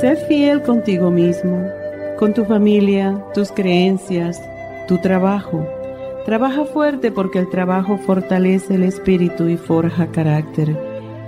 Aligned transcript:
Sé 0.00 0.16
fiel 0.16 0.62
contigo 0.62 1.10
mismo, 1.10 1.62
con 2.18 2.32
tu 2.32 2.46
familia, 2.46 3.22
tus 3.34 3.52
creencias, 3.52 4.40
tu 4.88 4.96
trabajo. 4.96 5.66
Trabaja 6.24 6.64
fuerte 6.64 7.12
porque 7.12 7.38
el 7.38 7.50
trabajo 7.50 7.98
fortalece 7.98 8.76
el 8.76 8.84
espíritu 8.84 9.48
y 9.48 9.58
forja 9.58 10.06
carácter, 10.06 10.74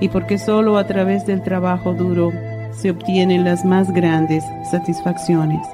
y 0.01 0.09
porque 0.09 0.39
solo 0.39 0.79
a 0.79 0.87
través 0.87 1.27
del 1.27 1.43
trabajo 1.43 1.93
duro 1.93 2.33
se 2.71 2.93
obtienen 2.93 3.45
las 3.45 3.63
más 3.63 3.93
grandes 3.93 4.43
satisfacciones. 4.71 5.67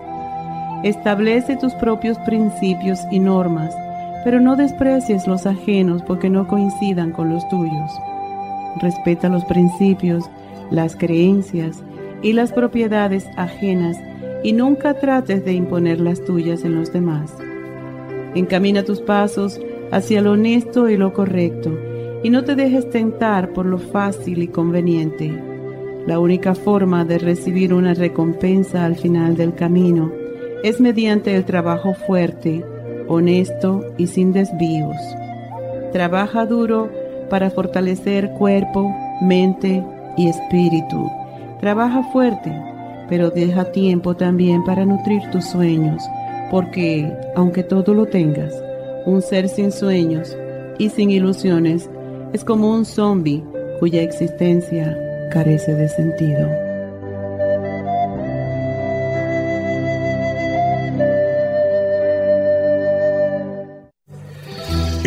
Establece 0.83 1.57
tus 1.57 1.75
propios 1.75 2.19
principios 2.27 2.99
y 3.13 3.21
normas, 3.21 3.77
pero 4.25 4.41
no 4.41 4.57
desprecies 4.57 5.29
los 5.29 5.47
ajenos 5.47 6.03
porque 6.03 6.31
no 6.31 6.49
coincidan 6.49 7.13
con 7.13 7.29
los 7.29 7.49
tuyos. 7.49 7.93
Respeta 8.81 9.29
los 9.29 9.45
principios, 9.45 10.29
las 10.73 10.97
creencias, 10.97 11.81
y 12.23 12.33
las 12.33 12.53
propiedades 12.53 13.27
ajenas 13.37 13.97
y 14.43 14.53
nunca 14.53 14.95
trates 14.95 15.45
de 15.45 15.53
imponer 15.53 16.01
las 16.01 16.25
tuyas 16.25 16.65
en 16.65 16.75
los 16.75 16.93
demás. 16.93 17.35
Encamina 18.35 18.85
tus 18.85 19.01
pasos 19.01 19.61
hacia 19.91 20.21
lo 20.21 20.33
honesto 20.33 20.89
y 20.89 20.97
lo 20.97 21.13
correcto 21.13 21.77
y 22.23 22.31
no 22.31 22.45
te 22.45 22.55
dejes 22.55 22.91
tentar 22.91 23.53
por 23.53 23.67
lo 23.67 23.79
fácil 23.79 24.43
y 24.43 24.49
conveniente. 24.49 25.33
La 26.07 26.19
única 26.19 26.55
forma 26.55 27.05
de 27.05 27.19
recibir 27.19 27.73
una 27.73 27.95
recompensa 27.95 28.85
al 28.85 28.97
final 28.97 29.37
del 29.37 29.55
camino 29.55 30.11
es 30.63 30.81
mediante 30.81 31.35
el 31.37 31.45
trabajo 31.45 31.95
fuerte, 31.95 32.65
honesto 33.07 33.85
y 33.97 34.07
sin 34.09 34.33
desvíos. 34.33 34.97
Trabaja 35.93 36.47
duro 36.47 36.91
para 37.31 37.51
fortalecer 37.51 38.31
cuerpo, 38.39 38.93
mente 39.23 39.85
y 40.17 40.29
espíritu 40.29 41.18
Trabaja 41.61 42.03
fuerte, 42.13 42.53
pero 43.09 43.31
deja 43.31 43.73
tiempo 43.73 44.15
también 44.15 44.63
para 44.65 44.85
nutrir 44.85 45.23
tus 45.33 45.45
sueños, 45.45 46.03
porque 46.51 47.13
aunque 47.35 47.63
todo 47.63 47.95
lo 47.95 48.07
tengas, 48.07 48.55
un 49.07 49.23
ser 49.23 49.49
sin 49.49 49.73
sueños 49.73 50.37
y 50.79 50.91
sin 50.91 51.11
ilusiones 51.11 51.89
es 52.33 52.45
como 52.45 52.73
un 52.73 52.85
zombie 52.85 53.43
cuya 53.81 54.03
existencia 54.03 54.97
carece 55.31 55.75
de 55.75 55.89
sentido. 55.89 56.68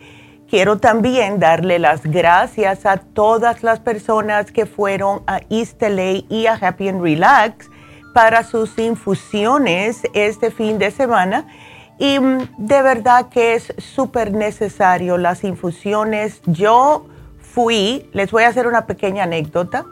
Quiero 0.48 0.78
también 0.78 1.38
darle 1.38 1.78
las 1.78 2.03
gracias 2.03 2.86
a 2.86 2.97
todas 2.97 3.62
las 3.62 3.80
personas 3.80 4.53
que 4.53 4.65
fueron 4.65 5.22
a 5.26 5.41
East 5.50 5.82
y 6.30 6.47
a 6.47 6.54
Happy 6.54 6.88
and 6.88 7.03
Relax 7.03 7.69
para 8.15 8.45
sus 8.45 8.79
infusiones 8.79 10.03
este 10.15 10.51
fin 10.51 10.79
de 10.79 10.91
semana 10.91 11.47
y 11.99 12.19
mm, 12.19 12.49
de 12.59 12.83
verdad 12.83 13.29
que 13.29 13.55
es 13.55 13.75
súper 13.79 14.33
necesario 14.33 15.19
las 15.19 15.45
infusiones. 15.45 16.41
Yo 16.47 17.07
fui, 17.41 18.09
les 18.13 18.31
voy 18.31 18.45
a 18.45 18.49
hacer 18.49 18.67
una 18.67 18.87
pequeña 18.87 19.25
anécdota. 19.25 19.84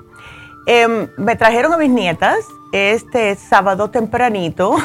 Em, 0.67 1.09
me 1.17 1.37
trajeron 1.37 1.73
a 1.73 1.77
mis 1.77 1.91
nietas 1.91 2.39
este 2.73 3.35
sábado 3.37 3.91
tempranito 3.91 4.77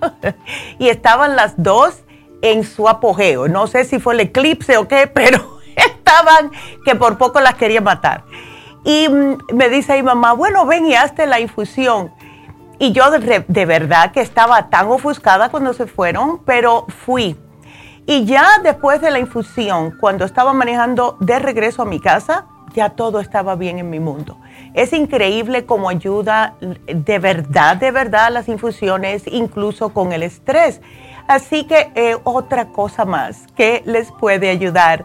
y 0.78 0.88
estaban 0.88 1.36
las 1.36 1.54
dos 1.62 2.02
en 2.42 2.64
su 2.64 2.88
apogeo. 2.88 3.48
No 3.48 3.66
sé 3.66 3.84
si 3.84 3.98
fue 3.98 4.14
el 4.14 4.20
eclipse 4.20 4.78
o 4.78 4.88
qué, 4.88 5.06
pero 5.06 5.60
estaban 5.76 6.50
que 6.84 6.94
por 6.94 7.18
poco 7.18 7.40
las 7.40 7.54
quería 7.54 7.82
matar. 7.82 8.24
Y 8.84 9.08
mm, 9.08 9.54
me 9.54 9.68
dice 9.68 9.96
mi 9.96 10.02
mamá, 10.02 10.32
bueno, 10.32 10.64
ven 10.64 10.86
y 10.86 10.94
hazte 10.94 11.26
la 11.26 11.40
infusión. 11.40 12.10
Y 12.80 12.92
yo 12.92 13.10
de, 13.10 13.66
verdad 13.66 14.10
que 14.10 14.22
estaba 14.22 14.70
tan 14.70 14.86
ofuscada 14.86 15.50
cuando 15.50 15.74
se 15.74 15.86
fueron, 15.86 16.38
pero 16.46 16.86
fui. 17.04 17.36
Y 18.06 18.24
ya 18.24 18.46
después 18.64 19.02
de 19.02 19.10
la 19.10 19.18
infusión, 19.18 19.98
cuando 20.00 20.24
estaba 20.24 20.54
manejando 20.54 21.18
de 21.20 21.38
regreso 21.38 21.82
a 21.82 21.84
mi 21.84 22.00
casa, 22.00 22.46
ya 22.72 22.88
todo 22.88 23.20
estaba 23.20 23.54
bien 23.54 23.78
en 23.78 23.90
mi 23.90 24.00
mundo. 24.00 24.38
Es 24.72 24.94
increíble 24.94 25.66
cómo 25.66 25.90
ayuda 25.90 26.54
de 26.60 27.18
verdad, 27.18 27.76
de 27.76 27.90
verdad 27.90 28.30
las 28.32 28.48
infusiones, 28.48 29.24
incluso 29.26 29.90
con 29.90 30.12
el 30.12 30.22
estrés. 30.22 30.80
Así 31.28 31.64
que 31.64 31.92
eh, 31.94 32.16
otra 32.24 32.68
cosa 32.68 33.04
más 33.04 33.46
que 33.54 33.82
les 33.84 34.10
puede 34.10 34.48
ayudar 34.48 35.04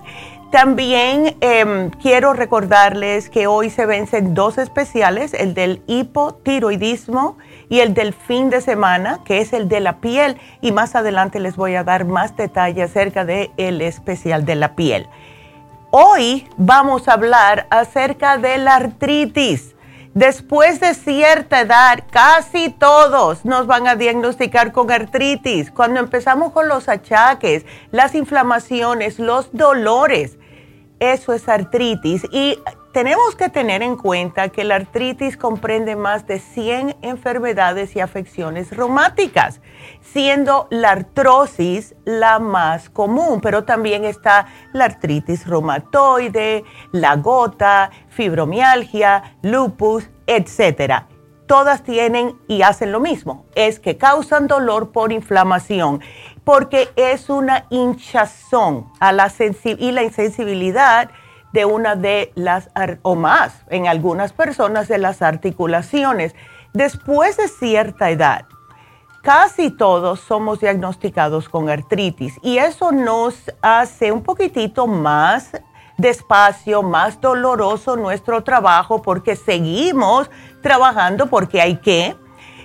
También 0.50 1.36
em, 1.42 1.90
quiero 1.90 2.32
recordarles 2.32 3.30
que 3.30 3.48
hoy 3.48 3.70
se 3.70 3.86
vencen 3.86 4.34
dos 4.34 4.58
especiales, 4.58 5.34
el 5.34 5.54
del 5.54 5.84
hipotiroidismo 5.88 7.38
y 7.70 7.80
el 7.80 7.94
del 7.94 8.14
fin 8.14 8.50
de 8.50 8.62
semana, 8.62 9.20
que 9.26 9.40
es 9.42 9.54
el 9.54 9.68
de 9.68 9.80
la 9.80 9.98
piel. 10.00 10.38
Y 10.62 10.72
más 10.72 10.96
adelante 10.96 11.40
les 11.40 11.56
voy 11.56 11.76
a 11.76 11.84
dar 11.84 12.06
más 12.06 12.36
detalles 12.36 12.92
acerca 12.92 13.26
del 13.26 13.52
el 13.58 13.82
especial 13.82 14.46
de 14.46 14.56
la 14.56 14.76
piel. 14.76 15.08
Hoy 15.92 16.48
vamos 16.58 17.08
a 17.08 17.14
hablar 17.14 17.68
acerca 17.70 18.38
de 18.38 18.58
la 18.58 18.76
artritis. 18.76 19.76
Después 20.14 20.80
de 20.80 20.94
cierta 20.94 21.62
edad, 21.62 22.04
casi 22.10 22.70
todos 22.70 23.44
nos 23.44 23.68
van 23.68 23.88
a 23.88 23.96
diagnosticar 23.96 24.72
con 24.72 24.90
artritis. 24.90 25.72
Cuando 25.72 26.00
empezamos 26.00 26.54
con 26.54 26.70
los 26.70 26.88
achaques, 26.88 27.66
las 27.92 28.16
inflamaciones, 28.16 29.20
los 29.20 29.50
dolores, 29.52 30.38
eso 31.00 31.34
es 31.34 31.50
artritis. 31.50 32.26
Y 32.32 32.58
tenemos 32.96 33.36
que 33.36 33.50
tener 33.50 33.84
en 33.84 33.98
cuenta 33.98 34.48
que 34.48 34.64
la 34.64 34.76
artritis 34.76 35.36
comprende 35.36 35.98
más 35.98 36.28
de 36.28 36.40
100 36.40 36.96
enfermedades 37.02 37.94
y 37.98 38.00
afecciones 38.00 38.72
reumáticas, 38.72 39.60
siendo 40.00 40.70
la 40.72 40.92
artrosis 40.92 41.94
la 42.06 42.40
más 42.40 42.90
común, 42.90 43.42
pero 43.42 43.66
también 43.66 44.06
está 44.06 44.48
la 44.72 44.86
artritis 44.86 45.46
reumatoide, 45.46 46.64
la 46.94 47.18
gota, 47.18 47.92
fibromialgia, 48.08 49.36
lupus, 49.42 50.10
etc. 50.26 51.04
Todas 51.48 51.84
tienen 51.84 52.40
y 52.48 52.62
hacen 52.62 52.94
lo 52.94 53.02
mismo, 53.02 53.46
es 53.56 53.82
que 53.82 53.98
causan 53.98 54.48
dolor 54.48 54.94
por 54.94 55.12
inflamación 55.12 56.00
porque 56.46 56.88
es 56.96 57.30
una 57.30 57.66
hinchazón 57.72 58.90
a 59.02 59.12
la 59.12 59.30
y 59.38 59.92
la 59.92 60.04
insensibilidad 60.04 61.10
de 61.56 61.64
una 61.64 61.96
de 61.96 62.34
las, 62.36 62.70
o 63.02 63.16
más 63.16 63.54
en 63.70 63.88
algunas 63.88 64.34
personas, 64.34 64.90
de 64.90 64.98
las 64.98 65.22
articulaciones. 65.22 66.36
Después 66.74 67.38
de 67.38 67.48
cierta 67.48 68.10
edad, 68.10 68.46
casi 69.24 69.72
todos 69.72 70.20
somos 70.20 70.60
diagnosticados 70.60 71.48
con 71.48 71.70
artritis 71.70 72.38
y 72.44 72.58
eso 72.58 72.92
nos 72.92 73.36
hace 73.62 74.12
un 74.12 74.22
poquitito 74.22 74.86
más 74.86 75.52
despacio, 75.98 76.84
más 76.84 77.22
doloroso 77.22 77.96
nuestro 77.96 78.44
trabajo 78.44 79.02
porque 79.02 79.38
seguimos 79.38 80.30
trabajando 80.62 81.28
porque 81.28 81.62
hay 81.62 81.78
que 81.78 82.18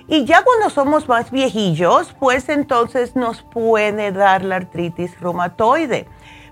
y 0.09 0.25
ya 0.25 0.43
cuando 0.43 0.69
somos 0.69 1.07
más 1.07 1.31
viejillos, 1.31 2.13
pues 2.19 2.49
entonces 2.49 3.15
nos 3.15 3.43
puede 3.43 4.11
dar 4.11 4.43
la 4.43 4.57
artritis 4.57 5.17
reumatoide. 5.21 6.09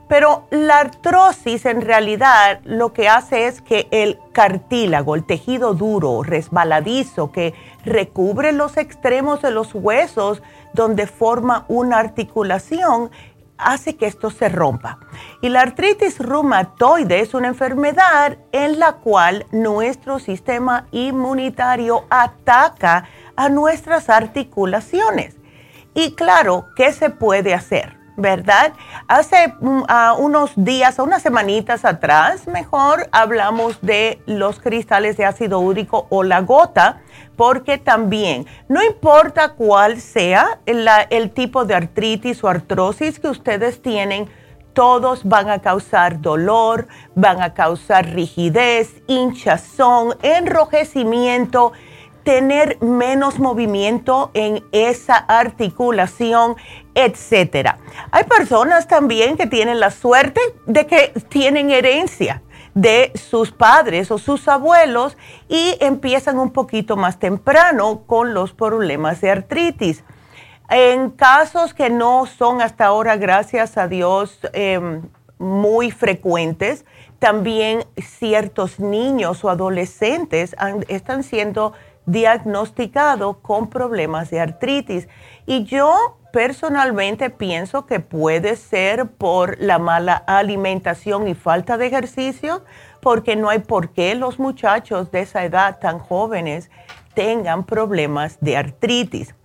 Pero 0.10 0.48
la 0.50 0.80
artrosis 0.80 1.68
en 1.68 1.82
realidad 1.82 2.62
lo 2.66 2.94
que 2.94 3.08
hace 3.08 3.46
es 3.46 3.62
que 3.62 3.88
el 3.92 4.20
cartílago, 4.34 5.14
el 5.14 5.24
tejido 5.24 5.76
duro, 5.76 6.24
resbaladizo, 6.24 7.32
que 7.32 7.54
recubre 7.86 8.52
los 8.52 8.76
extremos 8.78 9.44
de 9.44 9.52
los 9.52 9.76
huesos 9.76 10.42
donde 10.74 11.06
forma 11.06 11.66
una 11.68 12.00
articulación, 12.00 13.12
hace 13.60 13.98
que 13.98 14.08
esto 14.08 14.32
se 14.32 14.50
rompa. 14.50 14.98
Y 15.44 15.50
la 15.50 15.62
artritis 15.62 16.18
reumatoide 16.18 17.20
es 17.20 17.36
una 17.36 17.50
enfermedad 17.50 18.40
en 18.52 18.80
la 18.80 18.94
cual 18.94 19.46
nuestro 19.52 20.18
sistema 20.18 20.88
inmunitario 20.92 22.06
ataca 22.10 23.08
a 23.36 23.48
nuestras 23.50 24.10
articulaciones. 24.10 25.36
Y 25.94 26.16
claro, 26.16 26.66
¿qué 26.76 26.92
se 26.94 27.12
puede 27.12 27.54
hacer? 27.54 27.99
¿Verdad? 28.20 28.74
Hace 29.08 29.54
mm, 29.62 29.84
unos 30.20 30.52
días, 30.58 31.00
unas 31.00 31.22
semanitas 31.22 31.86
atrás, 31.86 32.48
mejor 32.48 33.08
hablamos 33.14 33.80
de 33.82 34.22
los 34.26 34.60
cristales 34.60 35.16
de 35.16 35.24
ácido 35.24 35.60
úrico 35.60 36.06
o 36.10 36.24
la 36.24 36.42
gota, 36.42 37.02
porque 37.38 37.78
también, 37.78 38.46
no 38.68 38.84
importa 38.84 39.54
cuál 39.54 40.02
sea 40.02 40.60
el 40.66 41.32
tipo 41.32 41.64
de 41.64 41.76
artritis 41.76 42.44
o 42.44 42.50
artrosis 42.50 43.22
que 43.22 43.30
ustedes 43.30 43.82
tienen, 43.82 44.30
todos 44.74 45.24
van 45.24 45.50
a 45.50 45.60
causar 45.60 46.22
dolor, 46.22 46.88
van 47.16 47.42
a 47.42 47.54
causar 47.54 48.06
rigidez, 48.06 49.02
hinchazón, 49.08 50.18
enrojecimiento 50.22 51.72
tener 52.30 52.80
menos 52.80 53.40
movimiento 53.40 54.30
en 54.36 54.64
esa 54.72 55.16
articulación, 55.16 56.58
etcétera. 56.94 57.80
Hay 58.12 58.26
personas 58.26 58.88
también 58.88 59.36
que 59.36 59.48
tienen 59.48 59.80
la 59.80 59.90
suerte 59.90 60.40
de 60.68 60.86
que 60.86 61.12
tienen 61.30 61.72
herencia 61.72 62.44
de 62.76 63.12
sus 63.16 63.52
padres 63.52 64.12
o 64.12 64.20
sus 64.20 64.48
abuelos 64.48 65.18
y 65.48 65.76
empiezan 65.80 66.38
un 66.38 66.52
poquito 66.52 66.98
más 66.98 67.18
temprano 67.18 68.04
con 68.06 68.36
los 68.36 68.54
problemas 68.54 69.22
de 69.22 69.32
artritis. 69.32 70.04
En 70.70 71.10
casos 71.10 71.74
que 71.74 71.90
no 71.90 72.28
son 72.28 72.62
hasta 72.62 72.86
ahora, 72.86 73.18
gracias 73.18 73.76
a 73.76 73.88
Dios, 73.88 74.40
em, 74.54 75.02
muy 75.40 75.90
frecuentes, 75.90 76.86
también 77.18 77.86
ciertos 77.98 78.80
niños 78.80 79.44
o 79.44 79.50
adolescentes 79.50 80.56
están 80.88 81.24
siendo 81.24 81.74
diagnosticado 82.12 83.40
con 83.42 83.70
problemas 83.70 84.30
de 84.30 84.40
artritis. 84.40 85.08
Y 85.46 85.64
yo 85.64 86.18
personalmente 86.32 87.30
pienso 87.30 87.86
que 87.86 88.00
puede 88.00 88.56
ser 88.56 89.08
por 89.08 89.58
la 89.60 89.80
mala 89.80 90.16
alimentación 90.16 91.28
y 91.28 91.34
falta 91.34 91.78
de 91.78 91.88
ejercicio, 91.88 92.64
porque 93.02 93.36
no 93.36 93.50
hay 93.50 93.60
por 93.60 93.94
qué 93.94 94.16
los 94.16 94.40
muchachos 94.40 95.12
de 95.12 95.22
esa 95.22 95.44
edad 95.44 95.80
tan 95.80 96.00
jóvenes 96.00 96.70
tengan 97.14 97.66
problemas 97.66 98.38
de 98.42 98.58
artritis. 98.58 99.36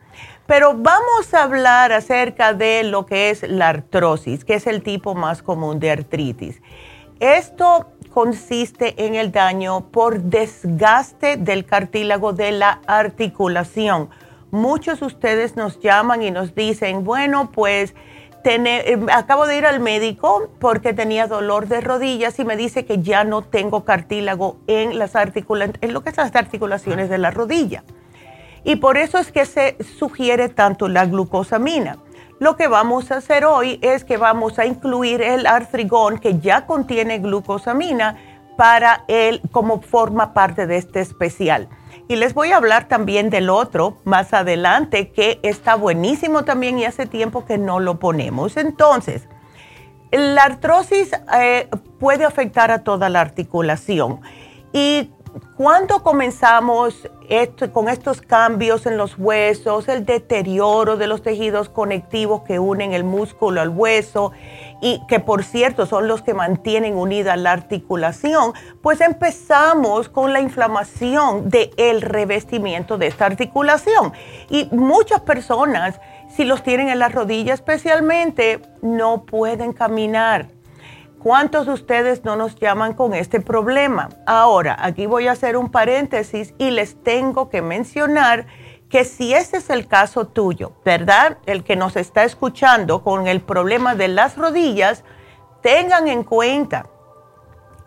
Pero 0.46 0.74
vamos 0.74 1.32
a 1.32 1.44
hablar 1.44 1.92
acerca 1.92 2.52
de 2.52 2.84
lo 2.84 3.06
que 3.06 3.30
es 3.30 3.48
la 3.48 3.68
artrosis, 3.68 4.44
que 4.44 4.54
es 4.54 4.66
el 4.66 4.82
tipo 4.82 5.14
más 5.14 5.42
común 5.42 5.80
de 5.80 5.90
artritis. 5.90 6.60
Esto 7.20 7.93
consiste 8.14 9.06
en 9.06 9.16
el 9.16 9.32
daño 9.32 9.90
por 9.90 10.20
desgaste 10.22 11.36
del 11.36 11.66
cartílago 11.66 12.32
de 12.32 12.52
la 12.52 12.80
articulación. 12.86 14.08
Muchos 14.52 15.00
de 15.00 15.06
ustedes 15.06 15.56
nos 15.56 15.80
llaman 15.80 16.22
y 16.22 16.30
nos 16.30 16.54
dicen, 16.54 17.02
bueno, 17.02 17.50
pues 17.50 17.92
eh, 18.44 19.06
acabo 19.12 19.48
de 19.48 19.58
ir 19.58 19.66
al 19.66 19.80
médico 19.80 20.48
porque 20.60 20.92
tenía 20.92 21.26
dolor 21.26 21.66
de 21.66 21.80
rodillas 21.80 22.38
y 22.38 22.44
me 22.44 22.56
dice 22.56 22.84
que 22.84 23.02
ya 23.02 23.24
no 23.24 23.42
tengo 23.42 23.84
cartílago 23.84 24.58
en, 24.68 24.92
en 24.92 25.92
lo 25.92 26.02
que 26.04 26.10
es 26.10 26.16
las 26.16 26.36
articulaciones 26.36 27.10
de 27.10 27.18
la 27.18 27.32
rodilla. 27.32 27.82
Y 28.62 28.76
por 28.76 28.96
eso 28.96 29.18
es 29.18 29.32
que 29.32 29.44
se 29.44 29.76
sugiere 29.98 30.48
tanto 30.50 30.86
la 30.86 31.04
glucosamina. 31.04 31.98
Lo 32.40 32.56
que 32.56 32.68
vamos 32.68 33.10
a 33.10 33.18
hacer 33.18 33.44
hoy 33.44 33.78
es 33.80 34.04
que 34.04 34.16
vamos 34.16 34.58
a 34.58 34.66
incluir 34.66 35.22
el 35.22 35.46
artrigón 35.46 36.18
que 36.18 36.40
ya 36.40 36.66
contiene 36.66 37.18
glucosamina 37.18 38.16
para 38.56 39.04
él 39.08 39.40
como 39.52 39.80
forma 39.80 40.34
parte 40.34 40.66
de 40.66 40.76
este 40.76 41.00
especial. 41.00 41.68
Y 42.08 42.16
les 42.16 42.34
voy 42.34 42.52
a 42.52 42.56
hablar 42.56 42.86
también 42.86 43.30
del 43.30 43.48
otro 43.48 43.96
más 44.04 44.34
adelante 44.34 45.10
que 45.10 45.40
está 45.42 45.74
buenísimo 45.74 46.44
también 46.44 46.78
y 46.78 46.84
hace 46.84 47.06
tiempo 47.06 47.44
que 47.46 47.56
no 47.56 47.80
lo 47.80 47.98
ponemos. 47.98 48.56
Entonces, 48.56 49.28
la 50.10 50.42
artrosis 50.42 51.12
eh, 51.38 51.68
puede 51.98 52.24
afectar 52.24 52.70
a 52.70 52.84
toda 52.84 53.08
la 53.08 53.20
articulación. 53.20 54.20
Y 54.72 55.10
cuando 55.56 56.02
comenzamos 56.02 57.08
con 57.72 57.88
estos 57.88 58.20
cambios 58.20 58.86
en 58.86 58.96
los 58.96 59.18
huesos, 59.18 59.88
el 59.88 60.04
deterioro 60.04 60.96
de 60.96 61.06
los 61.06 61.22
tejidos 61.22 61.68
conectivos 61.68 62.42
que 62.42 62.58
unen 62.58 62.92
el 62.92 63.02
músculo 63.02 63.60
al 63.60 63.70
hueso 63.70 64.32
y 64.82 65.00
que 65.08 65.20
por 65.20 65.42
cierto 65.42 65.86
son 65.86 66.06
los 66.06 66.22
que 66.22 66.34
mantienen 66.34 66.96
unida 66.96 67.36
la 67.36 67.52
articulación, 67.52 68.52
pues 68.82 69.00
empezamos 69.00 70.08
con 70.08 70.32
la 70.32 70.40
inflamación 70.40 71.48
del 71.48 72.02
revestimiento 72.02 72.98
de 72.98 73.06
esta 73.06 73.26
articulación. 73.26 74.12
Y 74.50 74.68
muchas 74.70 75.20
personas, 75.20 76.00
si 76.28 76.44
los 76.44 76.62
tienen 76.62 76.88
en 76.88 76.98
la 76.98 77.08
rodilla 77.08 77.54
especialmente, 77.54 78.60
no 78.82 79.24
pueden 79.24 79.72
caminar 79.72 80.48
¿Cuántos 81.24 81.64
de 81.64 81.72
ustedes 81.72 82.22
no 82.22 82.36
nos 82.36 82.54
llaman 82.56 82.92
con 82.92 83.14
este 83.14 83.40
problema? 83.40 84.10
Ahora, 84.26 84.76
aquí 84.78 85.06
voy 85.06 85.26
a 85.26 85.32
hacer 85.32 85.56
un 85.56 85.70
paréntesis 85.70 86.52
y 86.58 86.70
les 86.70 87.02
tengo 87.02 87.48
que 87.48 87.62
mencionar 87.62 88.46
que 88.90 89.06
si 89.06 89.32
ese 89.32 89.56
es 89.56 89.70
el 89.70 89.88
caso 89.88 90.26
tuyo, 90.26 90.72
¿verdad? 90.84 91.38
El 91.46 91.64
que 91.64 91.76
nos 91.76 91.96
está 91.96 92.24
escuchando 92.24 93.02
con 93.02 93.26
el 93.26 93.40
problema 93.40 93.94
de 93.94 94.08
las 94.08 94.36
rodillas, 94.36 95.02
tengan 95.62 96.08
en 96.08 96.24
cuenta 96.24 96.90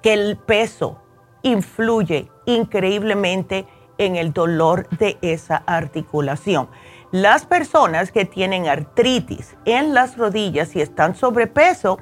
que 0.02 0.14
el 0.14 0.38
peso 0.38 1.00
influye 1.44 2.32
increíblemente 2.48 3.68
en 4.00 4.16
el 4.16 4.34
dolor 4.34 4.90
de 4.98 5.20
esa 5.22 5.58
articulación. 5.68 6.70
Las 7.12 7.46
personas 7.46 8.12
que 8.12 8.26
tienen 8.26 8.68
artritis 8.68 9.56
en 9.66 9.94
las 9.94 10.18
rodillas 10.18 10.76
y 10.76 10.82
están 10.82 11.14
sobrepeso, 11.14 12.00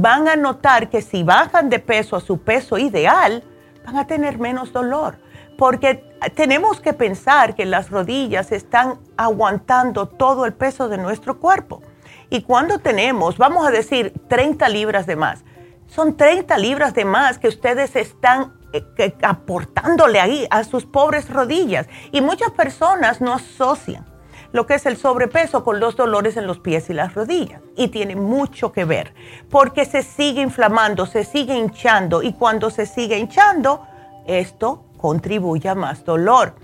van 0.00 0.28
a 0.28 0.36
notar 0.36 0.90
que 0.90 1.00
si 1.00 1.22
bajan 1.22 1.70
de 1.70 1.78
peso 1.78 2.16
a 2.16 2.20
su 2.20 2.38
peso 2.38 2.76
ideal, 2.76 3.42
van 3.84 3.96
a 3.96 4.06
tener 4.06 4.38
menos 4.38 4.72
dolor. 4.72 5.18
Porque 5.56 6.04
tenemos 6.34 6.80
que 6.80 6.92
pensar 6.92 7.54
que 7.54 7.64
las 7.64 7.88
rodillas 7.88 8.52
están 8.52 8.98
aguantando 9.16 10.06
todo 10.06 10.44
el 10.44 10.52
peso 10.52 10.88
de 10.88 10.98
nuestro 10.98 11.40
cuerpo. 11.40 11.82
Y 12.28 12.42
cuando 12.42 12.78
tenemos, 12.78 13.38
vamos 13.38 13.66
a 13.66 13.70
decir, 13.70 14.12
30 14.28 14.68
libras 14.68 15.06
de 15.06 15.16
más, 15.16 15.44
son 15.86 16.16
30 16.16 16.58
libras 16.58 16.92
de 16.92 17.04
más 17.04 17.38
que 17.38 17.48
ustedes 17.48 17.96
están 17.96 18.52
eh, 18.72 19.14
aportándole 19.22 20.20
ahí 20.20 20.46
a 20.50 20.64
sus 20.64 20.84
pobres 20.84 21.30
rodillas. 21.30 21.86
Y 22.12 22.20
muchas 22.20 22.50
personas 22.50 23.22
no 23.22 23.32
asocian 23.32 24.15
lo 24.56 24.66
que 24.66 24.74
es 24.74 24.86
el 24.86 24.96
sobrepeso 24.96 25.62
con 25.62 25.78
los 25.78 25.94
dolores 25.96 26.36
en 26.36 26.46
los 26.46 26.58
pies 26.58 26.90
y 26.90 26.94
las 26.94 27.14
rodillas. 27.14 27.60
Y 27.76 27.88
tiene 27.88 28.16
mucho 28.16 28.72
que 28.72 28.84
ver, 28.84 29.14
porque 29.50 29.84
se 29.84 30.02
sigue 30.02 30.40
inflamando, 30.40 31.06
se 31.06 31.24
sigue 31.24 31.54
hinchando 31.54 32.22
y 32.22 32.32
cuando 32.32 32.70
se 32.70 32.86
sigue 32.86 33.18
hinchando, 33.18 33.86
esto 34.26 34.82
contribuye 34.96 35.68
a 35.68 35.74
más 35.74 36.04
dolor. 36.04 36.54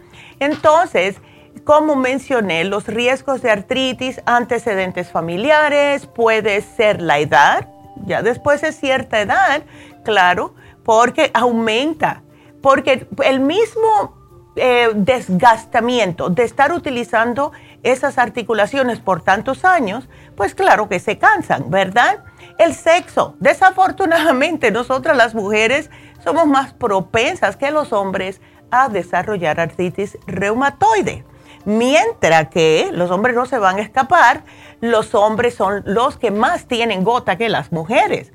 Entonces, 0.40 1.20
como 1.64 1.94
mencioné, 1.94 2.64
los 2.64 2.86
riesgos 2.86 3.42
de 3.42 3.50
artritis, 3.50 4.20
antecedentes 4.24 5.10
familiares, 5.10 6.06
puede 6.06 6.62
ser 6.62 7.02
la 7.02 7.18
edad, 7.18 7.68
ya 8.06 8.22
después 8.22 8.62
de 8.62 8.72
cierta 8.72 9.20
edad, 9.20 9.62
claro, 10.02 10.54
porque 10.82 11.30
aumenta, 11.34 12.22
porque 12.62 13.06
el 13.22 13.40
mismo 13.40 14.22
eh, 14.54 14.90
desgastamiento 14.94 16.28
de 16.28 16.44
estar 16.44 16.72
utilizando 16.72 17.52
esas 17.82 18.18
articulaciones 18.18 19.00
por 19.00 19.22
tantos 19.22 19.64
años, 19.64 20.08
pues 20.36 20.54
claro 20.54 20.88
que 20.88 20.98
se 21.00 21.18
cansan, 21.18 21.70
¿verdad? 21.70 22.24
El 22.58 22.74
sexo, 22.74 23.34
desafortunadamente 23.40 24.70
nosotras 24.70 25.16
las 25.16 25.34
mujeres 25.34 25.90
somos 26.22 26.46
más 26.46 26.72
propensas 26.72 27.56
que 27.56 27.70
los 27.70 27.92
hombres 27.92 28.40
a 28.70 28.88
desarrollar 28.88 29.60
artritis 29.60 30.18
reumatoide. 30.26 31.24
Mientras 31.64 32.48
que 32.48 32.90
los 32.92 33.10
hombres 33.10 33.36
no 33.36 33.46
se 33.46 33.58
van 33.58 33.78
a 33.78 33.82
escapar, 33.82 34.42
los 34.80 35.14
hombres 35.14 35.54
son 35.54 35.82
los 35.84 36.16
que 36.16 36.30
más 36.30 36.66
tienen 36.66 37.04
gota 37.04 37.36
que 37.36 37.48
las 37.48 37.70
mujeres. 37.70 38.32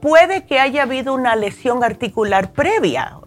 Puede 0.00 0.44
que 0.44 0.60
haya 0.60 0.82
habido 0.82 1.14
una 1.14 1.36
lesión 1.36 1.82
articular 1.82 2.52
previa, 2.52 3.18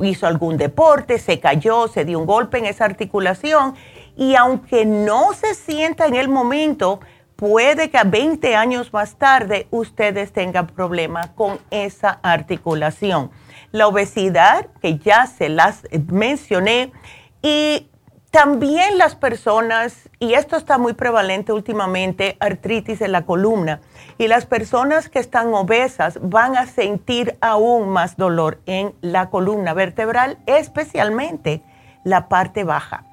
hizo 0.00 0.26
algún 0.26 0.56
deporte, 0.56 1.18
se 1.18 1.38
cayó, 1.38 1.86
se 1.86 2.04
dio 2.04 2.18
un 2.18 2.26
golpe 2.26 2.58
en 2.58 2.66
esa 2.66 2.86
articulación 2.86 3.76
y 4.18 4.34
aunque 4.34 4.84
no 4.84 5.32
se 5.32 5.54
sienta 5.54 6.06
en 6.06 6.16
el 6.16 6.28
momento, 6.28 6.98
puede 7.36 7.88
que 7.88 7.98
a 7.98 8.04
20 8.04 8.56
años 8.56 8.92
más 8.92 9.14
tarde 9.14 9.68
ustedes 9.70 10.32
tengan 10.32 10.66
problemas 10.66 11.28
con 11.30 11.60
esa 11.70 12.18
articulación. 12.22 13.30
La 13.70 13.86
obesidad, 13.86 14.66
que 14.82 14.98
ya 14.98 15.26
se 15.26 15.48
las 15.48 15.86
mencioné, 16.08 16.90
y 17.42 17.88
también 18.32 18.98
las 18.98 19.14
personas, 19.14 20.10
y 20.18 20.34
esto 20.34 20.56
está 20.56 20.78
muy 20.78 20.94
prevalente 20.94 21.52
últimamente, 21.52 22.36
artritis 22.40 23.00
en 23.00 23.12
la 23.12 23.24
columna, 23.24 23.80
y 24.18 24.26
las 24.26 24.46
personas 24.46 25.08
que 25.08 25.20
están 25.20 25.54
obesas 25.54 26.18
van 26.20 26.56
a 26.56 26.66
sentir 26.66 27.38
aún 27.40 27.90
más 27.90 28.16
dolor 28.16 28.58
en 28.66 28.94
la 29.00 29.30
columna 29.30 29.74
vertebral, 29.74 30.38
especialmente 30.46 31.62
la 32.02 32.28
parte 32.28 32.64
baja. 32.64 33.04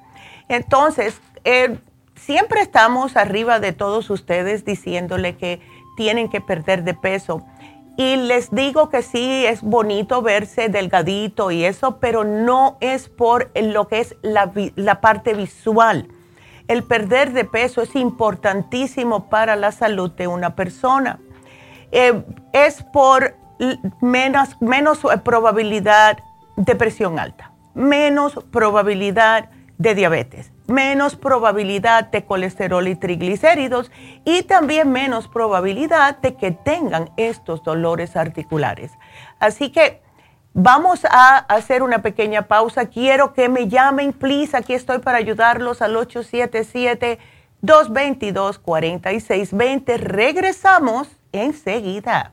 Entonces, 0.48 1.20
eh, 1.44 1.78
siempre 2.14 2.60
estamos 2.60 3.16
arriba 3.16 3.60
de 3.60 3.72
todos 3.72 4.10
ustedes 4.10 4.64
diciéndole 4.64 5.36
que 5.36 5.60
tienen 5.96 6.28
que 6.28 6.40
perder 6.40 6.84
de 6.84 6.94
peso. 6.94 7.44
Y 7.96 8.16
les 8.16 8.50
digo 8.50 8.90
que 8.90 9.00
sí, 9.02 9.46
es 9.46 9.62
bonito 9.62 10.20
verse 10.20 10.68
delgadito 10.68 11.50
y 11.50 11.64
eso, 11.64 11.98
pero 11.98 12.24
no 12.24 12.76
es 12.80 13.08
por 13.08 13.50
lo 13.54 13.88
que 13.88 14.00
es 14.00 14.16
la, 14.22 15.00
parte 15.00 15.32
visual. 15.32 16.08
El 16.68 16.82
perder 16.82 17.32
de 17.32 17.44
peso 17.44 17.80
es 17.80 17.96
importantísimo 17.96 19.30
para 19.30 19.56
la 19.56 19.72
salud 19.72 20.10
de 20.10 20.26
una 20.26 20.54
persona. 20.54 21.18
Eh, 21.90 22.22
es 22.52 22.82
por 22.82 23.34
menos, 24.02 24.60
menos 24.60 25.00
probabilidad 25.24 26.18
de 26.56 26.74
presión 26.74 27.18
alta, 27.18 27.52
menos 27.74 28.34
probabilidad 28.50 29.48
de 29.78 29.94
diabetes, 29.94 30.52
menos 30.66 31.16
probabilidad 31.16 32.10
de 32.10 32.24
colesterol 32.24 32.88
y 32.88 32.96
triglicéridos 32.96 33.92
y 34.24 34.42
también 34.42 34.90
menos 34.90 35.28
probabilidad 35.28 36.18
de 36.18 36.34
que 36.34 36.50
tengan 36.50 37.10
estos 37.16 37.62
dolores 37.62 38.16
articulares. 38.16 38.90
Así 39.38 39.70
que 39.70 40.00
vamos 40.54 41.04
a 41.04 41.36
hacer 41.38 41.82
una 41.82 42.00
pequeña 42.00 42.48
pausa. 42.48 42.86
Quiero 42.86 43.34
que 43.34 43.50
me 43.50 43.68
llamen, 43.68 44.14
please. 44.14 44.56
Aquí 44.56 44.72
estoy 44.72 45.00
para 45.00 45.18
ayudarlos 45.18 45.82
al 45.82 45.94
877-222-4620. 47.62 49.98
Regresamos 49.98 51.08
enseguida. 51.32 52.32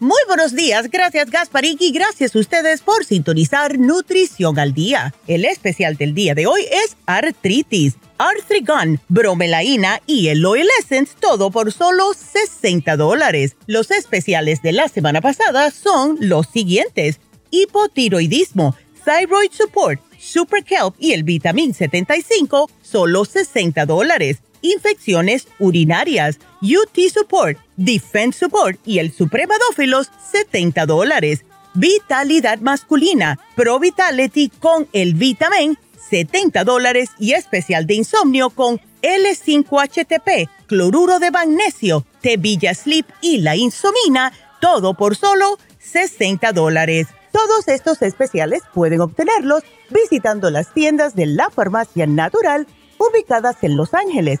Muy 0.00 0.18
buenos 0.26 0.56
días, 0.56 0.90
gracias 0.90 1.30
Gasparín 1.30 1.76
y 1.78 1.92
gracias 1.92 2.34
a 2.34 2.40
ustedes 2.40 2.80
por 2.80 3.04
sintonizar 3.04 3.78
Nutrición 3.78 4.58
al 4.58 4.74
Día. 4.74 5.14
El 5.28 5.44
especial 5.44 5.96
del 5.96 6.14
día 6.14 6.34
de 6.34 6.48
hoy 6.48 6.62
es 6.62 6.96
artritis, 7.06 7.94
arthrigon, 8.18 9.00
bromelaína 9.08 10.02
y 10.04 10.28
el 10.28 10.44
oil 10.44 10.66
essence, 10.80 11.14
todo 11.20 11.52
por 11.52 11.72
solo 11.72 12.12
60 12.12 12.96
dólares. 12.96 13.54
Los 13.66 13.92
especiales 13.92 14.62
de 14.62 14.72
la 14.72 14.88
semana 14.88 15.20
pasada 15.20 15.70
son 15.70 16.16
los 16.18 16.48
siguientes. 16.48 17.20
Hipotiroidismo, 17.50 18.74
thyroid 19.04 19.52
support, 19.52 20.00
super 20.18 20.64
kelp 20.64 20.96
y 20.98 21.12
el 21.12 21.22
vitamin 21.22 21.72
75, 21.72 22.68
solo 22.82 23.24
60 23.24 23.86
dólares 23.86 24.38
infecciones 24.64 25.46
urinarias, 25.58 26.38
UT 26.62 26.98
Support, 27.12 27.58
Defense 27.76 28.38
Support 28.38 28.80
y 28.84 28.98
el 28.98 29.12
Supremadófilos, 29.12 30.10
70 30.32 30.86
dólares. 30.86 31.44
Vitalidad 31.74 32.60
masculina, 32.60 33.38
Pro 33.54 33.78
Vitality 33.78 34.48
con 34.48 34.88
el 34.92 35.14
Vitamin, 35.14 35.76
70 36.08 36.64
dólares 36.64 37.10
y 37.18 37.32
especial 37.32 37.86
de 37.86 37.94
insomnio 37.94 38.50
con 38.50 38.80
L5-HTP, 39.02 40.48
cloruro 40.66 41.18
de 41.18 41.30
magnesio, 41.30 42.06
Tevilla 42.20 42.74
Sleep 42.74 43.06
y 43.20 43.38
la 43.38 43.56
insomina, 43.56 44.32
todo 44.60 44.94
por 44.94 45.16
solo 45.16 45.58
60 45.78 46.52
dólares. 46.52 47.08
Todos 47.32 47.68
estos 47.68 48.00
especiales 48.02 48.62
pueden 48.72 49.00
obtenerlos 49.00 49.64
visitando 49.90 50.50
las 50.50 50.72
tiendas 50.72 51.14
de 51.16 51.26
la 51.26 51.50
farmacia 51.50 52.06
natural 52.06 52.66
ubicadas 52.98 53.56
en 53.62 53.76
Los 53.76 53.92
Ángeles, 53.92 54.40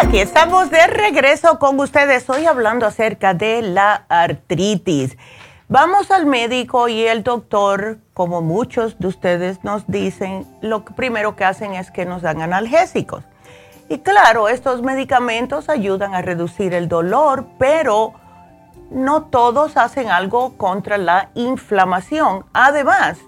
Aquí 0.00 0.18
estamos 0.18 0.70
de 0.70 0.86
regreso 0.86 1.58
con 1.58 1.78
ustedes 1.78 2.30
hoy 2.30 2.46
hablando 2.46 2.86
acerca 2.86 3.34
de 3.34 3.60
la 3.60 4.06
artritis. 4.08 5.18
Vamos 5.68 6.10
al 6.10 6.24
médico 6.24 6.88
y 6.88 7.02
el 7.02 7.22
doctor, 7.22 7.98
como 8.14 8.40
muchos 8.40 8.98
de 8.98 9.08
ustedes 9.08 9.62
nos 9.62 9.86
dicen, 9.88 10.46
lo 10.62 10.86
primero 10.86 11.36
que 11.36 11.44
hacen 11.44 11.74
es 11.74 11.90
que 11.90 12.06
nos 12.06 12.22
dan 12.22 12.40
analgésicos. 12.40 13.24
Y 13.90 13.98
claro, 13.98 14.48
estos 14.48 14.80
medicamentos 14.80 15.68
ayudan 15.68 16.14
a 16.14 16.22
reducir 16.22 16.72
el 16.72 16.88
dolor, 16.88 17.46
pero 17.58 18.14
no 18.90 19.24
todos 19.24 19.76
hacen 19.76 20.08
algo 20.10 20.56
contra 20.56 20.96
la 20.96 21.28
inflamación. 21.34 22.46
Además 22.54 23.18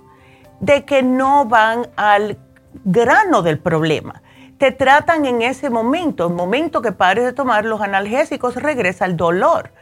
de 0.61 0.87
que 0.87 1.02
no 1.02 1.45
van 1.45 1.88
al 1.97 2.38
grano 2.83 3.43
del 3.43 3.59
problema. 3.59 4.23
Te 4.62 4.71
tratan 4.71 5.26
en 5.26 5.42
ese 5.42 5.71
momento, 5.71 6.28
el 6.28 6.35
momento 6.35 6.83
que 6.83 6.92
pares 6.92 7.25
de 7.25 7.33
tomar 7.33 7.64
los 7.64 7.81
analgésicos, 7.81 8.54
regresa 8.54 9.07
el 9.07 9.16
dolor. 9.16 9.73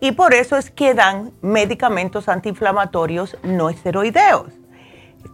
Y 0.00 0.12
por 0.12 0.32
eso 0.32 0.56
es 0.56 0.70
que 0.70 0.94
dan 0.94 1.32
medicamentos 1.42 2.26
antiinflamatorios 2.26 3.36
no 3.42 3.68
esteroideos 3.68 4.54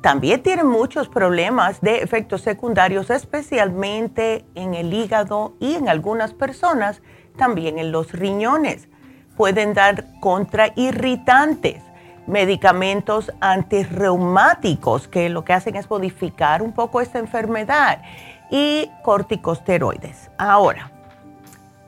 también 0.01 0.43
tienen 0.43 0.67
muchos 0.67 1.09
problemas 1.09 1.81
de 1.81 1.99
efectos 1.99 2.41
secundarios, 2.41 3.09
especialmente 3.11 4.45
en 4.57 4.75
el 4.75 4.93
hígado 4.93 5.55
y 5.61 5.77
en 5.77 5.89
algunas 5.89 6.35
personas 6.35 7.03
también 7.37 7.79
en 7.79 7.93
los 7.93 8.13
riñones. 8.13 8.89
Pueden 9.37 9.75
dar 9.75 10.05
contrairritantes, 10.19 11.83
medicamentos 12.27 13.33
antirreumáticos 13.41 15.07
que 15.07 15.29
lo 15.29 15.45
que 15.45 15.53
hacen 15.53 15.77
es 15.77 15.89
modificar 15.89 16.63
un 16.63 16.73
poco 16.73 17.01
esta 17.01 17.21
enfermedad 17.21 18.01
y 18.51 18.91
corticosteroides. 19.03 20.31
Ahora, 20.39 20.91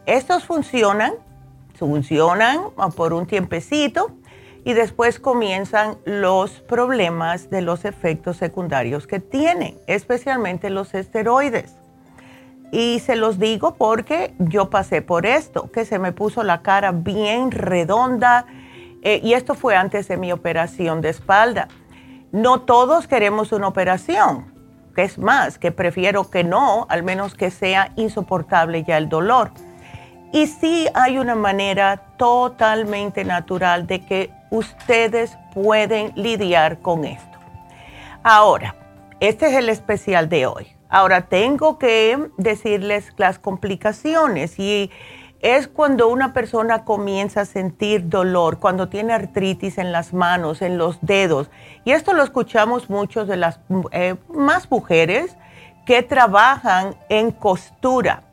estos 0.06 0.44
funcionan, 0.44 1.12
funcionan 1.74 2.70
por 2.96 3.12
un 3.12 3.26
tiempecito 3.26 4.10
y 4.64 4.72
después 4.72 5.20
comienzan 5.20 5.98
los 6.04 6.60
problemas 6.60 7.50
de 7.50 7.62
los 7.62 7.84
efectos 7.84 8.36
secundarios 8.36 9.06
que 9.06 9.20
tienen, 9.20 9.78
especialmente 9.86 10.70
los 10.70 10.94
esteroides. 10.94 11.74
Y 12.70 13.00
se 13.00 13.16
los 13.16 13.38
digo 13.38 13.76
porque 13.76 14.34
yo 14.38 14.68
pasé 14.68 15.00
por 15.00 15.24
esto, 15.24 15.70
que 15.72 15.84
se 15.84 15.98
me 15.98 16.12
puso 16.12 16.42
la 16.42 16.60
cara 16.60 16.92
bien 16.92 17.50
redonda 17.50 18.46
eh, 19.02 19.20
y 19.22 19.32
esto 19.32 19.54
fue 19.54 19.74
antes 19.74 20.08
de 20.08 20.16
mi 20.16 20.32
operación 20.32 21.00
de 21.00 21.10
espalda. 21.10 21.68
No 22.30 22.60
todos 22.60 23.06
queremos 23.06 23.52
una 23.52 23.68
operación, 23.68 24.52
que 24.98 25.04
es 25.04 25.16
más, 25.16 25.60
que 25.60 25.70
prefiero 25.70 26.28
que 26.28 26.42
no, 26.42 26.84
al 26.88 27.04
menos 27.04 27.36
que 27.36 27.52
sea 27.52 27.92
insoportable 27.94 28.82
ya 28.82 28.98
el 28.98 29.08
dolor. 29.08 29.52
Y 30.32 30.48
sí 30.48 30.88
hay 30.92 31.18
una 31.18 31.36
manera 31.36 31.98
totalmente 32.16 33.22
natural 33.24 33.86
de 33.86 34.04
que 34.04 34.32
ustedes 34.50 35.38
pueden 35.54 36.10
lidiar 36.16 36.80
con 36.80 37.04
esto. 37.04 37.38
Ahora, 38.24 38.74
este 39.20 39.46
es 39.46 39.54
el 39.54 39.68
especial 39.68 40.28
de 40.28 40.46
hoy. 40.46 40.66
Ahora 40.88 41.28
tengo 41.28 41.78
que 41.78 42.18
decirles 42.36 43.12
las 43.18 43.38
complicaciones 43.38 44.58
y 44.58 44.90
es 45.40 45.68
cuando 45.68 46.08
una 46.08 46.32
persona 46.32 46.84
comienza 46.84 47.42
a 47.42 47.44
sentir 47.44 48.08
dolor, 48.08 48.58
cuando 48.58 48.88
tiene 48.88 49.12
artritis 49.12 49.78
en 49.78 49.92
las 49.92 50.12
manos, 50.12 50.62
en 50.62 50.78
los 50.78 50.98
dedos. 51.00 51.50
Y 51.84 51.92
esto 51.92 52.12
lo 52.12 52.22
escuchamos 52.22 52.90
muchos 52.90 53.28
de 53.28 53.36
las 53.36 53.60
eh, 53.92 54.16
más 54.28 54.70
mujeres 54.70 55.36
que 55.86 56.02
trabajan 56.02 56.96
en 57.08 57.30
costura 57.30 58.24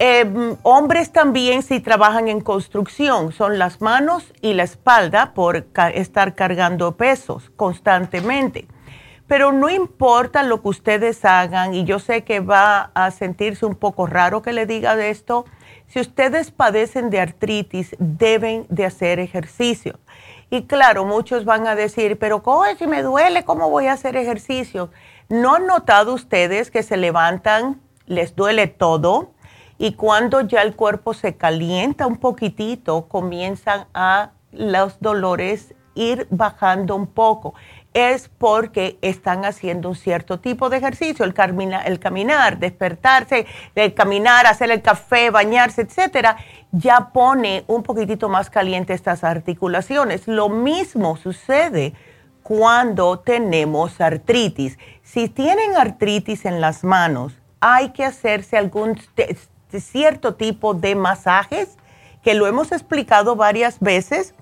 Em, 0.00 0.56
hombres 0.64 1.12
también 1.12 1.62
si 1.62 1.78
trabajan 1.78 2.26
en 2.26 2.40
construcción, 2.40 3.32
son 3.32 3.60
las 3.60 3.80
manos 3.80 4.32
y 4.40 4.52
la 4.54 4.64
espalda 4.64 5.34
por 5.34 5.68
estar 5.94 6.34
cargando 6.34 6.96
pesos 6.96 7.50
constantemente. 7.54 8.66
Pero 9.28 9.52
no 9.52 9.70
importa 9.70 10.42
lo 10.42 10.60
que 10.62 10.68
ustedes 10.68 11.24
hagan, 11.24 11.74
y 11.74 11.84
yo 11.84 12.00
sé 12.00 12.24
que 12.24 12.40
va 12.40 12.90
a 12.94 13.10
sentirse 13.12 13.64
un 13.66 13.76
poco 13.76 14.06
raro 14.06 14.42
que 14.42 14.52
le 14.52 14.66
diga 14.66 14.96
de 14.96 15.10
esto, 15.10 15.44
si 15.88 16.00
ustedes 16.00 16.50
padecen 16.50 17.10
de 17.10 17.20
artritis, 17.20 17.94
deben 17.98 18.66
de 18.68 18.86
hacer 18.86 19.18
ejercicio. 19.18 19.98
Y 20.50 20.64
claro, 20.64 21.04
muchos 21.04 21.44
van 21.44 21.66
a 21.66 21.74
decir, 21.74 22.18
pero 22.18 22.42
¿cómo 22.42 22.64
si 22.78 22.86
me 22.86 23.02
duele? 23.02 23.44
¿Cómo 23.44 23.70
voy 23.70 23.86
a 23.86 23.92
hacer 23.92 24.16
ejercicio? 24.16 24.90
¿No 25.28 25.54
han 25.54 25.66
notado 25.66 26.14
ustedes 26.14 26.70
que 26.70 26.82
se 26.82 26.96
levantan, 26.96 27.80
les 28.06 28.36
duele 28.36 28.66
todo? 28.66 29.34
y 29.78 29.94
cuando 29.94 30.40
ya 30.42 30.62
el 30.62 30.76
cuerpo 30.76 31.14
se 31.14 31.36
calienta 31.36 32.06
un 32.06 32.16
poquitito, 32.16 33.08
comienzan 33.08 33.86
a 33.92 34.30
los 34.52 35.00
dolores 35.00 35.74
ir 35.94 36.26
bajando 36.30 36.96
un 36.96 37.06
poco. 37.06 37.54
Es 37.94 38.28
porque 38.28 38.98
están 39.00 39.44
haciendo 39.46 39.88
un 39.88 39.94
cierto 39.94 40.40
tipo 40.40 40.68
de 40.68 40.76
ejercicio, 40.76 41.24
el, 41.24 41.32
el 41.86 41.98
caminar, 42.00 42.58
despertarse, 42.58 43.46
el 43.74 43.94
caminar, 43.94 44.46
hacer 44.46 44.70
el 44.70 44.82
café, 44.82 45.30
bañarse, 45.30 45.82
etcétera, 45.82 46.36
ya 46.72 47.12
pone 47.12 47.64
un 47.68 47.82
poquitito 47.82 48.28
más 48.28 48.50
caliente 48.50 48.92
estas 48.92 49.24
articulaciones. 49.24 50.28
Lo 50.28 50.48
mismo 50.48 51.16
sucede 51.16 51.94
cuando 52.42 53.20
tenemos 53.20 54.00
artritis. 54.00 54.78
Si 55.02 55.28
tienen 55.28 55.76
artritis 55.76 56.44
en 56.44 56.60
las 56.60 56.84
manos, 56.84 57.32
hay 57.60 57.90
que 57.90 58.04
hacerse 58.04 58.58
algún 58.58 59.00
cierto 59.80 60.34
tipo 60.34 60.74
de 60.74 60.94
masajes, 60.94 61.76
que 62.22 62.34
lo 62.34 62.46
hemos 62.46 62.72
explicado 62.72 63.36
varias 63.36 63.80
veces, 63.80 64.34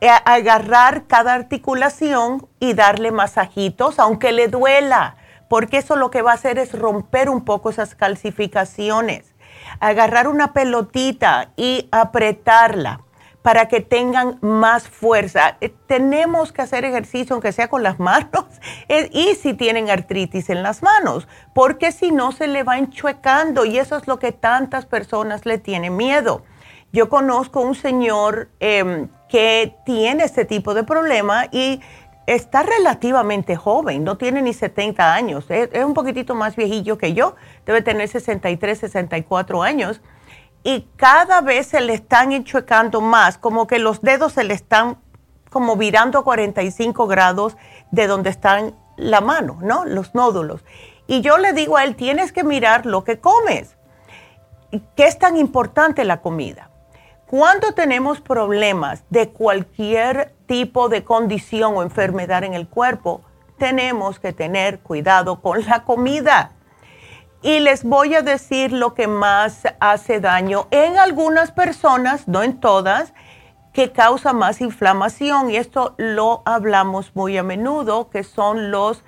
agarrar 0.00 1.06
cada 1.06 1.34
articulación 1.34 2.46
y 2.60 2.74
darle 2.74 3.10
masajitos, 3.10 3.98
aunque 3.98 4.32
le 4.32 4.48
duela, 4.48 5.16
porque 5.48 5.78
eso 5.78 5.96
lo 5.96 6.10
que 6.10 6.22
va 6.22 6.32
a 6.32 6.34
hacer 6.34 6.58
es 6.58 6.72
romper 6.72 7.28
un 7.28 7.44
poco 7.44 7.70
esas 7.70 7.94
calcificaciones. 7.94 9.34
Agarrar 9.80 10.28
una 10.28 10.52
pelotita 10.52 11.50
y 11.56 11.88
apretarla 11.90 13.00
para 13.42 13.66
que 13.66 13.80
tengan 13.80 14.38
más 14.40 14.88
fuerza. 14.88 15.56
Eh, 15.60 15.72
tenemos 15.86 16.52
que 16.52 16.62
hacer 16.62 16.84
ejercicio, 16.84 17.34
aunque 17.34 17.52
sea 17.52 17.68
con 17.68 17.82
las 17.82 17.98
manos, 18.00 18.44
eh, 18.88 19.08
y 19.12 19.34
si 19.36 19.54
tienen 19.54 19.90
artritis 19.90 20.50
en 20.50 20.62
las 20.62 20.82
manos, 20.82 21.26
porque 21.54 21.92
si 21.92 22.10
no 22.10 22.32
se 22.32 22.46
le 22.46 22.62
va 22.62 22.78
enchuecando 22.78 23.64
y 23.64 23.78
eso 23.78 23.96
es 23.96 24.06
lo 24.06 24.18
que 24.18 24.32
tantas 24.32 24.86
personas 24.86 25.46
le 25.46 25.58
tienen 25.58 25.96
miedo. 25.96 26.42
Yo 26.92 27.08
conozco 27.08 27.60
un 27.60 27.74
señor 27.74 28.48
em, 28.60 29.08
que 29.28 29.76
tiene 29.84 30.24
este 30.24 30.44
tipo 30.44 30.74
de 30.74 30.84
problema 30.84 31.46
y 31.50 31.80
está 32.26 32.62
relativamente 32.62 33.56
joven, 33.56 34.04
no 34.04 34.16
tiene 34.16 34.42
ni 34.42 34.52
70 34.52 35.14
años, 35.14 35.46
es, 35.50 35.68
es 35.72 35.84
un 35.84 35.94
poquitito 35.94 36.34
más 36.34 36.56
viejillo 36.56 36.98
que 36.98 37.14
yo, 37.14 37.36
debe 37.64 37.82
tener 37.82 38.08
63, 38.08 38.78
64 38.78 39.62
años 39.62 40.00
y 40.62 40.88
cada 40.96 41.40
vez 41.40 41.68
se 41.68 41.80
le 41.80 41.94
están 41.94 42.32
enchuecando 42.32 43.00
más, 43.00 43.38
como 43.38 43.66
que 43.66 43.78
los 43.78 44.02
dedos 44.02 44.32
se 44.32 44.44
le 44.44 44.54
están 44.54 44.98
como 45.50 45.76
virando 45.76 46.18
a 46.18 46.24
45 46.24 47.06
grados 47.06 47.56
de 47.90 48.06
donde 48.06 48.30
están 48.30 48.74
la 48.96 49.20
mano, 49.20 49.58
¿no? 49.62 49.84
Los 49.84 50.14
nódulos. 50.14 50.64
Y 51.06 51.22
yo 51.22 51.38
le 51.38 51.52
digo 51.52 51.76
a 51.76 51.84
él, 51.84 51.96
tienes 51.96 52.32
que 52.32 52.44
mirar 52.44 52.84
lo 52.84 53.04
que 53.04 53.18
comes. 53.18 53.76
¿Qué 54.94 55.06
es 55.06 55.18
tan 55.18 55.36
importante 55.36 56.04
la 56.04 56.20
comida? 56.20 56.70
Cuando 57.28 57.72
tenemos 57.72 58.22
problemas 58.22 59.04
de 59.10 59.28
cualquier 59.28 60.34
tipo 60.46 60.88
de 60.88 61.04
condición 61.04 61.76
o 61.76 61.82
enfermedad 61.82 62.42
en 62.42 62.54
el 62.54 62.66
cuerpo, 62.66 63.20
tenemos 63.58 64.18
que 64.18 64.32
tener 64.32 64.80
cuidado 64.80 65.42
con 65.42 65.62
la 65.66 65.84
comida. 65.84 66.52
Y 67.42 67.60
les 67.60 67.84
voy 67.84 68.14
a 68.14 68.22
decir 68.22 68.72
lo 68.72 68.94
que 68.94 69.08
más 69.08 69.64
hace 69.78 70.20
daño 70.20 70.68
en 70.70 70.98
algunas 70.98 71.52
personas, 71.52 72.26
no 72.28 72.42
en 72.42 72.60
todas, 72.60 73.12
que 73.74 73.92
causa 73.92 74.32
más 74.32 74.62
inflamación 74.62 75.50
y 75.50 75.56
esto 75.56 75.94
lo 75.98 76.40
hablamos 76.46 77.14
muy 77.14 77.36
a 77.36 77.42
menudo, 77.42 78.08
que 78.08 78.24
son 78.24 78.70
los, 78.70 79.04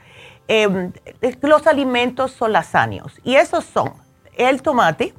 em, 0.46 0.92
los 1.40 1.66
alimentos 1.66 2.33
solazáneos. 2.33 3.18
Y 3.24 3.37
esos 3.37 3.64
son 3.64 3.94
el 4.37 4.61
tomate, 4.61 5.14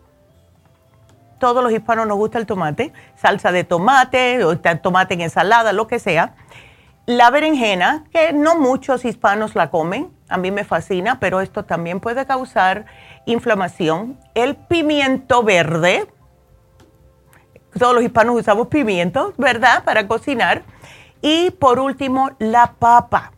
todos 1.41 1.63
los 1.63 1.73
hispanos 1.73 2.05
nos 2.05 2.17
gusta 2.17 2.37
el 2.37 2.45
tomate, 2.45 2.93
salsa 3.15 3.51
de 3.51 3.63
tomate, 3.63 4.45
o 4.45 4.57
tomate 4.59 5.15
en 5.15 5.21
ensalada, 5.21 5.73
lo 5.73 5.87
que 5.87 5.97
sea. 5.97 6.35
La 7.07 7.31
berenjena, 7.31 8.03
que 8.13 8.31
no 8.31 8.59
muchos 8.59 9.05
hispanos 9.05 9.55
la 9.55 9.71
comen, 9.71 10.11
a 10.29 10.37
mí 10.37 10.51
me 10.51 10.63
fascina, 10.63 11.19
pero 11.19 11.41
esto 11.41 11.65
también 11.65 11.99
puede 11.99 12.27
causar 12.27 12.85
inflamación. 13.25 14.19
El 14.35 14.55
pimiento 14.55 15.41
verde, 15.41 16.07
todos 17.77 17.95
los 17.95 18.03
hispanos 18.03 18.39
usamos 18.39 18.67
pimientos, 18.67 19.33
¿verdad? 19.37 19.83
Para 19.83 20.07
cocinar. 20.07 20.61
Y 21.23 21.49
por 21.49 21.79
último, 21.79 22.29
la 22.37 22.73
papa. 22.77 23.31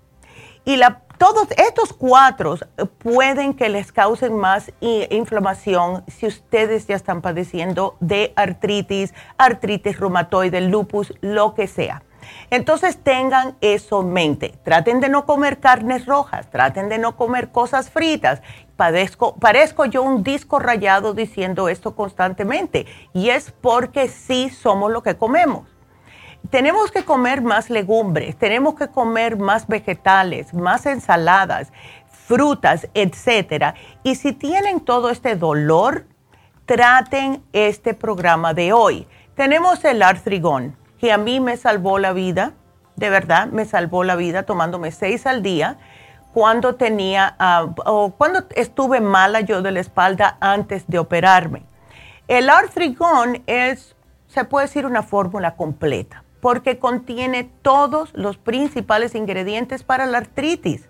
Y 0.65 0.75
la 0.75 1.02
todos 1.23 1.47
estos 1.51 1.93
cuatro 1.93 2.57
pueden 2.97 3.53
que 3.53 3.69
les 3.69 3.93
causen 3.93 4.35
más 4.35 4.73
inflamación 4.81 6.03
si 6.05 6.27
ustedes 6.27 6.85
ya 6.85 6.97
están 6.97 7.21
padeciendo 7.21 7.95
de 8.01 8.33
artritis, 8.35 9.13
artritis 9.37 10.01
reumatoide, 10.01 10.59
lupus, 10.59 11.13
lo 11.21 11.53
que 11.53 11.67
sea. 11.67 12.03
Entonces 12.49 12.97
tengan 12.97 13.55
eso 13.61 14.01
en 14.01 14.11
mente. 14.11 14.53
Traten 14.65 14.99
de 14.99 15.07
no 15.07 15.25
comer 15.25 15.61
carnes 15.61 16.05
rojas, 16.07 16.51
traten 16.51 16.89
de 16.89 16.97
no 16.97 17.15
comer 17.15 17.51
cosas 17.53 17.89
fritas. 17.89 18.41
Padezco, 18.75 19.35
parezco 19.35 19.85
yo 19.85 20.03
un 20.03 20.23
disco 20.23 20.59
rayado 20.59 21.13
diciendo 21.13 21.69
esto 21.69 21.95
constantemente 21.95 22.85
y 23.13 23.29
es 23.29 23.51
porque 23.61 24.09
sí 24.09 24.49
somos 24.49 24.91
lo 24.91 25.01
que 25.01 25.15
comemos 25.15 25.72
tenemos 26.53 26.91
que 26.91 27.03
comer 27.03 27.41
más 27.41 27.71
legumbres, 27.71 28.35
tenemos 28.35 28.75
que 28.75 28.87
comer 28.87 29.37
más 29.37 29.67
vegetales, 29.67 30.53
más 30.53 30.85
ensaladas, 30.85 31.73
frutas, 32.11 32.87
etcétera. 32.93 33.73
Y 34.03 34.13
si 34.13 34.33
tienen 34.33 34.79
todo 34.79 35.09
este 35.09 35.35
dolor, 35.35 36.05
traten 36.67 37.43
este 37.53 37.95
programa 37.95 38.53
de 38.53 38.71
hoy. 38.71 39.07
Tenemos 39.33 39.83
el 39.83 40.03
artrigón, 40.03 40.77
que 40.99 41.11
a 41.11 41.17
mí 41.17 41.39
me 41.39 41.57
salvó 41.57 41.97
la 41.97 42.13
vida, 42.13 42.53
de 42.97 43.09
verdad, 43.09 43.47
me 43.47 43.65
salvó 43.65 44.03
la 44.03 44.15
vida 44.15 44.43
tomándome 44.43 44.91
seis 44.91 45.25
al 45.25 45.41
día 45.41 45.79
cuando 46.33 46.75
tenía, 46.75 47.35
ah, 47.39 47.65
o 47.87 48.11
cuando 48.11 48.43
estuve 48.55 49.01
mala 49.01 49.41
yo 49.41 49.63
de 49.63 49.71
la 49.71 49.79
espalda 49.79 50.37
antes 50.39 50.85
de 50.85 50.99
operarme. 50.99 51.63
El 52.27 52.51
artrigón 52.51 53.41
es, 53.47 53.95
se 54.27 54.45
puede 54.45 54.67
decir, 54.67 54.85
una 54.85 55.01
fórmula 55.01 55.55
completa 55.55 56.22
porque 56.43 56.77
contiene 56.77 57.49
todos 57.61 58.09
los 58.13 58.35
principales 58.35 59.15
ingredientes 59.15 59.83
para 59.83 60.05
la 60.05 60.17
artritis. 60.17 60.89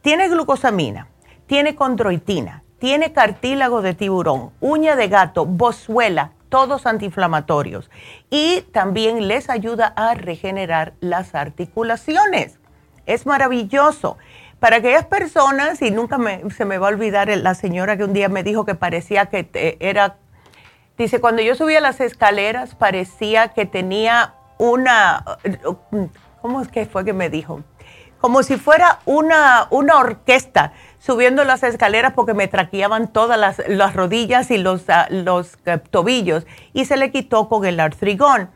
Tiene 0.00 0.28
glucosamina, 0.28 1.08
tiene 1.48 1.74
condroitina, 1.74 2.62
tiene 2.78 3.12
cartílago 3.12 3.82
de 3.82 3.94
tiburón, 3.94 4.52
uña 4.60 4.94
de 4.94 5.08
gato, 5.08 5.44
bozuela, 5.44 6.34
todos 6.48 6.86
antiinflamatorios. 6.86 7.90
Y 8.30 8.60
también 8.70 9.26
les 9.26 9.50
ayuda 9.50 9.92
a 9.96 10.14
regenerar 10.14 10.92
las 11.00 11.34
articulaciones. 11.34 12.60
Es 13.04 13.26
maravilloso. 13.26 14.18
Para 14.60 14.76
aquellas 14.76 15.06
personas, 15.06 15.82
y 15.82 15.90
nunca 15.90 16.16
se 16.56 16.64
me 16.64 16.78
va 16.78 16.86
a 16.86 16.90
olvidar 16.90 17.26
la 17.26 17.56
señora 17.56 17.96
que 17.96 18.04
un 18.04 18.12
día 18.12 18.28
me 18.28 18.44
dijo 18.44 18.64
que 18.64 18.76
parecía 18.76 19.26
que 19.26 19.76
era, 19.80 20.18
dice, 20.96 21.20
cuando 21.20 21.42
yo 21.42 21.56
subía 21.56 21.80
las 21.80 22.00
escaleras 22.00 22.76
parecía 22.76 23.48
que 23.48 23.66
tenía 23.66 24.34
una, 24.62 25.24
¿cómo 26.40 26.60
es 26.60 26.68
que 26.68 26.86
fue 26.86 27.04
que 27.04 27.12
me 27.12 27.28
dijo? 27.28 27.64
Como 28.20 28.44
si 28.44 28.56
fuera 28.56 29.00
una, 29.04 29.66
una 29.70 29.96
orquesta 29.96 30.72
subiendo 31.00 31.42
las 31.44 31.64
escaleras 31.64 32.12
porque 32.12 32.32
me 32.32 32.46
traqueaban 32.46 33.12
todas 33.12 33.36
las, 33.36 33.60
las 33.66 33.94
rodillas 33.94 34.52
y 34.52 34.58
los, 34.58 34.88
ah, 34.88 35.08
los 35.10 35.58
eh, 35.66 35.78
tobillos 35.90 36.46
y 36.72 36.84
se 36.84 36.96
le 36.96 37.10
quitó 37.10 37.48
con 37.48 37.64
el 37.64 37.80
artrigón. 37.80 38.50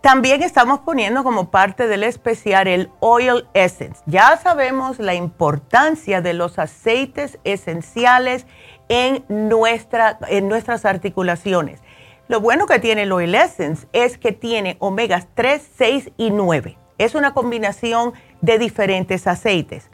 También 0.00 0.44
estamos 0.44 0.78
poniendo 0.78 1.24
como 1.24 1.50
parte 1.50 1.88
del 1.88 2.04
especial 2.04 2.68
el 2.68 2.88
Oil 3.00 3.48
Essence. 3.54 4.00
Ya 4.06 4.36
sabemos 4.36 5.00
la 5.00 5.14
importancia 5.14 6.20
de 6.20 6.34
los 6.34 6.60
aceites 6.60 7.40
esenciales 7.42 8.46
en, 8.88 9.24
nuestra, 9.28 10.20
en 10.28 10.48
nuestras 10.48 10.84
articulaciones. 10.84 11.80
Lo 12.28 12.42
bueno 12.42 12.66
que 12.66 12.78
tiene 12.78 13.04
el 13.04 13.12
Oil 13.12 13.34
Essence 13.34 13.88
es 13.94 14.18
que 14.18 14.32
tiene 14.32 14.76
omegas 14.80 15.28
3, 15.34 15.66
6 15.78 16.10
y 16.18 16.30
9. 16.30 16.76
Es 16.98 17.14
una 17.14 17.32
combinación 17.32 18.12
de 18.42 18.58
diferentes 18.58 19.26
aceites. 19.26 19.88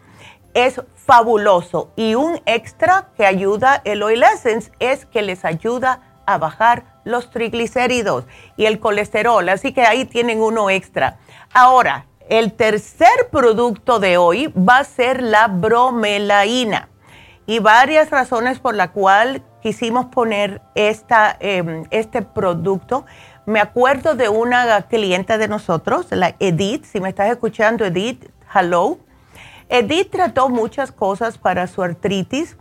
Es 0.52 0.82
fabuloso 0.96 1.92
y 1.94 2.16
un 2.16 2.40
extra 2.44 3.10
que 3.16 3.24
ayuda 3.24 3.80
el 3.84 4.02
Oil 4.02 4.24
Essence 4.24 4.72
es 4.80 5.06
que 5.06 5.22
les 5.22 5.44
ayuda 5.44 6.20
a 6.26 6.38
bajar 6.38 7.00
los 7.04 7.30
triglicéridos 7.30 8.24
y 8.56 8.66
el 8.66 8.80
colesterol, 8.80 9.48
así 9.48 9.72
que 9.72 9.82
ahí 9.82 10.04
tienen 10.04 10.42
uno 10.42 10.70
extra. 10.70 11.18
Ahora, 11.52 12.06
el 12.28 12.52
tercer 12.54 13.28
producto 13.30 14.00
de 14.00 14.16
hoy 14.16 14.48
va 14.48 14.78
a 14.78 14.84
ser 14.84 15.22
la 15.22 15.46
bromelaína 15.46 16.88
y 17.46 17.60
varias 17.60 18.10
razones 18.10 18.58
por 18.58 18.74
la 18.74 18.90
cual 18.90 19.44
quisimos 19.64 20.04
poner 20.08 20.60
esta, 20.74 21.38
em, 21.40 21.84
este 21.90 22.20
producto. 22.20 23.06
Me 23.46 23.60
acuerdo 23.60 24.14
de 24.14 24.28
una 24.28 24.82
clienta 24.82 25.38
de 25.38 25.48
nosotros, 25.48 26.08
la 26.10 26.34
Edith, 26.38 26.84
si 26.84 27.00
me 27.00 27.08
estás 27.08 27.30
escuchando, 27.30 27.86
Edith, 27.86 28.28
hello. 28.54 28.98
Edith 29.70 30.10
trató 30.10 30.50
muchas 30.50 30.92
cosas 30.92 31.38
para 31.38 31.66
su 31.66 31.82
artritis 31.82 32.58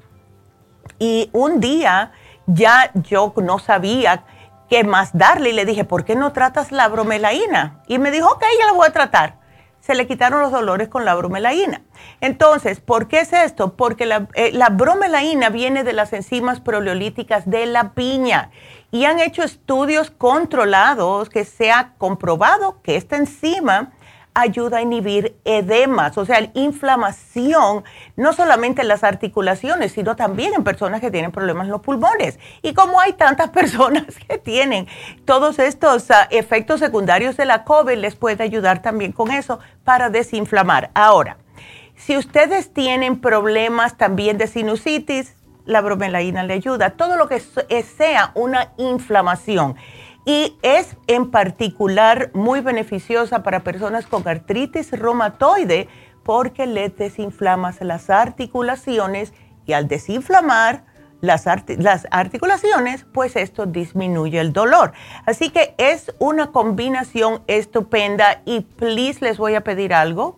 y 0.98 1.30
un 1.34 1.60
día 1.60 2.14
ya 2.48 2.90
yo 2.94 3.34
no 3.36 3.60
sabía 3.60 4.24
qué 4.70 4.86
más 4.86 5.10
darle 5.12 5.50
y 5.50 5.54
le 5.54 5.66
dije, 5.66 5.84
¿por 5.84 6.06
qué 6.06 6.16
no 6.16 6.32
tratas 6.32 6.72
la 6.72 6.88
bromelaína? 6.88 7.82
Y 7.88 8.00
me 8.00 8.12
dijo, 8.12 8.30
ok, 8.30 8.46
ya 8.62 8.68
la 8.68 8.72
voy 8.72 8.88
a 8.88 8.94
tratar 8.94 9.43
se 9.86 9.96
le 9.96 10.08
quitaron 10.08 10.40
los 10.40 10.52
dolores 10.54 10.88
con 10.88 11.04
la 11.04 11.14
bromelaína. 11.14 11.82
Entonces, 12.22 12.80
¿por 12.80 13.10
qué 13.10 13.20
es 13.20 13.34
esto? 13.34 13.76
Porque 13.76 14.06
la, 14.06 14.30
eh, 14.34 14.58
bromelaína 14.72 15.50
viene 15.50 15.84
de 15.84 15.92
las 15.92 16.14
enzimas 16.14 16.62
proleolíticas 16.62 17.50
de 17.50 17.66
la 17.66 17.92
piña 17.92 18.50
y 18.92 19.04
han 19.04 19.20
hecho 19.20 19.44
estudios 19.44 20.10
controlados 20.10 21.30
que 21.30 21.44
se 21.44 21.70
ha 21.70 21.96
comprobado 21.98 22.82
que 22.82 22.96
esta 22.96 23.18
enzima 23.18 23.92
ayuda 24.34 24.78
a 24.78 24.82
inhibir 24.82 25.36
edemas, 25.46 26.18
o 26.18 26.26
sea, 26.26 26.50
inflamación, 26.54 27.84
no 28.16 28.34
solamente 28.34 28.82
en 28.82 28.88
las 28.88 29.04
articulaciones, 29.04 29.92
sino 29.92 30.16
también 30.16 30.54
en 30.56 30.64
personas 30.64 31.02
que 31.02 31.12
tienen 31.12 31.32
problemas 31.32 31.66
en 31.66 31.72
los 31.72 31.82
pulmones. 31.82 32.40
Y 32.62 32.74
como 32.74 33.00
hay 33.00 33.14
tantas 33.14 33.50
personas 33.52 34.06
que 34.28 34.38
tienen 34.38 34.88
todos 35.26 35.60
estos 35.60 36.10
ah, 36.12 36.28
efectos 36.32 36.80
secundarios 36.80 37.38
de 37.38 37.46
la 37.46 37.64
COVID, 37.64 37.98
les 37.98 38.16
puede 38.16 38.44
ayudar 38.44 38.82
también 38.82 39.12
con 39.12 39.32
eso 39.32 39.60
para 39.84 40.10
desinflamar. 40.10 40.92
Ahora, 40.94 41.38
si 41.96 42.18
ustedes 42.18 42.74
tienen 42.74 43.22
problemas 43.22 43.98
también 43.98 44.38
de 44.38 44.48
sinusitis, 44.48 45.36
la 45.66 45.82
bromelaína 45.82 46.44
le 46.44 46.54
ayuda. 46.54 46.92
Todo 46.92 47.16
lo 47.16 47.28
que 47.28 47.40
sea 47.40 48.32
una 48.34 48.74
inflamación 48.78 49.76
y 50.26 50.58
es 50.62 50.96
en 51.08 51.32
particular 51.32 52.32
muy 52.34 52.62
beneficiosa 52.62 53.44
para 53.44 53.64
personas 53.64 54.08
con 54.08 54.28
artritis 54.28 54.92
reumatoide 54.92 55.90
porque 56.24 56.66
le 56.66 56.90
desinflamas 56.90 57.82
las 57.82 58.10
articulaciones 58.10 59.34
y 59.66 59.74
al 59.74 59.88
desinflamar 59.88 60.86
las, 61.20 61.46
las, 61.78 62.08
articulaciones, 62.12 63.06
pues 63.14 63.38
esto 63.38 63.66
disminuye 63.66 64.40
el 64.40 64.52
dolor. 64.52 64.92
Así 65.26 65.50
que 65.50 65.74
es 65.78 66.14
una 66.20 66.52
combinación 66.52 67.42
estupenda 67.48 68.42
y 68.46 68.62
please 68.62 69.24
les 69.24 69.38
voy 69.38 69.56
a 69.56 69.62
pedir 69.62 69.94
algo. 69.94 70.38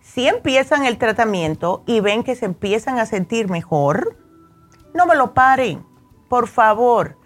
Si 0.00 0.26
empiezan 0.26 0.84
el 0.84 0.98
tratamiento 0.98 1.82
y 1.86 2.00
ven 2.00 2.24
que 2.24 2.34
se 2.34 2.46
empiezan 2.46 2.98
a 2.98 3.06
sentir 3.06 3.48
mejor, 3.48 4.16
no 4.94 5.06
me 5.06 5.14
lo 5.14 5.34
paren, 5.34 5.84
por 6.28 6.48
favor 6.48 7.17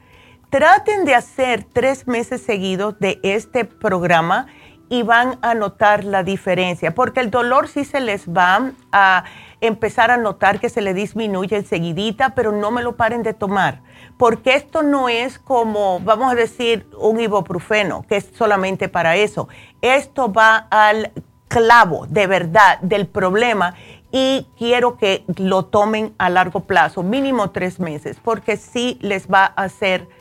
Traten 0.53 1.07
de 1.07 1.15
hacer 1.15 1.65
tres 1.65 2.07
meses 2.07 2.43
seguidos 2.43 2.99
de 2.99 3.19
este 3.23 3.65
programa 3.65 4.49
y 4.91 5.03
van 5.03 5.39
a 5.41 5.55
notar 5.55 6.05
la 6.05 6.25
diferencia, 6.25 6.95
porque 6.95 7.21
el 7.21 7.31
dolor 7.31 7.69
sí 7.69 7.87
se 7.87 8.01
les 8.01 8.29
va 8.29 8.73
a 8.93 9.25
empezar 9.63 10.11
a 10.11 10.19
notar 10.19 10.61
que 10.61 10.69
se 10.69 10.83
le 10.83 10.93
disminuye 10.93 11.57
enseguidita, 11.57 12.35
pero 12.35 12.53
no 12.53 12.71
me 12.71 12.83
lo 12.83 12.97
paren 12.97 13.23
de 13.23 13.33
tomar, 13.33 13.81
porque 14.19 14.55
esto 14.55 14.83
no 14.83 15.09
es 15.09 15.39
como, 15.39 16.01
vamos 16.01 16.31
a 16.31 16.35
decir, 16.35 16.87
un 16.99 17.19
ibuprofeno, 17.19 18.05
que 18.07 18.19
es 18.19 18.29
solamente 18.35 18.91
para 18.91 19.17
eso. 19.17 19.49
Esto 19.81 20.31
va 20.31 20.67
al 20.69 21.13
clavo 21.49 22.07
de 22.11 22.27
verdad 22.27 22.79
del 22.83 23.07
problema 23.07 23.75
y 24.11 24.47
quiero 24.59 24.99
que 24.99 25.25
lo 25.39 25.65
tomen 25.65 26.13
a 26.19 26.29
largo 26.29 26.61
plazo, 26.61 27.03
mínimo 27.03 27.53
tres 27.53 27.81
meses, 27.81 28.19
porque 28.23 28.59
sí 28.59 28.99
les 29.01 29.33
va 29.33 29.45
a 29.57 29.63
hacer 29.63 30.21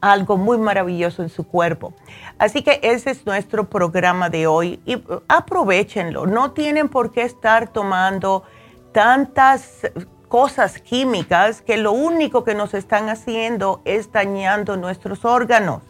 algo 0.00 0.36
muy 0.36 0.58
maravilloso 0.58 1.22
en 1.22 1.28
su 1.28 1.46
cuerpo. 1.46 1.92
Así 2.38 2.62
que 2.62 2.80
ese 2.82 3.10
es 3.10 3.26
nuestro 3.26 3.68
programa 3.68 4.30
de 4.30 4.46
hoy 4.46 4.80
y 4.84 4.96
uh, 4.96 5.22
aprovechenlo. 5.28 6.26
No 6.26 6.52
tienen 6.52 6.88
por 6.88 7.12
qué 7.12 7.22
estar 7.22 7.68
tomando 7.68 8.44
tantas 8.92 9.90
cosas 10.28 10.78
químicas 10.78 11.60
que 11.60 11.76
lo 11.76 11.92
único 11.92 12.44
que 12.44 12.54
nos 12.54 12.74
están 12.74 13.08
haciendo 13.08 13.82
es 13.84 14.12
dañando 14.12 14.76
nuestros 14.76 15.24
órganos. 15.24 15.82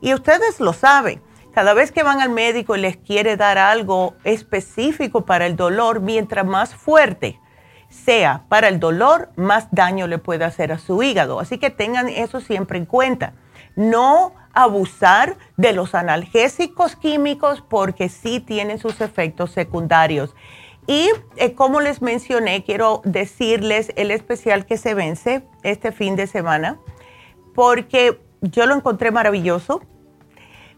Y 0.00 0.14
ustedes 0.14 0.60
lo 0.60 0.72
saben. 0.72 1.20
Cada 1.52 1.74
vez 1.74 1.90
que 1.90 2.04
van 2.04 2.20
al 2.20 2.30
médico 2.30 2.76
y 2.76 2.80
les 2.80 2.96
quiere 2.96 3.36
dar 3.36 3.58
algo 3.58 4.14
específico 4.22 5.24
para 5.24 5.46
el 5.46 5.56
dolor, 5.56 6.00
mientras 6.00 6.46
más 6.46 6.74
fuerte 6.74 7.40
sea 7.88 8.44
para 8.48 8.68
el 8.68 8.78
dolor, 8.78 9.30
más 9.34 9.66
daño 9.72 10.06
le 10.06 10.18
puede 10.18 10.44
hacer 10.44 10.70
a 10.72 10.78
su 10.78 11.02
hígado. 11.02 11.40
Así 11.40 11.58
que 11.58 11.70
tengan 11.70 12.08
eso 12.08 12.40
siempre 12.40 12.78
en 12.78 12.86
cuenta. 12.86 13.32
No 13.76 14.32
abusar 14.52 15.36
de 15.56 15.72
los 15.72 15.94
analgésicos 15.94 16.96
químicos 16.96 17.62
porque 17.66 18.08
sí 18.08 18.40
tienen 18.40 18.78
sus 18.78 19.00
efectos 19.00 19.52
secundarios. 19.52 20.34
Y 20.86 21.10
eh, 21.36 21.54
como 21.54 21.80
les 21.80 22.02
mencioné, 22.02 22.64
quiero 22.64 23.00
decirles 23.04 23.92
el 23.96 24.10
especial 24.10 24.66
que 24.66 24.76
se 24.76 24.94
vence 24.94 25.42
este 25.62 25.92
fin 25.92 26.16
de 26.16 26.26
semana 26.26 26.78
porque 27.54 28.20
yo 28.40 28.66
lo 28.66 28.74
encontré 28.74 29.10
maravilloso 29.10 29.82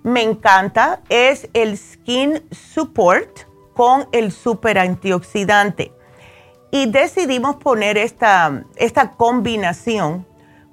me 0.02 0.22
encanta 0.22 1.00
es 1.08 1.48
el 1.52 1.78
Skin 1.78 2.42
Support 2.50 3.42
con 3.74 4.08
el 4.10 4.32
super 4.32 4.78
antioxidante. 4.78 5.92
Y 6.72 6.86
decidimos 6.86 7.56
poner 7.56 7.98
esta, 7.98 8.64
esta 8.76 9.12
combinación 9.12 10.26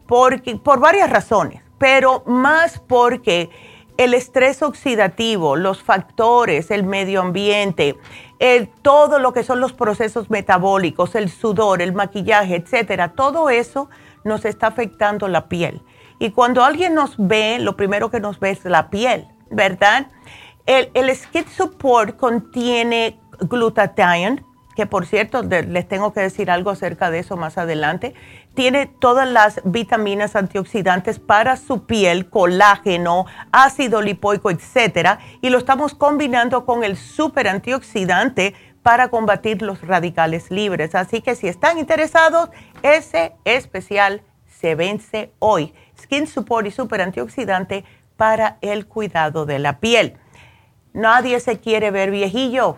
porque, 0.07 0.55
por 0.55 0.79
varias 0.79 1.09
razones, 1.09 1.61
pero 1.79 2.23
más 2.25 2.79
porque 2.79 3.49
el 3.97 4.13
estrés 4.13 4.61
oxidativo, 4.61 5.55
los 5.55 5.83
factores, 5.83 6.71
el 6.71 6.83
medio 6.83 7.21
ambiente, 7.21 7.97
todo 8.81 9.19
lo 9.19 9.33
que 9.33 9.43
son 9.43 9.59
los 9.59 9.73
procesos 9.73 10.29
metabólicos, 10.29 11.15
el 11.15 11.29
sudor, 11.29 11.81
el 11.81 11.93
maquillaje, 11.93 12.55
etcétera, 12.55 13.09
todo 13.09 13.49
eso 13.49 13.89
nos 14.23 14.45
está 14.45 14.67
afectando 14.67 15.27
la 15.27 15.49
piel. 15.49 15.81
Y 16.19 16.31
cuando 16.31 16.63
alguien 16.63 16.95
nos 16.95 17.15
ve, 17.17 17.59
lo 17.59 17.75
primero 17.75 18.09
que 18.09 18.19
nos 18.19 18.39
ve 18.39 18.51
es 18.51 18.63
la 18.63 18.89
piel, 18.89 19.27
¿verdad? 19.49 20.07
El, 20.65 20.91
el 20.93 21.13
Skin 21.15 21.47
Support 21.47 22.15
contiene 22.17 23.19
glutathione, 23.41 24.43
que 24.79 24.85
por 24.85 25.05
cierto, 25.05 25.43
les 25.43 25.89
tengo 25.89 26.13
que 26.13 26.21
decir 26.21 26.49
algo 26.49 26.69
acerca 26.69 27.11
de 27.11 27.19
eso 27.19 27.35
más 27.35 27.57
adelante. 27.57 28.13
Tiene 28.53 28.85
todas 28.85 29.27
las 29.27 29.59
vitaminas 29.65 30.37
antioxidantes 30.37 31.19
para 31.19 31.57
su 31.57 31.85
piel, 31.85 32.29
colágeno, 32.29 33.25
ácido 33.51 34.01
lipoico, 34.01 34.49
etcétera, 34.49 35.19
y 35.41 35.49
lo 35.49 35.57
estamos 35.57 35.95
combinando 35.95 36.65
con 36.65 36.85
el 36.85 36.95
super 36.95 37.49
antioxidante 37.49 38.55
para 38.81 39.09
combatir 39.09 39.61
los 39.63 39.81
radicales 39.81 40.49
libres. 40.49 40.95
Así 40.95 41.19
que 41.19 41.35
si 41.35 41.49
están 41.49 41.77
interesados, 41.77 42.49
ese 42.81 43.33
especial 43.43 44.21
se 44.45 44.75
vence 44.75 45.33
hoy. 45.39 45.73
Skin 46.01 46.25
Support 46.25 46.67
y 46.67 46.71
Super 46.71 47.01
Antioxidante 47.01 47.83
para 48.15 48.59
el 48.61 48.85
cuidado 48.85 49.45
de 49.45 49.59
la 49.59 49.81
piel. 49.81 50.15
Nadie 50.93 51.41
se 51.41 51.59
quiere 51.59 51.91
ver 51.91 52.11
viejillo. 52.11 52.77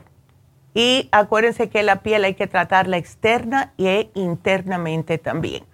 Y 0.74 1.10
acuérdense 1.12 1.70
que 1.70 1.84
la 1.84 1.98
piel 1.98 2.24
hay 2.24 2.36
que 2.36 2.48
tratarla 2.48 2.98
externa 2.98 3.74
e 3.78 4.10
internamente 4.14 5.18
también. 5.18 5.66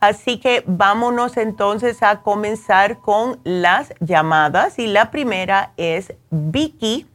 Así 0.00 0.38
que 0.38 0.64
vámonos 0.66 1.36
entonces 1.36 2.02
a 2.02 2.22
comenzar 2.22 2.98
con 2.98 3.38
las 3.44 3.94
llamadas. 4.00 4.78
Y 4.78 4.88
la 4.88 5.10
primera 5.10 5.72
es 5.76 6.12
Vicky. 6.30 7.06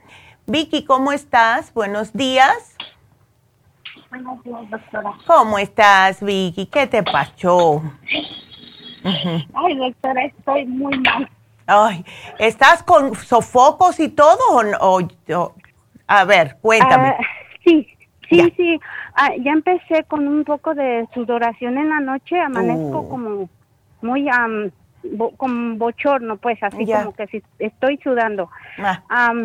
Vicky, 0.45 0.85
¿cómo 0.85 1.11
estás? 1.11 1.73
Buenos 1.73 2.13
días. 2.13 2.77
Buenos 4.09 4.41
días, 4.43 4.69
doctora. 4.69 5.13
¿Cómo 5.27 5.59
estás, 5.59 6.23
Vicky? 6.23 6.65
¿Qué 6.67 6.87
te 6.87 7.03
pasó? 7.03 7.83
Ay, 9.03 9.75
doctora, 9.75 10.25
estoy 10.25 10.65
muy 10.65 10.97
mal. 10.99 11.29
Ay, 11.65 12.05
¿estás 12.39 12.81
con 12.81 13.13
sofocos 13.15 13.99
y 13.99 14.07
todo 14.07 14.37
o, 14.79 15.01
a 16.07 16.25
ver, 16.25 16.57
cuéntame. 16.61 17.09
Ah, 17.09 17.17
sí, 17.63 17.87
sí, 18.29 18.53
sí. 18.55 18.79
Ah, 19.13 19.31
ya 19.39 19.51
empecé 19.51 20.03
con 20.07 20.27
un 20.27 20.43
poco 20.43 20.73
de 20.73 21.07
sudoración 21.13 21.77
en 21.77 21.89
la 21.89 21.99
noche, 21.99 22.39
amanezco 22.39 22.99
oh. 22.99 23.09
como 23.09 23.49
muy 24.01 24.29
um, 24.29 24.69
con 25.37 25.77
bochorno, 25.77 26.37
pues 26.37 26.61
así 26.61 26.85
como 26.85 27.13
que 27.13 27.27
si 27.27 27.43
estoy 27.59 27.97
sudando. 28.03 28.49
Ah. 29.09 29.43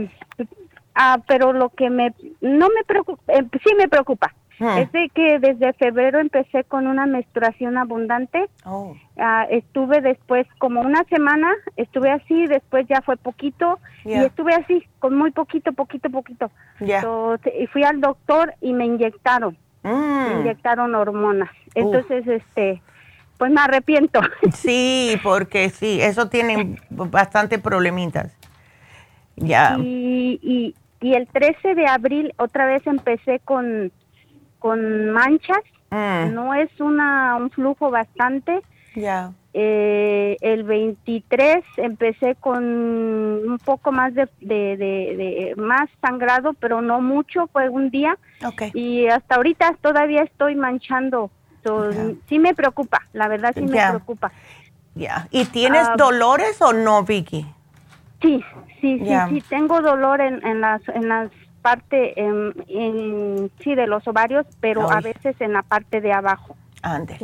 pero 1.27 1.53
lo 1.53 1.70
que 1.70 1.88
me 1.90 2.14
no 2.40 2.68
me 2.68 2.85
preocupa, 2.87 3.33
eh, 3.33 3.44
sí 3.64 3.75
me 3.77 3.88
preocupa. 3.88 4.33
Hmm. 4.58 4.78
Es 4.78 4.92
de 4.92 5.08
que 5.14 5.38
desde 5.38 5.72
febrero 5.72 6.20
empecé 6.20 6.64
con 6.64 6.86
una 6.86 7.06
menstruación 7.06 7.78
abundante. 7.78 8.46
Oh. 8.64 8.94
Ah, 9.18 9.46
estuve 9.50 10.00
después 10.00 10.46
como 10.58 10.80
una 10.80 11.04
semana, 11.04 11.52
estuve 11.76 12.10
así, 12.10 12.46
después 12.46 12.86
ya 12.88 13.00
fue 13.02 13.16
poquito 13.16 13.78
y 14.04 14.14
estuve 14.14 14.54
así, 14.54 14.86
con 14.98 15.16
muy 15.16 15.30
poquito, 15.30 15.72
poquito, 15.72 16.10
poquito. 16.10 16.50
y 16.80 17.66
fui 17.68 17.84
al 17.84 18.00
doctor 18.00 18.54
y 18.60 18.72
me 18.72 18.86
inyectaron, 18.86 19.56
me 19.82 19.90
mm. 19.92 20.40
inyectaron 20.40 20.94
hormonas. 20.94 21.50
Entonces, 21.74 22.26
este, 22.26 22.82
pues 23.38 23.50
me 23.50 23.60
arrepiento. 23.60 24.20
Sí, 24.52 25.18
porque 25.22 25.70
sí, 25.70 26.00
eso 26.00 26.28
tiene 26.28 26.76
bastante 26.90 27.58
problemitas. 27.58 28.36
Ya. 29.36 29.76
Y, 29.78 30.38
y, 30.42 30.74
y 31.00 31.14
el 31.14 31.26
13 31.26 31.74
de 31.74 31.86
abril 31.86 32.32
otra 32.36 32.66
vez 32.66 32.86
empecé 32.86 33.40
con 33.40 33.90
con 34.62 35.11
manchas. 35.11 35.59
Mm. 35.90 36.33
No 36.33 36.55
es 36.55 36.70
una 36.81 37.37
un 37.37 37.51
flujo 37.51 37.90
bastante. 37.90 38.62
Ya. 38.94 39.33
Eh, 39.55 40.37
el 40.40 40.62
23 40.62 41.62
empecé 41.77 42.37
con 42.37 42.64
un 42.64 43.59
poco 43.62 43.92
más 43.92 44.14
de, 44.14 44.29
de, 44.40 45.55
más 45.57 45.90
sangrado, 46.01 46.55
pero 46.55 46.81
no 46.81 47.01
mucho, 47.01 47.48
fue 47.48 47.68
un 47.68 47.90
día. 47.90 48.16
Okay. 48.42 48.70
Y 48.72 49.09
hasta 49.09 49.35
ahorita 49.35 49.77
todavía 49.83 50.22
estoy 50.22 50.55
manchando. 50.55 51.31
Sí 52.29 52.38
me 52.38 52.55
preocupa, 52.55 53.03
la 53.12 53.29
verdad 53.29 53.53
sí 53.55 53.62
me 53.62 53.87
preocupa. 53.88 54.33
Ya. 54.94 55.29
¿Y 55.31 55.44
tienes 55.46 55.87
ah, 55.88 55.94
dolores 55.96 56.61
o 56.62 56.72
no, 56.72 57.03
Vicky? 57.03 57.46
Sí, 58.20 58.42
sí, 58.81 59.01
sí, 59.01 59.14
sí, 59.29 59.42
tengo 59.48 59.81
dolor 59.81 60.20
en, 60.20 60.44
en 60.46 60.61
las 60.61 60.81
en 60.88 61.09
las 61.09 61.31
parte 61.62 62.20
en, 62.20 63.51
sí 63.61 63.75
de 63.75 63.87
los 63.87 64.07
ovarios, 64.07 64.46
pero 64.61 64.90
a 64.90 65.01
veces 65.01 65.40
en 65.40 65.53
la 65.53 65.62
parte 65.62 66.01
de 66.01 66.12
abajo. 66.12 66.57
Antes. 66.83 67.18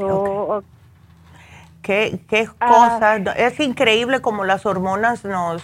Qué, 1.82 2.20
qué 2.28 2.48
ah. 2.60 3.18
es 3.36 3.60
increíble 3.60 4.20
como 4.20 4.44
las 4.44 4.66
hormonas 4.66 5.24
nos, 5.24 5.62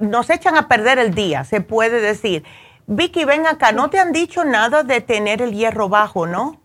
nos 0.00 0.30
echan 0.30 0.56
a 0.56 0.68
perder 0.68 0.98
el 0.98 1.14
día, 1.14 1.44
se 1.44 1.60
puede 1.60 2.00
decir. 2.00 2.44
Vicky, 2.86 3.24
ven 3.24 3.46
acá, 3.46 3.72
no 3.72 3.90
te 3.90 3.98
han 3.98 4.12
dicho 4.12 4.44
nada 4.44 4.82
de 4.82 5.00
tener 5.00 5.42
el 5.42 5.52
hierro 5.52 5.88
bajo, 5.88 6.26
¿no? 6.26 6.58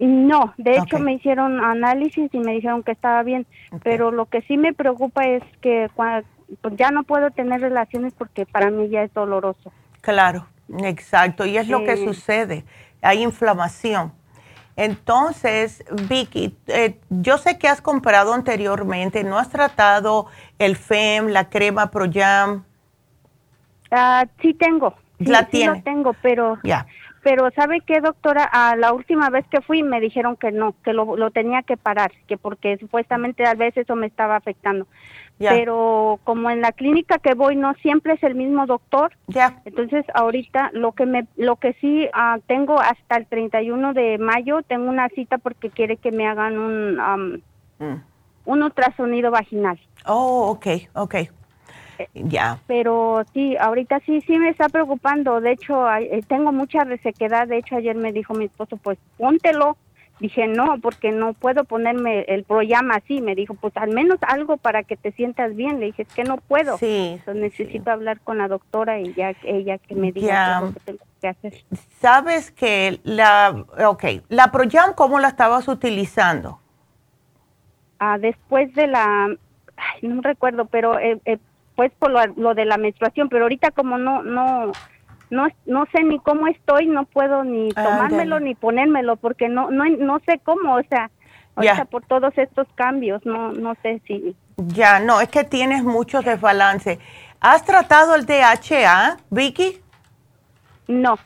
no, 0.00 0.54
de 0.56 0.78
hecho 0.78 0.98
me 0.98 1.12
hicieron 1.12 1.60
análisis 1.60 2.32
y 2.32 2.38
me 2.38 2.54
dijeron 2.54 2.82
que 2.82 2.92
estaba 2.92 3.22
bien, 3.22 3.46
pero 3.84 4.10
lo 4.10 4.26
que 4.26 4.42
sí 4.42 4.56
me 4.56 4.72
preocupa 4.72 5.22
es 5.24 5.44
que 5.60 5.88
cuando, 5.94 6.26
pues 6.60 6.76
ya 6.76 6.90
no 6.90 7.04
puedo 7.04 7.30
tener 7.30 7.60
relaciones 7.60 8.14
porque 8.14 8.46
para 8.46 8.70
mí 8.70 8.88
ya 8.88 9.02
es 9.02 9.12
doloroso. 9.12 9.72
Claro, 10.00 10.46
exacto, 10.82 11.46
y 11.46 11.56
es 11.56 11.68
lo 11.68 11.84
que 11.84 11.96
sucede, 11.96 12.64
hay 13.02 13.22
inflamación. 13.22 14.12
Entonces, 14.76 15.84
Vicky, 16.08 16.56
eh, 16.68 17.00
yo 17.10 17.36
sé 17.36 17.58
que 17.58 17.66
has 17.66 17.82
comprado 17.82 18.32
anteriormente, 18.32 19.24
¿no 19.24 19.36
has 19.36 19.50
tratado 19.50 20.26
el 20.60 20.76
FEM, 20.76 21.28
la 21.28 21.48
crema 21.48 21.90
ProYam? 21.90 22.62
Ah, 23.90 24.26
sí 24.40 24.54
tengo. 24.54 24.94
la 25.18 25.48
sí 25.50 25.64
lo 25.64 25.82
tengo, 25.82 26.14
pero 26.22 26.58
ya. 26.62 26.86
Pero 27.24 27.50
¿sabe 27.50 27.80
qué, 27.80 28.00
doctora? 28.00 28.44
A 28.44 28.76
la 28.76 28.92
última 28.92 29.28
vez 29.30 29.44
que 29.50 29.60
fui 29.60 29.82
me 29.82 30.00
dijeron 30.00 30.36
que 30.36 30.52
no, 30.52 30.74
que 30.84 30.92
lo, 30.92 31.16
lo 31.16 31.30
tenía 31.32 31.62
que 31.62 31.76
parar, 31.76 32.12
que 32.28 32.36
porque 32.36 32.78
supuestamente 32.78 33.44
a 33.44 33.54
veces 33.54 33.84
eso 33.84 33.96
me 33.96 34.06
estaba 34.06 34.36
afectando. 34.36 34.86
Pero 35.38 36.18
como 36.24 36.50
en 36.50 36.60
la 36.60 36.72
clínica 36.72 37.18
que 37.18 37.34
voy 37.34 37.54
no 37.56 37.74
siempre 37.74 38.14
es 38.14 38.22
el 38.22 38.34
mismo 38.34 38.66
doctor. 38.66 39.12
Ya. 39.28 39.60
Entonces 39.64 40.04
ahorita 40.14 40.70
lo 40.72 40.92
que 40.92 41.06
me 41.06 41.26
lo 41.36 41.56
que 41.56 41.74
sí 41.74 42.08
uh, 42.12 42.40
tengo 42.46 42.80
hasta 42.80 43.16
el 43.16 43.26
31 43.26 43.94
de 43.94 44.18
mayo 44.18 44.62
tengo 44.62 44.88
una 44.88 45.08
cita 45.10 45.38
porque 45.38 45.70
quiere 45.70 45.96
que 45.96 46.10
me 46.10 46.26
hagan 46.26 46.58
un 46.58 47.00
um, 47.00 48.00
un 48.44 48.62
ultrasonido 48.62 49.30
vaginal. 49.30 49.78
Oh, 50.06 50.48
okay, 50.50 50.88
okay. 50.94 51.28
Eh, 51.98 52.08
ya. 52.14 52.58
Pero 52.66 53.22
sí, 53.34 53.56
ahorita 53.56 54.00
sí, 54.06 54.20
sí 54.22 54.38
me 54.38 54.48
está 54.48 54.68
preocupando. 54.68 55.40
De 55.40 55.52
hecho, 55.52 55.90
eh, 55.92 56.22
tengo 56.26 56.52
mucha 56.52 56.84
resequedad. 56.84 57.46
De 57.46 57.58
hecho, 57.58 57.76
ayer 57.76 57.96
me 57.96 58.12
dijo 58.12 58.34
mi 58.34 58.46
esposo, 58.46 58.76
pues 58.76 58.98
póntelo 59.16 59.76
dije, 60.20 60.46
no, 60.46 60.78
porque 60.80 61.12
no 61.12 61.32
puedo 61.32 61.64
ponerme 61.64 62.22
el 62.22 62.44
programa 62.44 62.96
así. 62.96 63.20
Me 63.20 63.34
dijo, 63.34 63.54
pues 63.54 63.76
al 63.76 63.90
menos 63.90 64.18
algo 64.22 64.56
para 64.56 64.82
que 64.82 64.96
te 64.96 65.12
sientas 65.12 65.54
bien. 65.54 65.80
Le 65.80 65.86
dije, 65.86 66.02
es 66.02 66.12
que 66.12 66.24
no 66.24 66.36
puedo. 66.36 66.78
Sí. 66.78 67.16
Entonces 67.18 67.42
necesito 67.42 67.90
hablar 67.90 68.20
con 68.20 68.38
la 68.38 68.48
doctora 68.48 69.00
y 69.00 69.12
ya 69.14 69.34
ella 69.44 69.78
que 69.78 69.94
me 69.94 70.12
diga 70.12 70.60
lo 70.60 70.72
que 70.72 70.80
tengo 70.80 71.04
que 71.20 71.28
hacer. 71.28 71.54
Sabes 72.00 72.50
que 72.50 73.00
la, 73.04 73.64
ok, 73.86 74.04
la 74.28 74.50
Proyam, 74.50 74.94
¿cómo 74.94 75.18
la 75.18 75.28
estabas 75.28 75.68
utilizando? 75.68 76.60
Ah, 77.98 78.18
después 78.18 78.72
de 78.74 78.86
la, 78.86 79.26
ay, 79.76 80.08
no 80.08 80.22
recuerdo, 80.22 80.66
pero 80.66 80.98
eh, 80.98 81.20
eh, 81.24 81.38
pues 81.74 81.92
por 81.98 82.10
lo, 82.10 82.24
lo 82.36 82.54
de 82.54 82.64
la 82.64 82.76
menstruación, 82.76 83.28
pero 83.28 83.44
ahorita 83.44 83.70
como 83.72 83.98
no, 83.98 84.22
no, 84.22 84.72
no 85.30 85.46
no 85.66 85.86
sé 85.92 86.02
ni 86.02 86.18
cómo 86.18 86.46
estoy, 86.46 86.86
no 86.86 87.04
puedo 87.04 87.44
ni 87.44 87.70
tomármelo 87.70 88.40
ni 88.40 88.54
ponérmelo 88.54 89.16
porque 89.16 89.48
no 89.48 89.70
no 89.70 89.84
no 89.84 90.20
sé 90.26 90.40
cómo, 90.42 90.76
o 90.76 90.82
sea, 90.88 91.10
ahorita 91.54 91.84
por 91.86 92.04
todos 92.06 92.36
estos 92.36 92.66
cambios, 92.74 93.24
no 93.24 93.52
no 93.52 93.74
sé 93.82 94.00
si 94.06 94.34
Ya, 94.56 95.00
no, 95.00 95.20
es 95.20 95.28
que 95.28 95.44
tienes 95.44 95.84
muchos 95.84 96.24
desbalance. 96.24 96.98
¿Has 97.40 97.64
tratado 97.64 98.14
el 98.14 98.26
DHA, 98.26 99.18
Vicky? 99.30 99.80
No. 100.88 101.18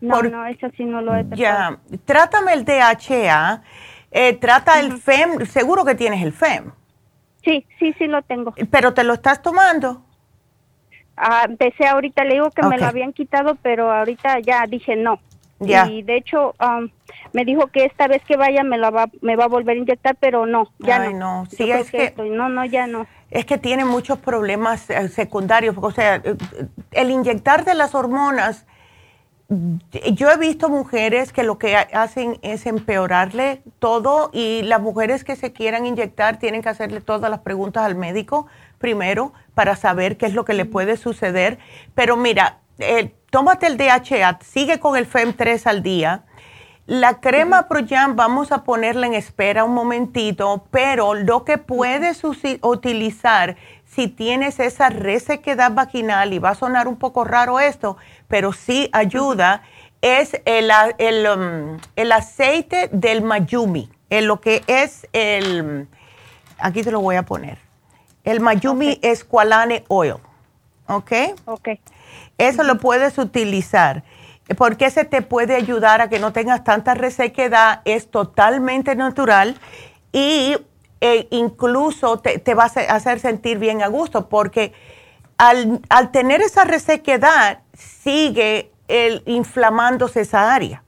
No, 0.00 0.20
no, 0.20 0.46
eso 0.46 0.68
sí 0.76 0.84
no 0.84 1.00
lo 1.00 1.14
he 1.14 1.22
tratado. 1.22 1.36
Ya, 1.36 1.78
trátame 2.04 2.54
el 2.54 2.64
DHA, 2.64 3.62
eh, 4.10 4.32
trata 4.34 4.80
el 4.80 4.98
FEM, 4.98 5.46
seguro 5.46 5.84
que 5.84 5.94
tienes 5.94 6.22
el 6.22 6.32
FEM. 6.32 6.72
Sí, 7.44 7.64
sí, 7.78 7.94
sí 7.98 8.06
lo 8.08 8.22
tengo. 8.22 8.52
¿Pero 8.70 8.94
te 8.94 9.04
lo 9.04 9.14
estás 9.14 9.42
tomando? 9.42 10.04
Ah, 11.24 11.44
empecé 11.48 11.86
ahorita, 11.86 12.24
le 12.24 12.34
digo 12.34 12.50
que 12.50 12.62
me 12.66 12.78
lo 12.78 12.86
habían 12.86 13.12
quitado, 13.12 13.54
pero 13.62 13.92
ahorita 13.92 14.40
ya 14.40 14.66
dije 14.66 14.96
no. 14.96 15.20
Ya. 15.60 15.86
Y 15.86 16.02
de 16.02 16.16
hecho, 16.16 16.54
um, 16.60 16.88
me 17.32 17.44
dijo 17.44 17.68
que 17.68 17.84
esta 17.84 18.08
vez 18.08 18.20
que 18.24 18.36
vaya 18.36 18.64
me 18.64 18.76
la 18.78 18.90
va, 18.90 19.06
me 19.20 19.36
va 19.36 19.44
a 19.44 19.48
volver 19.48 19.76
a 19.76 19.78
inyectar, 19.80 20.16
pero 20.18 20.44
no, 20.46 20.72
ya 20.80 21.00
Ay, 21.02 21.14
no. 21.14 21.46
Sí, 21.48 21.70
es 21.70 21.88
que- 21.92 22.06
estoy- 22.06 22.30
no, 22.30 22.48
no, 22.48 22.64
ya 22.64 22.88
no. 22.88 23.06
Es 23.30 23.46
que 23.46 23.58
tiene 23.58 23.84
muchos 23.84 24.18
problemas 24.18 24.90
eh, 24.90 25.08
secundarios. 25.08 25.76
O 25.80 25.92
sea, 25.92 26.16
eh, 26.16 26.34
el 26.90 27.10
inyectar 27.12 27.64
de 27.64 27.74
las 27.74 27.94
hormonas, 27.94 28.66
yo 30.14 30.30
he 30.30 30.36
visto 30.38 30.68
mujeres 30.70 31.32
que 31.32 31.42
lo 31.42 31.58
que 31.58 31.76
ha- 31.76 31.88
hacen 31.92 32.38
es 32.42 32.64
empeorarle 32.66 33.62
todo 33.78 34.30
y 34.32 34.62
las 34.62 34.80
mujeres 34.80 35.24
que 35.24 35.36
se 35.36 35.52
quieran 35.52 35.84
inyectar 35.84 36.38
tienen 36.38 36.62
que 36.62 36.70
hacerle 36.70 37.00
todas 37.02 37.30
las 37.30 37.40
preguntas 37.40 37.84
al 37.84 37.94
médico 37.94 38.46
primero 38.82 39.32
para 39.54 39.74
saber 39.76 40.18
qué 40.18 40.26
es 40.26 40.34
lo 40.34 40.44
que 40.44 40.52
le 40.52 40.66
puede 40.66 40.98
suceder. 40.98 41.58
Pero 41.94 42.18
mira, 42.18 42.58
eh, 42.78 43.14
tómate 43.30 43.66
el 43.66 43.78
DHA, 43.78 44.40
sigue 44.42 44.78
con 44.78 44.98
el 44.98 45.08
FEM3 45.10 45.66
al 45.66 45.82
día. 45.82 46.24
La 46.84 47.20
crema 47.20 47.68
Proyam 47.68 48.16
vamos 48.16 48.52
a 48.52 48.64
ponerla 48.64 49.06
en 49.06 49.14
espera 49.14 49.64
un 49.64 49.72
momentito, 49.72 50.66
pero 50.70 51.14
lo 51.14 51.44
que 51.44 51.56
puedes 51.56 52.22
utilizar 52.24 53.56
si 53.94 54.08
tienes 54.08 54.58
esa 54.58 54.88
resequedad 54.88 55.72
vaginal, 55.72 56.32
y 56.32 56.38
va 56.38 56.50
a 56.50 56.54
sonar 56.54 56.88
un 56.88 56.96
poco 56.96 57.24
raro 57.24 57.60
esto, 57.60 57.98
pero 58.26 58.52
sí 58.52 58.88
ayuda, 58.92 59.62
es 60.00 60.40
el, 60.46 60.70
el, 60.98 61.26
um, 61.26 61.78
el 61.94 62.12
aceite 62.12 62.88
del 62.90 63.22
Mayumi, 63.22 63.90
en 64.08 64.26
lo 64.26 64.40
que 64.40 64.62
es 64.66 65.06
el, 65.12 65.88
aquí 66.58 66.82
te 66.82 66.90
lo 66.90 67.00
voy 67.00 67.16
a 67.16 67.24
poner, 67.24 67.58
el 68.24 68.40
Mayumi 68.40 68.98
Esqualane 69.02 69.84
Oil, 69.88 70.16
¿ok? 70.88 71.12
Ok. 71.46 71.68
Eso 72.38 72.62
lo 72.62 72.78
puedes 72.78 73.18
utilizar 73.18 74.02
porque 74.56 74.86
ese 74.86 75.04
te 75.04 75.22
puede 75.22 75.54
ayudar 75.54 76.00
a 76.00 76.08
que 76.08 76.18
no 76.18 76.32
tengas 76.32 76.64
tanta 76.64 76.94
resequedad, 76.94 77.80
es 77.84 78.10
totalmente 78.10 78.94
natural 78.96 79.56
y 80.12 80.56
eh, 81.00 81.26
incluso 81.30 82.18
te, 82.18 82.38
te 82.38 82.54
va 82.54 82.64
a 82.64 82.66
hacer- 82.66 83.20
sentir 83.20 83.58
bien 83.58 83.82
a 83.82 83.86
gusto 83.88 84.28
porque 84.28 84.72
al, 85.38 85.80
al 85.88 86.10
tener 86.10 86.42
esa 86.42 86.64
resequedad 86.64 87.60
sigue 87.74 88.70
el, 88.88 89.22
inflamándose 89.26 90.20
esa 90.20 90.54
área. 90.54 90.82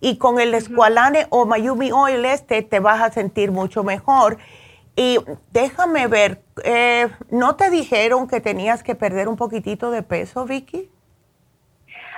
Y 0.00 0.16
con 0.18 0.40
el 0.40 0.54
escualane 0.54 1.26
o 1.30 1.46
Mayumi 1.46 1.90
Oil 1.92 2.24
este 2.24 2.62
te 2.62 2.80
vas 2.80 3.00
a 3.00 3.10
sentir 3.10 3.50
mucho 3.52 3.84
mejor. 3.84 4.38
Y 4.96 5.18
déjame 5.52 6.06
ver, 6.06 6.40
eh, 6.64 7.08
¿no 7.30 7.56
te 7.56 7.70
dijeron 7.70 8.28
que 8.28 8.40
tenías 8.40 8.82
que 8.82 8.94
perder 8.94 9.28
un 9.28 9.36
poquitito 9.36 9.90
de 9.90 10.02
peso, 10.02 10.44
Vicky? 10.46 10.88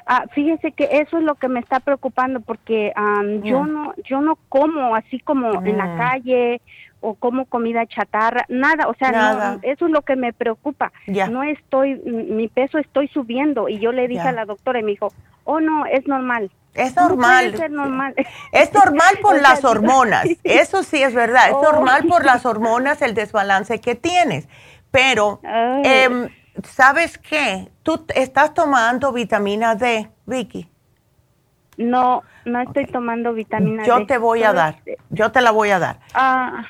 Ah, 0.07 0.27
fíjese 0.33 0.71
que 0.73 0.85
eso 0.93 1.19
es 1.19 1.25
lo 1.25 1.35
que 1.35 1.49
me 1.49 1.59
está 1.59 1.81
preocupando 1.81 2.41
porque 2.41 2.93
am, 2.95 3.43
yo 3.43 3.67
no 3.67 3.93
yo 4.05 4.21
no 4.21 4.39
como 4.49 4.95
así 4.95 5.19
como 5.19 5.65
en 5.65 5.77
la 5.79 5.97
calle 5.97 6.61
o 7.01 7.15
como 7.15 7.47
comida 7.47 7.87
chatarra, 7.87 8.45
nada, 8.49 8.87
o 8.89 8.95
sea, 8.95 9.11
no, 9.11 9.59
eso 9.63 9.87
es 9.87 9.91
lo 9.91 10.03
que 10.03 10.15
me 10.15 10.33
preocupa. 10.33 10.93
Ya. 11.09 11.29
No 11.29 11.43
estoy 11.43 11.97
mi 12.05 12.47
peso 12.47 12.79
estoy 12.79 13.09
subiendo 13.09 13.69
y 13.69 13.81
yo 13.81 13.91
le 13.91 14.07
dije 14.07 14.29
a 14.29 14.33
la 14.33 14.45
doctora 14.45 14.79
y 14.79 14.85
me 14.85 14.93
dijo, 14.93 15.09
"Oh, 15.45 15.59
no, 15.59 15.87
es 15.87 16.07
normal." 16.07 16.51
Es 16.77 16.95
No 16.97 17.09
normal. 17.09 17.45
puede 17.47 17.57
ser 17.59 17.71
normal. 17.71 18.15
Es 18.53 18.73
normal 18.73 19.19
por 19.23 19.41
las 19.41 19.65
hormonas, 19.65 20.27
eso 20.45 20.83
sí 20.83 21.03
es 21.03 21.15
verdad, 21.15 21.49
es 21.49 21.55
Oh. 21.55 21.63
normal 21.63 22.05
por 22.07 22.25
las 22.25 22.45
hormonas 22.47 23.03
el 23.03 23.15
desbalance 23.15 23.81
que 23.81 23.95
tienes. 23.95 24.49
Pero, 24.91 25.41
em, 25.43 26.29
¿sabes 26.65 27.19
qué? 27.19 27.71
Tú 27.83 28.05
estás 28.15 28.55
tomando 28.55 29.13
vitamina 29.13 29.75
D, 29.75 30.09
Vicky. 30.27 30.71
No, 31.77 32.23
no 32.47 32.61
estoy 32.63 32.87
tomando 32.87 33.33
vitamina 33.35 33.83
D. 33.83 33.89
Yo 33.89 34.07
te 34.07 34.17
voy 34.19 34.43
a 34.43 34.53
dar, 34.55 34.77
este- 34.79 34.97
yo 35.11 35.31
te 35.33 35.41
la 35.43 35.51
voy 35.51 35.71
a 35.71 35.79
dar. 35.79 36.01
Ah, 36.15 36.63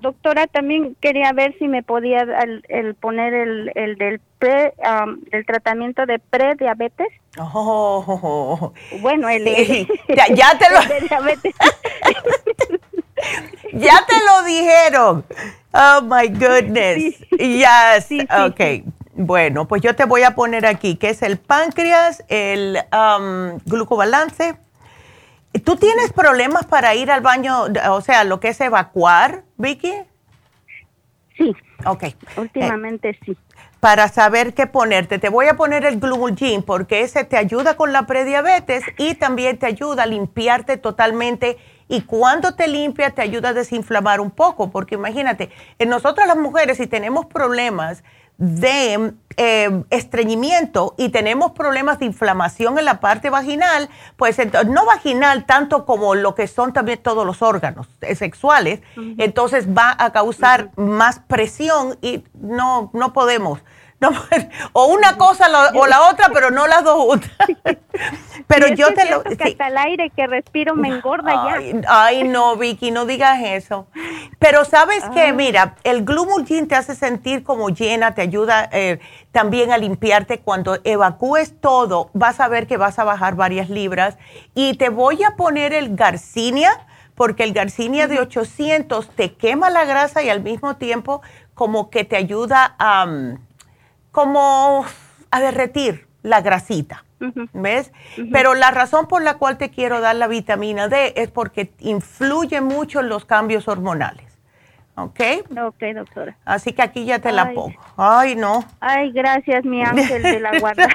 Doctora, 0.00 0.46
también 0.46 0.96
quería 1.00 1.32
ver 1.32 1.54
si 1.58 1.66
me 1.68 1.82
podía 1.82 2.20
el, 2.20 2.62
el 2.68 2.94
poner 2.94 3.34
el, 3.34 3.72
el 3.74 3.96
del 3.96 4.20
pre, 4.38 4.74
am, 4.84 5.20
el 5.32 5.44
tratamiento 5.44 6.06
de 6.06 6.18
prediabetes. 6.18 7.08
Oh, 7.38 8.72
Bueno, 9.00 9.28
el 9.28 9.44
Sí, 9.44 9.88
ya- 10.08 10.28
ya 10.34 10.58
te 10.58 10.66
lo- 10.70 10.80
ya 13.72 14.04
te 14.06 14.14
lo 14.24 14.42
dijeron. 14.46 15.24
Oh 15.72 16.00
my 16.02 16.28
goodness. 16.28 16.96
Sí. 16.96 17.26
Yes. 17.38 18.04
Sí, 18.06 18.20
sí, 18.20 18.26
ok. 18.46 18.56
sí. 18.60 18.84
Bueno, 19.18 19.66
pues 19.66 19.80
yo 19.82 19.96
te 19.96 20.04
voy 20.04 20.22
a 20.24 20.34
poner 20.34 20.66
aquí 20.66 20.96
que 20.96 21.08
es 21.10 21.22
el 21.22 21.38
páncreas, 21.38 22.22
el 22.28 22.78
um, 22.92 23.58
glucobalance. 23.64 24.56
¿Tú 25.58 25.76
tienes 25.76 26.12
problemas 26.12 26.66
para 26.66 26.94
ir 26.94 27.10
al 27.10 27.20
baño, 27.20 27.66
o 27.90 28.00
sea, 28.00 28.24
lo 28.24 28.40
que 28.40 28.48
es 28.48 28.60
evacuar, 28.60 29.44
Vicky? 29.56 29.92
Sí, 31.36 31.54
Ok. 31.84 32.02
Eh, 32.04 32.16
últimamente 32.36 33.18
sí. 33.24 33.36
para 33.80 34.08
saber 34.08 34.54
qué 34.54 34.66
ponerte. 34.66 35.18
Te 35.18 35.28
voy 35.28 35.46
a 35.46 35.54
poner 35.54 35.84
el 35.84 36.00
Glumulgin 36.00 36.62
porque 36.62 37.02
ese 37.02 37.24
te 37.24 37.36
ayuda 37.36 37.76
con 37.76 37.92
la 37.92 38.06
prediabetes 38.06 38.82
y 38.98 39.14
también 39.14 39.58
te 39.58 39.66
ayuda 39.66 40.04
a 40.04 40.06
limpiarte 40.06 40.76
totalmente 40.78 41.58
y 41.88 42.02
cuando 42.02 42.54
te 42.54 42.66
limpia 42.66 43.10
te 43.10 43.22
ayuda 43.22 43.50
a 43.50 43.52
desinflamar 43.52 44.20
un 44.20 44.30
poco 44.30 44.70
porque 44.70 44.96
imagínate, 44.96 45.50
en 45.78 45.88
nosotras 45.88 46.26
las 46.26 46.36
mujeres 46.36 46.78
si 46.78 46.86
tenemos 46.86 47.26
problemas 47.26 48.02
de 48.38 49.12
eh, 49.38 49.82
estreñimiento 49.90 50.94
y 50.98 51.08
tenemos 51.10 51.52
problemas 51.52 51.98
de 51.98 52.06
inflamación 52.06 52.78
en 52.78 52.84
la 52.84 53.00
parte 53.00 53.30
vaginal, 53.30 53.88
pues 54.16 54.38
ento- 54.38 54.66
no 54.66 54.84
vaginal 54.86 55.44
tanto 55.46 55.84
como 55.86 56.14
lo 56.14 56.34
que 56.34 56.46
son 56.46 56.72
también 56.72 56.98
todos 57.02 57.24
los 57.26 57.42
órganos 57.42 57.86
eh, 58.02 58.14
sexuales, 58.14 58.80
entonces 59.18 59.68
va 59.68 59.94
a 59.98 60.10
causar 60.12 60.70
más 60.76 61.18
presión 61.20 61.98
y 62.02 62.24
no, 62.34 62.90
no 62.94 63.12
podemos. 63.12 63.60
No, 63.98 64.10
o 64.74 64.86
una 64.86 65.16
cosa 65.16 65.48
la- 65.48 65.70
o 65.74 65.86
la 65.86 66.02
otra, 66.10 66.28
pero 66.32 66.50
no 66.50 66.66
las 66.66 66.84
dos 66.84 66.96
juntas. 67.02 67.30
pero 68.46 68.68
yo 68.68 68.92
te 68.92 69.08
lo... 69.10 69.22
que 69.22 69.36
sí. 69.36 69.42
hasta 69.52 69.68
el 69.68 69.78
aire 69.78 70.10
que 70.10 70.26
respiro 70.26 70.74
me 70.74 70.88
engorda 70.88 71.32
ya. 71.32 71.54
Ay, 71.56 71.80
ay, 71.88 72.24
no, 72.28 72.56
Vicky, 72.56 72.90
no 72.90 73.06
digas 73.06 73.38
eso. 73.42 73.86
Pero 74.38 74.64
sabes 74.64 75.02
Ah. 75.04 75.10
que, 75.12 75.32
mira, 75.32 75.76
el 75.84 76.04
Glumulgin 76.04 76.68
te 76.68 76.74
hace 76.74 76.94
sentir 76.94 77.42
como 77.42 77.70
llena, 77.70 78.14
te 78.14 78.20
ayuda 78.22 78.68
eh, 78.72 79.00
también 79.32 79.72
a 79.72 79.78
limpiarte. 79.78 80.40
Cuando 80.40 80.78
evacúes 80.84 81.58
todo, 81.60 82.10
vas 82.12 82.38
a 82.40 82.48
ver 82.48 82.66
que 82.66 82.76
vas 82.76 82.98
a 82.98 83.04
bajar 83.04 83.34
varias 83.34 83.70
libras. 83.70 84.18
Y 84.54 84.76
te 84.76 84.90
voy 84.90 85.22
a 85.24 85.36
poner 85.36 85.72
el 85.72 85.96
Garcinia, 85.96 86.86
porque 87.14 87.44
el 87.44 87.54
Garcinia 87.54 88.08
de 88.08 88.20
800 88.20 89.08
te 89.10 89.32
quema 89.34 89.70
la 89.70 89.84
grasa 89.86 90.22
y 90.22 90.28
al 90.28 90.42
mismo 90.42 90.76
tiempo 90.76 91.22
como 91.54 91.88
que 91.88 92.04
te 92.04 92.16
ayuda 92.16 92.74
a, 92.78 93.06
mm, 93.06 93.45
como 94.16 94.86
a 95.30 95.40
derretir 95.40 96.06
la 96.22 96.40
grasita. 96.40 97.04
¿Ves? 97.52 97.92
Pero 98.32 98.54
la 98.54 98.70
razón 98.70 99.08
por 99.08 99.20
la 99.20 99.34
cual 99.34 99.58
te 99.58 99.68
quiero 99.68 100.00
dar 100.00 100.16
la 100.16 100.26
vitamina 100.26 100.88
D 100.88 101.12
es 101.16 101.30
porque 101.30 101.70
influye 101.80 102.62
mucho 102.62 103.00
en 103.00 103.10
los 103.10 103.26
cambios 103.26 103.68
hormonales. 103.68 104.24
¿Ok? 104.94 105.20
Ok, 105.62 105.82
doctora. 105.94 106.34
Así 106.46 106.72
que 106.72 106.80
aquí 106.80 107.04
ya 107.04 107.18
te 107.18 107.30
la 107.30 107.52
pongo. 107.52 107.78
Ay, 107.98 108.36
no. 108.36 108.64
Ay, 108.80 109.12
gracias, 109.12 109.66
mi 109.66 109.82
ángel 109.82 110.22
de 110.22 110.40
la 110.40 110.58
guarda. 110.60 110.88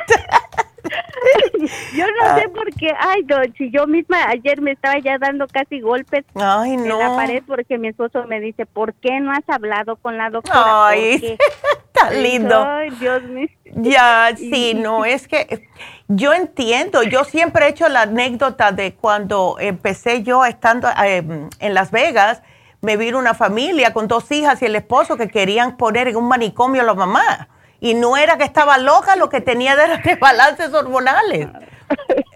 yo 1.95 2.05
no 2.07 2.37
sé 2.37 2.49
por 2.49 2.73
qué, 2.75 2.93
ay, 2.97 3.23
don, 3.23 3.53
si 3.57 3.71
yo 3.71 3.87
misma 3.87 4.27
ayer 4.29 4.61
me 4.61 4.71
estaba 4.71 4.99
ya 4.99 5.17
dando 5.17 5.47
casi 5.47 5.79
golpes 5.79 6.25
en 6.35 6.87
la 6.87 7.15
pared 7.15 7.43
porque 7.45 7.77
mi 7.77 7.89
esposo 7.89 8.25
me 8.27 8.39
dice, 8.39 8.65
¿por 8.65 8.93
qué 8.95 9.19
no 9.19 9.31
has 9.31 9.47
hablado 9.47 9.95
con 9.95 10.17
la 10.17 10.29
doctora? 10.29 10.87
Ay, 10.87 11.37
tan 11.91 12.21
lindo. 12.21 12.63
Ay, 12.63 12.89
Dios 12.91 13.23
mío. 13.23 13.47
Ya, 13.75 14.31
sí, 14.37 14.73
no, 14.73 15.05
es 15.05 15.27
que 15.27 15.67
yo 16.07 16.33
entiendo, 16.33 17.03
yo 17.03 17.23
siempre 17.23 17.65
he 17.65 17.69
hecho 17.69 17.87
la 17.87 18.03
anécdota 18.03 18.71
de 18.71 18.93
cuando 18.93 19.57
empecé 19.59 20.23
yo 20.23 20.45
estando 20.45 20.89
em, 21.03 21.49
en 21.59 21.73
Las 21.73 21.91
Vegas, 21.91 22.41
me 22.81 22.97
vino 22.97 23.19
una 23.19 23.33
familia 23.33 23.93
con 23.93 24.07
dos 24.07 24.31
hijas 24.31 24.61
y 24.61 24.65
el 24.65 24.75
esposo 24.75 25.15
que 25.15 25.27
querían 25.27 25.77
poner 25.77 26.07
en 26.07 26.15
un 26.15 26.27
manicomio 26.27 26.81
a 26.81 26.85
la 26.85 26.93
mamá. 26.95 27.47
Y 27.81 27.95
no 27.95 28.15
era 28.15 28.37
que 28.37 28.45
estaba 28.45 28.77
loca, 28.77 29.17
lo 29.17 29.27
que 29.27 29.41
tenía 29.41 29.75
de 29.75 29.97
desbalances 29.97 30.73
hormonales. 30.73 31.49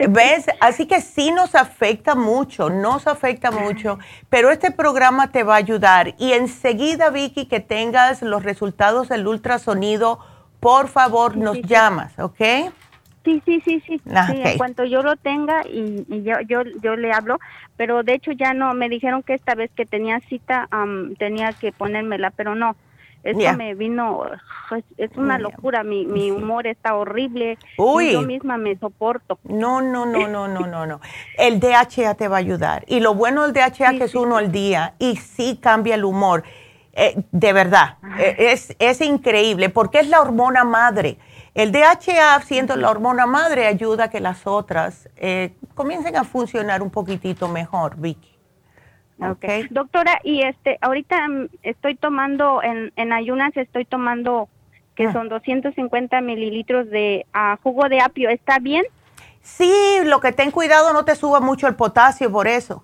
¿Ves? 0.09 0.47
Así 0.59 0.85
que 0.85 0.99
sí 0.99 1.31
nos 1.31 1.55
afecta 1.55 2.15
mucho, 2.15 2.69
nos 2.69 3.07
afecta 3.07 3.51
mucho, 3.51 3.97
pero 4.29 4.51
este 4.51 4.71
programa 4.71 5.31
te 5.31 5.43
va 5.43 5.53
a 5.53 5.57
ayudar. 5.57 6.15
Y 6.17 6.33
enseguida, 6.33 7.09
Vicky, 7.09 7.45
que 7.45 7.61
tengas 7.61 8.21
los 8.21 8.43
resultados 8.43 9.07
del 9.07 9.25
ultrasonido, 9.25 10.19
por 10.59 10.89
favor, 10.89 11.37
nos 11.37 11.61
llamas, 11.61 12.17
¿ok? 12.19 12.41
Sí, 13.23 13.41
sí, 13.43 13.61
sí, 13.65 13.81
sí. 13.87 14.01
Ah, 14.13 14.31
en 14.31 14.57
cuanto 14.57 14.83
yo 14.83 15.01
lo 15.01 15.15
tenga 15.15 15.63
y, 15.67 16.05
yo, 16.23 16.35
yo, 16.47 16.61
yo 16.81 16.95
le 16.95 17.11
hablo, 17.11 17.39
pero 17.75 18.03
de 18.03 18.13
hecho 18.13 18.31
ya 18.31 18.53
no, 18.53 18.73
me 18.75 18.87
dijeron 18.87 19.23
que 19.23 19.33
esta 19.33 19.55
vez 19.55 19.71
que 19.75 19.85
tenía 19.85 20.19
cita 20.21 20.69
tenía 21.17 21.53
que 21.53 21.71
ponérmela, 21.71 22.31
pero 22.31 22.53
no. 22.53 22.75
Eso 23.25 23.57
me 23.57 23.73
vino, 23.73 24.23
es, 24.97 25.09
una 25.17 25.39
locura, 25.39 25.83
mi, 25.83 26.05
mi 26.05 26.29
humor 26.29 26.67
está 26.67 26.93
horrible, 26.93 27.57
Uy. 27.75 28.11
yo 28.11 28.21
misma 28.21 28.57
me 28.57 28.77
soporto. 28.77 29.39
No, 29.43 29.81
no, 29.81 30.05
no, 30.05 30.27
no, 30.27 30.47
no, 30.47 30.67
no, 30.67 30.85
no. 30.85 31.01
El 31.35 31.59
DHA 31.59 32.13
te 32.13 32.27
va 32.27 32.35
a 32.35 32.39
ayudar. 32.39 32.85
Y 32.87 32.99
lo 32.99 33.15
bueno 33.15 33.41
del 33.47 33.53
DHA 33.53 33.93
es 33.93 33.97
que 33.97 34.03
es 34.03 34.13
uno 34.13 34.37
al 34.37 34.51
día 34.51 34.93
y 34.99 35.15
sí 35.15 35.57
cambia 35.59 35.95
el 35.95 36.05
humor. 36.05 36.43
Eh, 36.93 37.23
de 37.31 37.51
verdad, 37.51 37.97
eh, 38.19 38.35
es, 38.37 38.75
es 38.77 39.01
increíble 39.01 39.69
porque 39.69 39.99
es 40.01 40.07
la 40.07 40.21
hormona 40.21 40.63
madre. 40.63 41.17
El 41.55 41.71
DHA, 41.71 42.39
siendo 42.41 42.75
la 42.75 42.91
hormona 42.91 43.25
madre, 43.25 43.65
ayuda 43.65 44.03
a 44.03 44.09
que 44.11 44.19
las 44.19 44.45
otras 44.45 45.09
eh, 45.15 45.55
comiencen 45.73 46.15
a 46.15 46.25
funcionar 46.25 46.83
un 46.83 46.91
poquitito 46.91 47.47
mejor, 47.47 47.95
Vicky. 47.95 48.34
Okay. 49.19 49.67
Doctora, 49.69 50.19
y 50.23 50.41
este, 50.41 50.77
ahorita 50.81 51.27
mm, 51.27 51.49
estoy 51.63 51.95
tomando, 51.95 52.61
en, 52.61 52.91
en 52.95 53.13
ayunas 53.13 53.55
estoy 53.55 53.85
tomando, 53.85 54.49
que 54.93 55.07
ah. 55.07 55.13
son 55.13 55.29
250 55.29 56.19
mililitros 56.21 56.89
de 56.89 57.25
ah, 57.33 57.57
jugo 57.63 57.87
de 57.87 58.01
apio, 58.01 58.29
¿está 58.29 58.59
bien? 58.59 58.83
Sí, 59.41 59.99
lo 60.03 60.19
que 60.19 60.31
ten 60.31 60.51
cuidado 60.51 60.91
no 60.91 61.05
te 61.05 61.15
suba 61.15 61.39
mucho 61.39 61.67
el 61.67 61.75
potasio 61.75 62.31
por 62.31 62.47
eso. 62.47 62.83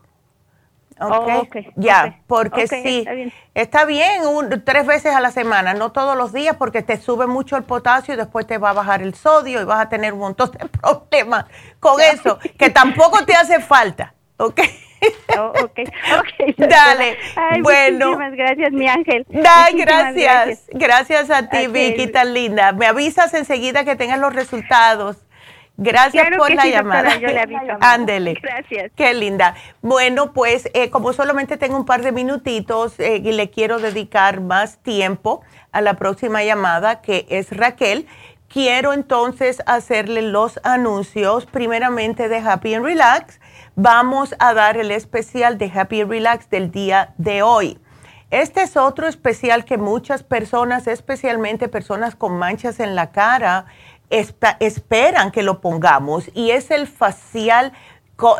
Oh, 0.99 1.39
okay. 1.39 1.67
Ya, 1.75 2.19
porque 2.27 2.67
sí, 2.67 3.07
está 3.55 3.85
bien, 3.85 4.21
tres 4.63 4.85
veces 4.85 5.15
a 5.15 5.19
la 5.19 5.31
semana, 5.31 5.73
no 5.73 5.91
todos 5.91 6.15
los 6.15 6.31
días, 6.31 6.57
porque 6.57 6.83
te 6.83 6.97
sube 6.97 7.25
mucho 7.25 7.57
el 7.57 7.63
potasio 7.63 8.13
y 8.13 8.17
después 8.17 8.45
te 8.45 8.59
va 8.59 8.69
a 8.69 8.73
bajar 8.73 9.01
el 9.01 9.15
sodio 9.15 9.61
y 9.61 9.65
vas 9.65 9.81
a 9.81 9.89
tener 9.89 10.13
un 10.13 10.19
montón 10.19 10.51
de 10.51 10.67
problemas 10.79 11.45
con 11.79 11.99
eso, 11.99 12.37
que 12.57 12.69
tampoco 12.69 13.25
te 13.25 13.33
hace 13.33 13.59
falta, 13.59 14.13
¿ok? 14.37 14.61
Oh, 15.39 15.53
ok, 15.63 15.79
ok. 16.19 16.55
Dale, 16.57 17.17
bueno. 17.61 18.09
Muchísimas 18.09 18.33
gracias, 18.33 18.71
mi 18.73 18.87
ángel. 18.87 19.25
Da, 19.29 19.67
gracias. 19.73 20.65
gracias. 20.71 21.29
a 21.31 21.49
ti, 21.49 21.67
Vicky, 21.67 22.07
tan 22.07 22.33
linda. 22.33 22.73
Me 22.73 22.85
avisas 22.85 23.33
enseguida 23.33 23.85
que 23.85 23.95
tengas 23.95 24.19
los 24.19 24.35
resultados. 24.35 25.17
Gracias 25.77 26.27
por 26.37 26.53
la 26.53 26.67
llamada. 26.67 27.11
Ándele. 27.81 28.35
Gracias. 28.41 28.91
Qué 28.95 29.13
linda. 29.13 29.55
Bueno, 29.81 30.31
pues 30.33 30.69
eh, 30.73 30.89
como 30.91 31.11
solamente 31.13 31.57
tengo 31.57 31.75
un 31.75 31.85
par 31.85 32.03
de 32.03 32.11
minutitos 32.11 32.99
eh, 32.99 33.21
y 33.23 33.31
le 33.31 33.49
quiero 33.49 33.79
dedicar 33.79 34.41
más 34.41 34.77
tiempo 34.83 35.41
a 35.71 35.81
la 35.81 35.95
próxima 35.95 36.43
llamada, 36.43 37.01
que 37.01 37.25
es 37.29 37.55
Raquel, 37.55 38.05
quiero 38.47 38.93
entonces 38.93 39.63
hacerle 39.65 40.21
los 40.21 40.59
anuncios 40.63 41.47
primeramente 41.47 42.29
de 42.29 42.37
Happy 42.37 42.75
and 42.75 42.85
Relax. 42.85 43.39
Vamos 43.77 44.35
a 44.37 44.53
dar 44.53 44.75
el 44.75 44.91
especial 44.91 45.57
de 45.57 45.71
Happy 45.73 46.03
Relax 46.03 46.49
del 46.49 46.71
día 46.71 47.13
de 47.17 47.41
hoy. 47.41 47.79
Este 48.29 48.63
es 48.63 48.75
otro 48.75 49.07
especial 49.07 49.63
que 49.63 49.77
muchas 49.77 50.23
personas, 50.23 50.87
especialmente 50.87 51.69
personas 51.69 52.17
con 52.17 52.37
manchas 52.37 52.81
en 52.81 52.95
la 52.95 53.11
cara, 53.11 53.67
esperan 54.09 55.31
que 55.31 55.41
lo 55.41 55.61
pongamos 55.61 56.29
y 56.33 56.51
es 56.51 56.69
el 56.69 56.85
facial 56.85 57.71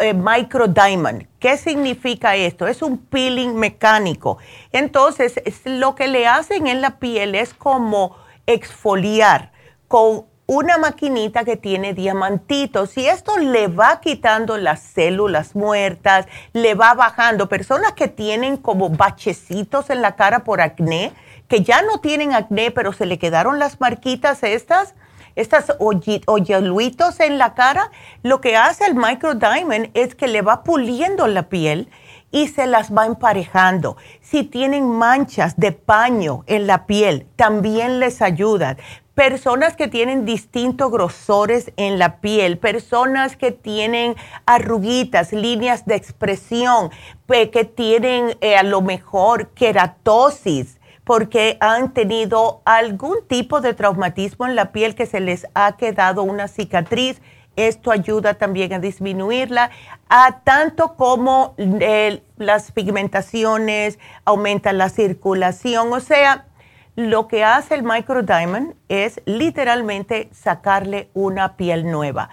eh, 0.02 0.14
micro 0.14 0.68
diamond. 0.68 1.26
¿Qué 1.40 1.56
significa 1.56 2.36
esto? 2.36 2.68
Es 2.68 2.82
un 2.82 2.98
peeling 2.98 3.56
mecánico. 3.56 4.38
Entonces, 4.74 5.42
lo 5.64 5.96
que 5.96 6.10
le 6.10 6.28
hacen 6.28 6.68
en 6.68 6.82
la 6.82 7.00
piel 7.00 7.36
es 7.36 7.54
como 7.54 8.18
exfoliar 8.48 9.54
con 9.88 10.26
una 10.52 10.78
maquinita 10.78 11.46
que 11.46 11.56
tiene 11.56 11.94
diamantitos 11.94 12.98
y 12.98 13.08
esto 13.08 13.38
le 13.38 13.70
va 13.70 14.02
quitando 14.02 14.58
las 14.58 14.82
células 14.82 15.56
muertas, 15.56 16.26
le 16.52 16.76
va 16.76 16.94
bajando. 16.94 17.48
Personas 17.48 17.94
que 17.94 18.10
tienen 18.10 18.58
como 18.58 18.90
bachecitos 18.90 19.90
en 19.90 20.02
la 20.02 20.18
cara 20.18 20.44
por 20.44 20.60
acné, 20.60 21.14
que 21.48 21.62
ya 21.62 21.82
no 21.84 22.00
tienen 22.00 22.34
acné, 22.34 22.70
pero 22.70 22.92
se 22.92 23.06
le 23.06 23.18
quedaron 23.18 23.60
las 23.60 23.80
marquitas 23.80 24.44
estas, 24.44 24.94
estas 25.38 25.72
hoyuelitos 25.80 27.22
en 27.22 27.38
la 27.38 27.54
cara, 27.54 27.90
lo 28.22 28.42
que 28.42 28.58
hace 28.58 28.86
el 28.86 28.96
Micro 28.96 29.36
Diamond 29.36 29.90
es 29.94 30.16
que 30.16 30.28
le 30.28 30.42
va 30.42 30.64
puliendo 30.64 31.28
la 31.28 31.44
piel 31.44 31.88
y 32.30 32.50
se 32.50 32.68
las 32.68 32.94
va 32.94 33.06
emparejando. 33.06 33.96
Si 34.20 34.44
tienen 34.44 34.86
manchas 34.86 35.56
de 35.56 35.72
paño 35.72 36.44
en 36.48 36.68
la 36.68 36.88
piel, 36.88 37.28
también 37.38 38.00
les 38.00 38.22
ayuda. 38.22 38.76
Personas 39.22 39.76
que 39.76 39.88
tienen 39.88 40.26
distintos 40.26 40.90
grosores 40.90 41.72
en 41.78 42.00
la 42.00 42.22
piel, 42.22 42.58
personas 42.58 43.38
que 43.38 43.52
tienen 43.52 44.16
arruguitas, 44.48 45.32
líneas 45.32 45.86
de 45.86 45.94
expresión, 45.94 46.90
que 47.28 47.64
tienen 47.64 48.36
eh, 48.42 48.56
a 48.56 48.64
lo 48.64 48.82
mejor 48.82 49.50
queratosis, 49.50 50.80
porque 51.04 51.58
han 51.60 51.94
tenido 51.94 52.64
algún 52.66 53.18
tipo 53.28 53.62
de 53.62 53.76
traumatismo 53.76 54.48
en 54.48 54.56
la 54.56 54.72
piel 54.72 54.96
que 54.96 55.06
se 55.06 55.20
les 55.20 55.46
ha 55.54 55.78
quedado 55.78 56.24
una 56.24 56.48
cicatriz. 56.48 57.22
Esto 57.56 57.92
ayuda 57.92 58.34
también 58.34 58.74
a 58.74 58.80
disminuirla, 58.80 59.70
a 60.10 60.40
tanto 60.44 60.96
como 60.96 61.54
eh, 61.58 62.24
las 62.38 62.72
pigmentaciones, 62.72 64.00
aumenta 64.26 64.74
la 64.74 64.90
circulación. 64.90 65.94
O 65.94 66.00
sea, 66.00 66.48
lo 66.96 67.28
que 67.28 67.44
hace 67.44 67.76
el 67.76 67.84
microdiamond 67.84 68.76
es 68.90 69.22
literalmente 69.26 70.30
sacarle 70.34 71.10
una 71.14 71.56
piel 71.56 71.90
nueva 71.90 72.30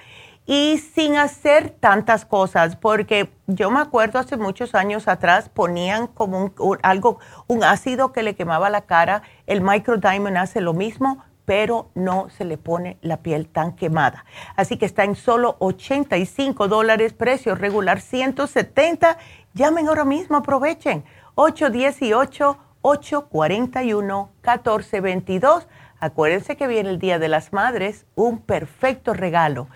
y 0.46 0.78
sin 0.78 1.16
hacer 1.16 1.68
tantas 1.68 2.24
cosas, 2.24 2.74
porque 2.74 3.30
yo 3.46 3.70
me 3.70 3.80
acuerdo 3.80 4.18
hace 4.18 4.38
muchos 4.38 4.74
años 4.74 5.06
atrás 5.06 5.50
ponían 5.50 6.06
como 6.06 6.38
un, 6.58 6.78
algo, 6.82 7.18
un 7.48 7.62
ácido 7.62 8.12
que 8.12 8.22
le 8.22 8.34
quemaba 8.34 8.70
la 8.70 8.86
cara, 8.86 9.22
el 9.46 9.60
microdiamond 9.60 10.38
hace 10.38 10.62
lo 10.62 10.72
mismo, 10.72 11.22
pero 11.44 11.90
no 11.94 12.30
se 12.30 12.46
le 12.46 12.56
pone 12.56 12.96
la 13.02 13.18
piel 13.18 13.46
tan 13.46 13.72
quemada. 13.76 14.24
Así 14.56 14.78
que 14.78 14.86
está 14.86 15.04
en 15.04 15.16
solo 15.16 15.56
85 15.58 16.66
dólares, 16.66 17.12
precio 17.12 17.54
regular 17.54 18.00
170. 18.00 19.18
Llamen 19.52 19.88
ahora 19.88 20.06
mismo, 20.06 20.38
aprovechen. 20.38 21.04
818-841-1422. 22.94 25.66
Acuérdense 26.00 26.56
que 26.56 26.66
viene 26.66 26.90
el 26.90 26.98
Día 26.98 27.18
de 27.18 27.28
las 27.28 27.52
Madres, 27.52 28.06
un 28.14 28.40
perfecto 28.40 29.14
regalo 29.14 29.68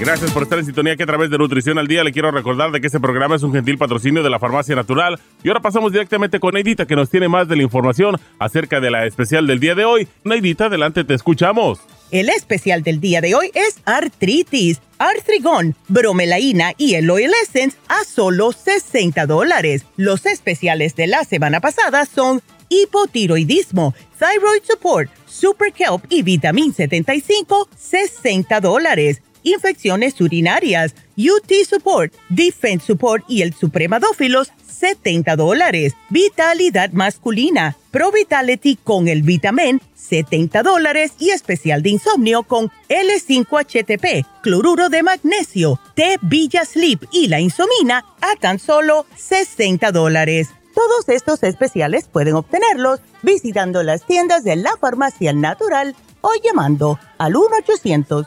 Gracias 0.00 0.32
por 0.32 0.44
estar 0.44 0.58
en 0.58 0.64
sintonía 0.64 0.96
que 0.96 1.02
a 1.02 1.06
través 1.06 1.28
de 1.28 1.36
Nutrición 1.36 1.78
al 1.78 1.86
Día 1.86 2.02
le 2.02 2.10
quiero 2.10 2.30
recordar 2.30 2.70
de 2.70 2.80
que 2.80 2.86
este 2.86 2.98
programa 2.98 3.36
es 3.36 3.42
un 3.42 3.52
gentil 3.52 3.76
patrocinio 3.76 4.22
de 4.22 4.30
la 4.30 4.38
Farmacia 4.38 4.74
Natural. 4.74 5.20
Y 5.44 5.48
ahora 5.48 5.60
pasamos 5.60 5.92
directamente 5.92 6.40
con 6.40 6.54
Neidita 6.54 6.86
que 6.86 6.96
nos 6.96 7.10
tiene 7.10 7.28
más 7.28 7.46
de 7.48 7.56
la 7.56 7.64
información 7.64 8.18
acerca 8.38 8.80
de 8.80 8.90
la 8.90 9.04
especial 9.04 9.46
del 9.46 9.60
día 9.60 9.74
de 9.74 9.84
hoy. 9.84 10.08
Neidita, 10.24 10.64
adelante, 10.64 11.04
te 11.04 11.12
escuchamos. 11.12 11.80
El 12.10 12.30
especial 12.30 12.82
del 12.82 12.98
día 12.98 13.20
de 13.20 13.34
hoy 13.34 13.50
es 13.52 13.78
artritis, 13.84 14.80
artrigón, 14.96 15.76
bromelaína 15.88 16.72
y 16.78 16.94
el 16.94 17.10
oil 17.10 17.32
essence 17.42 17.76
a 17.88 18.02
solo 18.04 18.52
60 18.52 19.26
dólares. 19.26 19.84
Los 19.98 20.24
especiales 20.24 20.96
de 20.96 21.08
la 21.08 21.24
semana 21.24 21.60
pasada 21.60 22.06
son 22.06 22.40
hipotiroidismo, 22.70 23.94
thyroid 24.18 24.62
support, 24.62 25.10
super 25.26 25.74
kelp 25.74 26.06
y 26.08 26.22
vitamin 26.22 26.72
75, 26.72 27.68
60 27.76 28.60
dólares 28.60 29.20
infecciones 29.42 30.20
urinarias, 30.20 30.94
UT 31.16 31.52
Support, 31.68 32.12
Defense 32.28 32.86
Support 32.86 33.24
y 33.28 33.42
el 33.42 33.54
Supremadófilos, 33.54 34.52
70 34.66 35.36
dólares. 35.36 35.94
Vitalidad 36.08 36.90
masculina, 36.92 37.76
Pro 37.90 38.10
Vitality 38.10 38.76
con 38.76 39.08
el 39.08 39.22
Vitamin, 39.22 39.80
70 39.94 40.62
dólares 40.62 41.12
y 41.18 41.30
especial 41.30 41.82
de 41.82 41.90
insomnio 41.90 42.42
con 42.42 42.70
L5-HTP, 42.88 44.26
cloruro 44.42 44.88
de 44.88 45.02
magnesio, 45.02 45.78
T 45.94 46.18
Villa 46.22 46.64
Sleep 46.64 47.04
y 47.12 47.28
la 47.28 47.40
insomina 47.40 48.04
a 48.20 48.36
tan 48.40 48.58
solo 48.58 49.06
60 49.16 49.92
dólares. 49.92 50.48
Todos 50.74 51.08
estos 51.08 51.42
especiales 51.42 52.06
pueden 52.06 52.34
obtenerlos 52.34 53.00
visitando 53.22 53.82
las 53.82 54.06
tiendas 54.06 54.44
de 54.44 54.56
la 54.56 54.76
farmacia 54.80 55.32
natural 55.32 55.94
o 56.22 56.30
llamando 56.42 56.98
al 57.18 57.36
1 57.36 57.48
800 57.62 58.26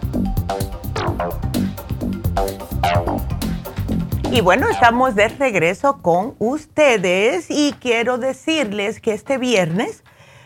Y 4.33 4.39
bueno, 4.39 4.69
estamos 4.69 5.13
de 5.13 5.27
regreso 5.27 6.01
con 6.01 6.35
ustedes 6.39 7.47
y 7.49 7.73
quiero 7.81 8.17
decirles 8.17 9.01
que 9.01 9.11
este 9.11 9.37
viernes 9.37 10.05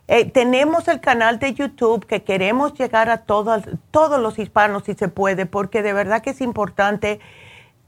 Eh, 0.06 0.30
tenemos 0.30 0.86
el 0.86 1.00
canal 1.00 1.40
de 1.40 1.52
YouTube 1.52 2.06
que 2.06 2.22
queremos 2.22 2.74
llegar 2.74 3.10
a 3.10 3.18
todos, 3.18 3.64
todos 3.90 4.20
los 4.20 4.38
hispanos 4.38 4.84
si 4.84 4.94
se 4.94 5.08
puede, 5.08 5.46
porque 5.46 5.82
de 5.82 5.92
verdad 5.92 6.22
que 6.22 6.30
es 6.30 6.40
importante 6.40 7.18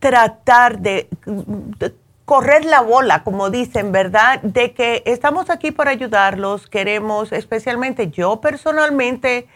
tratar 0.00 0.80
de, 0.80 1.08
de, 1.24 1.94
correr 2.24 2.64
la 2.64 2.80
bola, 2.80 3.22
como 3.22 3.48
dicen, 3.48 3.92
¿verdad? 3.92 4.42
De 4.42 4.74
que 4.74 5.04
estamos 5.06 5.50
aquí 5.50 5.70
para 5.70 5.92
ayudarlos, 5.92 6.66
queremos, 6.66 7.30
especialmente 7.30 8.10
yo 8.10 8.40
personalmente, 8.40 9.46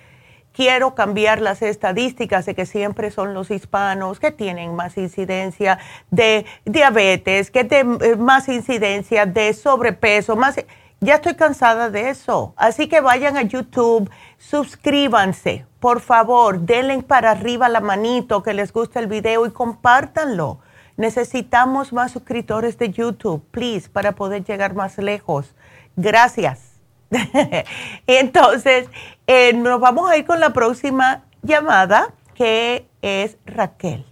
quiero 0.53 0.94
cambiar 0.94 1.40
las 1.40 1.62
estadísticas 1.62 2.46
de 2.46 2.55
que 2.55 2.66
siempre 2.66 3.11
son 3.11 3.34
los 3.34 3.50
hispanos 3.50 4.20
que 4.20 4.30
tienen 4.30 4.74
más 4.74 4.96
incidencia 4.96 5.78
de 6.11 6.46
diabetes, 6.64 7.50
que 7.50 7.64
tienen 7.64 7.98
eh, 8.03 8.16
más 8.16 8.48
incidencia 8.48 9.26
de 9.26 9.53
sobrepeso, 9.53 10.36
más... 10.36 10.57
Ya 11.00 11.16
estoy 11.16 11.34
cansada 11.34 11.90
de 11.90 12.11
eso. 12.11 12.55
Así 12.57 12.88
que 12.88 13.00
vayan 13.00 13.36
a 13.36 13.42
YouTube, 13.42 14.09
suscríbanse, 14.38 15.66
por 15.80 16.00
favor, 16.00 16.61
denle 16.61 17.03
para 17.03 17.32
arriba 17.32 17.68
la 17.68 17.80
manito 17.80 18.44
que 18.44 18.55
les 18.55 18.72
guste 18.72 19.00
el 19.00 19.09
video 19.09 19.44
y 19.44 19.50
compártanlo. 19.50 20.61
Necesitamos 20.96 21.92
más 21.92 22.12
suscriptores 22.12 22.78
de 22.78 22.90
YouTube, 22.90 23.42
please, 23.50 23.88
para 23.88 24.12
poder 24.12 24.44
llegar 24.44 24.74
más 24.74 24.96
lejos. 24.98 25.57
Gracias. 25.96 26.72
Entonces, 28.06 28.88
eh, 29.26 29.52
nos 29.52 29.80
vamos 29.80 30.10
a 30.10 30.16
ir 30.16 30.24
con 30.24 30.40
la 30.40 30.52
próxima 30.52 31.22
llamada, 31.42 32.14
que 32.34 32.86
es 33.02 33.36
Raquel. 33.46 34.04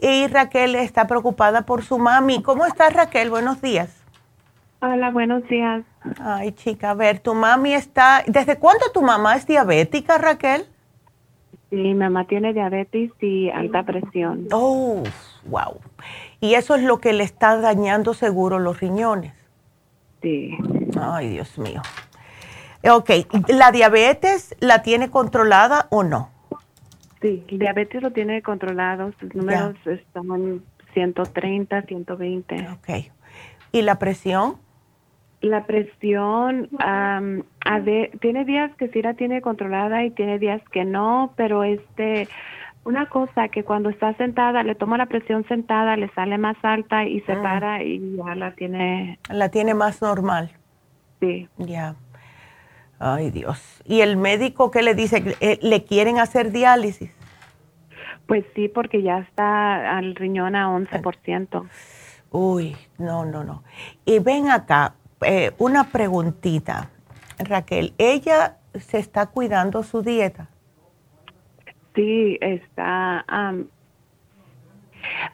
Y 0.00 0.26
Raquel 0.26 0.74
está 0.74 1.06
preocupada 1.06 1.62
por 1.62 1.82
su 1.82 1.98
mami. 1.98 2.42
¿Cómo 2.42 2.66
estás, 2.66 2.92
Raquel? 2.92 3.30
Buenos 3.30 3.62
días. 3.62 4.02
Hola, 4.80 5.10
buenos 5.10 5.46
días. 5.48 5.82
Ay, 6.20 6.52
chica, 6.52 6.90
a 6.90 6.94
ver, 6.94 7.20
tu 7.20 7.34
mami 7.34 7.72
está... 7.72 8.22
¿Desde 8.26 8.58
cuándo 8.58 8.84
tu 8.92 9.00
mamá 9.00 9.36
es 9.36 9.46
diabética, 9.46 10.18
Raquel? 10.18 10.66
Sí, 11.70 11.76
mi 11.76 11.94
mamá 11.94 12.26
tiene 12.26 12.52
diabetes 12.52 13.10
y 13.20 13.48
alta 13.48 13.82
presión. 13.82 14.46
Oh, 14.52 15.02
wow. 15.46 15.80
Y 16.40 16.54
eso 16.54 16.74
es 16.74 16.82
lo 16.82 16.98
que 16.98 17.14
le 17.14 17.24
está 17.24 17.56
dañando 17.56 18.12
seguro 18.12 18.58
los 18.58 18.80
riñones. 18.80 19.32
Sí. 20.20 20.56
Ay, 21.00 21.30
Dios 21.30 21.58
mío. 21.58 21.80
Ok, 22.90 23.10
¿la 23.48 23.72
diabetes 23.72 24.54
la 24.60 24.82
tiene 24.82 25.10
controlada 25.10 25.86
o 25.90 26.02
no? 26.02 26.30
Sí, 27.22 27.44
diabetes 27.50 28.02
lo 28.02 28.10
tiene 28.10 28.42
controlado. 28.42 29.12
Sus 29.18 29.34
números 29.34 29.74
están 29.86 30.62
130, 30.92 31.82
120. 31.82 32.68
Ok. 32.70 33.12
¿Y 33.72 33.82
la 33.82 33.98
presión? 33.98 34.56
La 35.40 35.64
presión, 35.64 36.68
a 36.78 37.20
ver, 37.82 38.18
tiene 38.20 38.44
días 38.44 38.74
que 38.76 38.88
sí 38.88 39.02
la 39.02 39.14
tiene 39.14 39.42
controlada 39.42 40.04
y 40.04 40.10
tiene 40.10 40.38
días 40.38 40.62
que 40.70 40.84
no, 40.84 41.34
pero 41.36 41.64
este, 41.64 42.28
una 42.84 43.08
cosa 43.08 43.48
que 43.48 43.64
cuando 43.64 43.90
está 43.90 44.14
sentada, 44.14 44.62
le 44.62 44.74
toma 44.74 44.96
la 44.96 45.06
presión 45.06 45.46
sentada, 45.48 45.96
le 45.96 46.08
sale 46.10 46.38
más 46.38 46.56
alta 46.62 47.04
y 47.04 47.20
se 47.22 47.32
ah. 47.32 47.42
para 47.42 47.82
y 47.82 48.16
ya 48.16 48.34
la 48.34 48.52
tiene. 48.52 49.18
La 49.28 49.50
tiene 49.50 49.74
más 49.74 50.00
normal. 50.00 50.50
Sí. 51.20 51.48
Ya. 51.58 51.94
Ay, 53.06 53.30
Dios. 53.30 53.82
¿Y 53.84 54.00
el 54.00 54.16
médico 54.16 54.70
qué 54.70 54.80
le 54.80 54.94
dice? 54.94 55.36
Eh, 55.40 55.58
¿Le 55.60 55.84
quieren 55.84 56.18
hacer 56.18 56.50
diálisis? 56.52 57.10
Pues 58.26 58.46
sí, 58.54 58.68
porque 58.68 59.02
ya 59.02 59.18
está 59.18 59.98
al 59.98 60.14
riñón 60.14 60.56
a 60.56 60.68
11%. 60.70 61.68
Uy, 62.30 62.74
no, 62.96 63.26
no, 63.26 63.44
no. 63.44 63.62
Y 64.06 64.20
ven 64.20 64.48
acá, 64.48 64.94
eh, 65.20 65.52
una 65.58 65.84
preguntita, 65.84 66.88
Raquel. 67.38 67.92
¿Ella 67.98 68.56
se 68.72 69.00
está 69.00 69.26
cuidando 69.26 69.82
su 69.82 70.00
dieta? 70.00 70.48
Sí, 71.94 72.38
está. 72.40 73.22
ha 73.28 73.52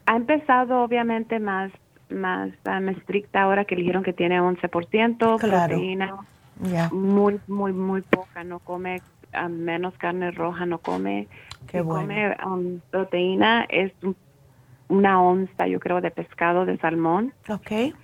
empezado 0.09 0.83
obviamente 0.83 1.39
más 1.39 1.71
más 2.11 2.51
estricta 2.97 3.43
ahora 3.43 3.65
que 3.65 3.77
le 3.77 3.83
dijeron 3.83 4.03
que 4.03 4.13
tiene 4.13 4.41
11% 4.41 5.39
proteína. 5.39 6.19
Muy, 6.93 7.41
muy, 7.47 7.73
muy 7.73 8.03
poca. 8.03 8.45
No 8.45 8.59
come 8.61 9.01
menos 9.49 9.95
carne 9.99 10.31
roja, 10.31 10.67
no 10.67 10.79
come. 10.79 11.29
Qué 11.67 11.81
bueno. 11.81 12.35
Come 12.43 12.81
proteína, 12.91 13.65
es 13.69 13.93
una 14.89 15.23
onza, 15.23 15.67
yo 15.67 15.81
creo, 15.81 16.01
de 16.01 16.11
pescado, 16.11 16.67
de 16.67 16.77
salmón. 16.79 17.33
Ok. 17.49 17.95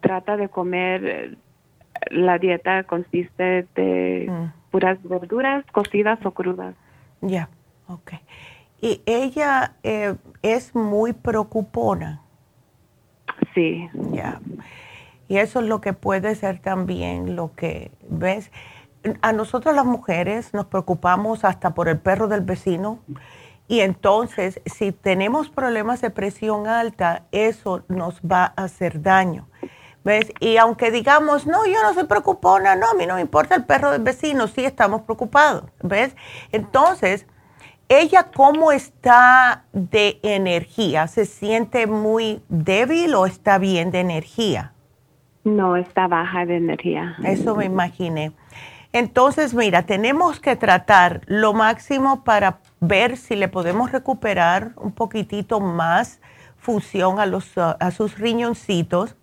trata 0.00 0.36
de 0.36 0.48
comer, 0.48 1.38
la 2.10 2.38
dieta 2.38 2.84
consiste 2.84 3.66
de 3.74 4.26
mm. 4.28 4.70
puras 4.70 5.02
verduras 5.02 5.64
cocidas 5.72 6.24
o 6.24 6.30
crudas. 6.32 6.74
Ya, 7.20 7.48
ok. 7.88 8.12
¿Y 8.80 9.02
ella 9.06 9.74
eh, 9.82 10.14
es 10.42 10.74
muy 10.74 11.12
preocupona? 11.12 12.20
Sí. 13.54 13.88
Ya. 14.12 14.40
Y 15.28 15.38
eso 15.38 15.60
es 15.60 15.66
lo 15.66 15.80
que 15.80 15.92
puede 15.92 16.34
ser 16.34 16.60
también 16.60 17.36
lo 17.36 17.54
que 17.54 17.90
ves. 18.08 18.50
A 19.22 19.32
nosotros 19.32 19.74
las 19.74 19.84
mujeres 19.84 20.52
nos 20.54 20.66
preocupamos 20.66 21.44
hasta 21.44 21.74
por 21.74 21.88
el 21.88 21.98
perro 21.98 22.28
del 22.28 22.42
vecino. 22.42 23.00
Y 23.68 23.80
entonces, 23.80 24.60
si 24.66 24.92
tenemos 24.92 25.50
problemas 25.50 26.00
de 26.00 26.10
presión 26.10 26.68
alta, 26.68 27.24
eso 27.32 27.82
nos 27.88 28.20
va 28.20 28.52
a 28.56 28.64
hacer 28.64 29.02
daño. 29.02 29.48
¿Ves? 30.04 30.32
Y 30.38 30.56
aunque 30.56 30.92
digamos, 30.92 31.48
no, 31.48 31.66
yo 31.66 31.82
no 31.82 31.92
soy 31.92 32.04
preocupona, 32.04 32.76
no, 32.76 32.88
a 32.88 32.94
mí 32.94 33.06
no 33.06 33.16
me 33.16 33.20
importa 33.20 33.56
el 33.56 33.64
perro 33.64 33.90
del 33.90 34.02
vecino, 34.02 34.46
sí 34.46 34.64
estamos 34.64 35.02
preocupados. 35.02 35.64
¿Ves? 35.82 36.14
Entonces, 36.52 37.26
¿ella 37.88 38.30
cómo 38.32 38.70
está 38.70 39.64
de 39.72 40.20
energía? 40.22 41.08
¿Se 41.08 41.26
siente 41.26 41.88
muy 41.88 42.40
débil 42.48 43.16
o 43.16 43.26
está 43.26 43.58
bien 43.58 43.90
de 43.90 43.98
energía? 43.98 44.75
No, 45.46 45.76
está 45.76 46.08
baja 46.08 46.44
de 46.44 46.56
energía. 46.56 47.14
Eso 47.22 47.54
me 47.54 47.66
imaginé. 47.66 48.32
Entonces, 48.92 49.54
mira, 49.54 49.82
tenemos 49.84 50.40
que 50.40 50.56
tratar 50.56 51.20
lo 51.26 51.54
máximo 51.54 52.24
para 52.24 52.58
ver 52.80 53.16
si 53.16 53.36
le 53.36 53.46
podemos 53.46 53.92
recuperar 53.92 54.72
un 54.74 54.90
poquitito 54.90 55.60
más 55.60 56.20
función 56.58 57.20
a, 57.20 57.26
los, 57.26 57.56
a 57.56 57.90
sus 57.92 58.18
riñoncitos. 58.18 59.14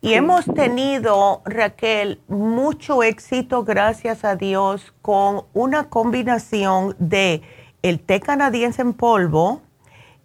Y 0.00 0.14
hemos 0.14 0.46
tenido, 0.46 1.42
Raquel, 1.44 2.22
mucho 2.26 3.02
éxito, 3.02 3.62
gracias 3.62 4.24
a 4.24 4.36
Dios, 4.36 4.94
con 5.02 5.42
una 5.52 5.90
combinación 5.90 6.96
de 6.98 7.42
el 7.82 8.00
té 8.00 8.20
canadiense 8.20 8.80
en 8.80 8.94
polvo, 8.94 9.60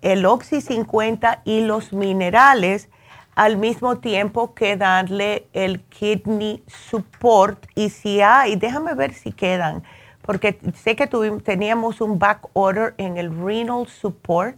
el 0.02 0.26
Oxy 0.26 0.62
50 0.62 1.42
y 1.44 1.60
los 1.60 1.92
minerales 1.92 2.88
al 3.36 3.58
mismo 3.58 3.98
tiempo 3.98 4.54
que 4.54 4.78
darle 4.78 5.48
el 5.54 5.82
kidney 5.82 6.64
support. 6.68 7.66
Y 7.76 7.90
si 7.90 8.22
hay, 8.22 8.56
déjame 8.56 8.94
ver 8.96 9.14
si 9.14 9.32
quedan, 9.32 9.84
porque 10.22 10.58
sé 10.74 10.96
que 10.96 11.06
tuvimos, 11.06 11.44
teníamos 11.44 12.02
un 12.02 12.18
back 12.18 12.48
order 12.54 12.96
en 12.98 13.18
el 13.18 13.38
renal 13.38 13.88
support. 13.88 14.58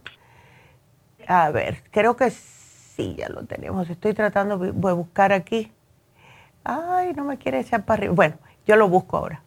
A 1.26 1.50
ver, 1.50 1.82
creo 1.90 2.16
que 2.16 2.30
sí, 2.30 3.16
ya 3.18 3.28
lo 3.28 3.44
tenemos. 3.44 3.90
Estoy 3.90 4.14
tratando 4.14 4.56
de 4.56 4.70
buscar 4.72 5.32
aquí. 5.32 5.72
Ay, 6.64 7.12
no 7.14 7.24
me 7.24 7.36
quiere 7.36 7.60
echar 7.60 7.84
para 7.84 7.98
arriba. 7.98 8.14
Bueno, 8.14 8.36
yo 8.66 8.76
lo 8.76 8.88
busco 8.88 9.16
ahora. 9.16 9.42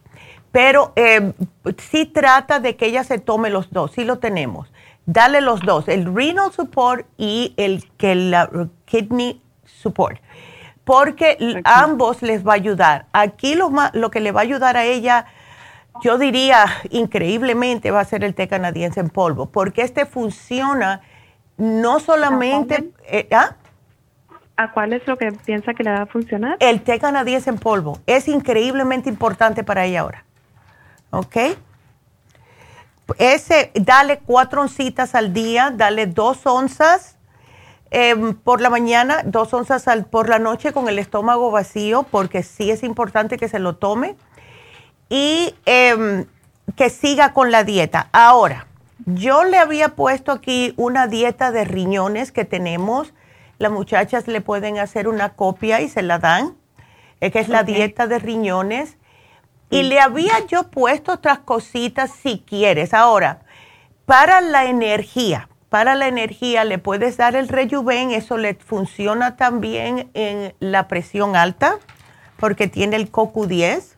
Pero 0.52 0.92
eh, 0.96 1.32
sí 1.78 2.04
trata 2.04 2.60
de 2.60 2.76
que 2.76 2.86
ella 2.86 3.04
se 3.04 3.18
tome 3.18 3.48
los 3.48 3.70
dos, 3.70 3.92
sí 3.92 4.04
lo 4.04 4.18
tenemos 4.18 4.70
dale 5.06 5.40
los 5.40 5.60
dos, 5.60 5.88
el 5.88 6.14
renal 6.14 6.52
support 6.52 7.06
y 7.16 7.54
el, 7.56 7.84
que 7.96 8.14
la 8.14 8.50
kidney 8.84 9.42
support, 9.64 10.20
porque 10.84 11.60
ambos 11.64 12.22
les 12.22 12.46
va 12.46 12.52
a 12.52 12.56
ayudar. 12.56 13.06
Aquí 13.12 13.54
lo, 13.54 13.70
lo 13.92 14.10
que 14.10 14.20
le 14.20 14.32
va 14.32 14.40
a 14.40 14.44
ayudar 14.44 14.76
a 14.76 14.84
ella, 14.84 15.26
yo 16.02 16.18
diría 16.18 16.66
increíblemente, 16.90 17.90
va 17.90 18.00
a 18.00 18.04
ser 18.04 18.24
el 18.24 18.34
té 18.34 18.48
canadiense 18.48 19.00
en 19.00 19.10
polvo, 19.10 19.46
porque 19.46 19.82
este 19.82 20.06
funciona 20.06 21.00
no 21.56 22.00
solamente... 22.00 22.90
Eh, 23.04 23.28
¿ah? 23.32 23.56
¿A 24.56 24.72
cuál 24.72 24.92
es 24.92 25.06
lo 25.06 25.16
que 25.16 25.32
piensa 25.32 25.74
que 25.74 25.82
le 25.82 25.90
va 25.90 26.02
a 26.02 26.06
funcionar? 26.06 26.56
El 26.60 26.82
té 26.82 26.98
canadiense 26.98 27.50
en 27.50 27.58
polvo. 27.58 27.98
Es 28.06 28.28
increíblemente 28.28 29.08
importante 29.08 29.64
para 29.64 29.84
ella 29.84 30.00
ahora. 30.00 30.24
¿Ok? 31.10 31.36
Ese, 33.18 33.70
dale 33.74 34.18
cuatro 34.18 34.62
oncitas 34.62 35.14
al 35.14 35.32
día, 35.32 35.72
dale 35.74 36.06
dos 36.06 36.46
onzas 36.46 37.16
em, 37.90 38.34
por 38.34 38.60
la 38.60 38.70
mañana, 38.70 39.22
dos 39.24 39.52
onzas 39.52 39.84
por 40.10 40.28
la 40.28 40.38
noche 40.38 40.72
con 40.72 40.88
el 40.88 40.98
estómago 40.98 41.50
vacío, 41.50 42.04
porque 42.04 42.42
sí 42.42 42.70
es 42.70 42.82
importante 42.82 43.38
que 43.38 43.48
se 43.48 43.58
lo 43.58 43.76
tome 43.76 44.16
y 45.08 45.54
em, 45.66 46.26
que 46.76 46.90
siga 46.90 47.32
con 47.32 47.50
la 47.50 47.64
dieta. 47.64 48.08
Ahora, 48.12 48.66
yo 49.04 49.44
le 49.44 49.58
había 49.58 49.90
puesto 49.90 50.32
aquí 50.32 50.74
una 50.76 51.06
dieta 51.06 51.50
de 51.50 51.64
riñones 51.64 52.32
que 52.32 52.44
tenemos. 52.44 53.12
Las 53.58 53.72
muchachas 53.72 54.28
le 54.28 54.40
pueden 54.40 54.78
hacer 54.78 55.08
una 55.08 55.30
copia 55.30 55.80
y 55.80 55.88
se 55.88 56.02
la 56.02 56.18
dan, 56.18 56.56
eh, 57.20 57.30
que 57.30 57.40
es 57.40 57.48
la 57.48 57.64
dieta 57.64 58.06
de 58.06 58.18
riñones. 58.18 58.96
Y 59.72 59.84
le 59.84 60.00
había 60.00 60.46
yo 60.46 60.64
puesto 60.64 61.12
otras 61.12 61.38
cositas 61.38 62.10
si 62.22 62.44
quieres. 62.46 62.92
Ahora, 62.92 63.40
para 64.04 64.42
la 64.42 64.66
energía, 64.66 65.48
para 65.70 65.94
la 65.94 66.08
energía 66.08 66.64
le 66.64 66.76
puedes 66.76 67.16
dar 67.16 67.34
el 67.34 67.48
rejuven, 67.48 68.10
eso 68.10 68.36
le 68.36 68.52
funciona 68.52 69.36
también 69.36 70.10
en 70.12 70.54
la 70.60 70.88
presión 70.88 71.36
alta, 71.36 71.78
porque 72.36 72.68
tiene 72.68 72.96
el 72.96 73.10
CoQ10. 73.10 73.96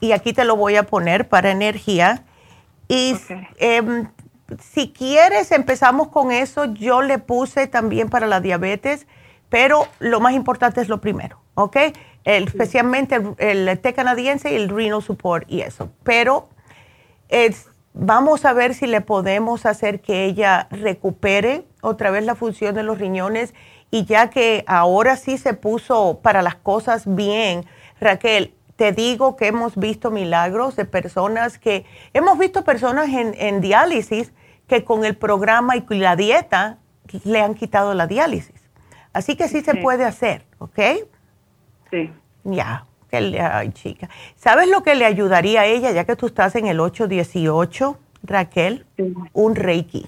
Y 0.00 0.12
aquí 0.12 0.32
te 0.32 0.46
lo 0.46 0.56
voy 0.56 0.76
a 0.76 0.84
poner 0.84 1.28
para 1.28 1.50
energía. 1.50 2.24
Y 2.88 3.14
em, 3.58 4.08
si 4.58 4.90
quieres, 4.90 5.52
empezamos 5.52 6.08
con 6.08 6.32
eso. 6.32 6.64
Yo 6.64 7.02
le 7.02 7.18
puse 7.18 7.66
también 7.66 8.08
para 8.08 8.26
la 8.26 8.40
diabetes, 8.40 9.06
pero 9.50 9.86
lo 9.98 10.20
más 10.20 10.32
importante 10.32 10.80
es 10.80 10.88
lo 10.88 11.02
primero, 11.02 11.42
¿ok? 11.56 11.76
Especialmente 12.24 13.20
el, 13.38 13.78
té 13.80 13.92
canadiense 13.94 14.52
y 14.52 14.56
el 14.56 14.68
renal 14.68 15.02
support 15.02 15.50
y 15.50 15.62
eso. 15.62 15.90
Pero 16.02 16.48
vamos 17.94 18.44
a 18.44 18.52
ver 18.52 18.74
si 18.74 18.86
le 18.86 19.00
podemos 19.00 19.66
hacer 19.66 20.00
que 20.00 20.24
ella 20.24 20.68
recupere 20.70 21.64
otra 21.80 22.10
vez 22.10 22.24
la 22.24 22.34
función 22.34 22.74
de 22.74 22.82
los 22.82 22.98
riñones 22.98 23.54
y 23.90 24.04
ya 24.06 24.30
que 24.30 24.64
ahora 24.66 25.16
sí 25.16 25.36
se 25.36 25.52
puso 25.52 26.20
para 26.22 26.42
las 26.42 26.54
cosas 26.54 27.02
bien, 27.06 27.66
Raquel, 28.00 28.54
te 28.76 28.92
digo 28.92 29.36
que 29.36 29.46
hemos 29.46 29.76
visto 29.76 30.10
milagros 30.10 30.76
de 30.76 30.86
personas 30.86 31.58
que, 31.58 31.84
hemos 32.14 32.38
visto 32.38 32.64
personas 32.64 33.10
en, 33.10 33.60
diálisis 33.60 34.32
que 34.66 34.84
con 34.84 35.04
el 35.04 35.14
programa 35.14 35.76
y 35.76 35.84
la 35.90 36.16
dieta 36.16 36.78
le 37.24 37.40
han 37.40 37.54
quitado 37.54 37.92
la 37.94 38.06
diálisis. 38.06 38.60
Así 39.12 39.36
que 39.36 39.46
sí 39.48 39.60
se 39.60 39.74
puede 39.74 40.04
hacer, 40.04 40.46
¿ok? 40.58 40.78
Sí. 41.92 42.10
Ya, 42.44 42.86
ay, 43.12 43.70
chica. 43.72 44.08
¿Sabes 44.34 44.68
lo 44.68 44.82
que 44.82 44.94
le 44.94 45.04
ayudaría 45.04 45.60
a 45.60 45.66
ella, 45.66 45.92
ya 45.92 46.04
que 46.04 46.16
tú 46.16 46.26
estás 46.26 46.56
en 46.56 46.66
el 46.66 46.80
818, 46.80 47.98
Raquel? 48.22 48.86
Un 49.32 49.54
Reiki. 49.54 50.06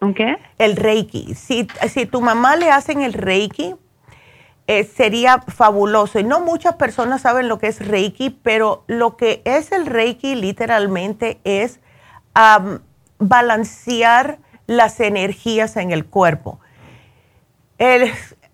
¿Un 0.00 0.14
qué? 0.14 0.38
El 0.58 0.76
Reiki. 0.76 1.34
Si, 1.34 1.66
si 1.88 2.06
tu 2.06 2.20
mamá 2.20 2.54
le 2.54 2.70
hacen 2.70 3.02
el 3.02 3.12
Reiki, 3.12 3.74
eh, 4.68 4.84
sería 4.84 5.40
fabuloso. 5.48 6.20
Y 6.20 6.24
no 6.24 6.40
muchas 6.40 6.76
personas 6.76 7.22
saben 7.22 7.48
lo 7.48 7.58
que 7.58 7.66
es 7.66 7.84
Reiki, 7.84 8.30
pero 8.30 8.84
lo 8.86 9.16
que 9.16 9.42
es 9.44 9.72
el 9.72 9.86
Reiki 9.86 10.36
literalmente 10.36 11.40
es 11.42 11.80
balancear 13.18 14.38
las 14.68 15.00
energías 15.00 15.76
en 15.76 15.90
el 15.90 16.04
cuerpo. 16.04 16.60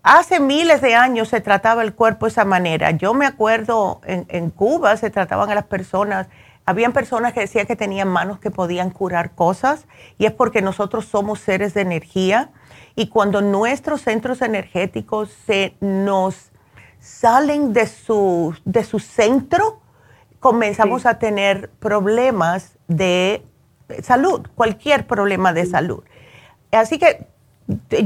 Hace 0.05 0.39
miles 0.39 0.81
de 0.81 0.95
años 0.95 1.29
se 1.29 1.41
trataba 1.41 1.83
el 1.83 1.95
cuerpo 1.95 2.27
de 2.27 2.31
esa 2.31 2.45
manera. 2.45 2.93
Yo 2.93 3.13
me 3.13 3.27
acuerdo 3.27 4.01
en, 4.05 4.27
en 4.29 4.51
Cuba 4.51 4.97
se 4.97 5.11
trataban 5.11 5.51
a 5.51 5.57
las 5.57 5.65
personas 5.65 6.29
habían 6.67 6.93
personas 6.93 7.33
que 7.33 7.41
decían 7.41 7.67
que 7.67 7.77
tenían 7.77 8.09
manos 8.09 8.39
que 8.39 8.51
podían 8.51 8.91
curar 8.91 9.35
cosas 9.35 9.87
y 10.19 10.27
es 10.27 10.33
porque 10.33 10.63
nosotros 10.63 11.05
somos 11.05 11.41
seres 11.41 11.75
de 11.75 11.83
energía 11.83 12.51
y 12.97 13.09
cuando 13.09 13.43
nuestros 13.43 14.03
centros 14.03 14.41
energéticos 14.41 15.31
se 15.47 15.77
nos 15.81 16.53
salen 17.01 17.73
de 17.75 17.87
su, 17.87 18.55
de 18.65 18.83
su 18.85 18.99
centro, 18.99 19.81
comenzamos 20.41 21.05
a 21.05 21.19
tener 21.19 21.71
problemas 21.81 22.79
de 22.89 23.45
salud, 24.03 24.47
cualquier 24.55 25.07
problema 25.07 25.53
de 25.53 25.67
salud. 25.67 26.03
Así 26.73 26.99
que 26.99 27.27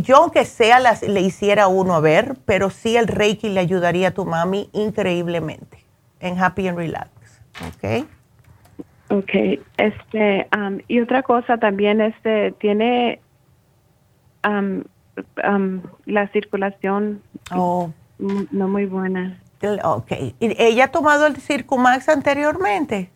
yo 0.02 0.16
aunque 0.16 0.44
sea 0.44 0.78
le 0.80 1.20
hiciera 1.20 1.68
uno 1.68 1.94
a 1.94 2.00
ver, 2.00 2.36
pero 2.44 2.70
sí 2.70 2.96
el 2.96 3.08
Reiki 3.08 3.48
le 3.48 3.60
ayudaría 3.60 4.08
a 4.08 4.10
tu 4.12 4.24
mami 4.24 4.70
increíblemente 4.72 5.84
en 6.20 6.38
Happy 6.38 6.68
and 6.68 6.78
Relax. 6.78 7.10
¿Ok? 7.66 8.06
Ok, 9.10 9.60
este, 9.78 10.46
um, 10.56 10.80
y 10.86 11.00
otra 11.00 11.22
cosa 11.22 11.56
también, 11.56 12.00
este, 12.00 12.52
tiene 12.52 13.20
um, 14.46 14.82
um, 15.50 15.82
la 16.04 16.28
circulación 16.28 17.22
oh. 17.50 17.90
no 18.18 18.68
muy 18.68 18.84
buena. 18.84 19.40
Ok, 19.82 20.12
¿ella 20.40 20.84
ha 20.84 20.90
tomado 20.92 21.26
el 21.26 21.36
Circumax 21.36 22.08
anteriormente? 22.08 23.10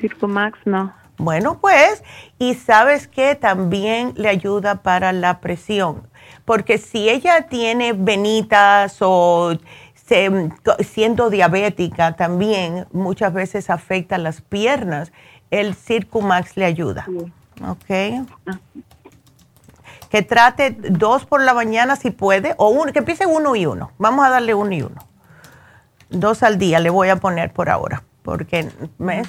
Circumax 0.00 0.58
no. 0.64 0.92
Bueno, 1.16 1.58
pues, 1.60 2.02
y 2.38 2.54
sabes 2.54 3.06
que 3.06 3.34
también 3.34 4.12
le 4.16 4.28
ayuda 4.28 4.82
para 4.82 5.12
la 5.12 5.40
presión, 5.40 6.08
porque 6.44 6.78
si 6.78 7.08
ella 7.08 7.46
tiene 7.48 7.92
venitas 7.92 8.96
o 9.00 9.56
siendo 10.80 11.30
diabética 11.30 12.14
también 12.14 12.86
muchas 12.92 13.32
veces 13.32 13.70
afecta 13.70 14.18
las 14.18 14.40
piernas. 14.42 15.12
El 15.50 15.74
Circumax 15.74 16.56
le 16.56 16.64
ayuda. 16.64 17.06
¿Ok? 17.66 18.26
Que 20.10 20.22
trate 20.22 20.76
dos 20.78 21.24
por 21.24 21.42
la 21.42 21.54
mañana 21.54 21.96
si 21.96 22.10
puede, 22.10 22.54
o 22.58 22.68
uno, 22.68 22.92
que 22.92 22.98
empiece 23.00 23.26
uno 23.26 23.56
y 23.56 23.66
uno. 23.66 23.92
Vamos 23.98 24.26
a 24.26 24.30
darle 24.30 24.54
uno 24.54 24.72
y 24.72 24.82
uno. 24.82 25.06
Dos 26.10 26.42
al 26.42 26.58
día 26.58 26.80
le 26.80 26.90
voy 26.90 27.08
a 27.08 27.16
poner 27.16 27.52
por 27.52 27.70
ahora, 27.70 28.04
porque, 28.22 28.68
¿ves? 28.98 29.26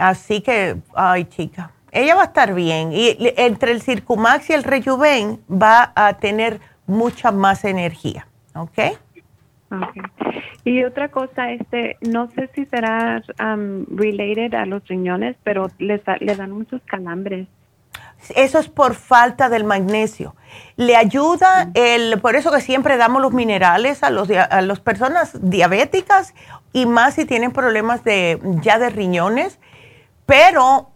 Así 0.00 0.40
que, 0.40 0.78
ay 0.94 1.26
chica, 1.26 1.72
ella 1.92 2.14
va 2.14 2.22
a 2.22 2.26
estar 2.26 2.54
bien. 2.54 2.90
Y 2.92 3.16
entre 3.36 3.72
el 3.72 3.82
Circumax 3.82 4.48
y 4.48 4.54
el 4.54 4.64
Rejuven 4.64 5.40
va 5.50 5.92
a 5.94 6.14
tener 6.14 6.58
mucha 6.86 7.30
más 7.32 7.64
energía, 7.64 8.26
¿ok? 8.54 8.78
Okay. 9.70 10.02
Y 10.64 10.84
otra 10.84 11.10
cosa, 11.10 11.52
este, 11.52 11.96
no 12.00 12.30
sé 12.30 12.50
si 12.54 12.64
será 12.66 13.22
um, 13.38 13.84
related 13.94 14.54
a 14.54 14.66
los 14.66 14.86
riñones, 14.88 15.36
pero 15.44 15.70
le 15.78 16.00
dan 16.34 16.50
muchos 16.50 16.80
calambres. 16.86 17.46
Eso 18.34 18.58
es 18.58 18.68
por 18.68 18.94
falta 18.94 19.48
del 19.48 19.64
magnesio. 19.64 20.34
Le 20.76 20.96
ayuda 20.96 21.70
el, 21.74 22.20
por 22.20 22.36
eso 22.36 22.50
que 22.50 22.60
siempre 22.60 22.96
damos 22.96 23.22
los 23.22 23.32
minerales 23.32 24.02
a 24.02 24.10
los 24.10 24.30
a 24.30 24.60
las 24.60 24.80
personas 24.80 25.38
diabéticas 25.40 26.34
y 26.72 26.86
más 26.86 27.14
si 27.14 27.24
tienen 27.24 27.52
problemas 27.52 28.04
de 28.04 28.38
ya 28.60 28.78
de 28.78 28.90
riñones, 28.90 29.58
pero 30.30 30.90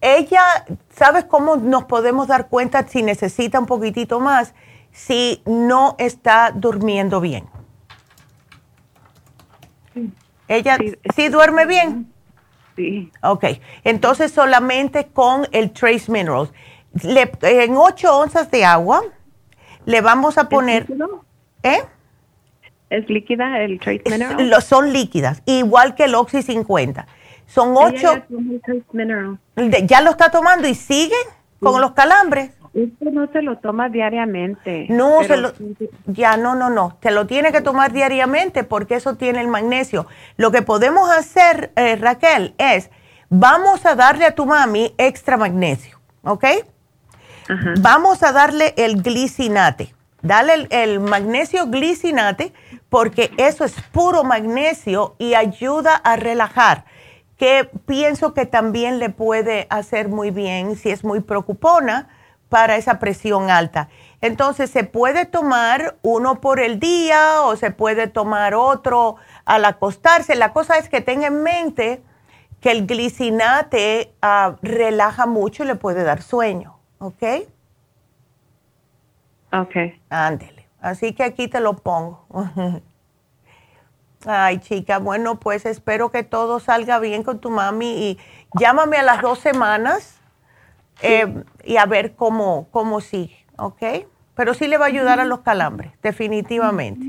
ella, 0.00 0.42
¿sabes 0.90 1.24
cómo 1.26 1.54
nos 1.54 1.84
podemos 1.84 2.26
dar 2.26 2.48
cuenta 2.48 2.84
si 2.88 3.04
necesita 3.04 3.60
un 3.60 3.66
poquitito 3.66 4.18
más? 4.18 4.52
Si 4.90 5.42
no 5.46 5.94
está 5.98 6.50
durmiendo 6.52 7.20
bien. 7.20 7.44
¿Ella 10.48 10.76
sí, 11.14 11.28
duerme 11.28 11.66
bien? 11.66 12.12
Sí. 12.74 13.12
Ok, 13.22 13.44
entonces 13.84 14.32
solamente 14.32 15.06
con 15.06 15.46
el 15.52 15.70
Trace 15.70 16.10
Minerals. 16.10 16.52
en 17.42 17.76
8 17.76 18.18
onzas 18.18 18.50
de 18.50 18.64
agua 18.64 19.02
le 19.84 20.00
vamos 20.00 20.36
a 20.36 20.48
poner... 20.48 20.84
¿Eh? 21.62 21.78
¿Es 22.90 23.08
líquida 23.08 23.60
el 23.60 23.78
Trace 23.78 24.02
Minerals? 24.10 24.64
son 24.64 24.92
líquidas, 24.92 25.44
igual 25.46 25.94
que 25.94 26.04
el 26.04 26.16
Oxy 26.16 26.42
50. 26.42 27.06
Son 27.48 27.74
8... 27.74 28.26
Ya 29.84 30.00
lo 30.00 30.10
está 30.10 30.30
tomando 30.30 30.68
y 30.68 30.74
sigue 30.74 31.16
con 31.58 31.80
los 31.80 31.92
calambres. 31.92 32.52
Esto 32.74 33.10
no 33.10 33.26
se 33.32 33.42
lo 33.42 33.58
toma 33.58 33.88
diariamente. 33.88 34.86
No, 34.90 35.24
se 35.24 35.36
lo, 35.36 35.52
ya 36.06 36.36
no, 36.36 36.54
no, 36.54 36.70
no. 36.70 36.96
Se 37.02 37.10
lo 37.10 37.26
tiene 37.26 37.50
que 37.50 37.60
tomar 37.60 37.92
diariamente 37.92 38.62
porque 38.62 38.94
eso 38.94 39.16
tiene 39.16 39.40
el 39.40 39.48
magnesio. 39.48 40.06
Lo 40.36 40.52
que 40.52 40.62
podemos 40.62 41.10
hacer, 41.10 41.72
eh, 41.74 41.96
Raquel, 41.96 42.54
es 42.58 42.90
vamos 43.30 43.84
a 43.86 43.94
darle 43.94 44.26
a 44.26 44.34
tu 44.34 44.46
mami 44.46 44.94
extra 44.98 45.36
magnesio, 45.36 45.98
¿ok? 46.22 46.44
Vamos 47.80 48.22
a 48.22 48.32
darle 48.32 48.74
el 48.76 49.02
glicinate. 49.02 49.94
Dale 50.20 50.54
el, 50.54 50.68
el, 50.70 51.00
magnesio 51.00 51.66
glicinate 51.66 52.52
porque 52.90 53.30
eso 53.38 53.64
es 53.64 53.74
puro 53.92 54.22
magnesio 54.22 55.14
y 55.18 55.34
ayuda 55.34 55.94
a 55.94 56.16
relajar, 56.16 56.84
que 57.38 57.70
pienso 57.86 58.34
que 58.34 58.44
también 58.44 58.98
le 58.98 59.10
puede 59.10 59.66
hacer 59.70 60.08
muy 60.08 60.30
bien 60.30 60.76
si 60.76 60.90
es 60.90 61.04
muy 61.04 61.20
preocupona 61.20 62.08
para 62.48 62.76
esa 62.76 62.98
presión 62.98 63.50
alta. 63.50 63.88
Entonces 64.20 64.70
se 64.70 64.84
puede 64.84 65.24
tomar 65.24 65.96
uno 66.02 66.40
por 66.40 66.60
el 66.60 66.80
día 66.80 67.42
o 67.42 67.56
se 67.56 67.70
puede 67.70 68.08
tomar 68.08 68.54
otro 68.54 69.16
al 69.44 69.64
acostarse. 69.64 70.34
La 70.34 70.52
cosa 70.52 70.78
es 70.78 70.88
que 70.88 71.00
tenga 71.00 71.28
en 71.28 71.42
mente 71.42 72.02
que 72.60 72.72
el 72.72 72.86
glicinate 72.86 74.12
ah, 74.20 74.56
relaja 74.60 75.26
mucho 75.26 75.62
y 75.62 75.66
le 75.66 75.76
puede 75.76 76.02
dar 76.02 76.22
sueño, 76.22 76.76
¿ok? 76.98 77.22
Ok. 79.52 79.76
Ándele. 80.10 80.66
Así 80.80 81.12
que 81.12 81.22
aquí 81.22 81.46
te 81.46 81.60
lo 81.60 81.74
pongo. 81.74 82.26
Ay, 84.26 84.58
chica, 84.58 84.98
bueno, 84.98 85.38
pues 85.38 85.64
espero 85.64 86.10
que 86.10 86.22
todo 86.24 86.58
salga 86.58 86.98
bien 86.98 87.22
con 87.22 87.38
tu 87.38 87.50
mami 87.50 87.86
y 87.86 88.18
llámame 88.58 88.96
a 88.96 89.02
las 89.02 89.22
dos 89.22 89.38
semanas 89.38 90.20
eh, 91.02 91.42
y 91.64 91.76
a 91.76 91.86
ver 91.86 92.14
cómo, 92.16 92.68
cómo 92.70 93.00
sigue, 93.00 93.36
¿ok? 93.56 93.82
Pero 94.34 94.54
sí 94.54 94.66
le 94.66 94.76
va 94.76 94.86
a 94.86 94.88
ayudar 94.88 95.20
a 95.20 95.24
los 95.24 95.40
calambres, 95.40 95.92
definitivamente. 96.02 97.06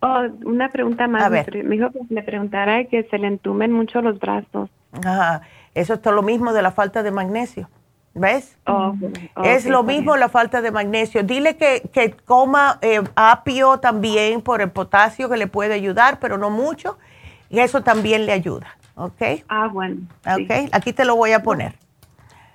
Oh, 0.00 0.22
una 0.44 0.68
pregunta 0.70 1.08
más. 1.08 1.22
A 1.22 1.28
ver. 1.28 1.64
Me 1.64 1.76
dijo 1.76 1.90
que 1.90 2.00
le 2.08 2.22
preguntara 2.22 2.84
que 2.84 3.04
se 3.04 3.18
le 3.18 3.26
entumen 3.26 3.72
mucho 3.72 4.00
los 4.00 4.18
brazos. 4.18 4.70
Ajá, 4.92 5.42
eso 5.74 5.94
es 5.94 6.02
todo 6.02 6.14
lo 6.14 6.22
mismo 6.22 6.52
de 6.52 6.62
la 6.62 6.70
falta 6.70 7.02
de 7.02 7.10
magnesio. 7.10 7.68
¿Ves? 8.14 8.56
Oh, 8.66 8.94
es 9.42 9.66
lo 9.66 9.82
mismo 9.82 10.16
la 10.16 10.28
falta 10.28 10.62
de 10.62 10.70
magnesio. 10.70 11.24
Dile 11.24 11.56
que, 11.56 11.82
que 11.92 12.12
coma 12.12 12.78
eh, 12.80 13.02
apio 13.16 13.78
también 13.78 14.40
por 14.40 14.62
el 14.62 14.70
potasio 14.70 15.28
que 15.28 15.36
le 15.36 15.48
puede 15.48 15.74
ayudar, 15.74 16.20
pero 16.20 16.38
no 16.38 16.48
mucho. 16.48 16.96
Y 17.50 17.58
eso 17.58 17.82
también 17.82 18.24
le 18.24 18.32
ayuda. 18.32 18.76
¿Ok? 18.94 19.22
Ah, 19.48 19.68
bueno. 19.72 20.02
Ok, 20.26 20.70
aquí 20.70 20.92
te 20.92 21.04
lo 21.04 21.16
voy 21.16 21.32
a 21.32 21.42
poner. 21.42 21.74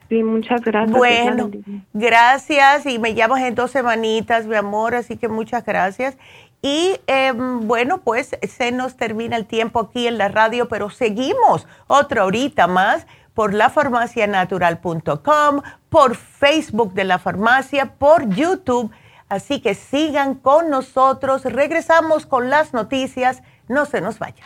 Sí, 0.07 0.23
muchas 0.23 0.61
gracias. 0.61 0.97
Bueno, 0.97 1.51
gracias 1.93 2.85
y 2.85 2.97
me 2.97 3.13
llamas 3.13 3.41
en 3.43 3.53
dos 3.53 3.71
semanitas, 3.71 4.47
mi 4.47 4.55
amor, 4.55 4.95
así 4.95 5.17
que 5.17 5.27
muchas 5.27 5.63
gracias. 5.63 6.17
Y 6.61 6.99
em, 7.05 7.67
bueno, 7.67 7.99
pues 7.99 8.35
se 8.41 8.71
nos 8.71 8.97
termina 8.97 9.37
el 9.37 9.45
tiempo 9.45 9.79
aquí 9.79 10.07
en 10.07 10.17
la 10.17 10.27
radio, 10.27 10.67
pero 10.67 10.89
seguimos 10.89 11.67
otra 11.87 12.25
horita 12.25 12.67
más 12.67 13.05
por 13.39 13.53
lafarmacianatural.com, 13.53 15.61
por 15.87 16.17
Facebook 16.17 16.91
de 16.91 17.05
la 17.05 17.19
farmacia, 17.19 17.93
por 17.93 18.27
YouTube. 18.27 18.91
Así 19.29 19.61
que 19.61 19.75
sigan 19.75 20.35
con 20.35 20.69
nosotros. 20.69 21.45
Regresamos 21.45 22.25
con 22.25 22.49
las 22.49 22.73
noticias. 22.73 23.41
No 23.69 23.85
se 23.85 24.01
nos 24.01 24.19
vayan. 24.19 24.45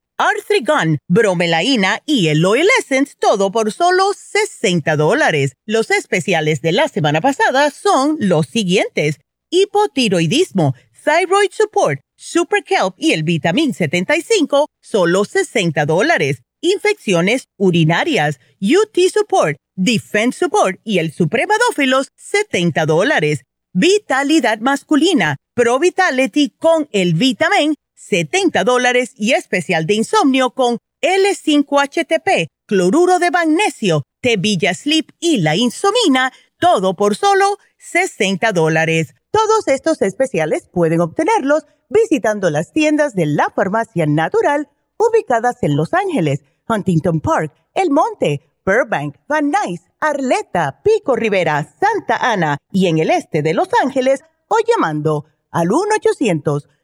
Arthrigon, 0.21 0.99
bromelaína 1.07 2.03
y 2.05 2.27
el 2.27 2.45
Oil 2.45 2.67
Essence, 2.77 3.15
todo 3.19 3.51
por 3.51 3.71
solo 3.71 4.13
60 4.15 4.95
dólares. 4.95 5.53
Los 5.65 5.89
especiales 5.89 6.61
de 6.61 6.73
la 6.73 6.87
semana 6.89 7.21
pasada 7.21 7.71
son 7.71 8.17
los 8.19 8.45
siguientes. 8.45 9.19
Hipotiroidismo, 9.49 10.75
Thyroid 11.03 11.49
Support, 11.51 12.01
Super 12.15 12.63
Kelp 12.63 12.93
y 12.97 13.13
el 13.13 13.23
Vitamin 13.23 13.73
75, 13.73 14.67
solo 14.79 15.25
60 15.25 15.87
dólares. 15.87 16.43
Infecciones 16.61 17.45
urinarias, 17.57 18.39
UT 18.61 18.95
Support, 19.11 19.57
Defense 19.75 20.37
Support 20.37 20.79
y 20.83 20.99
el 20.99 21.13
Supremadófilos, 21.13 22.09
70 22.15 22.85
dólares. 22.85 23.41
Vitalidad 23.73 24.59
masculina, 24.59 25.37
Pro 25.55 25.79
Vitality 25.79 26.51
con 26.59 26.87
el 26.91 27.15
Vitamin 27.15 27.73
70 28.01 28.63
dólares 28.63 29.13
y 29.15 29.33
especial 29.33 29.85
de 29.85 29.93
insomnio 29.93 30.51
con 30.51 30.79
L5HTP, 31.01 32.47
cloruro 32.65 33.19
de 33.19 33.31
magnesio, 33.31 34.03
Tevilla 34.21 34.73
Sleep 34.73 35.11
y 35.19 35.37
la 35.37 35.55
insomina, 35.55 36.33
todo 36.59 36.95
por 36.95 37.15
solo 37.15 37.57
60 37.77 38.51
dólares. 38.53 39.13
Todos 39.31 39.67
estos 39.67 40.01
especiales 40.01 40.67
pueden 40.71 41.01
obtenerlos 41.01 41.65
visitando 41.89 42.49
las 42.49 42.73
tiendas 42.73 43.15
de 43.15 43.27
la 43.27 43.49
farmacia 43.55 44.05
natural 44.05 44.69
ubicadas 44.97 45.57
en 45.61 45.75
Los 45.75 45.93
Ángeles, 45.93 46.43
Huntington 46.67 47.21
Park, 47.21 47.53
El 47.73 47.91
Monte, 47.91 48.41
Burbank, 48.65 49.15
Van 49.27 49.51
Nuys, 49.51 49.81
Arleta, 49.99 50.81
Pico 50.83 51.15
Rivera, 51.15 51.75
Santa 51.79 52.17
Ana 52.17 52.57
y 52.71 52.87
en 52.87 52.99
el 52.99 53.09
este 53.09 53.41
de 53.41 53.53
Los 53.53 53.69
Ángeles 53.83 54.21
o 54.47 54.55
llamando 54.67 55.25
al 55.51 55.71
1 55.71 55.95
800 55.97 56.67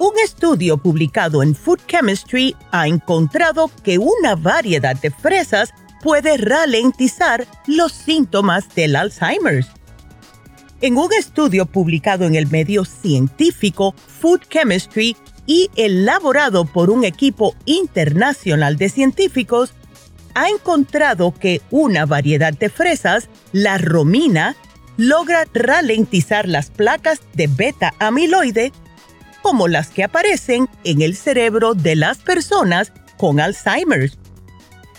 Un 0.00 0.18
estudio 0.24 0.78
publicado 0.78 1.42
en 1.42 1.54
Food 1.54 1.80
Chemistry 1.86 2.56
ha 2.70 2.88
encontrado 2.88 3.70
que 3.84 3.98
una 3.98 4.34
variedad 4.34 4.96
de 4.96 5.10
fresas 5.10 5.74
puede 6.02 6.38
ralentizar 6.38 7.46
los 7.66 7.92
síntomas 7.92 8.74
del 8.74 8.96
Alzheimer. 8.96 9.66
En 10.80 10.96
un 10.96 11.12
estudio 11.12 11.66
publicado 11.66 12.24
en 12.24 12.34
el 12.34 12.46
medio 12.46 12.86
científico 12.86 13.94
Food 14.22 14.40
Chemistry 14.48 15.18
y 15.44 15.68
elaborado 15.76 16.64
por 16.64 16.88
un 16.88 17.04
equipo 17.04 17.54
internacional 17.66 18.78
de 18.78 18.88
científicos, 18.88 19.74
ha 20.34 20.48
encontrado 20.48 21.34
que 21.34 21.60
una 21.70 22.06
variedad 22.06 22.54
de 22.54 22.70
fresas, 22.70 23.28
la 23.52 23.76
romina, 23.76 24.56
logra 24.96 25.46
ralentizar 25.52 26.48
las 26.48 26.70
placas 26.70 27.20
de 27.34 27.48
beta 27.48 27.92
amiloide 27.98 28.72
como 29.42 29.68
las 29.68 29.88
que 29.88 30.04
aparecen 30.04 30.68
en 30.84 31.02
el 31.02 31.16
cerebro 31.16 31.74
de 31.74 31.96
las 31.96 32.18
personas 32.18 32.92
con 33.16 33.40
Alzheimer. 33.40 34.10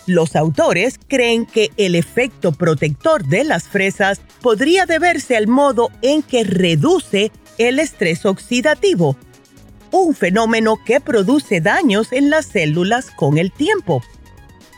Los 0.08 0.36
autores 0.36 1.00
creen 1.08 1.46
que 1.46 1.72
el 1.78 1.96
efecto 1.96 2.52
protector 2.52 3.26
de 3.26 3.44
las 3.44 3.68
fresas 3.68 4.22
podría 4.42 4.86
deberse 4.86 5.38
al 5.38 5.48
modo 5.48 5.90
en 6.02 6.24
que 6.24 6.44
reduce 6.44 7.32
el 7.58 7.80
estrés 7.80 8.26
oxidativo, 8.26 9.16
un 9.92 10.16
fenómeno 10.16 10.80
que 10.84 11.00
produce 11.00 11.62
daños 11.62 12.12
en 12.12 12.30
las 12.30 12.48
células 12.48 13.12
con 13.12 13.38
el 13.38 13.52
tiempo. 13.52 14.02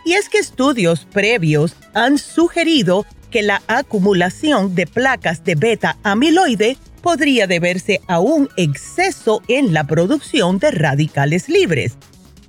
Y 0.05 0.13
es 0.13 0.27
que 0.27 0.39
estudios 0.39 1.05
previos 1.05 1.75
han 1.93 2.17
sugerido 2.17 3.05
que 3.31 3.41
la 3.41 3.61
acumulación 3.67 4.75
de 4.75 4.85
placas 4.85 5.43
de 5.43 5.55
beta 5.55 5.97
amiloide 6.03 6.77
podría 7.03 7.45
deberse 7.45 8.01
a 8.07 8.19
un 8.19 8.49
exceso 8.57 9.43
en 9.47 9.73
la 9.73 9.83
producción 9.83 10.57
de 10.57 10.71
radicales 10.71 11.49
libres. 11.49 11.97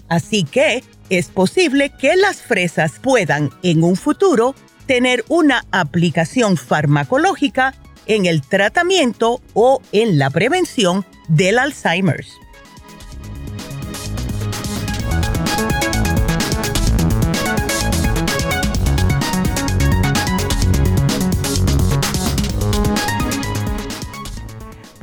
Así 0.08 0.44
que 0.44 0.82
es 1.10 1.28
posible 1.28 1.90
que 1.90 2.16
las 2.16 2.40
fresas 2.40 2.92
puedan 3.02 3.50
en 3.62 3.84
un 3.84 3.96
futuro 3.96 4.54
tener 4.86 5.24
una 5.28 5.64
aplicación 5.72 6.56
farmacológica 6.56 7.74
en 8.06 8.26
el 8.26 8.42
tratamiento 8.42 9.42
o 9.54 9.82
en 9.92 10.18
la 10.18 10.30
prevención 10.30 11.04
del 11.28 11.58
Alzheimer. 11.58 12.24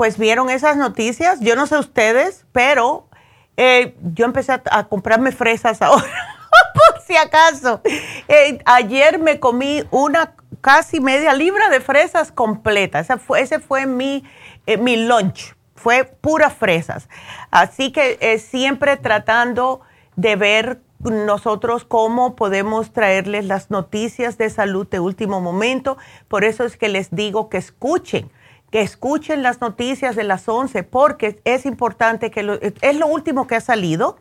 Pues 0.01 0.17
vieron 0.17 0.49
esas 0.49 0.77
noticias. 0.77 1.41
Yo 1.41 1.55
no 1.55 1.67
sé 1.67 1.77
ustedes, 1.77 2.47
pero 2.51 3.07
eh, 3.55 3.95
yo 4.01 4.25
empecé 4.25 4.53
a, 4.53 4.87
comprarme 4.87 5.31
fresas 5.31 5.79
ahora, 5.79 6.01
por 6.73 7.03
si 7.03 7.15
acaso. 7.15 7.81
Eh, 8.27 8.57
ayer 8.65 9.19
me 9.19 9.39
comí 9.39 9.83
una 9.91 10.33
casi 10.59 10.99
media 11.01 11.35
libra 11.35 11.69
de 11.69 11.81
fresas 11.81 12.31
completa. 12.31 12.99
Ese 12.99 13.19
fue, 13.19 13.41
ese 13.41 13.59
fue 13.59 13.85
mi, 13.85 14.23
eh, 14.65 14.77
mi 14.77 15.05
lunch. 15.05 15.55
Fue 15.75 16.05
puras 16.05 16.55
fresas. 16.55 17.07
Así 17.51 17.91
que 17.91 18.39
siempre 18.39 18.97
tratando 18.97 19.81
de 20.15 20.35
ver 20.35 20.81
nosotros 21.03 21.85
cómo 21.85 22.35
podemos 22.35 22.91
traerles 22.91 23.45
las 23.45 23.69
noticias 23.69 24.39
de 24.39 24.49
salud 24.49 24.87
de 24.87 24.99
último 24.99 25.41
momento. 25.41 25.99
Por 26.27 26.43
eso 26.43 26.63
es 26.63 26.75
que 26.75 26.89
les 26.89 27.11
digo 27.11 27.49
que 27.49 27.57
escuchen 27.57 28.31
que 28.71 28.81
escuchen 28.81 29.43
las 29.43 29.61
noticias 29.61 30.15
de 30.15 30.23
las 30.23 30.47
11 30.47 30.83
porque 30.83 31.41
es 31.43 31.65
importante 31.65 32.31
que 32.31 32.75
es 32.81 32.97
lo 32.97 33.07
último 33.07 33.45
que 33.45 33.55
ha 33.55 33.61
salido 33.61 34.17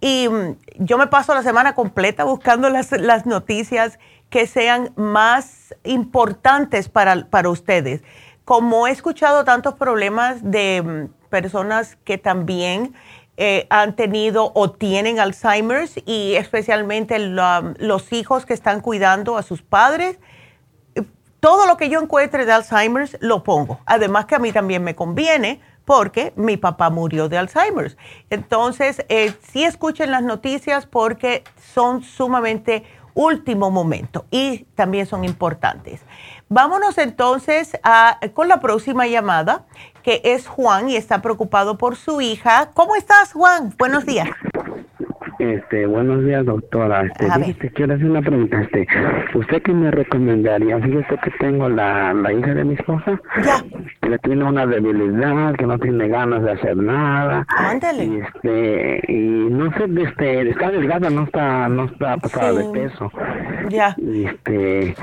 y 0.00 0.28
mm, 0.28 0.56
yo 0.78 0.98
me 0.98 1.06
paso 1.06 1.34
la 1.34 1.42
semana 1.42 1.74
completa 1.74 2.24
buscando 2.24 2.68
las, 2.70 3.26
noticias 3.26 3.98
que 4.30 4.46
sean 4.46 4.92
más 4.96 5.74
importantes 5.84 6.88
para, 6.88 7.26
para 7.28 7.50
ustedes. 7.50 8.02
como 8.44 8.88
he 8.88 8.90
escuchado 8.90 9.44
tantos 9.44 9.74
problemas 9.74 10.42
de 10.42 10.82
mm, 10.82 11.28
personas 11.28 11.96
que 12.04 12.18
también 12.18 12.94
eh, 13.36 13.66
han 13.70 13.96
tenido 13.96 14.52
o 14.54 14.70
tienen 14.70 15.18
Alzheimer's 15.18 15.94
y 16.04 16.34
especialmente 16.34 17.18
los 17.18 18.12
hijos 18.12 18.44
que 18.44 18.52
están 18.52 18.80
cuidando 18.80 19.38
a 19.38 19.42
sus 19.42 19.62
padres, 19.62 20.18
todo 21.42 21.66
lo 21.66 21.76
que 21.76 21.88
yo 21.88 22.00
encuentre 22.00 22.46
de 22.46 22.52
Alzheimer's 22.52 23.16
lo 23.18 23.42
pongo. 23.42 23.80
Además 23.84 24.26
que 24.26 24.36
a 24.36 24.38
mí 24.38 24.52
también 24.52 24.84
me 24.84 24.94
conviene 24.94 25.60
porque 25.84 26.32
mi 26.36 26.56
papá 26.56 26.88
murió 26.88 27.28
de 27.28 27.36
Alzheimer's. 27.36 27.96
Entonces, 28.30 29.04
eh, 29.08 29.34
sí 29.50 29.64
escuchen 29.64 30.12
las 30.12 30.22
noticias 30.22 30.86
porque 30.86 31.42
son 31.74 32.04
sumamente 32.04 32.84
último 33.14 33.72
momento 33.72 34.24
y 34.30 34.66
también 34.76 35.06
son 35.06 35.24
importantes. 35.24 36.02
Vámonos 36.48 36.96
entonces 36.96 37.76
a, 37.82 38.20
con 38.34 38.46
la 38.46 38.60
próxima 38.60 39.08
llamada, 39.08 39.64
que 40.04 40.20
es 40.24 40.46
Juan 40.46 40.90
y 40.90 40.96
está 40.96 41.22
preocupado 41.22 41.76
por 41.76 41.96
su 41.96 42.20
hija. 42.20 42.70
¿Cómo 42.72 42.94
estás, 42.94 43.32
Juan? 43.32 43.74
Buenos 43.76 44.06
días. 44.06 44.28
Este, 45.42 45.86
buenos 45.86 46.24
días, 46.24 46.46
doctora. 46.46 47.02
Este, 47.02 47.70
quiero 47.70 47.94
hacer 47.94 48.08
una 48.08 48.22
pregunta. 48.22 48.60
Este, 48.60 48.86
¿usted 49.34 49.60
qué 49.62 49.72
me 49.72 49.90
recomendaría? 49.90 50.78
Fíjese 50.78 51.18
que 51.20 51.30
tengo 51.40 51.68
la, 51.68 52.14
la 52.14 52.32
hija 52.32 52.54
de 52.54 52.62
mi 52.62 52.74
esposa. 52.74 53.20
Ya. 53.44 53.56
Que 54.02 54.18
tiene 54.20 54.44
una 54.44 54.66
debilidad, 54.66 55.56
que 55.56 55.66
no 55.66 55.80
tiene 55.80 56.06
ganas 56.06 56.44
de 56.44 56.52
hacer 56.52 56.76
nada. 56.76 57.44
Ándale. 57.48 58.04
Y 58.04 58.18
este, 58.18 59.12
y 59.12 59.48
no 59.50 59.72
sé, 59.72 59.86
este, 59.96 60.48
está 60.48 60.70
delgada, 60.70 61.10
no 61.10 61.24
está, 61.24 61.68
no 61.68 61.86
está 61.86 62.18
pasada 62.18 62.52
de 62.52 62.64
peso. 62.72 63.10
Ya. 63.68 63.96
Y 63.98 64.26
este, 64.26 64.94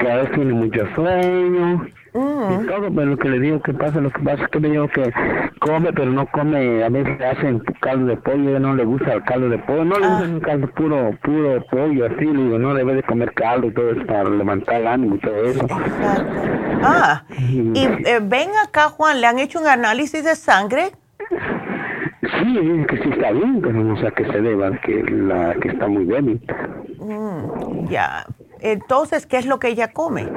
que 0.00 0.10
a 0.10 0.16
veces 0.16 0.32
tiene 0.32 0.52
mucho 0.52 0.86
sueño 0.94 1.86
y 2.18 2.66
todo, 2.66 2.90
pero 2.94 3.06
lo 3.06 3.16
que 3.16 3.28
le 3.28 3.40
digo 3.40 3.60
que 3.60 3.72
pasa, 3.74 4.00
lo 4.00 4.10
que 4.10 4.20
pasa 4.20 4.44
es 4.44 4.48
que 4.50 4.60
le 4.60 4.70
digo 4.70 4.88
que 4.88 5.12
come, 5.60 5.92
pero 5.92 6.10
no 6.10 6.26
come, 6.26 6.82
a 6.82 6.88
veces 6.88 7.18
le 7.18 7.26
hacen 7.26 7.58
caldo 7.80 8.06
de 8.06 8.16
pollo, 8.16 8.58
no 8.58 8.74
le 8.74 8.84
gusta 8.84 9.14
el 9.14 9.22
caldo 9.24 9.48
de 9.48 9.58
pollo, 9.58 9.84
no 9.84 9.98
le 9.98 10.06
gusta 10.06 10.24
un 10.24 10.40
caldo 10.40 10.66
puro, 10.68 11.10
puro 11.22 11.64
pollo, 11.70 12.06
así, 12.06 12.24
le 12.24 12.42
digo, 12.44 12.58
no 12.58 12.74
debe 12.74 12.94
de 12.94 13.02
comer 13.02 13.32
caldo 13.34 13.68
y 13.68 13.72
todo 13.72 13.90
eso 13.90 14.06
para 14.06 14.28
levantar 14.28 14.80
el 14.80 14.86
ánimo 14.86 15.16
y 15.16 15.18
todo 15.20 15.44
eso. 15.44 15.66
Ah, 16.82 17.24
y 17.38 17.78
eh, 17.84 18.20
ven 18.22 18.50
acá, 18.64 18.88
Juan, 18.88 19.20
¿le 19.20 19.26
han 19.26 19.38
hecho 19.38 19.60
un 19.60 19.66
análisis 19.66 20.24
de 20.24 20.34
sangre? 20.36 20.92
Sí, 22.22 22.84
que 22.88 22.96
sí 22.98 23.10
está 23.10 23.32
bien, 23.32 23.60
pero 23.60 23.82
no 23.82 23.96
sé 23.96 24.06
a 24.06 24.10
qué 24.10 24.24
se 24.24 24.40
deba, 24.40 24.70
que, 24.80 25.02
la, 25.02 25.54
que 25.54 25.68
está 25.68 25.88
muy 25.88 26.04
débil. 26.04 26.40
Mm, 26.98 27.88
ya, 27.88 28.26
entonces, 28.60 29.26
¿qué 29.26 29.38
es 29.38 29.46
lo 29.46 29.58
que 29.58 29.68
ella 29.68 29.92
come? 29.92 30.28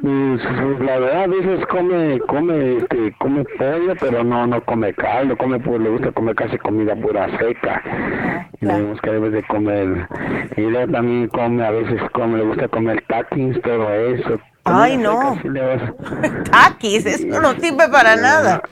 Pues, 0.00 0.80
la 0.80 0.98
verdad 0.98 1.22
a 1.22 1.26
veces 1.28 1.64
come 1.66 2.18
come 2.26 2.78
este 2.78 3.14
come 3.20 3.44
pollo 3.56 3.94
pero 4.00 4.24
no 4.24 4.46
no 4.48 4.60
come 4.64 4.92
caldo 4.94 5.36
come 5.36 5.60
pues 5.60 5.80
le 5.80 5.90
gusta 5.90 6.10
comer 6.10 6.34
casi 6.34 6.58
comida 6.58 6.96
pura 6.96 7.28
seca. 7.38 7.80
Y 8.60 8.66
le 8.66 8.94
que 9.00 9.10
debe 9.10 9.30
de 9.30 9.42
comer 9.44 10.08
y 10.56 10.60
luego 10.62 10.92
también 10.92 11.28
come 11.28 11.64
a 11.64 11.70
veces 11.70 12.00
come 12.12 12.38
le 12.38 12.44
gusta 12.44 12.68
comer 12.68 13.02
taquis 13.06 13.60
todo 13.62 13.92
eso. 13.92 14.40
Ay, 14.64 14.96
no. 14.96 15.38
Taquis, 16.50 17.04
eso 17.04 17.40
no 17.40 17.52
sirve 17.54 17.88
para 17.88 18.14
nada. 18.14 18.62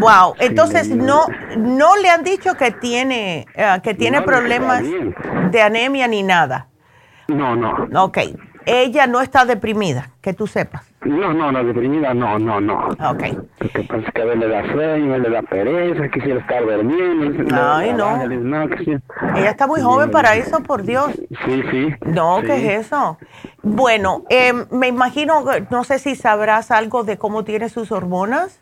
wow, 0.00 0.34
entonces 0.38 0.88
no. 0.88 1.26
no 1.58 1.96
le 1.96 2.08
han 2.08 2.24
dicho 2.24 2.54
que 2.54 2.70
tiene 2.72 3.46
eh, 3.54 3.78
que 3.82 3.94
tiene 3.94 4.22
problemas 4.22 4.82
de 5.50 5.62
anemia 5.62 6.08
ni 6.08 6.22
nada. 6.22 6.68
No, 7.28 7.54
no. 7.54 8.04
Ok, 8.04 8.18
ella 8.64 9.06
no 9.06 9.20
está 9.20 9.44
deprimida, 9.44 10.10
que 10.22 10.32
tú 10.32 10.46
sepas. 10.46 10.88
No, 11.02 11.32
no, 11.34 11.52
no, 11.52 11.62
deprimida 11.62 12.14
no, 12.14 12.38
no, 12.38 12.58
no. 12.58 12.88
Ok. 12.88 13.22
Lo 13.60 13.68
que 13.68 13.82
pasa 13.82 14.10
que 14.12 14.22
a 14.22 14.24
veces 14.24 14.40
le 14.40 14.48
da 14.48 14.72
sueño, 14.72 15.14
a 15.14 15.18
le 15.18 15.30
da 15.30 15.42
pereza, 15.42 16.08
quisiera 16.08 16.40
estar 16.40 16.64
durmiendo. 16.64 17.54
Ay, 17.54 17.92
no. 17.92 18.20
Ella 19.36 19.50
está 19.50 19.66
muy 19.66 19.82
joven 19.82 20.10
para 20.10 20.36
eso, 20.36 20.62
por 20.62 20.82
Dios. 20.84 21.12
Sí, 21.44 21.62
sí. 21.70 21.94
No, 22.06 22.40
¿qué 22.42 22.56
es 22.56 22.86
eso? 22.86 23.18
Bueno, 23.62 24.24
eh, 24.30 24.52
me 24.70 24.88
imagino, 24.88 25.44
no 25.70 25.84
sé 25.84 25.98
si 25.98 26.16
sabrás 26.16 26.70
algo 26.70 27.04
de 27.04 27.18
cómo 27.18 27.44
tiene 27.44 27.68
sus 27.68 27.92
hormonas. 27.92 28.60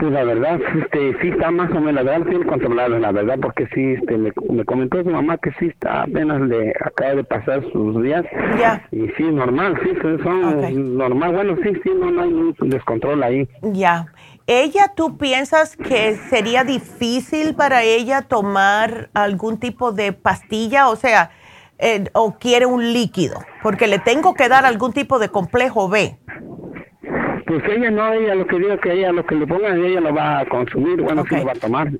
Pues 0.00 0.12
la 0.12 0.24
verdad, 0.24 0.58
este, 0.82 1.14
sí 1.20 1.28
está 1.28 1.50
más 1.50 1.70
o 1.72 1.74
menos, 1.74 1.92
la 1.92 2.02
verdad, 2.02 2.26
tiene 2.26 2.46
controlado, 2.46 2.98
la 2.98 3.12
verdad, 3.12 3.38
porque 3.40 3.66
sí, 3.74 3.92
este, 3.92 4.16
me, 4.16 4.32
me, 4.48 4.64
comentó 4.64 5.02
su 5.02 5.10
mamá 5.10 5.36
que 5.36 5.52
sí 5.58 5.66
está 5.66 6.04
apenas 6.04 6.40
le 6.40 6.70
acaba 6.82 7.16
de 7.16 7.24
pasar 7.24 7.62
sus 7.70 8.02
días. 8.02 8.24
Ya. 8.58 8.82
Y 8.92 9.08
sí, 9.18 9.24
normal, 9.24 9.78
sí, 9.82 9.90
son 10.22 10.96
normal, 10.96 11.34
bueno, 11.34 11.56
sí, 11.62 11.72
sí, 11.82 11.90
no, 11.98 12.10
no 12.10 12.22
hay 12.22 12.32
un 12.32 12.70
descontrol 12.70 13.22
ahí. 13.22 13.46
Ya. 13.60 14.06
¿Ella, 14.46 14.92
tú 14.96 15.18
piensas 15.18 15.76
que 15.76 16.16
sería 16.30 16.64
difícil 16.64 17.54
para 17.54 17.82
ella 17.82 18.22
tomar 18.22 19.10
algún 19.12 19.60
tipo 19.60 19.92
de 19.92 20.12
pastilla? 20.12 20.88
O 20.88 20.96
sea, 20.96 21.30
eh, 21.78 22.04
o 22.14 22.38
quiere 22.38 22.66
un 22.66 22.92
líquido, 22.92 23.38
porque 23.62 23.86
le 23.86 23.98
tengo 23.98 24.34
que 24.34 24.48
dar 24.48 24.64
algún 24.64 24.92
tipo 24.92 25.18
de 25.18 25.28
complejo 25.28 25.88
B. 25.88 26.18
Pues 27.50 27.64
ella 27.68 27.90
no, 27.90 28.12
ella 28.12 28.36
lo 28.36 28.46
que 28.46 28.60
diga 28.60 28.78
que 28.78 28.92
ella 28.92 29.10
lo 29.10 29.26
que 29.26 29.34
le 29.34 29.44
pongan, 29.44 29.84
ella 29.84 30.00
lo 30.00 30.14
va 30.14 30.38
a 30.38 30.46
consumir, 30.46 31.02
bueno, 31.02 31.24
que 31.24 31.38
lo 31.38 31.46
va 31.46 31.50
a 31.50 31.56
tomar. 31.56 31.90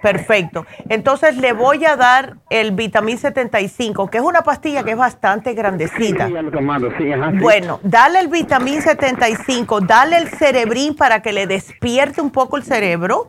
Perfecto. 0.00 0.66
Entonces 0.88 1.36
le 1.36 1.52
voy 1.52 1.84
a 1.84 1.96
dar 1.96 2.36
el 2.48 2.70
vitamín 2.70 3.18
75, 3.18 4.08
que 4.08 4.18
es 4.18 4.22
una 4.22 4.42
pastilla 4.42 4.84
que 4.84 4.92
es 4.92 4.96
bastante 4.96 5.52
grandecita. 5.54 6.28
Sí, 6.28 6.32
ya 6.32 6.42
lo 6.42 6.52
tomado, 6.52 6.92
sí, 6.96 7.10
ajá, 7.10 7.32
Bueno, 7.40 7.80
dale 7.82 8.20
el 8.20 8.28
vitamín 8.28 8.82
75, 8.82 9.80
dale 9.80 10.16
el 10.16 10.28
cerebrín 10.28 10.94
para 10.94 11.22
que 11.22 11.32
le 11.32 11.48
despierte 11.48 12.20
un 12.20 12.30
poco 12.30 12.56
el 12.56 12.62
cerebro 12.62 13.26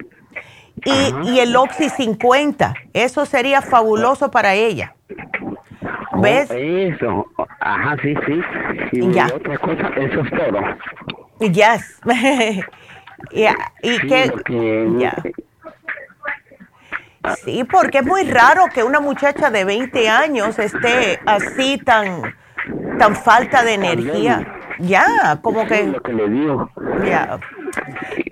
y, 0.85 1.31
y 1.31 1.39
el 1.39 1.55
Oxy 1.55 1.89
50. 1.89 2.75
Eso 2.93 3.25
sería 3.25 3.63
fabuloso 3.63 4.29
para 4.29 4.53
ella. 4.53 4.93
¿Ves? 6.21 6.51
eso, 6.51 7.25
ajá, 7.59 7.97
sí, 8.03 8.13
sí. 8.27 8.39
Y 8.91 9.11
ya. 9.11 9.25
otra 9.33 9.57
cosa, 9.57 9.87
eso 9.95 10.21
es 10.21 10.29
todo. 10.29 10.59
Yes. 11.41 11.99
Y 13.81 13.99
que, 14.07 14.31
Sí, 17.43 17.63
porque 17.63 17.99
es 17.99 18.05
muy 18.05 18.23
raro 18.23 18.65
que 18.73 18.83
una 18.83 18.99
muchacha 18.99 19.51
de 19.51 19.63
20 19.63 20.09
años 20.09 20.57
esté 20.57 21.19
así 21.25 21.77
tan, 21.77 22.35
tan 22.97 23.15
falta 23.15 23.63
de 23.63 23.73
energía. 23.73 24.60
Ya, 24.79 25.39
como 25.41 25.65
que... 25.65 25.87
lo 25.87 26.01
que 26.01 26.13
le 26.13 26.29
digo. 26.29 26.69
Ya. 27.05 27.39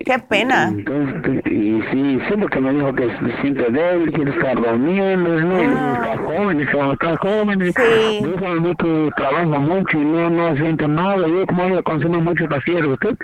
Qué 0.04 0.18
pena. 0.18 0.68
Entonces, 0.68 1.42
y 1.46 1.80
sí, 1.90 2.20
sí, 2.28 2.34
porque 2.38 2.60
me 2.60 2.72
dijo 2.72 2.92
que 2.94 3.08
se 3.08 3.40
siente 3.40 3.70
débil, 3.70 4.12
quiere 4.12 4.30
estar 4.32 4.56
durmiendo, 4.56 5.40
¿no? 5.40 5.56
Ah. 5.76 6.00
Está 6.00 6.24
joven, 6.24 6.60
está 6.60 7.16
joven. 7.18 7.72
Sí. 7.72 8.20
Yo 8.22 8.76
que 8.76 9.10
trabaja 9.16 9.44
mucho 9.44 9.98
y 9.98 10.04
no, 10.04 10.30
no 10.30 10.56
siente 10.56 10.88
nada. 10.88 11.26
Yo, 11.26 11.46
como 11.46 11.64
ella 11.64 11.82
consume 11.82 12.18
mucho 12.18 12.48
pastillas, 12.48 12.84
usted, 12.86 13.16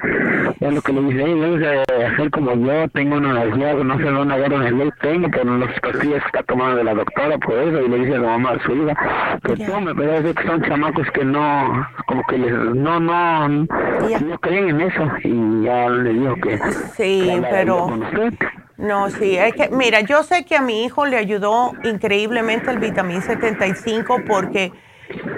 es 0.61 0.75
lo 0.75 0.81
que 0.81 0.93
le 0.93 1.03
dice, 1.03 1.25
debe 1.89 2.07
hacer 2.07 2.31
como 2.31 2.55
yo, 2.55 2.89
tengo 2.91 3.17
una 3.17 3.41
ansiedad, 3.41 3.77
no 3.77 3.97
sé 3.97 4.05
dónde 4.05 4.35
agarro 4.35 4.63
en 4.63 4.81
el 4.81 4.93
tengo, 5.01 5.29
pero 5.31 5.59
las 5.59 5.81
pastillas 5.81 6.23
que 6.23 6.27
está 6.27 6.43
tomando 6.45 6.77
de 6.77 6.85
la 6.85 6.95
doctora, 6.95 7.39
por 7.39 7.55
eso, 7.59 7.83
y 7.83 7.89
le 7.89 7.99
dice 7.99 8.15
a 8.15 8.19
la 8.19 8.29
mamá 8.29 8.51
a 8.53 8.63
su 8.63 8.75
hija, 8.75 9.39
que 9.45 9.67
tome, 9.67 9.95
pero 9.95 10.13
es 10.13 10.35
que 10.35 10.47
son 10.47 10.63
chamacos 10.63 11.11
que 11.13 11.25
no, 11.25 11.87
como 12.07 12.23
que 12.29 12.39
les, 12.39 12.53
no, 12.53 13.01
no, 13.07 13.49
no 13.49 14.39
creen 14.41 14.69
en 14.71 14.81
eso, 14.83 15.05
y 15.23 15.65
ya 15.65 15.89
le 15.89 16.13
digo 16.13 16.35
que... 16.37 16.59
Sí, 16.97 17.41
pero... 17.51 17.89
No, 18.79 19.09
sí, 19.09 19.39
es 19.39 19.55
que, 19.55 19.71
mira, 19.71 20.01
yo 20.03 20.23
sé 20.23 20.45
que 20.45 20.55
a 20.55 20.61
mi 20.61 20.85
hijo 20.85 21.07
le 21.07 21.17
ayudó 21.17 21.73
increíblemente 21.83 22.71
el 22.71 22.79
vitamín 22.79 23.23
75 23.23 24.23
porque 24.27 24.71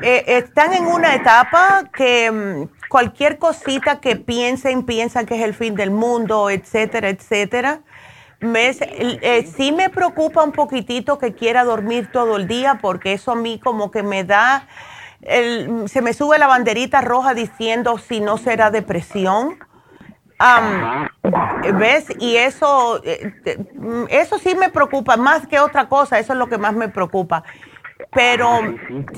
eh, 0.03 0.25
están 0.27 0.73
en 0.73 0.87
una 0.87 1.15
etapa 1.15 1.85
que 1.93 2.31
mm, 2.31 2.89
cualquier 2.89 3.39
cosita 3.39 4.01
que 4.01 4.17
piensen, 4.17 4.85
piensan 4.85 5.27
que 5.27 5.37
es 5.37 5.43
el 5.43 5.55
fin 5.55 5.75
del 5.75 5.91
mundo, 5.91 6.51
etcétera, 6.51 7.11
etcétera. 7.11 7.81
Me, 8.41 8.71
eh, 8.71 9.49
sí 9.57 9.73
me 9.73 9.91
preocupa 9.91 10.45
un 10.45 10.53
poquitito 10.53 11.19
que 11.19 11.35
quiera 11.35 11.65
dormir 11.65 12.11
todo 12.13 12.37
el 12.37 12.47
día 12.47 12.79
porque 12.81 13.13
eso 13.13 13.33
a 13.33 13.37
mí 13.37 13.59
como 13.59 13.91
que 13.91 14.03
me 14.03 14.23
da, 14.25 14.69
el, 15.23 15.89
se 15.89 16.03
me 16.03 16.13
sube 16.13 16.39
la 16.39 16.47
banderita 16.47 17.01
roja 17.01 17.35
diciendo 17.35 17.99
si 17.99 18.21
no 18.21 18.39
será 18.39 18.71
depresión 18.71 19.59
¿Ves? 21.75 22.07
Y 22.21 22.37
eso, 22.37 23.01
eh, 23.05 23.33
eso 24.09 24.39
sí 24.39 24.55
me 24.55 24.69
preocupa, 24.69 25.17
más 25.17 25.47
que 25.47 25.59
otra 25.59 25.89
cosa, 25.89 26.19
eso 26.19 26.33
es 26.33 26.39
lo 26.39 26.49
que 26.49 26.59
más 26.59 26.75
me 26.75 26.89
preocupa. 26.89 27.43
Pero 28.13 28.61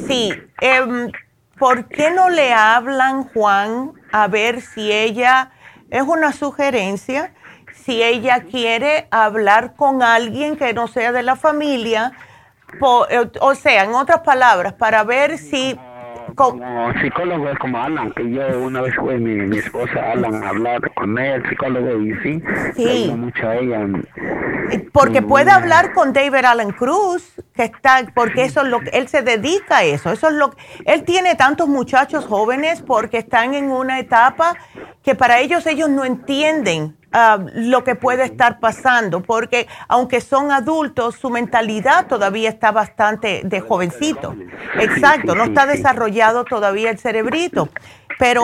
sí, 0.07 0.32
eh, 0.61 1.11
¿por 1.59 1.86
qué 1.88 2.11
no 2.11 2.30
le 2.30 2.53
hablan, 2.55 3.24
Juan, 3.24 3.92
a 4.12 4.28
ver 4.28 4.62
si 4.62 4.90
ella, 4.90 5.51
es 5.90 6.03
una 6.03 6.32
sugerencia, 6.32 7.34
si 7.74 8.03
ella 8.03 8.44
quiere 8.44 9.07
hablar 9.11 9.74
con 9.74 10.03
alguien 10.03 10.57
que 10.57 10.72
no 10.72 10.88
sea 10.88 11.12
de 11.12 11.22
la 11.22 11.36
familia, 11.36 12.12
eh, 13.11 13.30
o 13.40 13.55
sea, 13.55 13.84
en 13.84 13.94
otras 13.94 14.20
palabras, 14.20 14.72
para 14.72 15.05
ver 15.05 15.36
si 15.36 15.78
como 16.35 16.93
psicólogo 17.01 17.49
es 17.49 17.59
como 17.59 17.78
Alan, 17.78 18.12
que 18.12 18.31
yo 18.31 18.61
una 18.61 18.83
vez 18.83 18.95
fue 18.95 19.18
mi, 19.18 19.35
mi 19.47 19.59
esposa 19.59 20.12
Alan 20.12 20.43
a 20.43 20.49
hablar 20.51 20.93
con 20.95 21.18
él, 21.18 21.43
psicólogo, 21.49 22.01
y 22.01 22.14
sí, 22.22 22.43
sí. 22.76 23.14
mucho 23.16 23.49
a 23.49 23.57
ella. 23.57 23.87
Porque 24.93 25.22
puede 25.22 25.51
hablar 25.51 25.93
con 25.93 26.12
David 26.12 26.45
Alan 26.45 26.72
Cruz, 26.72 27.33
que 27.55 27.64
está, 27.64 28.05
porque 28.14 28.45
eso 28.45 28.62
es 28.62 28.68
lo 28.68 28.81
que 28.81 28.91
él 28.91 29.09
se 29.09 29.22
dedica 29.22 29.78
a 29.78 29.85
eso. 29.85 30.11
Eso 30.12 30.28
es 30.28 30.35
lo 30.35 30.55
él 30.85 31.05
tiene 31.05 31.35
tantos 31.35 31.68
muchachos 31.68 32.24
jóvenes 32.26 32.83
porque 32.83 33.18
están 33.18 33.55
en 33.55 33.70
una 33.70 33.99
etapa 33.99 34.55
que 35.03 35.14
para 35.14 35.41
ellos 35.41 35.66
ellos 35.66 35.89
no 35.89 36.05
entienden 36.05 36.97
ah, 37.13 37.39
lo 37.55 37.85
que 37.85 37.95
puede 37.95 38.25
estar 38.25 38.61
pasando, 38.61 39.23
porque 39.23 39.69
aunque 39.89 40.21
son 40.21 40.53
adultos, 40.53 41.17
su 41.17 41.31
mentalidad 41.31 42.07
todavía 42.07 42.49
está 42.49 42.73
bastante 42.73 43.43
de 43.45 43.61
jovencito. 43.61 44.35
Exacto, 44.79 45.35
no 45.35 45.45
está 45.45 45.67
desarrollado 45.67 46.45
todavía 46.45 46.91
el 46.91 46.99
cerebrito. 46.99 47.69
Pero, 48.19 48.43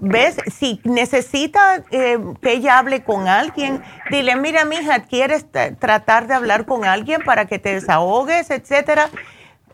¿ves? 0.00 0.36
Si 0.52 0.78
necesita 0.84 1.82
eh, 1.90 2.18
que 2.42 2.52
ella 2.52 2.78
hable 2.78 3.02
con 3.02 3.28
alguien, 3.28 3.82
dile, 4.10 4.36
mira, 4.36 4.66
mija, 4.66 5.04
¿quieres 5.04 5.46
tratar 5.78 6.26
de 6.26 6.34
hablar 6.34 6.66
con 6.66 6.84
alguien 6.84 7.22
para 7.24 7.46
que 7.46 7.58
te 7.58 7.72
desahogues, 7.72 8.50
etcétera? 8.50 9.08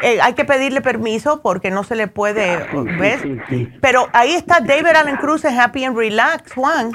Eh, 0.01 0.21
hay 0.21 0.35
que 0.35 0.45
pedirle 0.45 0.81
permiso 0.81 1.41
porque 1.43 1.73
no 1.73 1.83
se 1.83 1.97
le 1.97 2.07
puede, 2.07 2.55
ah, 2.55 2.85
¿ves? 3.01 3.21
Pero 3.81 4.09
ahí 4.13 4.33
está 4.35 4.61
David 4.61 4.95
Allen 4.95 5.17
Cruz 5.17 5.45
en 5.45 5.59
Happy 5.59 5.85
and 5.85 5.97
Relax, 5.97 6.53
Juan. 6.53 6.93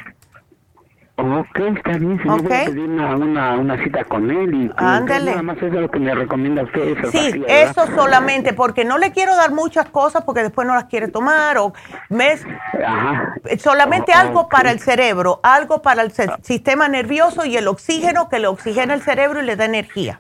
Ok, 1.17 1.59
está 1.75 1.97
bien, 1.97 2.19
si 2.23 2.27
okay. 2.27 2.65
pedir 2.65 2.89
una, 2.89 3.15
una, 3.15 3.57
una, 3.57 3.83
cita 3.83 4.03
con 4.05 4.31
él 4.31 4.53
y 4.53 4.71
Ándale. 4.75 5.31
nada 5.31 5.43
más 5.43 5.57
eso 5.57 5.67
es 5.67 5.73
lo 5.73 5.91
que 5.91 5.99
me 5.99 6.15
recomienda 6.15 6.63
usted. 6.63 6.97
sí, 7.11 7.43
eso 7.47 7.85
solamente, 7.95 8.53
porque 8.53 8.85
no 8.85 8.97
le 8.97 9.11
quiero 9.11 9.35
dar 9.35 9.51
muchas 9.51 9.87
cosas 9.89 10.23
porque 10.23 10.41
después 10.41 10.65
no 10.67 10.73
las 10.73 10.85
quiere 10.85 11.09
tomar 11.09 11.57
o 11.57 11.73
mes, 12.09 12.45
Ajá. 12.85 13.35
solamente 13.59 14.13
algo 14.13 14.49
para 14.49 14.71
el 14.71 14.79
cerebro, 14.79 15.39
algo 15.43 15.81
para 15.81 16.01
el 16.01 16.11
sistema 16.41 16.87
nervioso 16.87 17.45
y 17.45 17.55
el 17.55 17.67
oxígeno 17.67 18.27
que 18.29 18.39
le 18.39 18.47
oxigena 18.47 18.93
el 18.93 19.01
cerebro 19.01 19.41
y 19.41 19.45
le 19.45 19.55
da 19.55 19.65
energía. 19.65 20.19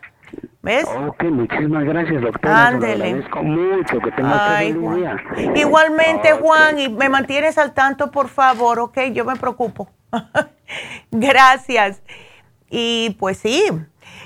¿Ves? 0.63 0.85
Ok, 0.85 1.23
muchísimas 1.23 1.83
gracias, 1.85 2.21
doctora. 2.21 2.67
Ándele. 2.67 3.05
agradezco 3.05 3.43
mucho. 3.43 3.99
Que 3.99 4.11
tenga 4.11 4.57
Ay, 4.57 4.73
día. 4.73 5.17
Igualmente, 5.55 6.33
Juan, 6.33 6.77
y 6.79 6.87
me 6.87 7.09
mantienes 7.09 7.57
al 7.57 7.73
tanto, 7.73 8.11
por 8.11 8.27
favor, 8.27 8.79
ok, 8.79 8.99
yo 9.11 9.25
me 9.25 9.35
preocupo. 9.35 9.89
gracias. 11.11 12.03
Y 12.69 13.15
pues 13.19 13.37
sí. 13.37 13.63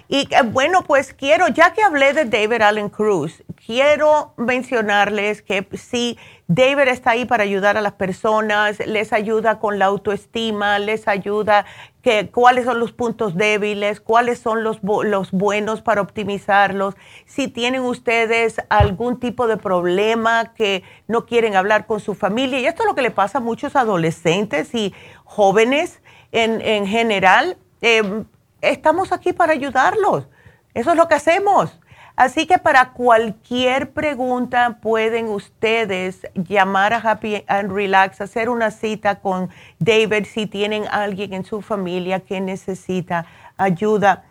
Y 0.08 0.28
eh, 0.34 0.42
bueno, 0.46 0.84
pues 0.84 1.14
quiero, 1.14 1.48
ya 1.48 1.74
que 1.74 1.82
hablé 1.82 2.14
de 2.14 2.26
David 2.26 2.62
Allen 2.62 2.90
Cruz, 2.90 3.44
quiero 3.66 4.34
mencionarles 4.38 5.42
que 5.42 5.68
sí, 5.74 6.18
David 6.48 6.88
está 6.90 7.12
ahí 7.12 7.26
para 7.26 7.44
ayudar 7.44 7.78
a 7.78 7.82
las 7.82 7.94
personas, 7.94 8.78
les 8.86 9.12
ayuda 9.12 9.60
con 9.60 9.80
la 9.80 9.86
autoestima, 9.86 10.78
les 10.78 11.08
ayuda 11.08 11.66
que 12.04 12.30
cuáles 12.30 12.66
son 12.66 12.80
los 12.80 12.92
puntos 12.92 13.36
débiles, 13.36 14.00
cuáles 14.00 14.38
son 14.38 14.64
los, 14.64 14.80
los 14.84 15.32
buenos 15.32 15.82
para 15.82 16.02
optimizarlos. 16.02 16.96
Si 17.26 17.48
tienen 17.48 17.82
ustedes 17.82 18.58
algún 18.70 19.20
tipo 19.20 19.48
de 19.48 19.58
problema 19.58 20.54
que 20.54 20.84
no 21.08 21.26
quieren 21.26 21.56
hablar 21.56 21.88
con 21.88 22.00
su 22.00 22.14
familia, 22.14 22.60
y 22.60 22.68
esto 22.68 22.84
es 22.84 22.88
lo 22.88 22.96
que 22.96 23.02
le 23.02 23.12
pasa 23.12 23.40
a 23.40 23.42
muchos 23.42 23.76
adolescentes 23.76 24.76
y 24.76 24.94
jóvenes 25.24 26.02
en, 26.32 26.62
en 26.62 26.86
general, 26.86 27.58
eh, 27.82 28.24
estamos 28.62 29.12
aquí 29.12 29.34
para 29.34 29.54
ayudarlos. 29.54 30.28
Eso 30.76 30.92
es 30.92 30.98
lo 30.98 31.08
que 31.08 31.16
hacemos. 31.16 31.80
Así 32.16 32.48
que 32.48 32.58
para 32.60 32.94
cualquier 32.94 33.92
pregunta 33.92 34.78
pueden 34.82 35.28
ustedes 35.28 36.26
llamar 36.34 36.94
a 36.94 36.98
Happy 36.98 37.44
and 37.48 37.74
Relax, 37.74 38.22
hacer 38.22 38.48
una 38.48 38.72
cita 38.72 39.20
con 39.20 39.50
David 39.80 40.26
si 40.26 40.48
tienen 40.48 40.86
alguien 40.90 41.34
en 41.34 41.44
su 41.44 41.62
familia 41.62 42.22
que 42.22 42.40
necesita 42.40 43.26
ayuda. 43.58 44.24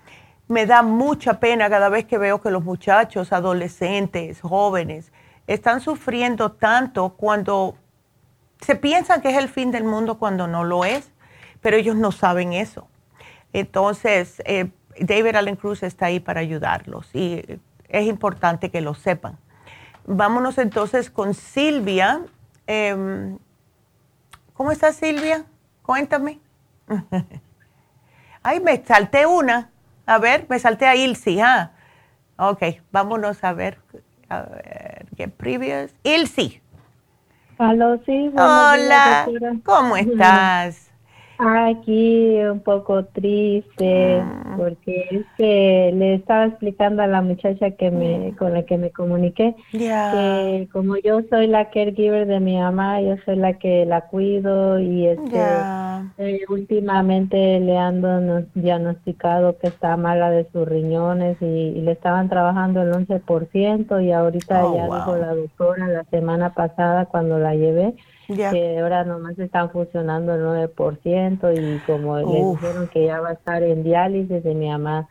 Me 0.49 0.65
da 0.65 0.83
mucha 0.83 1.41
pena 1.41 1.69
cada 1.69 1.91
vez 1.91 2.07
que 2.07 2.17
veo 2.17 2.41
que 2.41 2.51
los 2.51 2.65
muchachos, 2.65 3.35
adolescentes, 3.35 4.41
jóvenes, 4.41 5.13
están 5.47 5.83
sufriendo 5.83 6.53
tanto 6.53 7.11
cuando 7.11 7.77
se 8.63 8.77
piensan 8.77 9.21
que 9.21 9.29
es 9.29 9.37
el 9.37 9.51
fin 9.51 9.71
del 9.71 9.85
mundo 9.85 10.19
cuando 10.19 10.47
no 10.47 10.65
lo 10.65 10.87
es, 10.87 11.11
pero 11.61 11.77
ellos 11.77 11.97
no 11.97 12.13
saben 12.13 12.55
eso. 12.55 12.89
Entonces, 13.53 14.43
eh, 14.47 14.71
David 14.99 15.37
Allen 15.37 15.57
Cruz 15.57 15.83
está 15.83 16.07
ahí 16.07 16.19
para 16.19 16.41
ayudarlos 16.41 17.15
y 17.15 17.43
es 17.95 18.07
importante 18.07 18.71
que 18.71 18.81
lo 18.81 18.95
sepan. 18.95 19.39
Vámonos 20.07 20.59
entonces 20.59 21.11
con 21.11 21.35
Silvia. 21.35 22.23
Em, 22.67 23.39
¿Cómo 24.55 24.73
estás, 24.73 24.97
Silvia? 24.97 25.45
Cuéntame. 25.83 26.41
Ay, 28.43 28.61
me 28.61 28.85
salté 28.85 29.27
una. 29.27 29.71
A 30.07 30.19
ver, 30.19 30.47
me 30.49 30.59
salté 30.59 30.87
a 30.87 30.97
Ilsi. 30.97 31.41
Ah. 31.41 31.73
Ok, 32.37 32.63
vámonos 32.91 33.43
a 33.45 33.53
ver. 33.53 33.79
A 34.29 34.43
ver, 34.43 35.07
¿qué 35.17 35.29
previous? 35.29 35.95
Ilsi. 36.03 36.61
Hola, 37.59 37.99
sí. 38.05 38.31
Hola, 38.37 39.29
¿cómo 39.65 39.97
estás? 39.97 40.84
Aquí 41.47 42.39
un 42.39 42.61
poco 42.61 43.05
triste 43.05 44.21
ah. 44.21 44.55
porque 44.57 45.07
es 45.11 45.27
que 45.37 45.93
le 45.95 46.15
estaba 46.15 46.47
explicando 46.47 47.03
a 47.03 47.07
la 47.07 47.21
muchacha 47.21 47.73
que 47.73 47.91
me 47.91 48.31
mm. 48.31 48.37
con 48.37 48.55
la 48.55 48.63
que 48.63 48.79
me 48.79 48.91
comuniqué 48.91 49.55
que 49.71 50.69
como 50.73 50.97
yo 50.97 51.21
soy 51.29 51.47
la 51.47 51.71
caregiver 51.71 52.27
de 52.27 52.41
mi 52.41 52.57
mamá, 52.57 53.01
yo 53.01 53.17
soy 53.25 53.37
la 53.37 53.55
que 53.55 53.85
la 53.85 54.03
cuido 54.03 54.81
y 54.81 55.07
este 55.07 55.41
eh, 56.19 56.41
últimamente 56.49 57.61
le 57.61 57.77
han 57.77 58.49
diagnosticado 58.55 59.59
que 59.59 59.69
está 59.69 59.97
mala 59.97 60.31
de 60.31 60.47
sus 60.53 60.67
riñones 60.67 61.37
y, 61.41 61.75
le 61.85 61.93
estaban 61.93 62.29
trabajando 62.29 62.83
el 62.83 62.93
11% 62.93 64.03
y 64.03 64.13
ahorita 64.13 64.65
oh, 64.65 64.77
ya 64.77 64.85
dijo 64.85 65.17
la 65.17 65.35
doctora 65.35 65.89
la 65.89 66.05
semana 66.05 66.55
pasada 66.55 67.07
cuando 67.07 67.39
la 67.39 67.55
llevé 67.55 67.95
que 68.27 68.79
ahora 68.79 69.05
nomás 69.05 69.39
están 69.39 69.71
funcionando 69.71 70.35
el 70.35 70.71
9% 70.75 71.53
y 71.55 71.79
como 71.81 72.19
le 72.19 72.25
dijeron 72.25 72.89
que 72.89 73.07
ya 73.07 73.21
va 73.21 73.31
a 73.31 73.33
estar 73.35 73.63
en 73.63 73.83
diálisis 73.83 74.45
y 74.45 74.55
mi 74.55 74.69
mamá 74.69 75.09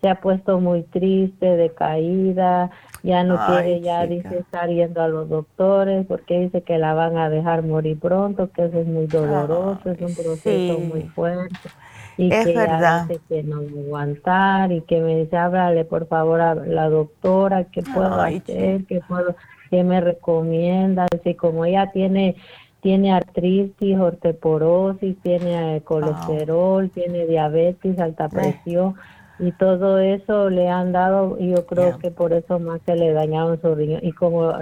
se 0.00 0.10
ha 0.10 0.20
puesto 0.20 0.60
muy 0.60 0.82
triste, 0.82 1.56
decaída, 1.56 2.70
ya 3.02 3.24
no 3.24 3.38
quiere, 3.46 3.80
ya 3.80 4.06
dice 4.06 4.38
estar 4.38 4.68
yendo 4.68 5.00
a 5.00 5.08
los 5.08 5.30
doctores 5.30 6.04
porque 6.06 6.40
dice 6.40 6.62
que 6.62 6.76
la 6.76 6.92
van 6.92 7.16
a 7.16 7.30
dejar 7.30 7.62
morir 7.62 7.98
pronto, 7.98 8.50
que 8.50 8.66
eso 8.66 8.80
es 8.80 8.86
muy 8.86 9.06
doloroso, 9.06 9.90
es 9.90 10.00
un 10.02 10.14
proceso 10.14 10.78
muy 10.78 11.04
fuerte 11.04 11.70
y 12.18 12.28
que 12.28 12.52
verdad. 12.54 13.06
dice 13.08 13.20
que 13.28 13.42
no 13.44 13.56
a 13.56 13.60
aguantar 13.60 14.72
y 14.72 14.82
que 14.82 15.00
me 15.00 15.16
dice, 15.16 15.38
háblale 15.38 15.86
por 15.86 16.06
favor 16.06 16.40
a 16.42 16.54
la 16.54 16.90
doctora, 16.90 17.64
¿qué 17.64 17.82
puedo 17.82 18.20
hacer? 18.20 18.84
¿Qué 18.84 19.00
puedo? 19.08 19.34
¿Qué 19.74 19.82
me 19.82 20.00
recomienda? 20.00 21.08
Así 21.12 21.34
como 21.34 21.64
ella 21.64 21.90
tiene 21.90 22.36
tiene 22.80 23.12
artritis, 23.12 23.98
osteoporosis, 23.98 25.16
tiene 25.20 25.82
colesterol, 25.84 26.88
tiene 26.90 27.26
diabetes, 27.26 27.98
alta 27.98 28.28
presión 28.28 28.94
y 29.40 29.50
todo 29.50 29.98
eso 29.98 30.48
le 30.48 30.68
han 30.68 30.92
dado 30.92 31.38
y 31.40 31.50
yo 31.50 31.66
creo 31.66 31.98
que 31.98 32.12
por 32.12 32.32
eso 32.32 32.60
más 32.60 32.82
se 32.86 32.94
le 32.94 33.12
dañaron 33.12 33.60
su 33.60 33.74
riñón 33.74 33.98
y 34.04 34.12
como 34.12 34.52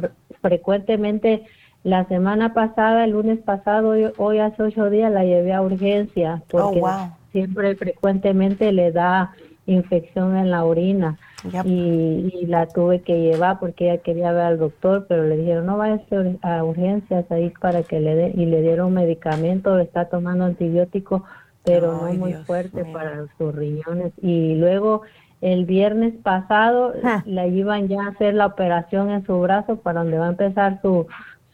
frecuentemente 0.41 1.43
la 1.85 2.07
semana 2.07 2.55
pasada, 2.55 3.05
el 3.05 3.11
lunes 3.11 3.41
pasado, 3.41 3.93
hoy, 4.17 4.39
hace 4.39 4.63
ocho 4.63 4.89
días 4.89 5.13
la 5.13 5.25
llevé 5.25 5.53
a 5.53 5.61
urgencia 5.61 6.43
porque 6.49 6.81
oh, 6.83 7.11
siempre 7.33 7.77
frecuentemente 7.77 8.73
le 8.73 8.93
da 8.93 9.35
infección 9.67 10.39
en 10.39 10.51
la 10.51 10.65
orina 10.65 11.19
y, 11.65 12.47
la 12.47 12.67
tuve 12.67 13.03
que 13.03 13.21
llevar 13.21 13.59
porque 13.59 13.91
ella 13.91 14.03
quería 14.03 14.33
ver 14.33 14.43
al 14.43 14.59
doctor, 14.59 15.07
pero 15.09 15.25
le 15.25 15.37
dijeron 15.37 15.67
no 15.67 15.79
vaya 15.79 16.01
a 16.43 16.65
urgencias 16.65 17.31
ahí 17.31 17.51
para 17.61 17.83
que 17.83 18.01
le 18.01 18.15
den 18.15 18.41
y 18.41 18.47
le 18.47 18.63
dieron 18.63 18.95
medicamento, 18.95 19.79
está 19.79 20.07
tomando 20.07 20.45
antibiótico, 20.45 21.25
pero 21.65 21.93
no 21.93 22.13
muy 22.15 22.35
fuerte 22.35 22.85
para 22.85 23.27
sus 23.39 23.55
riñones. 23.55 24.13
Y 24.21 24.57
luego 24.57 25.03
el 25.41 25.65
viernes 25.65 26.15
pasado 26.23 26.93
la 27.25 27.47
iban 27.47 27.89
ya 27.89 28.03
a 28.03 28.09
hacer 28.11 28.35
la 28.35 28.47
operación 28.47 29.11
en 29.11 29.25
su 29.25 29.41
brazo 29.41 29.77
para 29.77 30.01
donde 30.03 30.19
va 30.19 30.27
a 30.27 30.31
empezar 30.31 30.81
su 30.83 31.07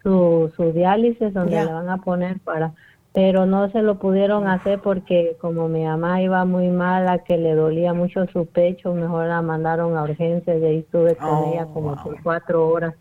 su, 0.02 0.52
su 0.56 0.73
diálisis, 0.73 1.35
donde 1.35 1.65
le 1.65 1.73
van 1.73 1.89
a 1.89 1.98
poner 1.98 2.39
para 2.40 2.73
pero 3.12 3.47
no 3.47 3.70
se 3.70 3.82
lo 3.82 3.98
pudieron 3.98 4.47
hacer 4.47 4.80
porque 4.80 5.36
como 5.40 5.68
mi 5.68 5.85
mamá 5.85 6.22
iba 6.22 6.44
muy 6.44 6.68
mala, 6.68 7.18
que 7.18 7.36
le 7.36 7.55
dolía 7.55 7.94
mucho 7.94 8.26
su 8.26 8.47
pecho, 8.47 8.93
mejor 8.94 9.26
la 9.26 9.43
mandaron 9.43 9.97
a 9.97 10.02
urgencias 10.02 10.60
y 10.60 10.64
ahí 10.64 10.78
estuve 10.78 11.16
con 11.16 11.48
ella 11.48 11.66
como 11.72 11.97
por 12.02 12.22
cuatro 12.22 12.68
horas 12.68 12.94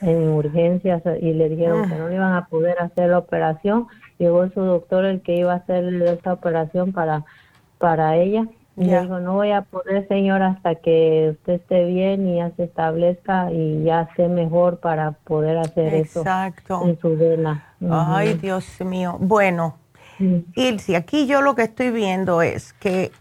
en 0.00 0.30
urgencias 0.30 1.02
y 1.20 1.32
le 1.32 1.48
dijeron 1.48 1.88
que 1.88 1.96
no 1.96 2.08
le 2.08 2.16
iban 2.16 2.34
a 2.34 2.46
poder 2.46 2.78
hacer 2.80 3.10
la 3.10 3.18
operación. 3.18 3.86
Llegó 4.18 4.48
su 4.50 4.60
doctor 4.60 5.04
el 5.04 5.22
que 5.22 5.36
iba 5.36 5.52
a 5.52 5.56
hacer 5.56 5.84
esta 6.02 6.32
operación 6.32 6.92
para, 6.92 7.24
para 7.78 8.16
ella 8.16 8.46
Y 8.74 8.84
dijo, 8.84 9.20
no 9.20 9.34
voy 9.34 9.50
a 9.52 9.62
poder, 9.62 10.08
señor, 10.08 10.42
hasta 10.42 10.76
que 10.76 11.30
usted 11.32 11.54
esté 11.54 11.84
bien 11.84 12.26
y 12.26 12.36
ya 12.36 12.50
se 12.56 12.64
establezca 12.64 13.52
y 13.52 13.82
ya 13.84 14.02
esté 14.02 14.28
mejor 14.28 14.78
para 14.78 15.12
poder 15.12 15.58
hacer 15.58 15.92
Exacto. 15.94 16.80
eso 16.80 16.88
en 16.88 16.98
su 16.98 17.16
vena. 17.16 17.66
Ay, 17.90 18.34
Dios 18.34 18.80
mío. 18.80 19.16
Bueno, 19.20 19.76
Ilse, 20.54 20.96
aquí 20.96 21.26
yo 21.26 21.42
lo 21.42 21.54
que 21.54 21.62
estoy 21.62 21.90
viendo 21.90 22.40
es 22.40 22.72
que 22.72 23.12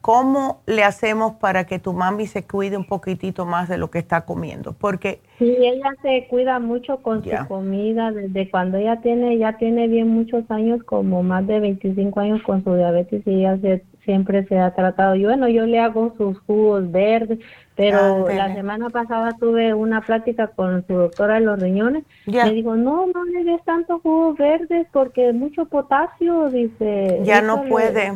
¿cómo 0.00 0.62
le 0.66 0.84
hacemos 0.84 1.34
para 1.34 1.64
que 1.64 1.78
tu 1.78 1.92
mami 1.92 2.26
se 2.26 2.44
cuide 2.44 2.76
un 2.76 2.86
poquitito 2.86 3.44
más 3.46 3.68
de 3.68 3.78
lo 3.78 3.90
que 3.90 3.98
está 3.98 4.22
comiendo? 4.24 4.72
Porque 4.72 5.20
sí, 5.38 5.56
ella 5.58 5.90
se 6.02 6.26
cuida 6.28 6.58
mucho 6.58 6.98
con 7.02 7.24
su 7.24 7.30
comida 7.46 8.12
desde 8.12 8.50
cuando 8.50 8.78
ella 8.78 9.00
tiene 9.00 9.38
ya 9.38 9.56
tiene 9.58 9.88
bien 9.88 10.08
muchos 10.08 10.50
años, 10.50 10.82
como 10.84 11.22
más 11.22 11.46
de 11.46 11.60
25 11.60 12.20
años 12.20 12.42
con 12.42 12.62
su 12.64 12.74
diabetes 12.74 13.26
y 13.26 13.30
ella 13.30 13.58
se, 13.58 13.84
siempre 14.08 14.46
se 14.46 14.58
ha 14.58 14.74
tratado. 14.74 15.16
Y 15.16 15.24
bueno, 15.24 15.48
yo 15.48 15.66
le 15.66 15.78
hago 15.78 16.14
sus 16.16 16.38
jugos 16.46 16.90
verdes, 16.90 17.38
pero 17.76 18.26
la 18.26 18.54
semana 18.54 18.88
pasada 18.88 19.36
tuve 19.38 19.74
una 19.74 20.00
plática 20.00 20.46
con 20.46 20.82
su 20.86 20.94
doctora 20.94 21.34
de 21.34 21.40
los 21.40 21.60
riñones. 21.60 22.04
Me 22.24 22.50
dijo, 22.54 22.74
no, 22.74 23.06
no 23.06 23.24
le 23.24 23.44
des 23.44 23.62
tantos 23.64 24.00
jugos 24.00 24.38
verdes 24.38 24.86
porque 24.94 25.34
mucho 25.34 25.66
potasio, 25.66 26.48
dice. 26.48 27.20
Ya 27.22 27.42
no 27.42 27.64
puede, 27.64 28.14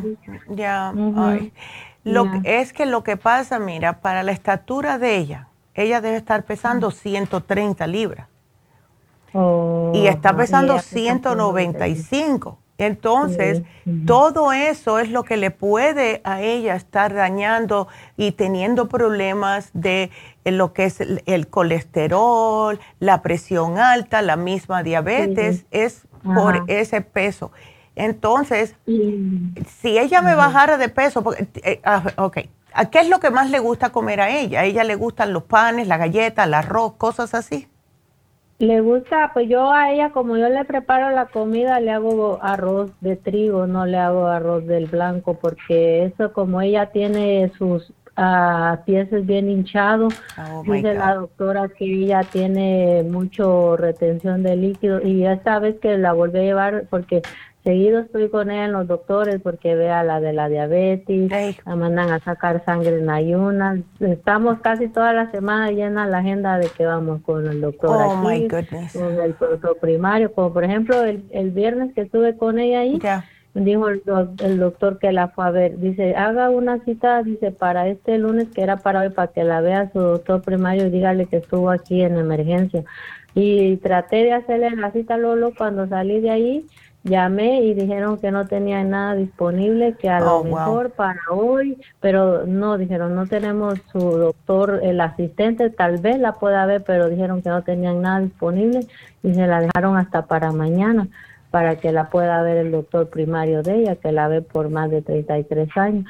ya. 0.49 0.91
Lo, 2.03 2.25
Es 2.43 2.73
que 2.73 2.87
lo 2.87 3.03
que 3.03 3.15
pasa, 3.15 3.59
mira, 3.59 4.01
para 4.01 4.23
la 4.23 4.31
estatura 4.31 4.97
de 4.97 5.17
ella, 5.17 5.47
ella 5.75 6.01
debe 6.01 6.17
estar 6.17 6.43
pesando 6.43 6.89
130 6.89 7.85
libras. 7.85 8.27
Oh, 9.31 9.91
y 9.93 10.07
está 10.07 10.35
pesando 10.35 10.79
195. 10.79 12.57
Entonces, 12.77 13.61
todo 14.07 14.51
eso 14.51 14.97
es 14.97 15.09
lo 15.09 15.23
que 15.23 15.37
le 15.37 15.51
puede 15.51 16.21
a 16.23 16.41
ella 16.41 16.75
estar 16.75 17.13
dañando 17.13 17.87
y 18.17 18.31
teniendo 18.31 18.89
problemas 18.89 19.69
de 19.73 20.09
lo 20.43 20.73
que 20.73 20.85
es 20.85 20.99
el, 20.99 21.47
colesterol, 21.47 22.79
la 22.99 23.21
presión 23.21 23.77
alta, 23.77 24.21
la 24.21 24.37
misma 24.37 24.81
diabetes, 24.81 25.65
es 25.71 26.07
por 26.23 26.63
ese 26.67 27.01
peso. 27.01 27.51
Entonces, 27.95 28.75
si 28.85 29.99
ella 29.99 30.21
me 30.21 30.33
bajara 30.33 30.77
de 30.77 30.89
peso, 30.89 31.23
eh, 31.63 31.79
ah, 31.83 32.03
ok, 32.17 32.39
¿qué 32.91 32.99
es 32.99 33.07
lo 33.07 33.19
que 33.19 33.29
más 33.29 33.51
le 33.51 33.59
gusta 33.59 33.91
comer 33.91 34.19
a 34.19 34.29
ella? 34.31 34.61
¿A 34.61 34.65
ella 34.65 34.83
le 34.83 34.95
gustan 34.95 35.31
los 35.31 35.43
panes, 35.43 35.87
la 35.87 35.97
galleta, 35.97 36.45
el 36.45 36.55
arroz, 36.55 36.93
cosas 36.93 37.35
así? 37.35 37.67
Le 38.63 38.79
gusta, 38.79 39.31
pues 39.33 39.49
yo 39.49 39.73
a 39.73 39.91
ella, 39.91 40.11
como 40.11 40.37
yo 40.37 40.47
le 40.47 40.63
preparo 40.63 41.09
la 41.13 41.25
comida, 41.25 41.81
le 41.81 41.91
hago 41.91 42.39
arroz 42.41 42.93
de 43.01 43.17
trigo, 43.17 43.67
no 43.67 43.85
le 43.85 43.97
hago 43.97 44.27
arroz 44.27 44.65
del 44.65 44.85
blanco, 44.85 45.33
porque 45.33 46.05
eso, 46.05 46.31
como 46.31 46.61
ella 46.61 46.85
tiene 46.85 47.51
sus 47.57 47.89
uh, 48.17 48.77
pies 48.85 49.09
bien 49.25 49.49
hinchados, 49.49 50.13
oh, 50.37 50.63
dice 50.63 50.93
la 50.93 51.15
doctora 51.15 51.67
que 51.67 51.83
ella 51.83 52.21
tiene 52.23 53.03
mucho 53.03 53.75
retención 53.75 54.43
de 54.43 54.55
líquido 54.55 55.05
y 55.05 55.25
esta 55.25 55.59
vez 55.59 55.77
que 55.81 55.97
la 55.97 56.13
volví 56.13 56.39
a 56.39 56.43
llevar, 56.43 56.85
porque 56.89 57.21
Seguido 57.63 57.99
estoy 57.99 58.29
con 58.29 58.51
ella 58.51 58.65
en 58.65 58.73
los 58.73 58.87
doctores 58.87 59.39
porque 59.41 59.73
vea 59.75 60.03
la 60.03 60.19
de 60.19 60.33
la 60.33 60.49
diabetes, 60.49 61.31
la 61.65 61.75
mandan 61.77 62.11
a 62.11 62.19
sacar 62.19 62.61
sangre 62.65 62.99
en 62.99 63.09
ayunas. 63.09 63.79
Estamos 64.01 64.59
casi 64.59 64.89
toda 64.89 65.13
la 65.13 65.31
semana 65.31 65.71
llena 65.71 66.05
la 66.05 66.17
agenda 66.17 66.57
de 66.57 66.67
que 66.67 66.85
vamos 66.85 67.21
con 67.21 67.47
el 67.47 67.61
doctor 67.61 67.89
oh, 67.89 68.27
aquí, 68.27 68.49
con 68.49 69.13
el 69.21 69.35
doctor 69.39 69.77
primario. 69.79 70.33
Como 70.33 70.51
por 70.51 70.65
ejemplo 70.65 71.05
el, 71.05 71.23
el 71.31 71.51
viernes 71.51 71.93
que 71.93 72.01
estuve 72.01 72.35
con 72.35 72.59
ella 72.59 72.81
ahí, 72.81 72.99
dijo 73.53 73.87
el, 73.87 74.01
el, 74.43 74.59
doctor 74.59 74.99
que 74.99 75.13
la 75.13 75.29
fue 75.29 75.45
a 75.45 75.51
ver, 75.51 75.79
dice, 75.79 76.17
haga 76.17 76.49
una 76.49 76.83
cita, 76.83 77.23
dice, 77.23 77.51
para 77.51 77.87
este 77.87 78.17
lunes 78.17 78.49
que 78.53 78.61
era 78.61 78.75
para 78.75 79.01
hoy, 79.01 79.09
para 79.09 79.31
que 79.31 79.45
la 79.45 79.61
vea 79.61 79.89
su 79.93 79.99
doctor 79.99 80.41
primario 80.41 80.87
y 80.87 80.89
dígale 80.89 81.27
que 81.27 81.37
estuvo 81.37 81.69
aquí 81.69 82.01
en 82.01 82.17
emergencia. 82.17 82.83
Y 83.35 83.77
traté 83.77 84.17
de 84.17 84.33
hacerle 84.33 84.69
la 84.71 84.91
cita 84.91 85.15
Lolo 85.15 85.53
cuando 85.57 85.87
salí 85.87 86.19
de 86.19 86.29
ahí 86.29 86.65
llamé 87.03 87.61
y 87.61 87.73
dijeron 87.73 88.17
que 88.17 88.31
no 88.31 88.47
tenían 88.47 88.91
nada 88.91 89.15
disponible, 89.15 89.95
que 89.99 90.09
a 90.09 90.19
lo 90.19 90.37
oh, 90.37 90.43
mejor 90.43 90.91
para 90.91 91.19
hoy, 91.29 91.77
pero 91.99 92.45
no, 92.45 92.77
dijeron, 92.77 93.15
no 93.15 93.27
tenemos 93.27 93.79
su 93.91 93.99
doctor, 93.99 94.79
el 94.83 95.01
asistente, 95.01 95.69
tal 95.69 95.97
vez 95.97 96.19
la 96.19 96.33
pueda 96.33 96.65
ver, 96.65 96.83
pero 96.83 97.09
dijeron 97.09 97.41
que 97.41 97.49
no 97.49 97.63
tenían 97.63 98.01
nada 98.01 98.19
disponible 98.19 98.87
y 99.21 99.33
se 99.33 99.47
la 99.47 99.59
dejaron 99.61 99.97
hasta 99.97 100.25
para 100.25 100.51
mañana 100.51 101.07
para 101.51 101.75
que 101.75 101.91
la 101.91 102.09
pueda 102.09 102.41
ver 102.41 102.57
el 102.57 102.71
doctor 102.71 103.09
primario 103.09 103.61
de 103.61 103.75
ella, 103.75 103.95
que 103.95 104.11
la 104.11 104.27
ve 104.27 104.41
por 104.41 104.69
más 104.69 104.89
de 104.89 105.03
33 105.03 105.69
años. 105.77 106.05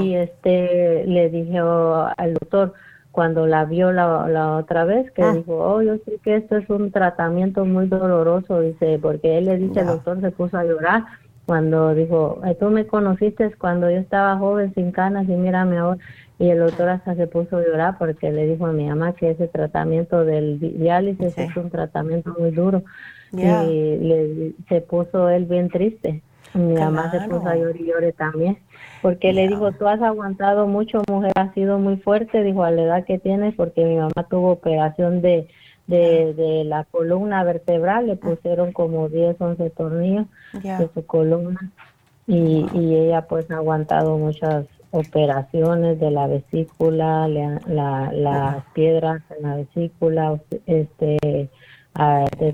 Y 0.00 0.14
este 0.14 1.04
le 1.06 1.28
dije 1.28 1.58
al 1.58 2.32
doctor, 2.32 2.72
cuando 3.16 3.46
la 3.46 3.64
vio 3.64 3.92
la, 3.92 4.28
la 4.28 4.56
otra 4.56 4.84
vez, 4.84 5.10
que 5.12 5.22
ah. 5.22 5.32
dijo, 5.32 5.56
oh, 5.56 5.80
yo 5.80 5.96
sé 6.04 6.18
que 6.22 6.36
esto 6.36 6.58
es 6.58 6.68
un 6.68 6.92
tratamiento 6.92 7.64
muy 7.64 7.86
doloroso, 7.86 8.60
dice, 8.60 8.98
porque 9.00 9.38
él 9.38 9.46
le 9.46 9.56
dice, 9.56 9.80
el 9.80 9.86
doctor 9.86 10.20
se 10.20 10.30
puso 10.30 10.58
a 10.58 10.64
llorar 10.64 11.04
cuando 11.46 11.94
dijo, 11.94 12.40
tú 12.60 12.66
me 12.68 12.86
conociste 12.86 13.50
cuando 13.54 13.90
yo 13.90 13.96
estaba 13.96 14.36
joven, 14.36 14.74
sin 14.74 14.92
canas, 14.92 15.26
y 15.30 15.32
mírame 15.32 15.78
ahora. 15.78 15.98
Y 16.38 16.50
el 16.50 16.58
doctor 16.58 16.90
hasta 16.90 17.14
se 17.14 17.26
puso 17.26 17.56
a 17.56 17.62
llorar 17.62 17.96
porque 17.98 18.30
le 18.30 18.46
dijo 18.46 18.66
a 18.66 18.72
mi 18.72 18.86
mamá 18.86 19.14
que 19.14 19.30
ese 19.30 19.48
tratamiento 19.48 20.26
del 20.26 20.60
diálisis 20.60 21.38
es 21.38 21.56
un 21.56 21.70
tratamiento 21.70 22.34
muy 22.38 22.50
duro. 22.50 22.82
Y 23.32 23.38
le, 23.38 24.52
se 24.68 24.82
puso 24.82 25.30
él 25.30 25.46
bien 25.46 25.70
triste. 25.70 26.20
Mi 26.52 26.74
mamá 26.74 27.10
se 27.10 27.20
puso 27.28 27.48
a 27.48 27.56
llorar 27.56 27.76
y 27.80 27.86
llore 27.86 28.12
también. 28.12 28.58
Porque 29.06 29.32
le 29.32 29.46
dijo, 29.46 29.70
tú 29.70 29.86
has 29.86 30.02
aguantado 30.02 30.66
mucho, 30.66 31.00
mujer, 31.08 31.30
has 31.36 31.54
sido 31.54 31.78
muy 31.78 31.96
fuerte, 31.96 32.42
dijo, 32.42 32.64
a 32.64 32.72
la 32.72 32.82
edad 32.82 33.04
que 33.04 33.20
tienes, 33.20 33.54
porque 33.54 33.84
mi 33.84 33.94
mamá 33.94 34.26
tuvo 34.28 34.50
operación 34.50 35.22
de, 35.22 35.46
de, 35.86 36.64
la 36.64 36.82
columna 36.82 37.44
vertebral, 37.44 38.08
le 38.08 38.16
pusieron 38.16 38.72
como 38.72 39.08
10, 39.08 39.40
11 39.40 39.70
tornillos 39.70 40.26
de 40.54 40.90
su 40.92 41.06
columna 41.06 41.70
y, 42.26 42.66
y 42.74 42.96
ella 42.96 43.28
pues 43.28 43.48
ha 43.52 43.58
aguantado 43.58 44.18
muchas 44.18 44.66
operaciones 44.90 46.00
de 46.00 46.10
la 46.10 46.26
vesícula, 46.26 47.28
la, 47.28 48.10
las 48.12 48.64
piedras 48.72 49.22
en 49.38 49.48
la 49.48 49.54
vesícula, 49.54 50.40
este, 50.66 51.48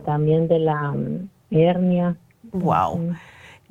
también 0.05 0.49
de 0.49 0.59
la 0.59 0.93
mm, 0.93 1.29
hernia. 1.51 2.15
Wow. 2.53 3.15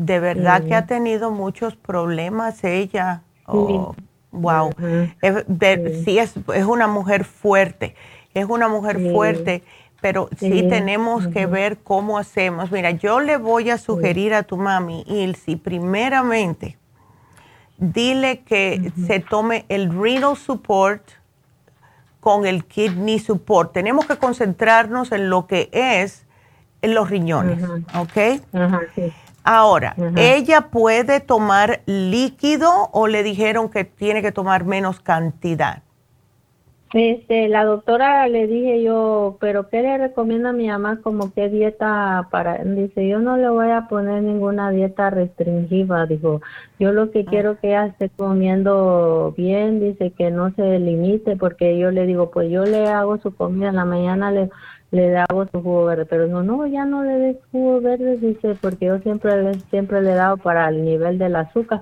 De 0.02 0.20
verdad 0.20 0.64
que 0.64 0.74
ha 0.74 0.88
tenido 0.88 1.30
muchos 1.30 1.76
problemas 1.76 2.64
ella. 2.64 3.22
Oh, 3.46 3.96
wow. 4.32 4.72
sí, 4.80 6.18
es, 6.18 6.34
es, 6.56 6.66
una 6.66 6.88
mujer 6.88 7.24
fuerte, 7.24 7.94
es 8.34 8.46
una 8.46 8.68
mujer 8.68 9.12
fuerte, 9.12 9.62
pero 10.02 10.28
sí, 10.40 10.66
tenemos 10.68 11.28
que 11.28 11.46
ver 11.46 11.78
cómo 11.78 12.18
hacemos. 12.18 12.72
Mira, 12.72 12.90
yo 12.90 13.20
le 13.20 13.38
voy 13.38 13.70
a 13.70 13.78
sugerir 13.78 14.34
a 14.34 14.42
tu 14.42 14.58
mami, 14.58 15.04
Ilsi, 15.06 15.56
primeramente, 15.56 16.80
dile 17.78 18.40
que 18.40 18.92
se 19.06 19.20
tome 19.20 19.66
el 19.70 19.96
renal 19.96 20.36
support 20.36 21.04
con 22.22 22.48
el 22.48 22.66
kidney 22.66 23.20
support. 23.20 23.72
Tenemos 23.72 24.08
que 24.08 24.18
concentrarnos 24.18 25.12
en 25.12 25.30
lo 25.30 25.46
que 25.46 25.70
es 25.72 26.26
en 26.82 26.96
los 26.96 27.08
riñones, 27.08 27.64
¿ok? 27.94 28.42
Ahora, 29.44 29.96
¿ella 30.16 30.70
puede 30.70 31.20
tomar 31.20 31.82
líquido 31.86 32.90
o 32.92 33.08
le 33.08 33.24
dijeron 33.24 33.70
que 33.70 33.84
tiene 33.84 34.22
que 34.22 34.32
tomar 34.32 34.66
menos 34.66 35.00
cantidad? 35.00 35.84
Este, 36.94 37.48
la 37.48 37.64
doctora 37.64 38.28
le 38.28 38.48
dije 38.48 38.84
yo, 38.84 39.38
pero 39.40 39.70
¿qué 39.70 39.82
le 39.82 39.98
recomienda 39.98 40.50
a 40.50 40.54
mi 40.54 40.68
mamá 40.68 41.00
como 41.02 41.34
qué 41.34 41.48
dieta 41.48 42.28
para? 42.32 42.58
Dice, 42.66 43.08
yo 43.08 43.20
no 43.20 43.38
le 43.38 43.48
voy 43.48 43.70
a 43.70 43.88
poner 43.88 44.22
ninguna 44.22 44.72
dieta 44.72 45.10
restringida, 45.10 46.06
dijo, 46.06 46.42
yo 46.80 46.92
lo 46.92 47.10
que 47.12 47.22
ah. 47.22 47.30
quiero 47.30 47.58
que 47.60 47.70
ella 47.70 47.86
esté 47.86 48.10
comiendo 48.10 49.34
bien, 49.38 49.80
dice 49.80 50.12
que 50.12 50.32
no 50.32 50.52
se 50.52 50.80
limite, 50.80 51.38
porque 51.38 51.78
yo 51.78 51.92
le 51.92 52.06
digo, 52.06 52.30
pues 52.30 52.52
yo 52.52 52.66
le 52.66 52.90
hago 52.90 53.18
su 53.20 53.34
comida 53.34 53.70
en 53.70 53.78
la 53.78 53.86
mañana, 53.86 54.30
le 54.30 54.50
le 54.92 55.10
daba 55.10 55.48
su 55.52 55.62
jugo 55.62 55.86
verde, 55.86 56.06
pero 56.06 56.28
no, 56.28 56.44
no, 56.44 56.68
ya 56.68 56.86
no 56.86 57.04
le 57.04 57.14
des 57.14 57.38
jugo 57.52 57.80
verde, 57.82 58.18
dice, 58.18 58.56
porque 58.60 58.88
yo 58.88 59.00
siempre, 59.00 59.54
siempre 59.70 60.02
le 60.02 60.12
he 60.12 60.16
dado 60.16 60.38
para 60.38 60.68
el 60.68 60.84
nivel 60.84 61.18
del 61.18 61.38
azúcar, 61.38 61.82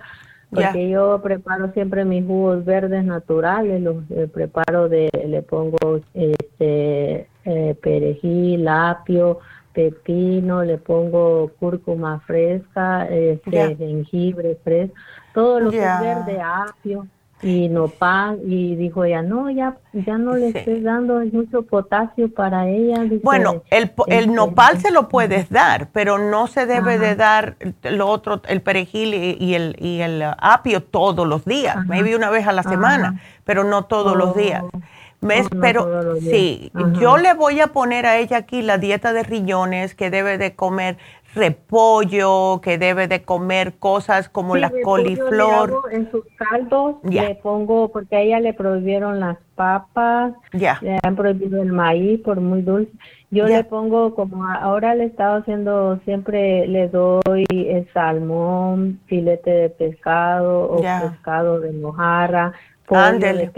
porque 0.51 0.89
yo 0.89 1.19
preparo 1.21 1.71
siempre 1.73 2.05
mis 2.05 2.25
jugos 2.25 2.65
verdes 2.65 3.03
naturales, 3.03 3.81
los 3.81 3.97
eh, 4.11 4.27
preparo 4.31 4.89
de, 4.89 5.09
le 5.27 5.41
pongo 5.41 6.01
este 6.13 7.27
eh, 7.45 7.75
perejil, 7.81 8.67
apio, 8.67 9.39
pepino, 9.73 10.63
le 10.63 10.77
pongo 10.77 11.51
cúrcuma 11.59 12.19
fresca, 12.21 13.07
este, 13.07 13.75
jengibre 13.75 14.55
fresco, 14.63 14.95
todo 15.33 15.59
lo 15.59 15.71
que 15.71 15.83
es 15.83 15.99
verde, 16.01 16.39
apio 16.41 17.07
y 17.41 17.69
nopal 17.69 18.39
y 18.45 18.75
dijo 18.75 19.05
ella 19.05 19.21
no 19.21 19.49
ya 19.49 19.77
ya 19.93 20.17
no 20.17 20.35
le 20.35 20.49
estoy 20.49 20.81
dando 20.81 21.21
mucho 21.31 21.61
potasio 21.61 22.33
para 22.33 22.67
ella 22.67 23.05
bueno 23.23 23.63
el, 23.69 23.91
el 24.07 24.19
este, 24.19 24.27
nopal 24.27 24.79
se 24.79 24.91
lo 24.91 25.07
puedes 25.07 25.49
dar 25.49 25.87
pero 25.93 26.17
no 26.17 26.47
se 26.47 26.65
debe 26.65 26.99
de 26.99 27.15
dar 27.15 27.55
lo 27.83 28.07
otro 28.07 28.41
el 28.47 28.61
perejil 28.61 29.13
y, 29.13 29.53
el 29.53 29.75
y 29.79 30.01
el 30.01 30.21
apio 30.37 30.83
todos 30.83 31.25
los 31.25 31.45
días 31.45 31.77
maybe 31.85 32.15
una 32.15 32.29
vez 32.29 32.45
a 32.45 32.51
la 32.51 32.63
semana 32.63 33.21
pero 33.49 33.63
no 33.63 33.85
todos 33.85 34.15
los 34.15 34.35
días. 34.35 34.63
Oh. 34.63 34.79
¿Ves? 35.21 35.47
Pero 35.59 36.15
sí, 36.21 36.71
yo 36.93 37.17
le 37.17 37.33
voy 37.33 37.59
a 37.59 37.67
poner 37.67 38.05
a 38.05 38.17
ella 38.17 38.37
aquí 38.37 38.61
la 38.61 38.77
dieta 38.77 39.11
de 39.11 39.23
riñones 39.23 39.95
que 39.95 40.11
debe 40.11 40.37
de 40.37 40.55
comer 40.55 40.97
repollo, 41.35 42.59
que 42.61 42.77
debe 42.77 43.07
de 43.07 43.23
comer 43.23 43.73
cosas 43.77 44.29
como 44.29 44.55
la 44.55 44.71
coliflor. 44.83 45.83
en 45.91 46.09
sus 46.11 46.25
caldos 46.37 46.95
le 47.03 47.35
pongo, 47.35 47.89
porque 47.91 48.15
a 48.15 48.21
ella 48.21 48.39
le 48.39 48.53
prohibieron 48.53 49.19
las 49.19 49.37
papas, 49.55 50.33
le 50.51 50.99
han 51.03 51.15
prohibido 51.15 51.61
el 51.61 51.71
maíz 51.71 52.19
por 52.21 52.39
muy 52.41 52.61
dulce. 52.61 52.91
Yo 53.31 53.45
le 53.45 53.63
pongo, 53.63 54.15
como 54.15 54.47
ahora 54.47 54.95
le 54.95 55.03
he 55.03 55.07
estado 55.07 55.39
haciendo, 55.39 55.99
siempre 56.03 56.67
le 56.67 56.87
doy 56.87 57.45
el 57.51 57.87
salmón, 57.93 58.99
filete 59.05 59.51
de 59.51 59.69
pescado 59.69 60.71
o 60.71 60.77
pescado 60.77 61.59
de 61.59 61.71
mojarra, 61.73 62.53
Ándele. 62.91 63.51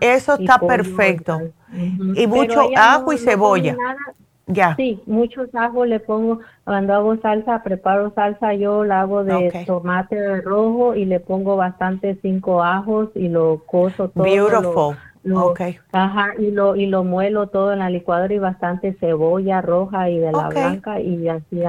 Eso 0.00 0.34
está 0.34 0.58
perfecto. 0.58 1.40
Y 2.14 2.26
mucho 2.26 2.70
ajo 2.76 3.12
y 3.12 3.18
cebolla. 3.18 3.76
Ya. 4.52 4.76
Sí, 4.76 5.02
mucho 5.06 5.42
ajo 5.54 5.84
le 5.84 6.00
pongo, 6.00 6.40
cuando 6.64 6.94
hago 6.94 7.16
salsa, 7.18 7.62
preparo 7.62 8.12
salsa, 8.14 8.54
yo 8.54 8.84
la 8.84 9.02
hago 9.02 9.24
de 9.24 9.64
tomate 9.66 10.40
rojo 10.40 10.94
y 10.94 11.04
le 11.04 11.20
pongo 11.20 11.56
bastante 11.56 12.18
cinco 12.22 12.62
ajos 12.62 13.10
y 13.14 13.28
lo 13.28 13.62
coso 13.66 14.08
todo. 14.08 14.24
Beautiful. 14.24 14.96
okay. 15.34 15.78
Ajá, 15.92 16.34
y 16.38 16.50
lo, 16.50 16.76
y 16.76 16.86
lo 16.86 17.04
muelo 17.04 17.48
todo 17.48 17.72
en 17.72 17.80
la 17.80 17.90
licuadora 17.90 18.32
y 18.32 18.38
bastante 18.38 18.94
cebolla 18.94 19.60
roja 19.60 20.10
y 20.10 20.18
de 20.18 20.32
la 20.32 20.48
blanca 20.48 21.00
y 21.00 21.28
así 21.28 21.62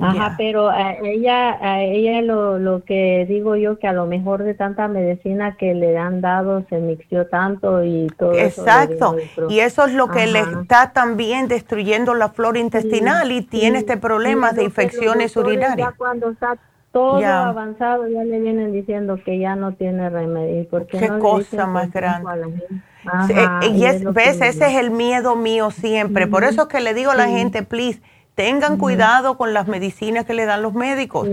Ajá, 0.00 0.34
pero 0.38 0.68
a 0.68 0.92
ella, 0.92 1.58
a 1.60 1.82
ella 1.82 2.22
lo, 2.22 2.58
lo 2.58 2.84
que 2.84 3.26
digo 3.28 3.56
yo 3.56 3.78
que 3.78 3.88
a 3.88 3.92
lo 3.92 4.06
mejor 4.06 4.44
de 4.44 4.54
tanta 4.54 4.86
medicina 4.86 5.56
que 5.56 5.74
le 5.74 5.98
han 5.98 6.20
dado 6.20 6.64
se 6.68 6.78
mixió 6.78 7.26
tanto 7.26 7.82
y 7.84 8.06
todo 8.16 8.32
Exacto, 8.34 9.16
y 9.48 9.58
eso 9.58 9.86
es 9.86 9.94
lo 9.94 10.08
que 10.08 10.26
le 10.26 10.40
está 10.40 10.92
también 10.92 11.48
destruyendo 11.48 12.14
la 12.14 12.28
flora 12.28 12.60
intestinal 12.60 13.32
y 13.32 13.42
tiene 13.42 13.78
este 13.78 13.96
problema 13.96 14.52
de 14.52 14.64
infecciones 14.64 15.36
urinarias. 15.36 15.90
Ya 15.90 15.96
cuando 15.96 16.30
está 16.30 16.56
todo 16.92 17.24
avanzado 17.24 18.08
ya 18.08 18.24
le 18.24 18.40
vienen 18.40 18.72
diciendo 18.72 19.18
que 19.24 19.38
ya 19.38 19.56
no 19.56 19.74
tiene 19.74 20.08
remedio. 20.10 20.66
Porque 20.68 20.98
Qué 20.98 21.08
cosa 21.18 21.66
más 21.66 21.90
grande. 21.92 22.64
y 23.70 23.84
es, 23.84 24.04
ves, 24.04 24.40
ese 24.40 24.66
es 24.68 24.74
el 24.74 24.90
miedo 24.90 25.36
mío 25.36 25.70
siempre. 25.70 26.26
Por 26.26 26.44
eso 26.44 26.62
es 26.62 26.68
que 26.68 26.80
le 26.80 26.94
digo 26.94 27.10
a 27.10 27.14
la 27.14 27.28
gente, 27.28 27.62
please, 27.62 28.00
Tengan 28.38 28.76
cuidado 28.76 29.36
con 29.36 29.52
las 29.52 29.66
medicinas 29.66 30.24
que 30.24 30.32
le 30.32 30.46
dan 30.46 30.62
los 30.62 30.72
médicos. 30.72 31.26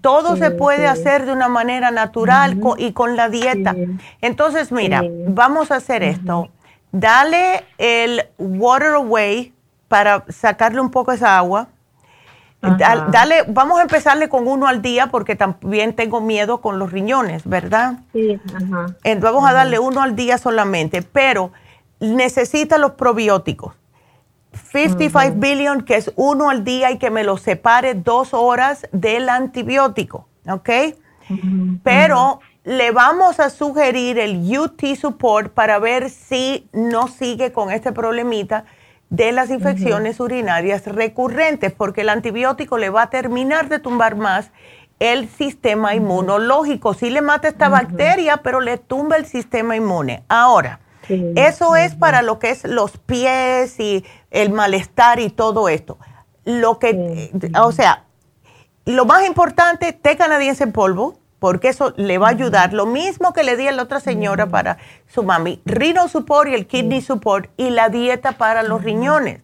Todo 0.00 0.38
se 0.38 0.50
puede 0.50 0.86
hacer 0.86 1.26
de 1.26 1.32
una 1.32 1.48
manera 1.48 1.90
natural 1.90 2.58
y 2.78 2.92
con 2.92 3.14
la 3.14 3.28
dieta. 3.28 3.76
Entonces, 4.22 4.72
mira, 4.72 5.02
vamos 5.28 5.70
a 5.70 5.76
hacer 5.76 6.02
esto. 6.02 6.48
Dale 6.92 7.62
el 7.76 8.22
water 8.38 8.94
away 8.94 9.52
para 9.88 10.24
sacarle 10.30 10.80
un 10.80 10.90
poco 10.90 11.12
esa 11.12 11.36
agua. 11.36 11.68
Dale, 12.62 13.44
vamos 13.48 13.78
a 13.78 13.82
empezarle 13.82 14.30
con 14.30 14.48
uno 14.48 14.66
al 14.66 14.80
día 14.80 15.08
porque 15.08 15.36
también 15.36 15.94
tengo 15.94 16.22
miedo 16.22 16.62
con 16.62 16.78
los 16.78 16.90
riñones, 16.90 17.46
¿verdad? 17.46 17.98
Sí, 18.14 18.40
Entonces 19.04 19.20
vamos 19.20 19.46
a 19.46 19.52
darle 19.52 19.78
uno 19.78 20.00
al 20.00 20.16
día 20.16 20.38
solamente, 20.38 21.02
pero 21.02 21.50
necesita 22.00 22.78
los 22.78 22.92
probióticos. 22.92 23.74
55 24.72 25.36
billion, 25.36 25.82
que 25.82 25.96
es 25.96 26.12
uno 26.16 26.50
al 26.50 26.64
día 26.64 26.90
y 26.90 26.98
que 26.98 27.10
me 27.10 27.24
lo 27.24 27.36
separe 27.36 27.94
dos 27.94 28.34
horas 28.34 28.86
del 28.92 29.28
antibiótico, 29.28 30.26
¿ok? 30.48 30.70
Pero 31.82 32.40
le 32.64 32.90
vamos 32.90 33.40
a 33.40 33.50
sugerir 33.50 34.18
el 34.18 34.58
UT 34.58 34.82
Support 34.96 35.52
para 35.52 35.78
ver 35.78 36.10
si 36.10 36.68
no 36.72 37.08
sigue 37.08 37.52
con 37.52 37.70
este 37.70 37.92
problemita 37.92 38.64
de 39.08 39.32
las 39.32 39.50
infecciones 39.50 40.18
urinarias 40.18 40.84
recurrentes, 40.86 41.72
porque 41.72 42.00
el 42.00 42.08
antibiótico 42.08 42.76
le 42.76 42.90
va 42.90 43.02
a 43.02 43.10
terminar 43.10 43.68
de 43.68 43.78
tumbar 43.78 44.16
más 44.16 44.50
el 44.98 45.28
sistema 45.28 45.94
inmunológico. 45.94 46.94
Sí 46.94 47.10
le 47.10 47.20
mata 47.20 47.48
esta 47.48 47.68
bacteria, 47.68 48.38
pero 48.38 48.60
le 48.60 48.78
tumba 48.78 49.16
el 49.16 49.26
sistema 49.26 49.76
inmune. 49.76 50.24
Ahora, 50.28 50.80
eso 51.08 51.76
es 51.76 51.94
para 51.94 52.22
lo 52.22 52.38
que 52.38 52.50
es 52.50 52.64
los 52.64 52.98
pies 52.98 53.78
y 53.80 54.04
el 54.30 54.50
malestar 54.50 55.20
y 55.20 55.30
todo 55.30 55.68
esto. 55.68 55.98
Lo 56.44 56.78
que, 56.78 57.30
o 57.60 57.72
sea, 57.72 58.04
lo 58.84 59.04
más 59.04 59.26
importante, 59.26 59.92
té 59.92 60.16
canadiense 60.16 60.64
en 60.64 60.72
polvo, 60.72 61.18
porque 61.38 61.68
eso 61.68 61.92
le 61.96 62.18
va 62.18 62.28
a 62.28 62.30
ayudar. 62.30 62.72
Lo 62.72 62.86
mismo 62.86 63.32
que 63.32 63.42
le 63.42 63.56
di 63.56 63.68
a 63.68 63.72
la 63.72 63.82
otra 63.82 64.00
señora 64.00 64.46
para 64.46 64.78
su 65.06 65.22
mami, 65.22 65.60
Rino 65.64 66.08
Support 66.08 66.50
y 66.50 66.54
el 66.54 66.66
Kidney 66.66 67.02
Support 67.02 67.50
y 67.56 67.70
la 67.70 67.88
dieta 67.88 68.32
para 68.32 68.62
los 68.62 68.82
riñones. 68.82 69.42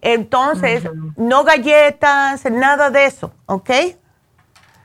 Entonces, 0.00 0.84
no 1.16 1.44
galletas, 1.44 2.44
nada 2.50 2.90
de 2.90 3.06
eso, 3.06 3.32
¿ok? 3.46 3.70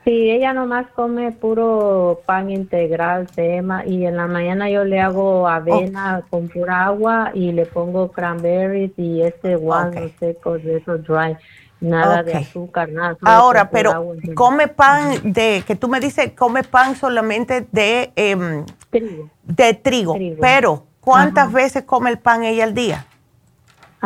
Sí, 0.04 0.30
ella 0.30 0.52
nomás 0.52 0.86
come 0.94 1.32
puro 1.32 2.20
pan 2.26 2.50
integral, 2.50 3.26
sema, 3.30 3.86
y 3.86 4.04
en 4.04 4.18
la 4.18 4.26
mañana 4.26 4.68
yo 4.68 4.84
le 4.84 5.00
hago 5.00 5.48
avena 5.48 6.22
con 6.28 6.48
pura 6.48 6.84
agua 6.84 7.30
y 7.32 7.52
le 7.52 7.64
pongo 7.64 8.12
cranberries 8.12 8.92
y 8.98 9.22
este 9.22 9.56
guano 9.56 10.02
seco 10.20 10.58
de 10.58 10.76
esos 10.76 11.02
dry. 11.04 11.38
Nada 11.80 12.22
de 12.22 12.34
azúcar, 12.34 12.90
nada. 12.90 13.16
Ahora, 13.22 13.70
pero 13.70 14.14
come 14.34 14.68
pan 14.68 15.20
de, 15.22 15.64
que 15.66 15.74
tú 15.74 15.88
me 15.88 16.00
dices, 16.00 16.32
come 16.36 16.64
pan 16.64 16.96
solamente 16.96 17.66
de, 17.72 18.12
em, 18.14 18.64
trigo. 18.90 19.30
de 19.42 19.74
trigo, 19.74 20.16
pero 20.38 20.84
¿cuántas 21.00 21.50
veces 21.50 21.84
come 21.84 22.10
el 22.10 22.18
pan 22.18 22.44
ella 22.44 22.64
al 22.64 22.74
día? 22.74 23.06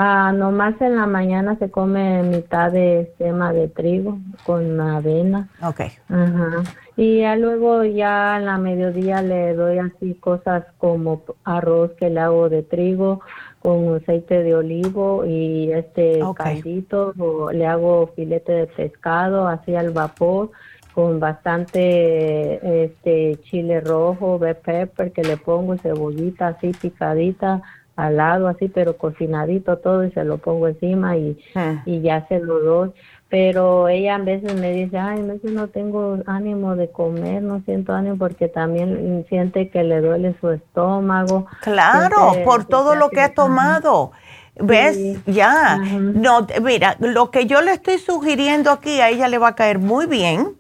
Ah, 0.00 0.30
nomás 0.32 0.80
en 0.80 0.94
la 0.94 1.06
mañana 1.06 1.56
se 1.58 1.72
come 1.72 2.22
mitad 2.22 2.70
de 2.70 3.12
sema 3.18 3.52
de 3.52 3.66
trigo 3.66 4.20
con 4.46 4.80
avena. 4.80 5.48
Ok. 5.60 5.80
Ajá. 6.08 6.62
Y 6.96 7.18
ya 7.18 7.34
luego 7.34 7.82
ya 7.82 8.36
en 8.36 8.46
la 8.46 8.58
mediodía 8.58 9.22
le 9.22 9.54
doy 9.54 9.78
así 9.78 10.14
cosas 10.14 10.64
como 10.78 11.22
arroz 11.42 11.90
que 11.98 12.10
le 12.10 12.20
hago 12.20 12.48
de 12.48 12.62
trigo 12.62 13.22
con 13.58 13.96
aceite 13.96 14.44
de 14.44 14.54
olivo 14.54 15.24
y 15.26 15.72
este 15.72 16.20
caldito 16.36 17.12
o 17.18 17.50
le 17.50 17.66
hago 17.66 18.12
filete 18.14 18.52
de 18.52 18.66
pescado 18.68 19.48
así 19.48 19.74
al 19.74 19.90
vapor 19.90 20.52
con 20.94 21.18
bastante 21.18 22.84
este 22.84 23.40
chile 23.42 23.80
rojo, 23.80 24.38
red 24.38 24.58
pepper 24.58 25.10
que 25.10 25.22
le 25.22 25.36
pongo 25.36 25.76
cebollita 25.76 26.48
así 26.48 26.70
picadita 26.70 27.62
al 27.98 28.16
lado 28.16 28.46
así, 28.46 28.68
pero 28.68 28.96
cocinadito 28.96 29.78
todo 29.78 30.04
y 30.04 30.12
se 30.12 30.22
lo 30.22 30.38
pongo 30.38 30.68
encima 30.68 31.16
y, 31.16 31.36
ah. 31.56 31.82
y 31.84 32.00
ya 32.00 32.26
se 32.28 32.38
lo 32.38 32.60
doy. 32.60 32.92
Pero 33.28 33.88
ella 33.88 34.14
a 34.14 34.18
veces 34.18 34.54
me 34.54 34.70
dice, 34.70 34.96
ay, 34.96 35.18
a 35.18 35.24
veces 35.24 35.50
no 35.50 35.66
tengo 35.66 36.18
ánimo 36.26 36.76
de 36.76 36.92
comer, 36.92 37.42
no 37.42 37.60
siento 37.64 37.92
ánimo 37.92 38.16
porque 38.16 38.46
también 38.46 39.26
siente 39.28 39.68
que 39.68 39.82
le 39.82 40.00
duele 40.00 40.36
su 40.40 40.48
estómago. 40.50 41.46
Claro, 41.60 42.34
por 42.44 42.66
todo 42.66 42.94
lo 42.94 43.10
que 43.10 43.20
ha 43.20 43.34
tomado. 43.34 44.12
¿Ves? 44.54 44.96
Ya. 45.26 45.78
No, 45.78 46.46
mira, 46.62 46.96
lo 47.00 47.32
que 47.32 47.46
yo 47.46 47.62
le 47.62 47.72
estoy 47.72 47.98
sugiriendo 47.98 48.70
aquí 48.70 49.00
a 49.00 49.08
ella 49.08 49.26
le 49.26 49.38
va 49.38 49.48
a 49.48 49.54
caer 49.56 49.80
muy 49.80 50.06
bien, 50.06 50.54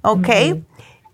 ¿ok? 0.00 0.28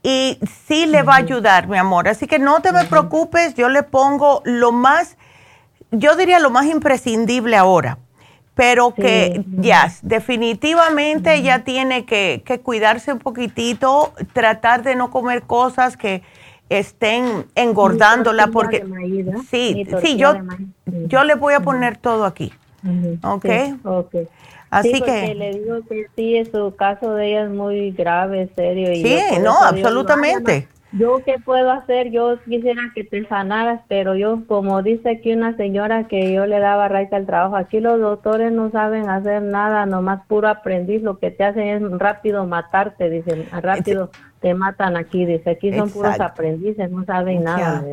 Y 0.05 0.39
sí 0.65 0.87
le 0.87 1.03
va 1.03 1.15
a 1.15 1.19
ayudar, 1.19 1.67
mi 1.67 1.77
amor. 1.77 2.07
Así 2.09 2.29
que 2.29 2.39
no 2.39 2.61
te 2.63 2.73
me 2.73 2.85
preocupes, 2.85 3.55
yo 3.55 3.69
le 3.69 3.83
pongo 3.83 4.43
lo 4.45 4.71
más 4.71 5.17
yo 5.91 6.17
diría 6.17 6.39
lo 6.39 6.51
más 6.51 6.67
imprescindible 6.67 7.57
ahora, 7.57 7.99
pero 8.55 8.95
que 8.95 9.45
ya, 9.59 9.93
definitivamente 10.03 11.35
ella 11.35 11.65
tiene 11.65 12.05
que, 12.05 12.43
cuidarse 12.63 13.13
un 13.13 13.19
poquitito, 13.19 14.13
tratar 14.33 14.83
de 14.83 14.97
no 14.97 15.11
comer 15.11 15.43
cosas 15.43 15.97
que 15.97 16.23
estén 16.69 17.45
engordándola, 17.55 18.49
porque 18.49 18.85
sí, 19.51 19.87
sí, 20.03 20.17
yo, 20.17 20.35
yo 20.87 21.25
le 21.25 21.35
voy 21.35 21.55
a 21.55 21.61
poner 21.61 21.97
todo 21.97 22.25
aquí, 22.25 22.53
¿ok? 23.23 23.47
Así 24.71 25.01
que 25.01 25.35
le 25.35 25.53
digo 25.53 25.77
que 25.89 26.07
sí, 26.17 26.51
su 26.51 26.75
caso 26.75 27.15
de 27.15 27.29
ella 27.29 27.45
es 27.45 27.51
muy 27.51 27.93
grave, 27.93 28.51
serio. 28.57 28.93
Y 28.93 29.03
sí, 29.03 29.21
no, 29.41 29.57
absolutamente. 29.63 30.69
Yo 30.99 31.23
qué 31.25 31.37
puedo 31.45 31.71
hacer, 31.71 32.11
yo 32.11 32.39
quisiera 32.45 32.83
que 32.95 33.05
te 33.05 33.27
sanaras, 33.27 33.81
pero 33.89 34.15
yo, 34.15 34.47
como 34.47 34.83
dice 34.83 35.11
aquí 35.11 35.33
una 35.33 35.57
señora 35.57 36.09
que 36.09 36.33
yo 36.33 36.47
le 36.47 36.59
daba 36.59 36.89
raíz 36.89 37.13
al 37.13 37.27
trabajo, 37.27 37.57
aquí 37.57 37.81
los 37.81 38.01
doctores 38.01 38.53
no 38.53 38.71
saben 38.71 39.09
hacer 39.09 39.43
nada, 39.43 39.87
nomás 39.87 40.27
puro 40.27 40.49
aprendiz, 40.49 41.03
lo 41.03 41.19
que 41.19 41.31
te 41.31 41.45
hacen 41.45 41.69
es 41.69 41.99
rápido 41.99 42.47
matarte, 42.47 43.11
dicen, 43.11 43.47
rápido 43.61 44.11
te 44.41 44.55
matan 44.55 44.97
aquí, 44.97 45.27
dice, 45.27 45.51
aquí 45.51 45.73
son 45.73 45.91
puros 45.91 46.21
aprendices, 46.21 46.91
no 46.91 47.05
saben 47.05 47.45
nada. 47.45 47.85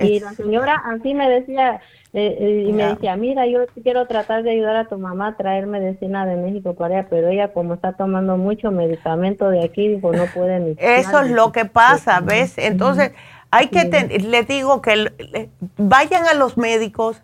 y 0.00 0.20
la 0.20 0.32
señora 0.32 0.82
así 0.84 1.14
me 1.14 1.28
decía, 1.28 1.80
eh, 2.18 2.34
eh, 2.40 2.64
y 2.66 2.72
me 2.72 2.86
decía, 2.86 3.14
mira, 3.14 3.46
yo 3.46 3.66
quiero 3.82 4.06
tratar 4.06 4.42
de 4.42 4.52
ayudar 4.52 4.74
a 4.74 4.88
tu 4.88 4.96
mamá 4.96 5.28
a 5.28 5.36
traer 5.36 5.66
medicina 5.66 6.24
de 6.24 6.36
México 6.36 6.72
para 6.72 6.94
ella, 6.94 7.08
pero 7.10 7.28
ella 7.28 7.52
como 7.52 7.74
está 7.74 7.92
tomando 7.92 8.38
mucho 8.38 8.70
medicamento 8.70 9.50
de 9.50 9.62
aquí, 9.62 9.86
dijo, 9.86 10.12
no 10.12 10.24
puede 10.32 10.58
ni. 10.60 10.70
Eso 10.78 11.20
es 11.20 11.30
lo 11.30 11.52
que 11.52 11.66
pasa, 11.66 12.20
¿ves? 12.20 12.56
Entonces, 12.56 13.12
hay 13.50 13.68
que, 13.68 13.84
les 13.84 14.48
digo 14.48 14.80
que 14.80 15.12
vayan 15.76 16.26
a 16.26 16.32
los 16.32 16.56
médicos 16.56 17.22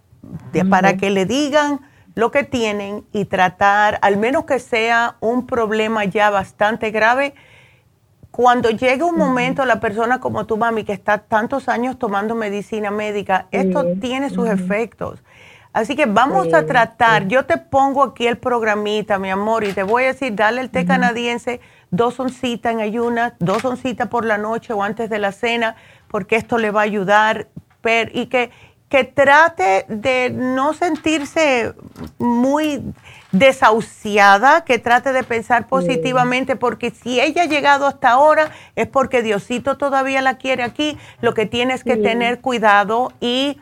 para 0.69 0.99
que 0.99 1.09
le 1.09 1.25
digan 1.25 1.81
lo 2.15 2.31
que 2.31 2.45
tienen 2.45 3.07
y 3.15 3.25
tratar, 3.25 3.99
al 4.03 4.19
menos 4.19 4.45
que 4.45 4.59
sea 4.59 5.17
un 5.21 5.47
problema 5.47 6.05
ya 6.05 6.29
bastante 6.29 6.91
grave, 6.91 7.33
cuando 8.33 8.71
llegue 8.71 9.05
un 9.05 9.19
momento, 9.19 9.67
la 9.67 9.79
persona 9.79 10.19
como 10.19 10.47
tu 10.47 10.57
mami, 10.57 10.85
que 10.85 10.95
está 10.95 11.19
tantos 11.19 11.69
años 11.69 11.99
tomando 11.99 12.35
medicina 12.35 12.91
médica, 12.91 13.47
esto 13.51 13.85
tiene 14.01 14.31
sus 14.31 14.49
efectos. 14.49 15.23
Así 15.75 15.97
que 15.97 16.07
vamos 16.07 16.53
a 16.55 16.65
tratar, 16.65 17.29
yo 17.29 17.45
te 17.45 17.59
pongo 17.59 18.03
aquí 18.03 18.27
el 18.27 18.39
programita, 18.39 19.19
mi 19.19 19.31
amor, 19.31 19.65
y 19.65 19.75
te 19.75 19.83
voy 19.83 20.05
a 20.05 20.07
decir, 20.09 20.35
dale 20.35 20.63
el 20.63 20.71
té 20.71 20.87
canadiense, 20.87 21.61
dos 21.91 22.19
oncitas 22.21 22.73
en 22.73 22.81
ayunas, 22.81 23.35
dos 23.39 23.67
oncitas 23.67 24.09
por 24.09 24.25
la 24.25 24.39
noche 24.39 24.73
o 24.73 24.83
antes 24.83 25.11
de 25.11 25.19
la 25.19 25.33
cena, 25.33 25.77
porque 26.09 26.37
esto 26.37 26.57
le 26.57 26.71
va 26.71 26.81
a 26.81 26.85
ayudar. 26.85 27.49
y 28.15 28.27
que, 28.27 28.51
que 28.89 29.05
trate 29.05 29.85
de 29.89 30.31
no 30.31 30.73
sentirse 30.73 31.75
muy 32.19 32.83
desahuciada, 33.33 34.65
que 34.65 34.79
trate 34.79 35.13
de 35.13 35.25
pensar 35.25 35.67
positivamente, 35.67 36.55
porque 36.57 36.91
si 36.91 37.21
ella 37.21 37.43
ha 37.43 37.47
llegado 37.47 37.87
hasta 37.87 38.11
ahora 38.11 38.51
es 38.77 38.87
porque 38.87 39.23
Diosito 39.23 39.77
todavía 39.77 40.23
la 40.23 40.37
quiere 40.37 40.63
aquí. 40.63 40.99
Lo 41.21 41.35
que 41.35 41.47
tienes 41.47 41.83
que 41.83 41.97
tener 41.97 42.41
cuidado 42.41 43.13
y 43.21 43.59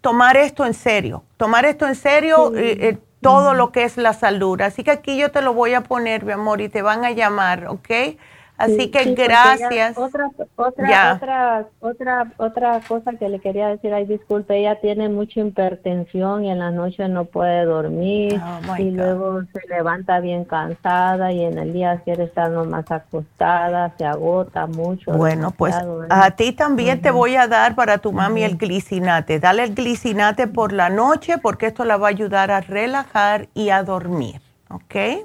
tomar 0.00 0.36
esto 0.36 0.64
en 0.66 0.74
serio, 0.74 1.22
tomar 1.36 1.64
esto 1.66 1.86
en 1.86 1.94
serio. 1.94 2.52
Eh, 2.56 2.78
eh, 2.80 2.98
todo 3.20 3.52
lo 3.52 3.70
que 3.70 3.84
es 3.84 3.98
la 3.98 4.14
salud. 4.14 4.60
Así 4.62 4.82
que 4.82 4.90
aquí 4.90 5.18
yo 5.18 5.30
te 5.30 5.42
lo 5.42 5.52
voy 5.52 5.74
a 5.74 5.82
poner, 5.82 6.24
mi 6.24 6.32
amor, 6.32 6.62
y 6.62 6.70
te 6.70 6.80
van 6.80 7.04
a 7.04 7.10
llamar, 7.10 7.66
¿ok? 7.68 8.16
Así 8.60 8.90
que 8.90 9.14
gracias. 9.14 9.96
otra, 9.96 10.30
otra, 10.56 11.14
otra, 11.14 11.66
otra, 11.80 12.32
otra 12.36 12.80
cosa 12.86 13.12
que 13.14 13.30
le 13.30 13.38
quería 13.38 13.68
decir, 13.68 13.94
ay, 13.94 14.04
disculpe, 14.04 14.58
ella 14.58 14.78
tiene 14.80 15.08
mucha 15.08 15.40
hipertensión 15.40 16.44
y 16.44 16.50
en 16.50 16.58
la 16.58 16.70
noche 16.70 17.08
no 17.08 17.24
puede 17.24 17.64
dormir 17.64 18.38
oh, 18.68 18.76
y 18.76 18.90
luego 18.90 19.40
se 19.54 19.66
levanta 19.66 20.20
bien 20.20 20.44
cansada 20.44 21.32
y 21.32 21.42
en 21.42 21.56
el 21.56 21.72
día 21.72 22.02
quiere 22.04 22.24
estar 22.24 22.50
nomás 22.50 22.90
acostada, 22.90 23.94
se 23.96 24.04
agota 24.04 24.66
mucho. 24.66 25.12
Bueno, 25.12 25.52
pues 25.52 25.74
¿eh? 25.74 26.06
a 26.10 26.30
ti 26.32 26.52
también 26.52 27.00
te 27.00 27.10
voy 27.10 27.36
a 27.36 27.48
dar 27.48 27.74
para 27.74 27.96
tu 27.96 28.12
mami 28.12 28.42
el 28.42 28.58
glicinate. 28.58 29.40
Dale 29.40 29.64
el 29.64 29.74
glicinate 29.74 30.48
por 30.48 30.74
la 30.74 30.90
noche 30.90 31.38
porque 31.38 31.68
esto 31.68 31.86
la 31.86 31.96
va 31.96 32.08
a 32.08 32.10
ayudar 32.10 32.50
a 32.50 32.60
relajar 32.60 33.48
y 33.54 33.70
a 33.70 33.82
dormir, 33.82 34.42
¿ok? 34.68 35.24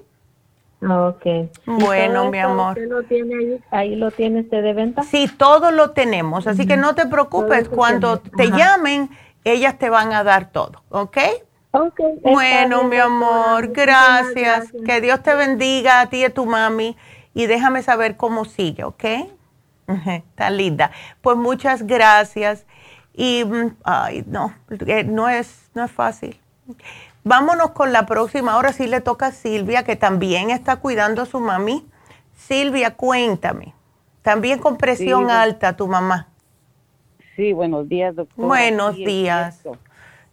Ok. 0.89 1.49
Bueno, 1.65 2.29
mi 2.29 2.39
amor. 2.39 2.77
lo 2.79 3.03
tiene 3.03 3.35
ahí? 3.35 3.63
¿Ahí 3.71 3.95
lo 3.95 4.11
tiene 4.11 4.41
usted 4.41 4.61
de 4.61 4.73
venta? 4.73 5.03
Sí, 5.03 5.29
todo 5.37 5.71
lo 5.71 5.91
tenemos. 5.91 6.47
Así 6.47 6.65
que 6.67 6.77
no 6.77 6.95
te 6.95 7.07
preocupes. 7.07 7.69
Cuando 7.69 8.19
te 8.19 8.49
llamen, 8.51 9.09
ellas 9.43 9.77
te 9.77 9.89
van 9.89 10.13
a 10.13 10.23
dar 10.23 10.51
todo. 10.51 10.83
¿Ok? 10.89 11.17
Ok. 11.71 11.99
Bueno, 12.21 12.83
mi 12.83 12.97
amor, 12.97 13.69
gracias. 13.69 14.71
Que 14.85 15.01
Dios 15.01 15.21
te 15.23 15.35
bendiga 15.35 16.01
a 16.01 16.09
ti 16.09 16.17
y 16.17 16.25
a 16.25 16.33
tu 16.33 16.45
mami. 16.45 16.95
Y 17.33 17.47
déjame 17.47 17.83
saber 17.83 18.15
cómo 18.15 18.45
sigue, 18.45 18.83
¿ok? 18.85 19.03
Está 20.05 20.49
linda. 20.49 20.91
Pues 21.21 21.37
muchas 21.37 21.85
gracias. 21.85 22.65
Y, 23.13 23.43
mm, 23.45 23.75
ay, 23.83 24.23
no, 24.27 24.53
eh, 24.85 25.03
no 25.03 25.29
es, 25.29 25.69
no 25.73 25.83
es 25.83 25.91
fácil. 25.91 26.39
Vámonos 27.27 27.71
con 27.71 27.91
la 27.91 28.05
próxima. 28.05 28.53
Ahora 28.53 28.71
sí 28.71 28.85
le 28.85 29.01
toca 29.01 29.27
a 29.27 29.31
Silvia, 29.31 29.83
que 29.83 29.95
también 29.95 30.51
está 30.51 30.75
cuidando 30.75 31.23
a 31.23 31.25
su 31.25 31.39
mami. 31.39 31.83
Silvia, 32.35 32.95
cuéntame. 32.95 33.73
También 34.21 34.59
con 34.59 34.77
presión 34.77 35.31
alta, 35.31 35.75
tu 35.75 35.87
mamá. 35.87 36.27
Sí, 37.35 37.51
buenos 37.51 37.89
días, 37.89 38.15
doctora. 38.15 38.47
Buenos 38.47 38.95
días. 38.95 39.63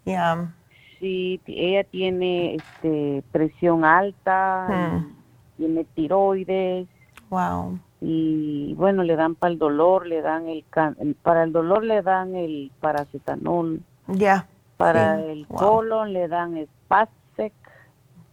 Ya. 0.04 0.52
Sí, 1.00 1.40
ella 1.46 1.82
tiene 1.84 2.56
este, 2.56 3.24
presión 3.32 3.86
alta, 3.86 4.66
hmm. 4.68 5.16
tiene 5.56 5.84
tiroides. 5.94 6.88
Wow. 7.30 7.78
Y 8.02 8.74
bueno, 8.74 9.02
le 9.02 9.16
dan 9.16 9.34
para 9.34 9.50
el 9.50 9.58
dolor, 9.58 10.06
le 10.06 10.20
dan 10.20 10.46
el, 10.46 10.62
para 11.22 11.44
el 11.44 11.52
dolor 11.52 11.84
le 11.84 12.02
dan 12.02 12.34
el 12.34 12.70
paracetamol. 12.80 13.80
Ya. 14.08 14.46
Para 14.82 15.20
el 15.20 15.46
colon 15.46 16.12
le 16.12 16.26
dan 16.26 16.66
Spasec. 16.66 17.52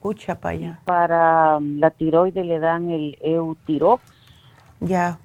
Pucha 0.02 0.40
para 0.40 0.56
allá. 0.56 0.80
Para 0.86 1.58
um, 1.58 1.78
la 1.78 1.92
tiroide 1.92 2.44
le 2.44 2.60
dan 2.60 2.90
el 2.90 3.18
Eutirox. 3.22 4.02
Ya. 4.80 5.20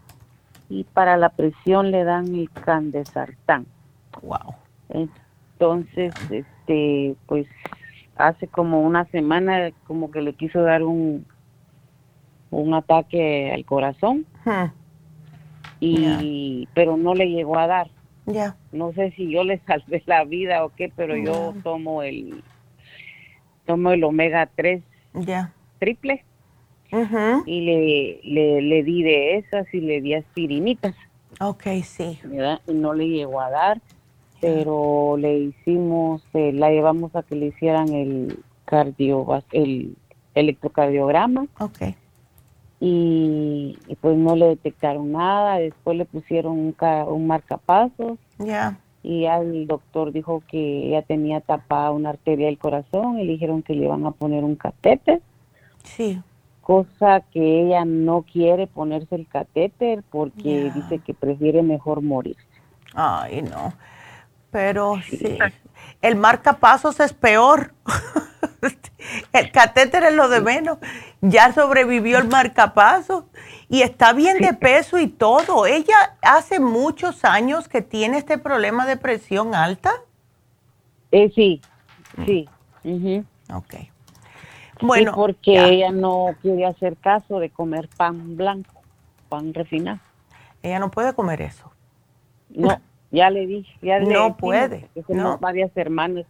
Y 0.68 0.84
para 0.84 1.16
la 1.16 1.30
presión 1.30 1.90
le 1.90 2.04
dan 2.04 2.34
el 2.34 2.50
Candesartán. 2.50 3.66
Wow. 4.22 4.54
Entonces, 4.88 6.12
este, 6.30 7.16
pues 7.26 7.46
hace 8.16 8.46
como 8.46 8.82
una 8.82 9.04
semana 9.06 9.70
como 9.86 10.10
que 10.10 10.20
le 10.20 10.34
quiso 10.34 10.62
dar 10.62 10.82
un 10.82 11.26
un 12.50 12.74
ataque 12.74 13.50
al 13.52 13.64
corazón. 13.64 14.26
Y 15.80 16.68
pero 16.74 16.96
no 16.96 17.14
le 17.14 17.30
llegó 17.30 17.58
a 17.58 17.66
dar. 17.66 17.88
Ya. 18.26 18.56
No 18.72 18.92
sé 18.92 19.12
si 19.12 19.30
yo 19.30 19.44
le 19.44 19.58
salvé 19.66 20.02
la 20.06 20.24
vida 20.24 20.64
o 20.64 20.70
qué, 20.70 20.92
pero 20.94 21.16
yo 21.16 21.54
tomo 21.62 22.02
el 22.02 22.42
tomo 23.66 23.92
el 23.92 24.04
omega 24.04 24.48
3 24.54 24.82
ya. 25.14 25.52
triple. 25.78 26.24
Y 27.44 27.60
le, 27.62 28.20
le, 28.22 28.62
le, 28.62 28.82
di 28.84 29.02
de 29.02 29.38
esas 29.38 29.66
y 29.74 29.80
le 29.80 30.00
di 30.00 30.14
aspirinitas. 30.14 30.94
Ok, 31.40 31.64
sí. 31.82 32.20
Y 32.68 32.72
no 32.72 32.94
le 32.94 33.08
llegó 33.08 33.40
a 33.40 33.50
dar, 33.50 33.80
pero 34.40 35.16
le 35.18 35.38
hicimos, 35.38 36.22
eh, 36.34 36.52
la 36.52 36.70
llevamos 36.70 37.16
a 37.16 37.24
que 37.24 37.34
le 37.34 37.46
hicieran 37.46 37.88
el 37.88 38.38
cardio, 38.64 39.26
el 39.50 39.96
electrocardiograma. 40.36 41.48
Ok 41.58 41.96
y, 42.86 43.96
pues 44.02 44.14
no 44.18 44.36
le 44.36 44.48
detectaron 44.48 45.12
nada. 45.12 45.56
Después 45.56 45.96
le 45.96 46.04
pusieron 46.04 46.52
un, 46.52 46.76
un 47.08 47.26
marcapasos. 47.26 48.18
Ya. 48.38 48.78
Y 49.02 49.22
ya 49.22 49.38
el 49.38 49.66
doctor 49.66 50.12
dijo 50.12 50.42
que 50.46 50.88
ella 50.88 51.00
tenía 51.00 51.40
tapada 51.40 51.92
una 51.92 52.10
arteria 52.10 52.46
del 52.46 52.58
corazón 52.58 53.18
y 53.18 53.24
le 53.24 53.32
dijeron 53.32 53.62
que 53.62 53.74
le 53.74 53.86
iban 53.86 54.04
a 54.04 54.10
poner 54.10 54.44
un 54.44 54.56
catéter. 54.56 55.22
Sí. 55.82 56.20
Cosa 56.60 57.22
que 57.32 57.62
ella 57.62 57.86
no 57.86 58.22
quiere 58.30 58.66
ponerse 58.66 59.14
el 59.14 59.26
catéter 59.28 60.02
porque 60.10 60.70
dice 60.74 60.98
que 60.98 61.14
prefiere 61.14 61.62
mejor 61.62 62.02
morir. 62.02 62.36
Ay, 62.94 63.40
no. 63.40 63.72
Pero 64.50 65.00
sí. 65.08 65.38
El 66.02 66.16
marcapasos 66.16 67.00
es 67.00 67.14
peor. 67.14 67.72
el 69.32 69.50
catéter 69.50 70.04
es 70.04 70.14
lo 70.14 70.28
de 70.28 70.40
menos. 70.40 70.78
Ya 71.20 71.52
sobrevivió 71.52 72.18
el 72.18 72.28
marcapaso 72.28 73.28
y 73.68 73.82
está 73.82 74.12
bien 74.12 74.38
de 74.38 74.54
peso 74.54 74.98
y 74.98 75.08
todo. 75.08 75.66
¿Ella 75.66 76.16
hace 76.22 76.60
muchos 76.60 77.24
años 77.24 77.68
que 77.68 77.82
tiene 77.82 78.18
este 78.18 78.38
problema 78.38 78.86
de 78.86 78.96
presión 78.96 79.54
alta? 79.54 79.92
Eh, 81.10 81.30
sí, 81.34 81.60
sí. 82.26 82.48
Ok. 83.52 83.74
Bueno. 84.80 85.12
porque 85.14 85.56
ella 85.56 85.92
no 85.92 86.34
quiere 86.42 86.66
hacer 86.66 86.96
caso 86.96 87.38
de 87.38 87.48
comer 87.48 87.88
pan 87.96 88.36
blanco, 88.36 88.82
pan 89.28 89.54
refinado. 89.54 90.00
Ella 90.62 90.78
no 90.78 90.90
puede 90.90 91.14
comer 91.14 91.40
eso. 91.42 91.70
No, 92.50 92.80
ya 93.10 93.30
le 93.30 93.46
dije. 93.46 93.72
Ya 93.80 94.00
no 94.00 94.36
puede. 94.36 94.88
no. 95.08 95.38
varias 95.38 95.70
hermanas 95.76 96.26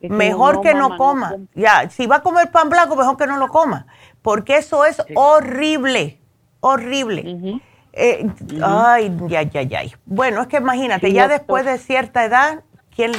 mejor 0.00 0.60
que 0.60 0.74
no 0.74 0.96
coma. 0.96 1.36
Ya, 1.54 1.88
si 1.90 2.06
va 2.06 2.16
a 2.16 2.22
comer 2.22 2.50
pan 2.50 2.68
blanco, 2.68 2.96
mejor 2.96 3.16
que 3.16 3.26
no 3.26 3.36
lo 3.36 3.48
coma, 3.48 3.86
porque 4.22 4.56
eso 4.56 4.84
es 4.84 5.02
horrible, 5.14 6.20
horrible. 6.60 7.60
Eh, 7.92 8.26
ay, 8.62 9.16
ya, 9.26 9.42
ya, 9.42 9.62
ya. 9.62 9.82
Bueno, 10.04 10.42
es 10.42 10.48
que 10.48 10.58
imagínate, 10.58 11.12
ya 11.12 11.28
después 11.28 11.64
de 11.64 11.78
cierta 11.78 12.24
edad, 12.24 12.62
¿quién, 12.94 13.12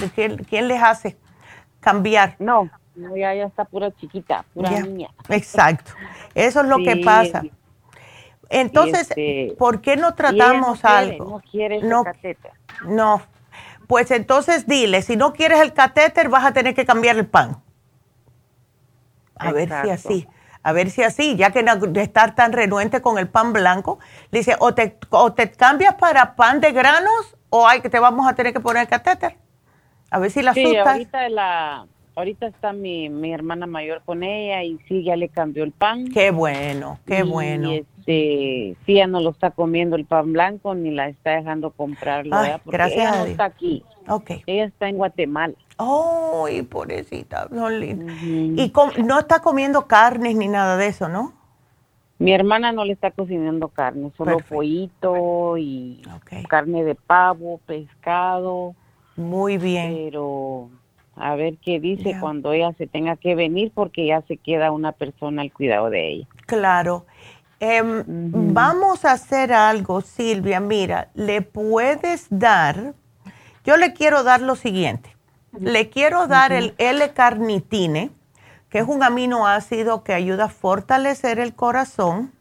quién, 0.48 0.68
les 0.68 0.82
hace 0.82 1.18
cambiar? 1.80 2.36
No, 2.40 2.70
ya, 2.96 3.34
ya 3.34 3.46
está 3.46 3.66
pura 3.66 3.92
chiquita, 3.92 4.46
pura 4.54 4.70
niña. 4.82 5.10
Exacto, 5.30 5.94
eso 6.36 6.62
es 6.62 6.68
lo 6.68 6.78
que 6.78 6.98
pasa. 6.98 7.44
Entonces, 8.50 9.10
Este, 9.10 9.56
¿por 9.58 9.82
qué 9.82 9.98
no 9.98 10.14
tratamos 10.14 10.82
no 10.84 10.90
quiere, 10.90 11.14
algo? 11.14 11.26
No 11.26 11.42
quiere 11.42 11.82
No. 12.86 13.22
Pues 13.88 14.12
entonces 14.12 14.68
dile, 14.68 15.02
si 15.02 15.16
no 15.16 15.34
quieres 15.34 15.60
el 15.62 15.74
catéter, 15.74 16.30
vas 16.30 16.46
a 16.46 16.52
tener 16.54 16.76
que 16.76 16.86
cambiar 16.86 17.18
el 17.18 17.26
pan. 17.26 17.62
A 19.38 19.52
ver 19.52 19.70
si 19.70 19.90
así. 19.90 20.28
A 20.64 20.74
ver 20.74 20.90
si 20.90 21.04
así, 21.04 21.36
ya 21.38 21.52
que 21.52 21.64
no- 21.64 21.76
de 21.78 22.02
estar 22.02 22.36
tan 22.36 22.52
renuente 22.52 23.02
con 23.02 23.18
el 23.18 23.30
pan 23.30 23.54
blanco, 23.54 24.00
le 24.32 24.40
dice, 24.40 24.56
o 24.60 24.74
te, 24.74 24.98
o 25.12 25.32
te 25.34 25.52
cambias 25.52 25.96
para 25.96 26.36
pan 26.36 26.60
de 26.60 26.72
granos 26.74 27.38
o 27.50 27.68
hay 27.68 27.80
que 27.82 27.90
te 27.90 28.00
vamos 28.00 28.28
a 28.28 28.36
tener 28.36 28.52
que 28.52 28.60
poner 28.60 28.82
el 28.84 28.90
catéter. 28.90 29.38
A 30.12 30.20
ver 30.20 30.32
si 30.32 30.42
la 30.42 30.52
Sí, 30.54 30.62
asustas. 30.64 30.94
ahorita 30.94 31.30
la, 31.30 31.88
ahorita 32.18 32.48
está 32.48 32.74
mi, 32.74 33.10
mi 33.10 33.32
hermana 33.32 33.68
mayor 33.68 34.02
con 34.04 34.24
ella 34.24 34.64
y 34.64 34.80
sí, 34.88 35.04
ya 35.04 35.16
le 35.16 35.30
cambió 35.30 35.64
el 35.64 35.72
pan. 35.72 36.08
Qué 36.12 36.32
bueno, 36.32 37.00
qué 37.06 37.20
Y, 37.20 37.30
bueno. 37.30 37.72
Este, 37.72 38.76
sí, 38.86 38.94
ya 38.96 39.06
no 39.08 39.22
lo 39.22 39.30
está 39.30 39.52
comiendo 39.52 39.96
el 39.96 40.06
pan 40.06 40.34
blanco 40.34 40.74
ni 40.74 40.92
la 40.92 41.10
está 41.10 41.32
dejando 41.32 41.72
comprarlo, 41.72 42.36
Ay, 42.36 42.44
¿verdad? 42.46 42.62
Porque 42.64 42.78
gracias 42.78 43.00
ella 43.00 43.10
a 43.14 43.18
no 43.18 43.24
Dios. 43.26 43.32
está 43.32 43.46
aquí. 43.46 43.84
Ok. 44.10 44.32
Ella 44.48 44.66
está 44.66 44.90
en 44.90 44.98
Guatemala. 44.98 45.54
Ay, 45.78 46.64
pobrecita, 46.64 47.48
son 47.50 47.80
lindas. 47.80 48.18
Y 48.24 48.72
com- 48.72 48.92
no 49.06 49.20
está 49.20 49.40
comiendo 49.42 49.86
carnes 49.86 50.36
ni 50.36 50.48
nada 50.48 50.76
de 50.76 50.88
eso, 50.88 51.08
¿no? 51.10 51.34
Mi 52.20 52.32
hermana 52.34 52.72
no 52.72 52.84
le 52.84 52.94
está 52.94 53.12
cocinando 53.12 53.68
carne, 53.68 54.12
solo 54.18 54.38
Perfecto. 54.38 54.56
pollito 54.56 55.58
y 55.60 56.02
carne 56.50 56.84
de 56.84 56.96
pavo, 56.96 57.60
pescado. 57.68 58.74
Muy 59.16 59.60
bien. 59.60 59.94
Pero 59.94 60.70
a 61.20 61.36
ver 61.36 61.58
qué 61.58 61.80
dice 61.80 62.18
cuando 62.20 62.54
ella 62.54 62.74
se 62.78 62.88
tenga 62.88 63.16
que 63.16 63.36
venir 63.36 63.72
porque 63.74 64.06
ya 64.06 64.22
se 64.24 64.38
queda 64.38 64.72
una 64.72 64.92
persona 64.92 65.42
al 65.42 65.52
cuidado 65.52 65.90
de 65.90 66.08
ella. 66.10 66.28
Claro. 66.46 67.06
Em, 67.60 68.04
Vamos 68.08 69.04
a 69.06 69.14
hacer 69.14 69.52
algo, 69.52 70.02
Silvia. 70.02 70.60
Mira, 70.60 71.10
le 71.16 71.42
puedes 71.42 72.28
dar, 72.30 72.94
yo 73.66 73.78
le 73.78 73.94
quiero 73.94 74.24
dar 74.24 74.42
lo 74.42 74.56
siguiente. 74.56 75.16
Le 75.60 75.90
quiero 75.90 76.28
dar 76.28 76.52
el 76.52 76.76
L-carnitine, 76.78 78.12
que 78.70 78.80
es 78.80 78.88
un 78.88 79.02
aminoácido 79.02 80.04
que 80.04 80.14
ayuda 80.14 80.46
a 80.46 80.50
fortalecer 80.50 81.40
el 81.40 81.56
corazón. 81.56 82.32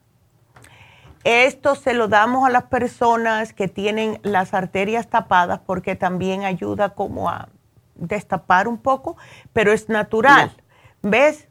Esto 1.24 1.74
se 1.74 1.94
lo 1.94 2.09
damos 2.09 2.47
a 2.47 2.51
las 2.51 2.65
personas 2.65 3.53
que 3.53 3.69
tienen 3.69 4.20
las 4.23 4.55
arterias 4.55 5.09
tapadas 5.09 5.61
porque 5.65 5.97
también 5.97 6.44
ayuda 6.44 6.90
como 6.90 7.31
a 7.31 7.48
destapar 7.97 8.68
un 8.68 8.78
poco, 8.78 9.16
pero 9.52 9.73
es 9.73 9.89
natural. 9.89 10.51
¿Ves? 11.02 11.47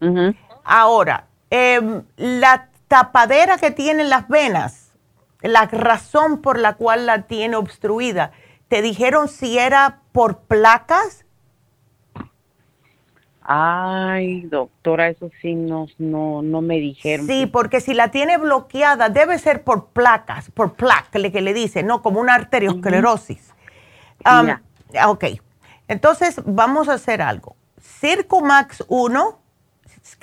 Ahora, 0.63 1.27
em, 1.49 2.03
la 2.17 2.69
tapadera 2.87 3.57
que 3.57 3.71
tienen 3.71 4.09
las 4.09 4.27
venas, 4.27 4.91
la 5.41 5.65
razón 5.65 6.41
por 6.41 6.57
la 6.59 6.73
cual 6.75 7.05
la 7.05 7.23
tiene 7.23 7.55
obstruida, 7.55 8.31
¿te 8.67 8.81
dijeron 8.81 9.27
si 9.27 9.57
era 9.59 9.99
por 10.11 10.39
placas? 10.39 11.25
Ay, 13.47 14.41
doctora, 14.41 15.09
eso 15.09 15.29
sí 15.41 15.53
no, 15.53 15.85
no, 15.99 16.41
no 16.41 16.61
me 16.61 16.77
dijeron. 16.79 17.27
Sí, 17.27 17.45
porque 17.45 17.79
si 17.79 17.93
la 17.93 18.09
tiene 18.09 18.37
bloqueada, 18.39 19.09
debe 19.09 19.37
ser 19.37 19.63
por 19.63 19.89
placas, 19.89 20.49
por 20.49 20.73
placa, 20.73 21.19
le- 21.19 21.31
que 21.31 21.41
le 21.41 21.53
dice, 21.53 21.83
¿no? 21.83 22.01
Como 22.01 22.19
una 22.19 22.33
arteriosclerosis. 22.33 23.53
Am, 24.23 24.59
Ok, 25.07 25.25
entonces 25.87 26.41
vamos 26.45 26.89
a 26.89 26.93
hacer 26.93 27.21
algo. 27.21 27.55
Circumax 27.99 28.83
1, 28.87 29.39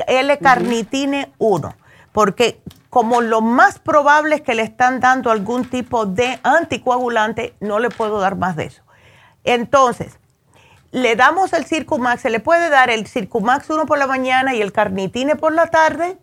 L-carnitine 0.07 1.33
1, 1.39 1.75
porque 2.13 2.63
como 2.91 3.23
lo 3.23 3.41
más 3.41 3.79
probable 3.79 4.37
es 4.37 4.43
que 4.43 4.55
le 4.55 4.63
están 4.63 5.01
dando 5.01 5.31
algún 5.31 5.65
tipo 5.65 6.05
de 6.05 6.39
anticoagulante, 6.43 7.55
no 7.61 7.79
le 7.79 7.89
puedo 7.89 8.21
dar 8.21 8.37
más 8.37 8.55
de 8.55 8.67
eso. 8.67 8.83
Entonces, 9.45 10.19
le 10.91 11.17
damos 11.17 11.55
el 11.55 11.65
Circumax, 11.65 12.21
se 12.21 12.31
le 12.31 12.39
puede 12.39 12.69
dar 12.69 12.91
el 12.91 13.07
Circumax 13.07 13.71
1 13.71 13.87
por 13.87 13.99
la 13.99 14.07
mañana 14.07 14.55
y 14.55 14.61
el 14.61 14.73
carnitine 14.73 15.37
por 15.37 15.55
la 15.55 15.69
tarde, 15.69 16.19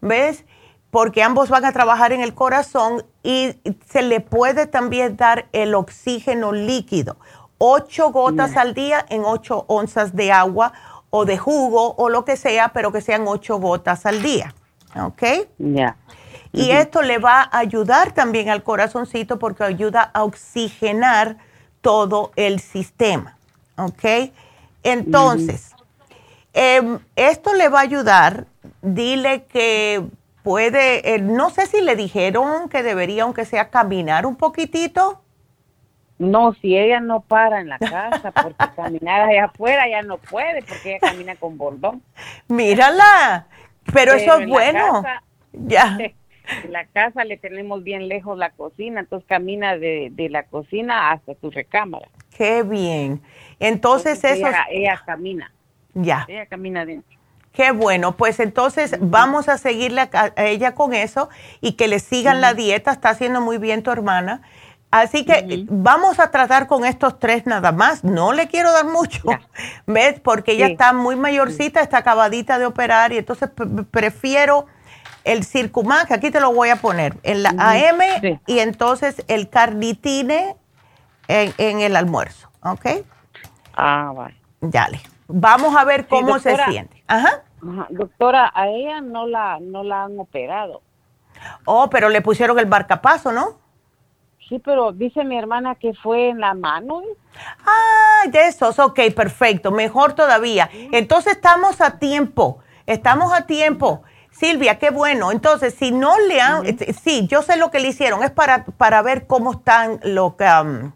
¿ves? 0.00 0.46
Porque 0.90 1.22
ambos 1.22 1.50
van 1.50 1.66
a 1.66 1.72
trabajar 1.72 2.12
en 2.12 2.22
el 2.22 2.34
corazón 2.34 3.04
y 3.22 3.60
se 3.86 4.00
le 4.00 4.20
puede 4.20 4.66
también 4.66 5.18
dar 5.18 5.48
el 5.52 5.74
oxígeno 5.74 6.52
líquido, 6.52 7.18
ocho 7.58 8.10
gotas 8.10 8.56
al 8.56 8.74
día 8.74 9.04
en 9.08 9.24
ocho 9.24 9.64
onzas 9.68 10.14
de 10.14 10.32
agua 10.32 10.72
o 11.10 11.24
de 11.24 11.38
jugo 11.38 11.94
o 11.96 12.08
lo 12.08 12.24
que 12.24 12.36
sea, 12.36 12.68
pero 12.68 12.92
que 12.92 13.00
sean 13.00 13.26
ocho 13.26 13.58
gotas 13.58 14.06
al 14.06 14.22
día, 14.22 14.54
¿ok? 14.96 15.22
Ya. 15.58 15.96
Y 16.52 16.70
esto 16.70 17.02
le 17.02 17.18
va 17.18 17.42
a 17.42 17.58
ayudar 17.58 18.12
también 18.12 18.48
al 18.48 18.62
corazoncito 18.62 19.38
porque 19.38 19.64
ayuda 19.64 20.10
a 20.14 20.24
oxigenar 20.24 21.36
todo 21.80 22.32
el 22.36 22.60
sistema. 22.60 23.36
¿Ok? 23.76 24.32
Entonces, 24.82 25.72
em, 26.52 26.98
esto 27.16 27.54
le 27.54 27.68
va 27.68 27.80
a 27.80 27.82
ayudar. 27.82 28.46
Dile 28.82 29.44
que 29.44 30.04
puede, 30.42 31.14
eh, 31.14 31.18
no 31.20 31.50
sé 31.50 31.66
si 31.66 31.80
le 31.80 31.94
dijeron 31.94 32.68
que 32.68 32.82
debería, 32.82 33.24
aunque 33.24 33.44
sea, 33.44 33.70
caminar 33.70 34.26
un 34.26 34.36
poquitito. 34.36 35.20
No, 36.18 36.52
si 36.54 36.76
ella 36.76 37.00
no 37.00 37.20
para 37.20 37.60
en 37.60 37.68
la 37.68 37.78
casa, 37.78 38.32
porque 38.32 38.64
caminar 38.76 39.28
allá 39.28 39.44
afuera 39.46 39.88
ya 39.88 40.02
no 40.02 40.18
puede, 40.18 40.62
porque 40.62 40.96
ella 40.96 40.98
camina 41.10 41.36
con 41.36 41.56
bordón. 41.56 42.02
Mírala, 42.48 43.46
pero, 43.92 44.12
eso 44.14 44.38
es 44.40 44.48
bueno. 44.48 45.02
casa- 45.02 45.22
ya. 45.52 45.98
En 46.64 46.72
la 46.72 46.86
casa 46.86 47.24
le 47.24 47.36
tenemos 47.36 47.84
bien 47.84 48.08
lejos 48.08 48.38
la 48.38 48.48
cocina, 48.48 49.00
entonces 49.00 49.28
camina 49.28 49.76
de, 49.76 50.08
de 50.12 50.30
la 50.30 50.44
cocina 50.44 51.10
hasta 51.10 51.34
su 51.42 51.50
recámara. 51.50 52.08
Qué 52.34 52.62
bien. 52.62 53.20
Entonces, 53.60 54.24
eso. 54.24 54.46
ella, 54.48 54.64
ella 54.70 55.02
camina. 55.04 55.52
Ya. 55.92 56.24
Ella 56.26 56.46
camina 56.46 56.86
dentro. 56.86 57.18
Qué 57.52 57.70
bueno, 57.72 58.16
pues 58.16 58.40
entonces 58.40 58.96
vamos 58.98 59.50
a 59.50 59.58
seguirle 59.58 60.00
a, 60.00 60.32
a 60.34 60.44
ella 60.46 60.74
con 60.74 60.94
eso 60.94 61.28
y 61.60 61.72
que 61.72 61.86
le 61.86 61.98
sigan 61.98 62.40
la 62.40 62.54
dieta, 62.54 62.92
está 62.92 63.10
haciendo 63.10 63.42
muy 63.42 63.58
bien 63.58 63.82
tu 63.82 63.90
hermana. 63.90 64.40
Así 64.90 65.26
que 65.26 65.66
vamos 65.68 66.18
a 66.18 66.30
tratar 66.30 66.66
con 66.66 66.86
estos 66.86 67.18
tres 67.18 67.44
nada 67.46 67.72
más, 67.72 68.04
no 68.04 68.32
le 68.32 68.48
quiero 68.48 68.72
dar 68.72 68.86
mucho, 68.86 69.22
¿ves? 69.86 70.18
Porque 70.20 70.52
ella 70.52 70.66
Sí. 70.66 70.72
está 70.72 70.94
muy 70.94 71.14
mayorcita, 71.14 71.80
está 71.80 71.98
acabadita 71.98 72.58
de 72.58 72.64
operar 72.64 73.12
y 73.12 73.18
entonces 73.18 73.50
pre- 73.50 73.66
prefiero 73.90 74.64
el 75.24 75.44
Circumax, 75.44 76.10
aquí 76.10 76.30
te 76.30 76.40
lo 76.40 76.52
voy 76.54 76.70
a 76.70 76.76
poner, 76.76 77.18
en 77.22 77.42
la 77.42 77.50
AM 77.50 78.38
y 78.46 78.60
entonces 78.60 79.22
el 79.28 79.50
carnitine 79.50 80.56
en, 81.26 81.52
en 81.58 81.80
el 81.80 81.94
almuerzo, 81.94 82.48
¿ok? 82.62 82.86
Ah, 83.74 84.12
vale. 84.16 84.36
Dale, 84.62 85.00
vamos 85.26 85.76
a 85.76 85.84
ver 85.84 86.00
Sí, 86.02 86.06
cómo 86.08 86.38
se 86.38 86.56
siente. 86.64 87.04
Ajá. 87.06 87.42
Ajá, 87.60 87.86
Doctora, 87.90 88.50
a 88.54 88.68
ella 88.68 89.02
no 89.02 89.26
la, 89.26 89.58
no 89.60 89.82
la 89.84 90.04
han 90.04 90.18
operado. 90.18 90.80
Oh, 91.66 91.90
pero 91.90 92.08
le 92.08 92.22
pusieron 92.22 92.58
el 92.58 92.66
barcapaso, 92.66 93.32
¿no? 93.32 93.58
Sí, 94.48 94.58
pero 94.58 94.92
dice 94.92 95.24
mi 95.24 95.36
hermana 95.36 95.74
que 95.74 95.92
fue 95.92 96.30
en 96.30 96.40
la 96.40 96.54
mano. 96.54 97.02
Ah, 97.66 98.28
de 98.28 98.46
esos, 98.46 98.78
ok, 98.78 98.98
perfecto, 99.14 99.70
mejor 99.70 100.14
todavía. 100.14 100.70
Entonces 100.92 101.34
estamos 101.34 101.80
a 101.80 101.98
tiempo, 101.98 102.58
estamos 102.86 103.32
a 103.32 103.46
tiempo. 103.46 104.02
Silvia, 104.30 104.78
qué 104.78 104.90
bueno. 104.90 105.32
Entonces, 105.32 105.74
si 105.74 105.90
no 105.90 106.18
le 106.28 106.40
han, 106.40 106.64
eh, 106.64 106.94
sí, 106.94 107.26
yo 107.26 107.42
sé 107.42 107.56
lo 107.56 107.70
que 107.70 107.80
le 107.80 107.88
hicieron, 107.88 108.22
es 108.22 108.30
para, 108.30 108.64
para 108.64 109.02
ver 109.02 109.26
cómo 109.26 109.52
están 109.52 110.00
lo 110.04 110.36
que, 110.36 110.44
um, 110.44 110.92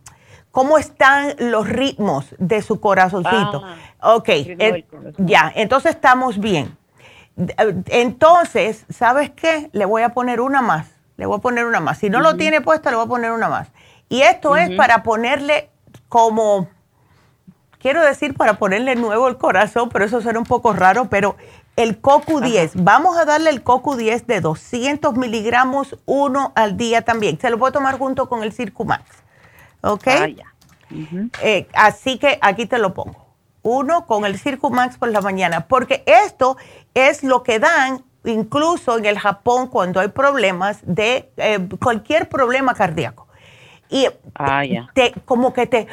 cómo 0.51 0.79
están 0.79 1.35
los 1.39 1.69
ritmos 1.69 2.35
de 2.39 2.63
su 2.63 2.81
corazoncito. 2.81 3.65
ok, 4.01 4.29
ritmo 4.29 4.57
del 4.57 4.77
eh, 4.77 5.13
ya, 5.19 5.53
entonces 5.55 5.95
estamos 5.95 6.39
bien. 6.39 6.77
Eh, 7.37 7.83
Entonces, 7.89 8.87
¿sabes 8.91 9.31
qué? 9.31 9.71
Le 9.73 9.85
voy 9.85 10.03
a 10.03 10.11
poner 10.11 10.41
una 10.41 10.63
más. 10.63 10.87
Le 11.23 11.27
voy 11.27 11.39
a 11.39 11.41
poner 11.41 11.67
una 11.67 11.79
más. 11.79 11.99
Si 11.99 12.11
no 12.11 12.19
lo 12.19 12.37
tiene 12.37 12.63
puesto, 12.63 12.91
le 12.91 12.97
voy 12.97 13.05
a 13.05 13.09
poner 13.09 13.31
una 13.31 13.49
más. 13.49 13.69
Y 14.09 14.23
esto 14.23 14.57
es 14.57 14.71
para 14.71 15.05
ponerle 15.05 15.71
como, 16.09 16.67
quiero 17.79 18.03
decir, 18.03 18.35
para 18.35 18.55
ponerle 18.55 18.97
nuevo 18.97 19.29
el 19.29 19.39
corazón, 19.39 19.89
pero 19.89 20.05
eso 20.05 20.21
suena 20.21 20.41
un 20.41 20.47
poco 20.47 20.73
raro, 20.73 21.05
pero 21.09 21.37
el 21.77 22.03
CoQ10, 22.03 22.73
vamos 22.75 23.17
a 23.17 23.25
darle 23.25 23.51
el 23.51 23.63
CoQ10 23.63 24.27
de 24.27 24.41
200 24.41 25.15
miligramos, 25.15 25.97
uno 26.07 26.51
al 26.57 26.77
día 26.77 27.03
también. 27.03 27.39
Se 27.39 27.51
lo 27.51 27.57
puede 27.57 27.73
tomar 27.73 27.99
junto 27.99 28.29
con 28.29 28.43
el 28.43 28.53
Circumax. 28.53 29.05
¿Ok? 29.83 30.09
Ah, 30.09 30.27
ya. 30.27 30.53
Eh, 31.41 31.69
así 31.73 32.19
que 32.19 32.37
aquí 32.43 32.67
te 32.67 32.79
lo 32.79 32.95
pongo. 32.95 33.29
Uno 33.63 34.07
con 34.07 34.25
el 34.25 34.41
Circumax 34.41 34.99
por 34.99 35.13
la 35.13 35.21
mañana, 35.21 35.69
porque 35.69 36.03
esto 36.05 36.57
es 36.95 37.23
lo 37.23 37.45
que 37.45 37.61
dan 37.61 38.03
incluso 38.25 38.99
en 38.99 39.05
el 39.07 39.19
Japón 39.19 39.69
cuando 39.69 40.01
hay 40.01 40.09
problemas 40.09 40.81
de 40.83 41.31
eh, 41.37 41.59
cualquier 41.81 42.29
problema 42.29 42.75
cardíaco. 42.75 43.27
Y 43.91 44.07
Ah, 44.35 44.63
te, 44.95 45.13
como 45.27 45.53
que 45.53 45.67
te, 45.67 45.87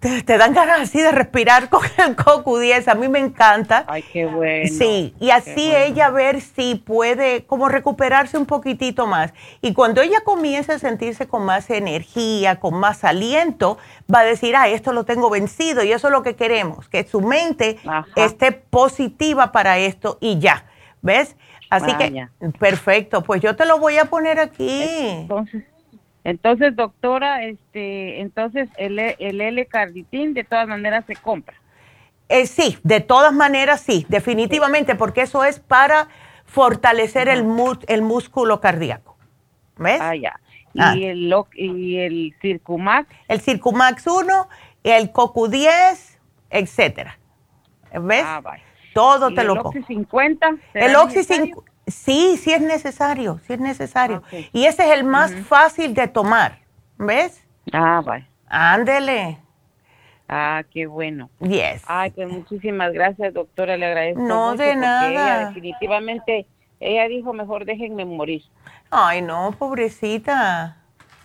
te, 0.00 0.38
dan 0.38 0.52
ganas 0.52 0.80
así 0.80 1.00
de 1.00 1.10
respirar 1.10 1.68
con 1.68 1.82
el 1.98 2.16
CoQ10. 2.16 2.88
A 2.88 2.94
mí 2.94 3.08
me 3.08 3.18
encanta. 3.18 3.84
Ay, 3.86 4.02
qué 4.02 4.26
bueno. 4.26 4.68
Sí, 4.68 5.14
y 5.18 5.30
así 5.30 5.74
ella 5.74 6.10
ver 6.10 6.40
si 6.40 6.74
puede 6.74 7.44
como 7.44 7.68
recuperarse 7.68 8.36
un 8.36 8.46
poquitito 8.46 9.06
más. 9.06 9.32
Y 9.60 9.72
cuando 9.72 10.02
ella 10.02 10.20
comience 10.24 10.72
a 10.72 10.78
sentirse 10.78 11.26
con 11.26 11.44
más 11.44 11.70
energía, 11.70 12.60
con 12.60 12.74
más 12.74 13.04
aliento, 13.04 13.78
va 14.12 14.20
a 14.20 14.24
decir, 14.24 14.56
ah, 14.56 14.68
esto 14.68 14.92
lo 14.92 15.04
tengo 15.04 15.30
vencido 15.30 15.82
y 15.82 15.92
eso 15.92 16.08
es 16.08 16.12
lo 16.12 16.22
que 16.22 16.36
queremos, 16.36 16.88
que 16.88 17.06
su 17.06 17.20
mente 17.20 17.78
esté 18.16 18.52
positiva 18.52 19.52
para 19.52 19.78
esto 19.78 20.18
y 20.20 20.38
ya. 20.38 20.66
¿Ves? 21.02 21.34
Así 21.70 21.96
que, 21.96 22.26
perfecto, 22.58 23.22
pues 23.22 23.40
yo 23.40 23.54
te 23.54 23.64
lo 23.64 23.78
voy 23.78 23.96
a 23.96 24.06
poner 24.06 24.40
aquí. 24.40 24.82
Entonces, 24.82 25.64
entonces, 26.24 26.76
doctora, 26.76 27.44
este, 27.44 28.20
entonces 28.20 28.68
el, 28.76 28.98
el 28.98 29.40
L-carnitin 29.40 30.34
de 30.34 30.44
todas 30.44 30.68
maneras 30.68 31.04
se 31.06 31.16
compra. 31.16 31.56
Eh, 32.28 32.46
sí, 32.46 32.78
de 32.82 33.00
todas 33.00 33.32
maneras 33.32 33.80
sí, 33.80 34.04
definitivamente, 34.08 34.94
porque 34.94 35.22
eso 35.22 35.44
es 35.44 35.58
para 35.60 36.08
fortalecer 36.44 37.28
el, 37.28 37.46
el 37.86 38.02
músculo 38.02 38.60
cardíaco. 38.60 39.16
¿Ves? 39.78 40.00
Ah, 40.00 40.14
ya. 40.14 40.38
¿Y, 40.74 40.80
ah. 40.80 40.94
el, 40.94 41.34
¿Y 41.54 41.96
el 41.98 42.34
Circumax? 42.40 43.08
El 43.28 43.40
Circumax 43.40 44.06
1, 44.06 44.48
el 44.84 45.12
CoQ10, 45.12 46.18
etcétera. 46.50 47.18
¿Ves? 47.92 48.24
Ah, 48.24 48.40
vaya. 48.42 48.62
Todo 48.94 49.32
te 49.32 49.44
lo 49.44 49.56
pongo. 49.56 49.72
¿El 49.72 49.78
Oxy 49.78 49.94
50? 49.94 50.56
El 50.74 50.96
Oxy 50.96 51.24
50 51.24 51.70
Sí, 51.90 52.36
sí 52.36 52.52
es 52.52 52.60
necesario, 52.60 53.40
sí 53.46 53.54
es 53.54 53.60
necesario. 53.60 54.22
Y 54.52 54.66
ese 54.66 54.84
es 54.84 54.98
el 54.98 55.04
más 55.04 55.34
fácil 55.46 55.94
de 55.94 56.08
tomar, 56.08 56.58
¿ves? 56.96 57.44
Ah, 57.72 58.00
vale. 58.04 58.26
Ándele. 58.46 59.38
Ah, 60.28 60.62
qué 60.70 60.86
bueno. 60.86 61.30
Yes. 61.40 61.82
Ay, 61.86 62.10
pues 62.10 62.28
muchísimas 62.28 62.92
gracias, 62.92 63.34
doctora, 63.34 63.76
le 63.76 63.86
agradezco 63.86 64.22
No, 64.22 64.54
de 64.54 64.76
nada. 64.76 65.10
Ella 65.10 65.46
definitivamente, 65.48 66.46
ella 66.78 67.08
dijo, 67.08 67.32
mejor 67.32 67.64
déjenme 67.64 68.04
morir. 68.04 68.42
Ay, 68.90 69.22
no, 69.22 69.52
pobrecita. 69.58 70.76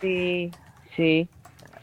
Sí, 0.01 0.51
sí. 0.95 1.29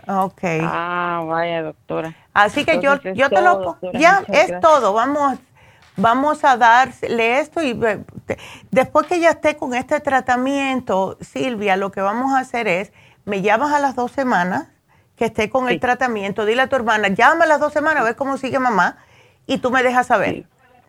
Ok. 0.09 0.43
Ah, 0.63 1.23
vaya, 1.25 1.63
doctora. 1.63 2.17
Así 2.35 2.65
que 2.65 2.81
yo, 2.81 3.01
yo 3.01 3.31
te 3.31 3.41
lo... 3.41 3.79
ya, 3.93 4.25
es 4.29 4.59
todo, 4.61 4.93
vamos 4.93 5.39
vamos 5.97 6.45
a 6.45 6.57
darle 6.57 7.41
esto 7.41 7.63
y 7.63 7.79
después 8.71 9.07
que 9.07 9.21
ya 9.21 9.31
esté 9.31 9.57
con 9.57 9.75
este 9.75 10.01
tratamiento, 10.01 11.19
Silvia, 11.21 11.77
lo 11.77 11.93
que 11.93 12.01
vamos 12.01 12.33
a 12.35 12.41
hacer 12.41 12.69
es, 12.69 12.93
me 13.25 13.43
llamas 13.43 13.73
a 13.73 13.79
las 13.79 13.95
dos 13.95 14.13
semanas 14.13 14.69
que 15.17 15.27
esté 15.27 15.51
con 15.51 15.69
el 15.69 15.79
tratamiento, 15.79 16.45
dile 16.45 16.63
a 16.63 16.67
tu 16.69 16.77
hermana, 16.77 17.09
llama 17.09 17.45
a 17.45 17.47
las 17.47 17.61
dos 17.61 17.73
semanas, 17.73 18.03
a 18.03 18.05
ver 18.05 18.17
cómo 18.17 18.37
sigue 18.37 18.59
mamá 18.59 18.97
y 19.47 19.59
tú 19.59 19.71
me 19.71 19.83
dejas 19.83 20.07
saber. 20.07 20.47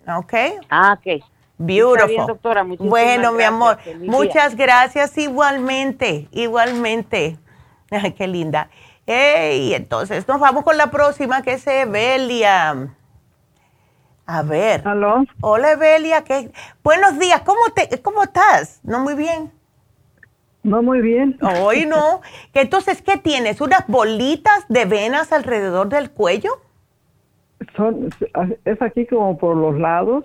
¿Ok? 0.07 0.33
Ah, 0.69 0.97
ok. 0.97 1.23
Beautiful. 1.57 2.27
doctora, 2.27 2.65
bueno, 2.79 3.31
mi 3.31 3.43
amor, 3.43 3.77
muchas 3.99 4.55
gracias 4.55 5.17
igualmente, 5.17 6.27
igualmente. 6.31 7.37
qué 8.17 8.27
linda. 8.27 8.69
Y 9.05 9.73
entonces 9.73 10.27
nos 10.27 10.39
vamos 10.39 10.63
con 10.63 10.77
la 10.77 10.89
próxima 10.89 11.41
que 11.41 11.53
es 11.53 11.67
Evelia. 11.67 12.89
A 14.25 14.41
ver. 14.41 14.87
¿Aló? 14.87 15.25
Hola, 15.41 15.73
Evelia. 15.73 16.23
¿qué? 16.23 16.51
Buenos 16.83 17.19
días. 17.19 17.41
¿Cómo, 17.41 17.61
te, 17.75 18.01
¿Cómo 18.01 18.23
estás? 18.23 18.79
¿No 18.83 18.99
muy 18.99 19.15
bien? 19.15 19.51
No 20.63 20.81
muy 20.81 21.01
bien. 21.01 21.37
Hoy 21.61 21.85
no. 21.85 22.21
Entonces, 22.53 23.01
¿qué 23.01 23.17
tienes? 23.17 23.59
¿Unas 23.59 23.85
bolitas 23.87 24.65
de 24.69 24.85
venas 24.85 25.33
alrededor 25.33 25.89
del 25.89 26.11
cuello? 26.11 26.61
Son, 27.75 28.09
es 28.63 28.81
aquí 28.81 29.05
como 29.05 29.37
por 29.37 29.57
los 29.57 29.77
lados. 29.77 30.23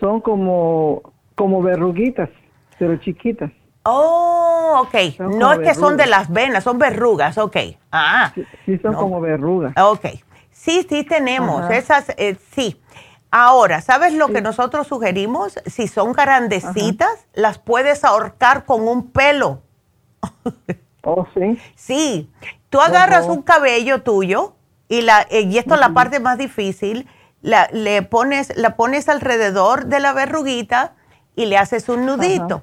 Son 0.00 0.20
como, 0.20 1.02
como 1.34 1.62
verruguitas, 1.62 2.30
pero 2.78 2.96
chiquitas. 2.96 3.50
Oh, 3.84 4.82
ok. 4.82 4.94
no 5.38 5.52
es 5.52 5.58
que 5.60 5.74
son 5.74 5.96
de 5.96 6.06
las 6.06 6.30
venas, 6.30 6.64
son 6.64 6.78
verrugas, 6.78 7.38
ok. 7.38 7.56
Ah. 7.92 8.32
Sí, 8.64 8.78
son 8.78 8.94
como 8.94 9.20
verrugas. 9.20 9.72
Ok. 9.80 10.06
Sí, 10.50 10.84
sí 10.88 11.04
tenemos. 11.04 11.70
Esas, 11.70 12.08
eh, 12.16 12.36
sí. 12.50 12.80
Ahora, 13.38 13.82
¿sabes 13.82 14.14
lo 14.14 14.28
que 14.28 14.40
nosotros 14.40 14.86
sugerimos? 14.86 15.58
Si 15.66 15.88
son 15.88 16.14
grandecitas, 16.14 17.26
las 17.34 17.58
puedes 17.58 18.02
ahorcar 18.02 18.64
con 18.64 18.88
un 18.88 19.10
pelo. 19.10 19.60
oh, 21.02 21.26
sí. 21.34 21.60
Sí. 21.74 22.30
Tú 22.70 22.80
agarras 22.80 23.26
un 23.26 23.42
cabello 23.42 24.00
tuyo 24.00 24.54
y, 24.88 25.02
la, 25.02 25.20
eh, 25.28 25.42
y 25.42 25.58
esto 25.58 25.74
es 25.74 25.80
la 25.80 25.90
parte 25.90 26.18
más 26.18 26.38
difícil, 26.38 27.06
la, 27.42 27.68
le 27.72 28.00
pones, 28.00 28.56
la 28.56 28.74
pones 28.74 29.06
alrededor 29.06 29.84
de 29.84 30.00
la 30.00 30.14
verruguita 30.14 30.94
y 31.34 31.44
le 31.44 31.58
haces 31.58 31.90
un 31.90 32.06
nudito. 32.06 32.62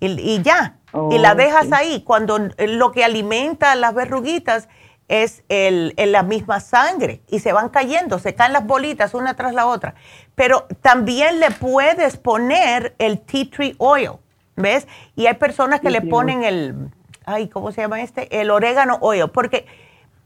Y, 0.00 0.40
ya. 0.40 0.78
y 1.10 1.18
la 1.18 1.34
dejas 1.34 1.70
ahí. 1.70 2.02
Cuando 2.02 2.38
lo 2.56 2.92
que 2.92 3.04
alimenta 3.04 3.74
las 3.74 3.92
verruguitas 3.92 4.70
es 5.08 5.42
el, 5.48 5.94
la 5.96 6.22
misma 6.22 6.60
sangre 6.60 7.22
y 7.28 7.40
se 7.40 7.52
van 7.52 7.70
cayendo, 7.70 8.18
se 8.18 8.34
caen 8.34 8.52
las 8.52 8.66
bolitas 8.66 9.14
una 9.14 9.34
tras 9.34 9.54
la 9.54 9.66
otra. 9.66 9.94
Pero 10.34 10.66
también 10.82 11.40
le 11.40 11.50
puedes 11.50 12.18
poner 12.18 12.94
el 12.98 13.18
tea 13.18 13.46
tree 13.50 13.74
oil, 13.78 14.12
¿ves? 14.56 14.86
Y 15.16 15.26
hay 15.26 15.34
personas 15.34 15.80
que 15.80 15.90
le 15.90 16.02
ponen 16.02 16.44
el, 16.44 16.90
ay, 17.24 17.48
¿cómo 17.48 17.72
se 17.72 17.80
llama 17.80 18.02
este? 18.02 18.40
El 18.40 18.50
orégano 18.50 18.98
oil, 19.00 19.30
porque 19.30 19.66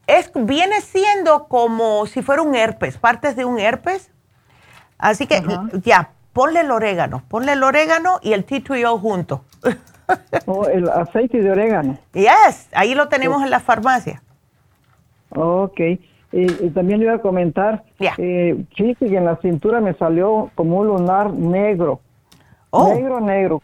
es, 0.08 0.32
viene 0.34 0.80
siendo 0.80 1.46
como 1.46 2.06
si 2.06 2.22
fuera 2.22 2.42
un 2.42 2.54
herpes, 2.56 2.98
partes 2.98 3.36
de 3.36 3.44
un 3.44 3.60
herpes. 3.60 4.10
Así 4.98 5.26
que 5.26 5.42
ya, 5.84 6.10
ponle 6.32 6.60
el 6.60 6.70
orégano, 6.70 7.22
ponle 7.28 7.52
el 7.52 7.62
orégano 7.62 8.18
y 8.20 8.32
el 8.32 8.44
tea 8.44 8.62
tree 8.62 8.84
oil 8.84 9.00
junto. 9.00 9.44
o 10.46 10.66
el 10.66 10.88
aceite 10.88 11.40
de 11.40 11.50
orégano. 11.52 11.98
Yes, 12.12 12.68
ahí 12.72 12.96
lo 12.96 13.08
tenemos 13.08 13.42
en 13.42 13.50
la 13.50 13.60
farmacia. 13.60 14.22
Ok. 15.34 15.80
Y, 16.32 16.46
también 16.70 17.00
le 17.00 17.06
iba 17.06 17.14
a 17.14 17.18
comentar, 17.18 17.84
eh, 18.16 18.64
sí, 18.76 18.94
que 18.94 19.16
en 19.16 19.26
la 19.26 19.36
cintura 19.36 19.80
me 19.80 19.92
salió 19.94 20.50
como 20.54 20.78
un 20.78 20.86
lunar 20.86 21.32
negro. 21.32 22.00
Oh. 22.70 22.94
Negro, 22.94 23.20
negro. 23.20 23.62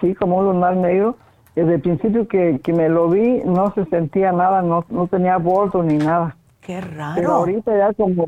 sí, 0.00 0.14
como 0.14 0.38
un 0.38 0.44
lunar 0.44 0.76
negro. 0.76 1.16
Desde 1.56 1.74
el 1.74 1.80
principio 1.80 2.28
que, 2.28 2.60
me 2.72 2.88
lo 2.88 3.08
vi, 3.08 3.42
no 3.44 3.74
se 3.74 3.84
sentía 3.86 4.32
nada, 4.32 4.62
no, 4.62 4.86
no 4.88 5.06
tenía 5.08 5.36
bolso 5.36 5.82
ni 5.82 5.98
nada. 5.98 6.36
Qué 6.60 6.80
raro. 6.80 7.14
Pero 7.16 7.32
ahorita 7.32 7.76
ya 7.76 7.92
como, 7.92 8.24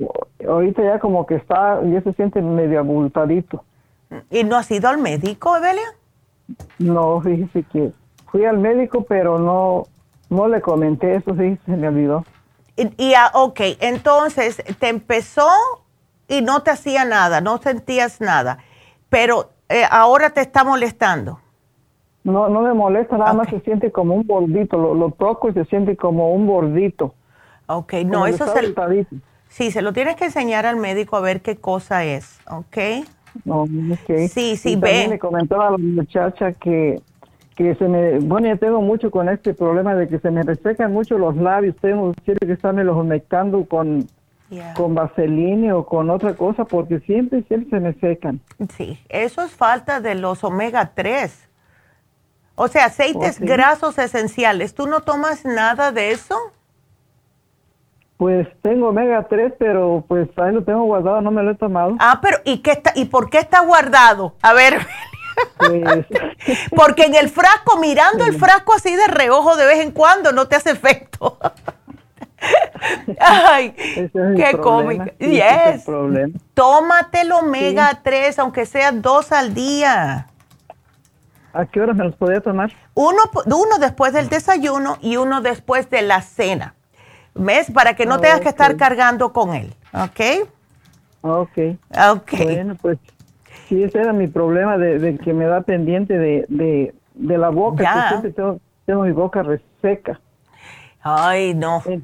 ahorita 0.46 0.82
ya 0.82 0.98
como 0.98 1.24
que 1.24 1.36
está, 1.36 1.80
ya 1.84 2.02
se 2.02 2.12
siente 2.14 2.42
medio 2.42 2.80
abultadito. 2.80 3.64
¿Y 4.30 4.42
no 4.44 4.56
has 4.56 4.70
ido 4.70 4.88
al 4.88 4.98
médico, 4.98 5.56
Evelia? 5.56 5.86
No, 6.78 7.20
fíjese 7.20 7.62
que 7.72 7.92
fui 8.30 8.44
al 8.44 8.58
médico, 8.58 9.04
pero 9.08 9.38
no, 9.38 9.84
no 10.30 10.48
le 10.48 10.60
comenté, 10.60 11.16
eso 11.16 11.34
sí, 11.36 11.58
se 11.64 11.76
me 11.76 11.88
olvidó. 11.88 12.24
Y, 12.76 13.14
ok, 13.34 13.60
entonces 13.80 14.62
te 14.78 14.88
empezó 14.88 15.48
y 16.28 16.42
no 16.42 16.62
te 16.62 16.72
hacía 16.72 17.04
nada, 17.04 17.40
no 17.40 17.58
sentías 17.58 18.20
nada, 18.20 18.58
pero 19.08 19.50
eh, 19.68 19.84
ahora 19.88 20.30
te 20.30 20.40
está 20.40 20.64
molestando. 20.64 21.38
No, 22.24 22.48
no 22.48 22.62
me 22.62 22.72
molesta, 22.72 23.18
nada 23.18 23.34
más 23.34 23.48
se 23.48 23.60
siente 23.60 23.92
como 23.92 24.14
un 24.14 24.26
bordito, 24.26 24.76
lo, 24.76 25.10
toco 25.10 25.50
y 25.50 25.52
se 25.52 25.64
siente 25.66 25.96
como 25.96 26.32
un 26.32 26.46
bordito. 26.46 27.14
Ok, 27.66 27.94
no, 28.06 28.26
eso 28.26 28.46
se... 28.46 29.06
Sí, 29.48 29.70
se 29.70 29.82
lo 29.82 29.92
tienes 29.92 30.16
que 30.16 30.24
enseñar 30.24 30.66
al 30.66 30.76
médico 30.76 31.16
a 31.16 31.20
ver 31.20 31.40
qué 31.40 31.56
cosa 31.56 32.02
es, 32.02 32.40
¿ok? 32.50 33.06
No, 33.44 33.66
okay. 33.92 34.28
Sí, 34.28 34.56
sí, 34.56 34.76
ve. 34.76 35.06
Me 35.08 35.18
comentó 35.18 35.60
a 35.60 35.70
la 35.70 35.78
muchacha 35.78 36.52
que 36.52 37.00
que 37.54 37.74
se 37.76 37.88
me, 37.88 38.18
bueno, 38.18 38.48
ya 38.48 38.56
tengo 38.56 38.80
mucho 38.80 39.10
con 39.10 39.28
este 39.28 39.54
problema 39.54 39.94
de 39.94 40.08
que 40.08 40.18
se 40.18 40.30
me 40.30 40.42
resecan 40.42 40.92
mucho 40.92 41.18
los 41.18 41.36
labios, 41.36 41.76
tengo 41.80 42.12
quiero 42.24 42.40
que 42.40 42.52
estarme 42.52 42.84
los 42.84 42.96
humectando 42.96 43.64
con, 43.64 44.06
con 44.74 44.94
vaselina 44.94 45.76
o 45.76 45.86
con 45.86 46.10
otra 46.10 46.34
cosa 46.34 46.64
porque 46.64 47.00
siempre, 47.00 47.42
siempre 47.44 47.70
se 47.70 47.80
me 47.80 47.92
secan. 47.94 48.40
Sí, 48.76 48.98
eso 49.08 49.42
es 49.42 49.52
falta 49.52 50.00
de 50.00 50.14
los 50.16 50.42
omega 50.42 50.92
3. 50.94 51.48
O 52.56 52.68
sea, 52.68 52.86
aceites 52.86 53.40
grasos 53.40 53.98
esenciales. 53.98 54.74
¿Tú 54.74 54.86
no 54.86 55.00
tomas 55.00 55.44
nada 55.44 55.90
de 55.90 56.12
eso? 56.12 56.36
Pues 58.16 58.46
tengo 58.62 58.88
omega 58.88 59.26
3, 59.28 59.54
pero 59.58 60.04
pues 60.06 60.28
ahí 60.38 60.52
lo 60.52 60.62
tengo 60.62 60.84
guardado, 60.84 61.20
no 61.20 61.32
me 61.32 61.42
lo 61.42 61.50
he 61.50 61.56
tomado. 61.56 61.96
Ah, 61.98 62.20
pero 62.22 62.38
¿y 62.44 62.58
qué 62.58 62.70
está 62.72 62.92
y 62.94 63.06
por 63.06 63.28
qué 63.28 63.38
está 63.38 63.60
guardado? 63.60 64.34
A 64.40 64.52
ver, 64.52 64.74
pues, 65.56 66.06
Porque 66.70 67.04
en 67.04 67.14
el 67.14 67.28
frasco, 67.28 67.78
mirando 67.78 68.24
el 68.24 68.38
frasco 68.38 68.74
así 68.74 68.94
de 68.94 69.06
reojo 69.06 69.56
de 69.56 69.66
vez 69.66 69.80
en 69.80 69.90
cuando, 69.92 70.32
no 70.32 70.46
te 70.48 70.56
hace 70.56 70.70
efecto. 70.70 71.38
Ay, 73.20 73.72
qué 73.72 74.58
cómico. 74.60 75.04
Yes. 75.18 75.86
Tómate 76.54 77.22
el 77.22 77.32
omega 77.32 78.00
3, 78.02 78.38
aunque 78.38 78.66
sea 78.66 78.92
dos 78.92 79.32
al 79.32 79.54
día. 79.54 80.28
¿A 81.52 81.66
qué 81.66 81.80
hora 81.80 81.94
me 81.94 82.04
los 82.04 82.16
podía 82.16 82.40
tomar? 82.40 82.72
Uno, 82.94 83.22
uno 83.46 83.78
después 83.78 84.12
del 84.12 84.28
desayuno 84.28 84.98
y 85.00 85.16
uno 85.16 85.40
después 85.40 85.88
de 85.88 86.02
la 86.02 86.20
cena. 86.20 86.74
¿Ves? 87.34 87.70
Para 87.70 87.94
que 87.94 88.06
no 88.06 88.20
tengas 88.20 88.40
que 88.40 88.48
estar 88.48 88.76
cargando 88.76 89.32
con 89.32 89.54
él, 89.54 89.74
¿ok? 89.92 90.48
Ok. 91.22 91.58
Ok. 92.12 92.32
Bueno, 92.42 92.76
pues 92.80 92.98
sí, 93.68 93.82
ese 93.82 93.98
era 93.98 94.12
mi 94.12 94.26
problema 94.26 94.78
de, 94.78 95.18
que 95.18 95.32
me 95.32 95.46
da 95.46 95.62
pendiente 95.62 96.18
de, 96.18 96.46
de, 96.48 96.94
de 97.14 97.38
la 97.38 97.50
boca, 97.50 97.84
que 97.84 98.08
siempre 98.08 98.32
tengo, 98.32 98.60
tengo, 98.86 99.02
mi 99.02 99.12
boca 99.12 99.42
reseca. 99.42 100.20
Ay, 101.02 101.54
no. 101.54 101.82
Eh, 101.86 102.00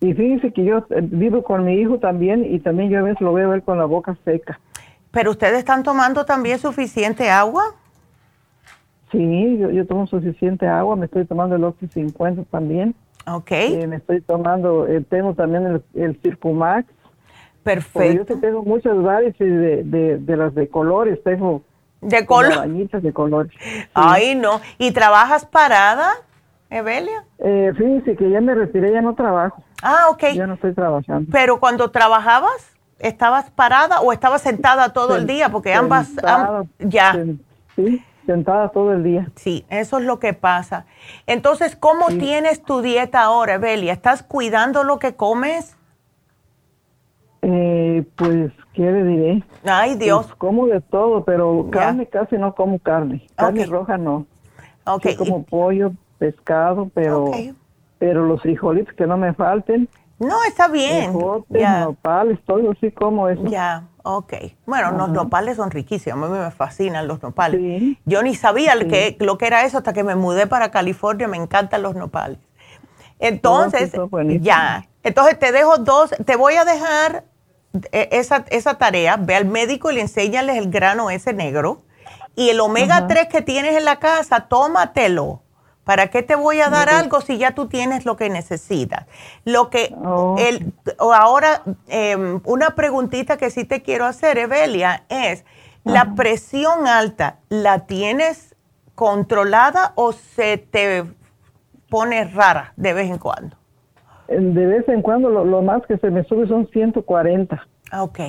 y 0.00 0.14
fíjense 0.14 0.52
que 0.52 0.64
yo 0.64 0.78
eh, 0.90 1.00
vivo 1.02 1.42
con 1.42 1.64
mi 1.64 1.74
hijo 1.74 1.98
también 1.98 2.44
y 2.44 2.58
también 2.60 2.90
yo 2.90 2.98
a 2.98 3.02
veces 3.02 3.20
lo 3.20 3.32
veo 3.32 3.50
ver 3.50 3.62
con 3.62 3.78
la 3.78 3.84
boca 3.84 4.16
seca. 4.24 4.58
¿Pero 5.10 5.30
ustedes 5.30 5.58
están 5.58 5.82
tomando 5.82 6.24
también 6.24 6.58
suficiente 6.58 7.30
agua? 7.30 7.74
Sí, 9.12 9.58
yo, 9.58 9.86
tomo 9.86 10.06
suficiente 10.06 10.66
agua, 10.66 10.96
me 10.96 11.06
estoy 11.06 11.24
tomando 11.24 11.56
el 11.56 11.64
Oxy 11.64 11.86
50 11.86 12.42
también. 12.50 12.94
Ok. 13.26 13.50
Eh, 13.52 13.86
me 13.86 13.96
estoy 13.96 14.20
tomando, 14.20 14.86
eh, 14.86 15.00
tengo 15.08 15.34
también 15.34 15.66
el, 15.66 15.82
el 15.94 16.20
Circumax. 16.20 16.86
Perfecto. 17.66 18.32
yo 18.32 18.40
tengo 18.40 18.62
muchas 18.62 18.96
varices 19.02 19.40
de, 19.40 19.82
de, 19.82 20.18
de, 20.18 20.36
las 20.36 20.54
de 20.54 20.68
colores, 20.68 21.20
tengo 21.24 21.62
de 22.00 22.24
color. 22.24 22.68
de 22.68 23.12
colores. 23.12 23.52
Ay, 23.92 24.36
no. 24.36 24.60
¿Y 24.78 24.92
trabajas 24.92 25.46
parada, 25.46 26.12
Evelia? 26.70 27.24
Eh, 27.38 27.72
fíjese 27.76 28.14
que 28.14 28.30
ya 28.30 28.40
me 28.40 28.54
retiré, 28.54 28.92
ya 28.92 29.02
no 29.02 29.16
trabajo. 29.16 29.64
Ah, 29.82 30.06
ok. 30.10 30.26
Ya 30.36 30.46
no 30.46 30.54
estoy 30.54 30.74
trabajando. 30.74 31.28
Pero 31.32 31.58
cuando 31.58 31.90
trabajabas, 31.90 32.76
¿estabas 33.00 33.50
parada 33.50 34.00
o 34.00 34.12
estabas 34.12 34.42
sentada 34.42 34.92
todo 34.92 35.16
el 35.16 35.26
día? 35.26 35.48
Porque 35.48 35.74
ambas, 35.74 36.12
ya. 36.78 37.18
Sí, 37.74 38.00
sentada 38.26 38.68
todo 38.68 38.92
el 38.92 39.02
día. 39.02 39.28
Sí, 39.34 39.66
eso 39.70 39.98
es 39.98 40.04
lo 40.04 40.20
que 40.20 40.34
pasa. 40.34 40.86
Entonces, 41.26 41.74
¿cómo 41.74 42.06
tienes 42.06 42.62
tu 42.62 42.80
dieta 42.80 43.22
ahora, 43.22 43.54
Evelia? 43.54 43.92
¿Estás 43.92 44.22
cuidando 44.22 44.84
lo 44.84 45.00
que 45.00 45.16
comes? 45.16 45.75
Eh, 47.48 48.04
pues, 48.16 48.50
¿qué 48.72 48.82
le 48.82 49.04
diré? 49.04 49.44
Ay, 49.64 49.90
pues, 49.90 50.00
Dios. 50.00 50.34
como 50.34 50.66
de 50.66 50.80
todo, 50.80 51.24
pero 51.24 51.68
carne 51.70 52.06
casi 52.06 52.36
no 52.36 52.56
como 52.56 52.80
carne. 52.80 53.24
Carne 53.36 53.66
roja 53.66 53.96
no. 53.96 54.26
Ok. 54.84 55.14
como 55.16 55.44
pollo, 55.44 55.92
pescado, 56.18 56.90
pero 56.92 57.30
pero 57.98 58.26
los 58.26 58.42
frijolitos 58.42 58.92
que 58.94 59.06
no 59.06 59.16
me 59.16 59.32
falten. 59.32 59.88
No, 60.18 60.42
está 60.44 60.66
bien. 60.66 61.12
Nopales, 61.48 62.40
todo 62.44 62.72
así 62.72 62.90
como 62.90 63.28
eso. 63.28 63.44
Ya, 63.44 63.84
ok. 64.02 64.34
Bueno, 64.66 64.90
los 64.90 65.10
nopales 65.10 65.56
son 65.56 65.70
riquísimos, 65.70 66.28
a 66.28 66.32
mí 66.32 66.38
me 66.40 66.50
fascinan 66.50 67.06
los 67.06 67.22
nopales. 67.22 67.60
Yo 68.06 68.24
ni 68.24 68.34
sabía 68.34 68.72
que, 68.88 69.16
lo 69.20 69.38
que 69.38 69.46
era 69.46 69.64
eso 69.64 69.78
hasta 69.78 69.92
que 69.92 70.02
me 70.02 70.16
mudé 70.16 70.48
para 70.48 70.72
California, 70.72 71.28
me 71.28 71.36
encantan 71.36 71.82
los 71.82 71.94
nopales. 71.94 72.38
Entonces, 73.20 73.92
ya, 74.40 74.88
entonces 75.04 75.38
te 75.38 75.52
dejo 75.52 75.78
dos, 75.78 76.10
te 76.24 76.34
voy 76.34 76.54
a 76.54 76.64
dejar 76.64 77.24
esa, 77.92 78.44
esa 78.50 78.78
tarea, 78.78 79.16
ve 79.16 79.34
al 79.34 79.46
médico 79.46 79.90
y 79.90 79.94
le 79.94 80.00
enséñales 80.02 80.56
el 80.56 80.70
grano 80.70 81.10
ese 81.10 81.32
negro. 81.32 81.82
Y 82.34 82.50
el 82.50 82.60
omega 82.60 83.06
3 83.06 83.28
que 83.28 83.42
tienes 83.42 83.76
en 83.76 83.84
la 83.84 83.98
casa, 83.98 84.48
tómatelo 84.48 85.42
¿Para 85.86 86.08
qué 86.08 86.24
te 86.24 86.34
voy 86.34 86.60
a 86.60 86.68
dar 86.68 86.88
algo 86.88 87.20
si 87.20 87.38
ya 87.38 87.52
tú 87.52 87.68
tienes 87.68 88.04
lo 88.04 88.16
que 88.16 88.28
necesitas? 88.28 89.06
Lo 89.44 89.70
que 89.70 89.94
oh. 90.04 90.34
el, 90.36 90.72
ahora, 90.98 91.62
em, 91.86 92.40
una 92.42 92.70
preguntita 92.74 93.36
que 93.36 93.50
sí 93.50 93.64
te 93.64 93.82
quiero 93.82 94.04
hacer, 94.04 94.36
Evelia, 94.36 95.04
es, 95.08 95.44
¿la 95.84 96.16
presión 96.16 96.88
alta 96.88 97.38
la 97.50 97.86
tienes 97.86 98.56
controlada 98.96 99.92
o 99.94 100.12
se 100.12 100.58
te 100.58 101.04
pone 101.88 102.24
rara 102.24 102.72
de 102.74 102.92
vez 102.92 103.08
en 103.08 103.18
cuando? 103.18 103.56
De 104.28 104.66
vez 104.66 104.88
en 104.88 105.02
cuando 105.02 105.28
lo, 105.28 105.62
más 105.62 105.82
que 105.86 105.98
se 105.98 106.10
me 106.10 106.24
sube 106.24 106.46
son 106.48 106.68
140. 106.68 107.66
Ah, 107.90 108.02
ok. 108.02 108.20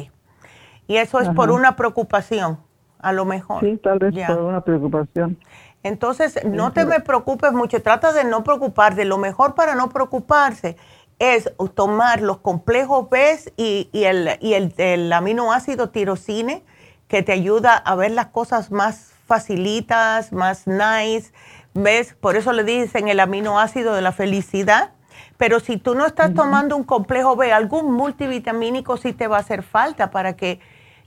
Y 0.87 0.97
eso 0.97 1.19
es 1.19 1.29
por 1.29 1.51
una 1.51 1.75
preocupación, 1.75 2.59
a 2.99 3.11
lo 3.11 3.25
mejor. 3.25 3.61
Sí, 3.61 3.77
tal 3.83 3.99
vez 3.99 4.13
por 4.27 4.39
una 4.39 4.61
preocupación. 4.61 5.37
Entonces, 5.83 6.43
no 6.45 6.73
te 6.73 6.85
me 6.85 6.99
preocupes 6.99 7.53
mucho, 7.53 7.81
trata 7.81 8.13
de 8.13 8.23
no 8.23 8.43
preocuparte. 8.43 9.05
Lo 9.05 9.17
mejor 9.17 9.55
para 9.55 9.75
no 9.75 9.89
preocuparse 9.89 10.77
es 11.19 11.51
tomar 11.73 12.21
los 12.21 12.39
complejos 12.39 13.09
B 13.09 13.37
y, 13.57 13.89
el, 14.03 14.29
y 14.39 14.53
el, 14.53 15.13
aminoácido 15.13 15.89
tirosine, 15.89 16.63
que 17.07 17.23
te 17.23 17.31
ayuda 17.31 17.75
a 17.75 17.95
ver 17.95 18.11
las 18.11 18.27
cosas 18.27 18.71
más 18.71 19.13
facilitas, 19.25 20.31
más 20.31 20.67
nice. 20.67 21.31
¿Ves? 21.73 22.15
Por 22.15 22.35
eso 22.35 22.53
le 22.53 22.63
dicen 22.63 23.07
el 23.07 23.19
aminoácido 23.19 23.93
de 23.93 24.01
la 24.01 24.11
felicidad. 24.11 24.91
Pero 25.37 25.59
si 25.59 25.77
tú 25.77 25.93
no 25.93 26.05
estás 26.05 26.33
tomando 26.33 26.75
un 26.75 26.83
complejo 26.83 27.35
B, 27.35 27.51
algún 27.51 27.93
multivitamínico 27.93 28.97
sí 28.97 29.13
te 29.13 29.27
va 29.27 29.37
a 29.37 29.41
hacer 29.41 29.61
falta 29.61 30.09
para 30.09 30.35
que 30.35 30.59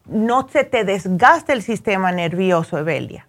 no 0.06 0.48
se 0.48 0.64
te 0.64 0.84
desgaste 0.84 1.52
el 1.52 1.62
sistema 1.62 2.12
nervioso, 2.12 2.78
Evelia. 2.78 3.26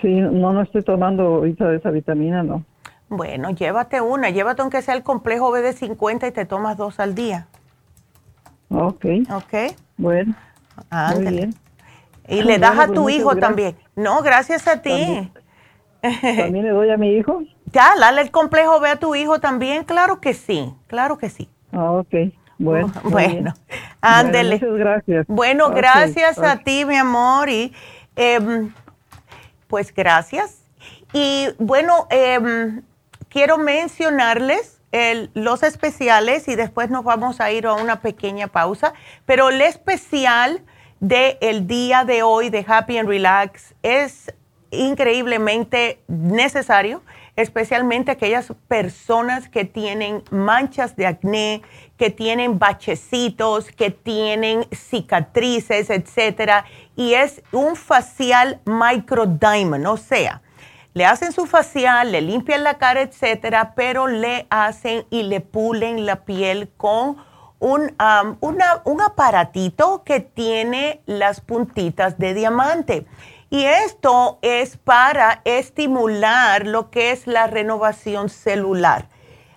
Sí, 0.00 0.20
no, 0.20 0.52
no 0.52 0.62
estoy 0.62 0.82
tomando 0.82 1.22
ahorita 1.22 1.72
esa 1.74 1.90
vitamina, 1.90 2.42
no. 2.42 2.64
Bueno, 3.08 3.50
llévate 3.50 4.00
una, 4.00 4.30
llévate 4.30 4.62
aunque 4.62 4.82
sea 4.82 4.94
el 4.94 5.02
complejo 5.02 5.50
B 5.50 5.62
de 5.62 5.72
50 5.72 6.26
y 6.26 6.32
te 6.32 6.44
tomas 6.44 6.76
dos 6.76 7.00
al 7.00 7.14
día. 7.14 7.46
Ok. 8.70 9.04
Ok. 9.32 9.74
Bueno. 9.96 10.34
Muy 11.14 11.26
bien. 11.26 11.54
Y 12.28 12.42
le 12.42 12.58
das 12.58 12.78
a 12.78 12.86
pues 12.86 12.94
tu 12.94 13.08
hijo 13.10 13.36
también. 13.36 13.76
No, 13.94 14.22
gracias 14.22 14.66
a 14.66 14.80
ti. 14.80 15.30
¿También, 16.00 16.64
le 16.64 16.70
doy 16.70 16.90
a 16.90 16.96
mi 16.96 17.10
hijo? 17.10 17.42
Ya, 17.72 17.92
dale 17.98 18.20
el 18.20 18.30
complejo 18.30 18.78
B 18.80 18.88
a 18.88 18.96
tu 18.96 19.14
hijo 19.14 19.40
también, 19.40 19.84
claro 19.84 20.20
que 20.20 20.34
sí, 20.34 20.72
claro 20.86 21.18
que 21.18 21.30
sí. 21.30 21.48
Ah, 21.72 21.90
ok. 21.92 22.14
Bueno, 22.58 22.92
bueno, 23.04 23.54
ándele. 24.00 24.54
muchas 24.56 24.78
gracias. 24.78 25.26
Bueno, 25.28 25.70
gracias 25.70 26.38
a 26.38 26.58
ti, 26.58 26.84
mi 26.84 26.96
amor. 26.96 27.48
Y 27.48 27.72
eh, 28.16 28.68
pues 29.66 29.92
gracias. 29.92 30.62
Y 31.12 31.48
bueno, 31.58 32.06
em, 32.10 32.82
quiero 33.28 33.58
mencionarles 33.58 34.80
los 35.34 35.64
especiales 35.64 36.46
y 36.46 36.54
después 36.54 36.88
nos 36.88 37.02
vamos 37.02 37.40
a 37.40 37.50
ir 37.50 37.66
a 37.66 37.74
una 37.74 38.00
pequeña 38.00 38.46
pausa, 38.46 38.94
pero 39.26 39.48
el 39.48 39.60
especial 39.60 40.62
del 41.00 41.36
el 41.40 41.66
día 41.66 42.04
de 42.04 42.22
hoy 42.22 42.48
de 42.48 42.64
Happy 42.66 42.98
and 42.98 43.08
Relax 43.08 43.74
es 43.82 44.32
increíblemente 44.70 46.00
necesario, 46.06 47.02
especialmente 47.36 48.10
aquellas 48.10 48.52
personas 48.68 49.48
que 49.48 49.64
tienen 49.64 50.22
manchas 50.30 50.96
de 50.96 51.06
acné, 51.06 51.62
que 51.96 52.10
tienen 52.10 52.58
bachecitos, 52.58 53.70
que 53.72 53.90
tienen 53.90 54.66
cicatrices, 54.72 55.90
etcétera, 55.90 56.64
y 56.96 57.14
es 57.14 57.42
un 57.52 57.76
facial 57.76 58.60
microdiamond, 58.64 59.86
o 59.86 59.96
sea, 59.96 60.42
le 60.92 61.04
hacen 61.04 61.32
su 61.32 61.46
facial, 61.46 62.12
le 62.12 62.20
limpian 62.20 62.62
la 62.62 62.78
cara, 62.78 63.02
etcétera, 63.02 63.74
pero 63.74 64.06
le 64.06 64.46
hacen 64.48 65.04
y 65.10 65.24
le 65.24 65.40
pulen 65.40 66.06
la 66.06 66.24
piel 66.24 66.70
con 66.76 67.16
un, 67.58 67.96
un 68.84 69.00
aparatito 69.00 70.04
que 70.04 70.20
tiene 70.20 71.00
las 71.06 71.40
puntitas 71.40 72.16
de 72.18 72.34
diamante. 72.34 73.06
Y 73.54 73.66
esto 73.66 74.40
es 74.42 74.78
para 74.78 75.40
estimular 75.44 76.66
lo 76.66 76.90
que 76.90 77.12
es 77.12 77.28
la 77.28 77.46
renovación 77.46 78.28
celular. 78.28 79.08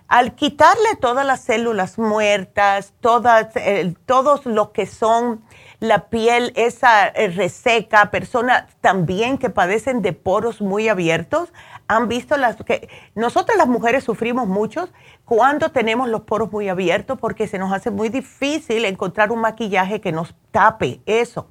Al 0.06 0.36
quitarle 0.36 0.94
todas 1.00 1.26
las 1.26 1.40
células 1.40 1.98
muertas, 1.98 2.92
todas, 3.00 3.48
eh, 3.56 3.92
todos 4.06 4.46
los 4.46 4.68
que 4.68 4.86
son 4.86 5.42
la 5.80 6.10
piel 6.10 6.52
esa 6.54 7.08
eh, 7.08 7.26
reseca, 7.26 8.12
personas 8.12 8.66
también 8.80 9.36
que 9.36 9.50
padecen 9.50 10.00
de 10.00 10.12
poros 10.12 10.60
muy 10.60 10.88
abiertos, 10.88 11.52
han 11.88 12.06
visto 12.06 12.36
las 12.36 12.54
que 12.54 12.88
nosotras 13.16 13.58
las 13.58 13.66
mujeres 13.66 14.04
sufrimos 14.04 14.46
mucho 14.46 14.88
cuando 15.24 15.72
tenemos 15.72 16.08
los 16.08 16.20
poros 16.20 16.52
muy 16.52 16.68
abiertos 16.68 17.18
porque 17.18 17.48
se 17.48 17.58
nos 17.58 17.72
hace 17.72 17.90
muy 17.90 18.10
difícil 18.10 18.84
encontrar 18.84 19.32
un 19.32 19.40
maquillaje 19.40 20.00
que 20.00 20.12
nos 20.12 20.36
tape 20.52 21.00
eso. 21.04 21.48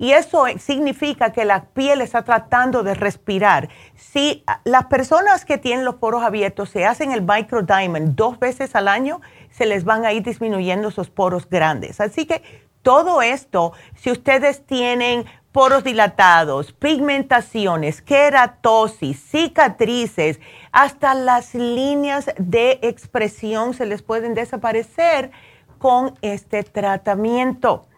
Y 0.00 0.12
eso 0.12 0.46
significa 0.58 1.30
que 1.30 1.44
la 1.44 1.64
piel 1.64 2.00
está 2.00 2.22
tratando 2.22 2.82
de 2.82 2.94
respirar. 2.94 3.68
Si 3.94 4.42
las 4.64 4.86
personas 4.86 5.44
que 5.44 5.58
tienen 5.58 5.84
los 5.84 5.96
poros 5.96 6.22
abiertos 6.22 6.70
se 6.70 6.86
hacen 6.86 7.12
el 7.12 7.20
microdiamond 7.20 8.16
dos 8.16 8.38
veces 8.38 8.74
al 8.74 8.88
año, 8.88 9.20
se 9.50 9.66
les 9.66 9.84
van 9.84 10.06
a 10.06 10.14
ir 10.14 10.22
disminuyendo 10.22 10.88
esos 10.88 11.10
poros 11.10 11.46
grandes. 11.50 12.00
Así 12.00 12.24
que 12.24 12.42
todo 12.80 13.20
esto, 13.20 13.74
si 13.94 14.10
ustedes 14.10 14.64
tienen 14.64 15.26
poros 15.52 15.84
dilatados, 15.84 16.72
pigmentaciones, 16.72 18.00
queratosis, 18.00 19.22
cicatrices, 19.22 20.40
hasta 20.72 21.12
las 21.12 21.54
líneas 21.54 22.30
de 22.38 22.78
expresión 22.80 23.74
se 23.74 23.84
les 23.84 24.00
pueden 24.00 24.32
desaparecer 24.32 25.30
con 25.76 26.14
este 26.22 26.62
tratamiento. 26.62 27.89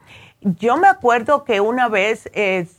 Yo 0.44 0.77
me 0.77 0.89
acuerdo 0.89 1.44
que 1.44 1.60
una 1.60 1.89
vez 1.89 2.28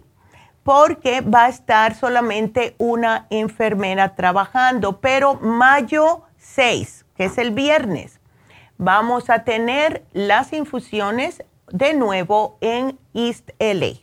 porque 0.63 1.21
va 1.21 1.45
a 1.45 1.49
estar 1.49 1.95
solamente 1.95 2.75
una 2.79 3.27
enfermera 3.31 4.15
trabajando, 4.17 5.01
pero 5.01 5.35
mayo 5.35 6.23
6, 6.39 7.05
que 7.17 7.27
es 7.27 7.39
el 7.39 7.53
viernes, 7.53 8.16
vamos 8.79 9.31
a 9.31 9.45
tener 9.45 10.05
las 10.13 10.53
infusiones 10.53 11.43
de 11.69 11.95
nuevo 11.95 12.59
en 12.61 12.99
East 13.15 13.51
LA. 13.59 14.01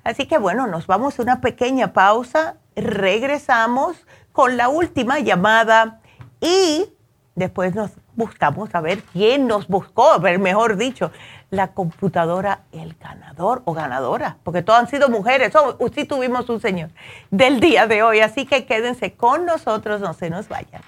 Así 0.05 0.27
que 0.27 0.39
bueno, 0.39 0.67
nos 0.67 0.87
vamos 0.87 1.19
a 1.19 1.23
una 1.23 1.41
pequeña 1.41 1.93
pausa, 1.93 2.57
regresamos 2.75 4.07
con 4.33 4.57
la 4.57 4.69
última 4.69 5.19
llamada 5.19 6.01
y 6.41 6.87
después 7.35 7.75
nos 7.75 7.91
buscamos 8.15 8.75
a 8.75 8.81
ver 8.81 9.03
quién 9.03 9.47
nos 9.47 9.69
buscó, 9.69 10.19
mejor 10.21 10.77
dicho, 10.77 11.13
la 11.51 11.73
computadora 11.73 12.61
el 12.73 12.95
ganador 13.01 13.63
o 13.65 13.73
ganadora, 13.73 14.39
porque 14.45 14.63
todas 14.63 14.83
han 14.83 14.89
sido 14.89 15.09
mujeres, 15.09 15.53
o 15.55 15.89
sí 15.89 16.05
tuvimos 16.05 16.49
un 16.49 16.61
señor 16.61 16.91
del 17.31 17.61
día 17.61 17.87
de 17.87 18.03
hoy, 18.03 18.21
así 18.21 18.47
que 18.47 18.67
quédense 18.67 19.15
con 19.15 19.47
nosotros, 19.47 20.01
no 20.01 20.13
se 20.13 20.31
nos 20.31 20.49
vayan. 20.49 20.83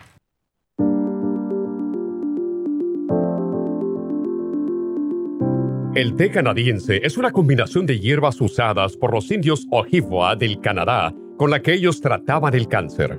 El 5.95 6.15
té 6.15 6.31
canadiense 6.31 7.01
es 7.03 7.19
una 7.19 7.33
combinación 7.33 7.85
de 7.85 7.99
hierbas 7.99 8.41
usadas 8.41 8.97
por 8.97 9.13
los 9.13 9.29
indios 9.33 9.67
Ojibwa 9.71 10.37
del 10.37 10.61
Canadá 10.61 11.13
con 11.37 11.51
la 11.51 11.61
que 11.61 11.73
ellos 11.73 12.01
trataban 12.01 12.55
el 12.55 12.69
cáncer 12.69 13.19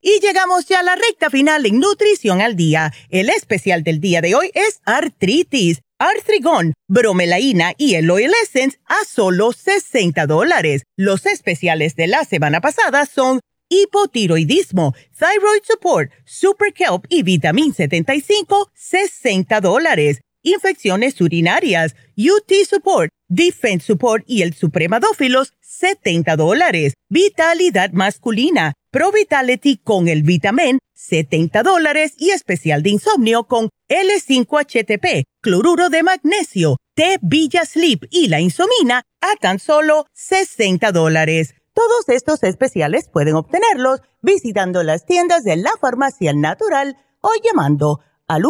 Y 0.00 0.20
llegamos 0.20 0.66
ya 0.66 0.80
a 0.80 0.82
la 0.84 0.94
recta 0.94 1.28
final 1.28 1.66
en 1.66 1.80
Nutrición 1.80 2.40
al 2.40 2.54
Día. 2.54 2.92
El 3.10 3.30
especial 3.30 3.82
del 3.82 4.00
día 4.00 4.20
de 4.20 4.36
hoy 4.36 4.50
es 4.54 4.80
artritis, 4.84 5.80
artrigón, 5.98 6.74
bromelaína 6.86 7.72
y 7.76 7.96
el 7.96 8.08
oil 8.08 8.30
essence 8.44 8.78
a 8.86 9.04
solo 9.04 9.52
60 9.52 10.26
dólares. 10.26 10.84
Los 10.96 11.26
especiales 11.26 11.96
de 11.96 12.06
la 12.06 12.24
semana 12.24 12.60
pasada 12.60 13.06
son 13.06 13.40
hipotiroidismo, 13.68 14.94
thyroid 15.18 15.62
support, 15.64 16.12
super 16.24 16.72
kelp 16.72 17.04
y 17.08 17.24
vitamin 17.24 17.74
75, 17.74 18.70
60 18.74 19.60
dólares. 19.60 20.20
Infecciones 20.44 21.20
urinarias, 21.20 21.96
UT 22.16 22.52
support, 22.70 23.10
defense 23.26 23.84
support 23.84 24.22
y 24.28 24.42
el 24.42 24.54
supremadófilos, 24.54 25.54
70 25.78 26.36
dólares. 26.36 26.94
Vitalidad 27.08 27.92
masculina, 27.92 28.74
Pro 28.90 29.12
Vitality 29.12 29.76
con 29.76 30.08
el 30.08 30.24
Vitamin, 30.24 30.80
70 30.94 31.62
dólares 31.62 32.14
y 32.18 32.30
especial 32.30 32.82
de 32.82 32.90
insomnio 32.90 33.44
con 33.44 33.68
L5HTP, 33.88 35.22
cloruro 35.40 35.88
de 35.88 36.02
magnesio, 36.02 36.78
T 36.94 37.20
Villa 37.22 37.64
Sleep 37.64 38.06
y 38.10 38.26
la 38.26 38.40
insomina 38.40 39.04
a 39.20 39.36
tan 39.40 39.60
solo 39.60 40.06
60 40.14 40.90
dólares. 40.90 41.54
Todos 41.74 42.08
estos 42.08 42.42
especiales 42.42 43.08
pueden 43.08 43.36
obtenerlos 43.36 44.00
visitando 44.20 44.82
las 44.82 45.06
tiendas 45.06 45.44
de 45.44 45.54
la 45.56 45.70
farmacia 45.80 46.32
natural 46.32 46.96
o 47.20 47.30
llamando 47.44 48.00
al 48.26 48.42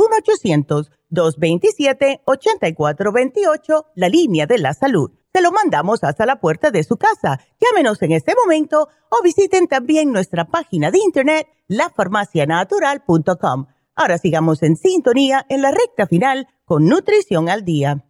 1-800-227-8428, 1.13 3.85
la 3.97 4.09
línea 4.09 4.47
de 4.47 4.59
la 4.59 4.73
salud 4.73 5.11
se 5.39 5.43
lo 5.43 5.53
mandamos 5.53 6.03
hasta 6.03 6.27
la 6.27 6.41
puerta 6.41 6.73
de 6.73 6.83
su 6.83 6.97
casa. 6.97 7.39
Llámenos 7.61 8.03
en 8.03 8.11
este 8.11 8.35
momento 8.35 8.89
o 9.09 9.23
visiten 9.23 9.69
también 9.69 10.11
nuestra 10.11 10.47
página 10.47 10.91
de 10.91 10.99
internet 10.99 11.47
lafarmacianatural.com. 11.69 13.67
Ahora 13.95 14.19
sigamos 14.19 14.65
en 14.65 14.75
sintonía 14.75 15.47
en 15.49 15.63
la 15.63 15.71
recta 15.71 16.09
final 16.09 16.49
con 16.65 16.89
Nutrición 16.89 17.49
al 17.49 17.65
Día. 17.65 18.05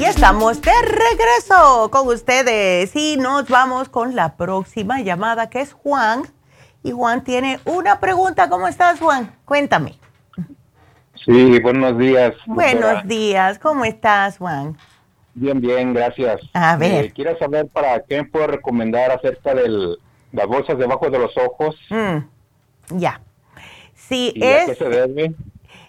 Y 0.00 0.04
estamos 0.04 0.62
de 0.62 0.72
regreso 0.82 1.90
con 1.90 2.08
ustedes 2.08 2.96
y 2.96 3.18
nos 3.18 3.46
vamos 3.50 3.90
con 3.90 4.16
la 4.16 4.38
próxima 4.38 5.02
llamada 5.02 5.50
que 5.50 5.60
es 5.60 5.74
Juan. 5.74 6.35
Y 6.86 6.92
Juan 6.92 7.24
tiene 7.24 7.58
una 7.64 7.98
pregunta. 7.98 8.48
¿Cómo 8.48 8.68
estás, 8.68 9.00
Juan? 9.00 9.34
Cuéntame. 9.44 9.98
Sí, 11.24 11.58
buenos 11.58 11.98
días. 11.98 12.32
Buenos 12.46 13.04
días. 13.08 13.58
¿Cómo 13.58 13.84
estás, 13.84 14.38
Juan? 14.38 14.78
Bien, 15.34 15.60
bien, 15.60 15.92
gracias. 15.92 16.42
A 16.52 16.76
ver. 16.76 17.06
Eh, 17.06 17.12
quiero 17.12 17.36
saber 17.40 17.66
para 17.66 18.04
qué 18.04 18.22
me 18.22 18.28
puedo 18.28 18.46
recomendar 18.46 19.10
acerca 19.10 19.52
de 19.52 19.96
las 20.30 20.46
bolsas 20.46 20.78
debajo 20.78 21.10
de 21.10 21.18
los 21.18 21.36
ojos. 21.36 21.74
Mm, 21.90 22.98
ya. 23.00 23.20
Si 23.96 24.30
¿Y 24.36 24.44
a 24.44 24.62
es... 24.62 24.66
qué 24.66 24.74
se 24.76 24.88
debe? 24.88 25.34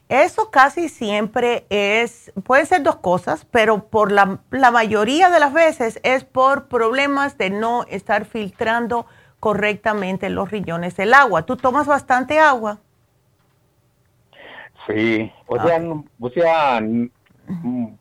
Eso 0.10 0.49
casi 0.49 0.90
siempre 0.90 1.68
es, 1.69 2.32
pueden 2.44 2.65
ser 2.65 2.82
dos 2.82 2.95
cosas, 2.95 3.45
pero 3.52 3.84
por 3.90 4.11
la, 4.11 4.40
la, 4.49 4.72
mayoría 4.72 5.30
de 5.30 5.40
las 5.40 5.53
veces 5.53 5.99
es 6.02 6.24
por 6.24 6.69
problemas 6.69 7.38
de 7.38 7.52
no 7.52 7.84
estar 7.84 8.26
filtrando 8.26 9.06
correctamente 9.39 10.30
los 10.30 10.49
riñones 10.51 10.97
el 10.99 11.14
agua. 11.14 11.43
¿Tú 11.45 11.57
tomas 11.57 11.88
bastante 11.88 12.39
agua? 12.39 12.80
Sí, 14.88 15.31
o 15.47 15.55
sea, 15.61 15.81
o 16.19 16.30
sea, 16.30 16.80
o 16.80 17.91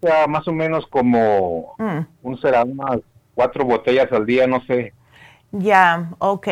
sea, 0.00 0.26
más 0.26 0.46
o 0.48 0.52
menos 0.52 0.86
como 0.88 1.74
Mm. 1.78 2.00
un 2.22 2.40
será 2.40 2.64
unas 2.64 3.00
cuatro 3.34 3.64
botellas 3.64 4.10
al 4.12 4.26
día, 4.26 4.46
no 4.46 4.60
sé. 4.64 4.92
Ya, 5.52 6.10
ok. 6.18 6.48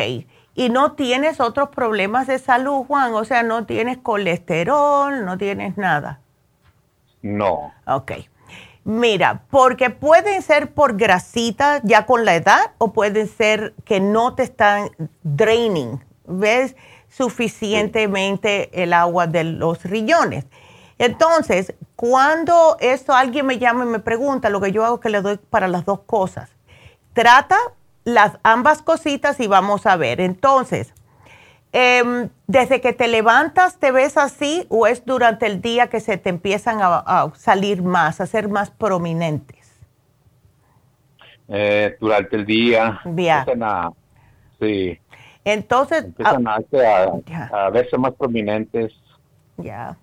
¿Y 0.53 0.69
no 0.69 0.93
tienes 0.93 1.39
otros 1.39 1.69
problemas 1.69 2.27
de 2.27 2.39
salud, 2.39 2.85
Juan? 2.85 3.13
O 3.13 3.23
sea, 3.23 3.43
no 3.43 3.65
tienes 3.65 3.97
colesterol, 3.97 5.25
no 5.25 5.37
tienes 5.37 5.77
nada. 5.77 6.19
No. 7.21 7.73
Ok. 7.85 8.11
Mira, 8.83 9.43
porque 9.51 9.91
pueden 9.91 10.41
ser 10.41 10.73
por 10.73 10.97
grasita 10.97 11.81
ya 11.83 12.05
con 12.07 12.25
la 12.25 12.35
edad 12.35 12.71
o 12.79 12.93
pueden 12.93 13.27
ser 13.27 13.75
que 13.85 13.99
no 13.99 14.33
te 14.33 14.43
están 14.43 14.89
draining, 15.21 16.03
¿ves? 16.25 16.75
Suficientemente 17.07 18.81
el 18.81 18.93
agua 18.93 19.27
de 19.27 19.43
los 19.43 19.83
riñones. 19.83 20.45
Entonces, 20.97 21.73
cuando 21.95 22.77
esto 22.79 23.13
alguien 23.13 23.45
me 23.45 23.59
llama 23.59 23.85
y 23.85 23.87
me 23.87 23.99
pregunta, 23.99 24.49
lo 24.49 24.61
que 24.61 24.71
yo 24.71 24.83
hago 24.83 24.95
es 24.95 25.01
que 25.01 25.09
le 25.09 25.21
doy 25.21 25.37
para 25.37 25.67
las 25.67 25.85
dos 25.85 26.01
cosas. 26.01 26.49
Trata 27.13 27.57
las 28.03 28.39
ambas 28.43 28.81
cositas 28.81 29.39
y 29.39 29.47
vamos 29.47 29.85
a 29.85 29.95
ver. 29.95 30.21
Entonces, 30.21 30.93
em, 31.71 32.29
desde 32.47 32.81
que 32.81 32.93
te 32.93 33.07
levantas, 33.07 33.77
¿te 33.77 33.91
ves 33.91 34.17
así 34.17 34.65
o 34.69 34.87
es 34.87 35.05
durante 35.05 35.45
el 35.45 35.61
día 35.61 35.87
que 35.87 35.99
se 35.99 36.17
te 36.17 36.29
empiezan 36.29 36.81
a, 36.81 36.97
a 36.97 37.31
salir 37.35 37.81
más, 37.81 38.21
a 38.21 38.25
ser 38.25 38.49
más 38.49 38.69
prominentes? 38.71 39.61
Eh, 41.47 41.97
durante 41.99 42.35
el 42.37 42.45
día. 42.45 43.01
Empiezan 43.03 43.63
a, 43.63 43.91
sí, 44.59 44.97
Entonces, 45.43 46.05
empiezan 46.05 46.47
a, 46.47 46.55
a, 46.55 47.65
a 47.65 47.69
verse 47.69 47.97
más 47.97 48.13
prominentes. 48.13 48.93
Ya. 49.57 49.97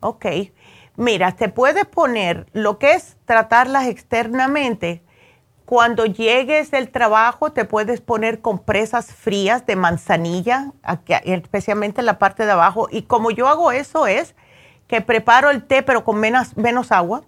Ok. 0.00 0.26
Mira, 0.96 1.32
te 1.32 1.48
puedes 1.48 1.86
poner 1.86 2.46
lo 2.52 2.78
que 2.78 2.92
es 2.94 3.16
tratarlas 3.24 3.86
externamente. 3.86 5.02
Cuando 5.64 6.04
llegues 6.06 6.70
del 6.70 6.90
trabajo, 6.90 7.52
te 7.52 7.64
puedes 7.64 8.00
poner 8.00 8.40
compresas 8.40 9.06
frías 9.06 9.64
de 9.64 9.76
manzanilla, 9.76 10.72
aquí- 10.82 11.14
especialmente 11.24 12.00
en 12.00 12.06
la 12.06 12.18
parte 12.18 12.44
de 12.44 12.52
abajo. 12.52 12.88
Y 12.90 13.02
como 13.02 13.30
yo 13.30 13.48
hago 13.48 13.72
eso 13.72 14.06
es 14.06 14.34
que 14.88 15.00
preparo 15.00 15.50
el 15.50 15.62
té, 15.64 15.82
pero 15.82 16.04
con 16.04 16.18
menos, 16.18 16.56
menos 16.56 16.92
agua, 16.92 17.22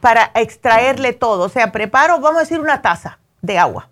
para 0.00 0.30
extraerle 0.34 1.12
todo. 1.12 1.44
O 1.44 1.48
sea, 1.48 1.70
preparo, 1.70 2.18
vamos 2.20 2.38
a 2.38 2.40
decir, 2.40 2.58
una 2.60 2.82
taza 2.82 3.18
de 3.42 3.58
agua. 3.58 3.88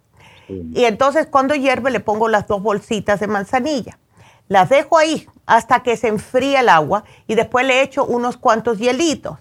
Y 0.48 0.84
entonces 0.84 1.26
cuando 1.26 1.54
hierve 1.54 1.90
le 1.90 2.00
pongo 2.00 2.28
las 2.28 2.46
dos 2.48 2.62
bolsitas 2.62 3.20
de 3.20 3.26
manzanilla. 3.26 3.98
Las 4.48 4.70
dejo 4.70 4.96
ahí 4.96 5.28
hasta 5.44 5.82
que 5.82 5.96
se 5.98 6.08
enfríe 6.08 6.58
el 6.58 6.70
agua 6.70 7.04
y 7.26 7.34
después 7.34 7.66
le 7.66 7.82
echo 7.82 8.06
unos 8.06 8.38
cuantos 8.38 8.78
hielitos 8.78 9.38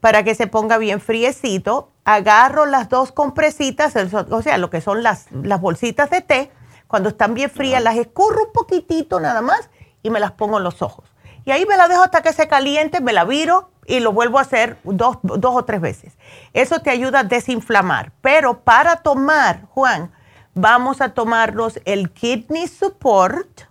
para 0.00 0.22
que 0.24 0.34
se 0.34 0.46
ponga 0.46 0.78
bien 0.78 1.00
friecito. 1.00 1.90
Agarro 2.04 2.66
las 2.66 2.88
dos 2.88 3.12
compresitas, 3.12 3.94
el- 3.96 4.10
o 4.14 4.42
sea, 4.42 4.58
lo 4.58 4.70
que 4.70 4.80
son 4.80 5.02
las, 5.02 5.26
las 5.30 5.60
bolsitas 5.60 6.10
de 6.10 6.20
té. 6.22 6.50
Cuando 6.88 7.10
están 7.10 7.34
bien 7.34 7.50
frías 7.50 7.82
las 7.82 7.96
escurro 7.96 8.46
un 8.46 8.52
poquitito 8.52 9.20
nada 9.20 9.42
más 9.42 9.70
y 10.02 10.10
me 10.10 10.18
las 10.20 10.32
pongo 10.32 10.58
en 10.58 10.64
los 10.64 10.82
ojos. 10.82 11.04
Y 11.44 11.52
ahí 11.52 11.64
me 11.66 11.76
la 11.76 11.88
dejo 11.88 12.02
hasta 12.02 12.22
que 12.22 12.32
se 12.32 12.48
caliente, 12.48 13.00
me 13.00 13.12
la 13.12 13.24
viro 13.24 13.70
y 13.86 14.00
lo 14.00 14.12
vuelvo 14.12 14.38
a 14.38 14.42
hacer 14.42 14.78
dos, 14.84 15.18
dos 15.22 15.54
o 15.56 15.64
tres 15.64 15.80
veces. 15.80 16.16
Eso 16.52 16.80
te 16.80 16.90
ayuda 16.90 17.20
a 17.20 17.24
desinflamar. 17.24 18.12
Pero 18.20 18.60
para 18.60 18.96
tomar, 18.96 19.62
Juan, 19.70 20.12
vamos 20.54 21.00
a 21.00 21.10
tomarnos 21.14 21.80
el 21.84 22.10
Kidney 22.10 22.66
Support. 22.66 23.62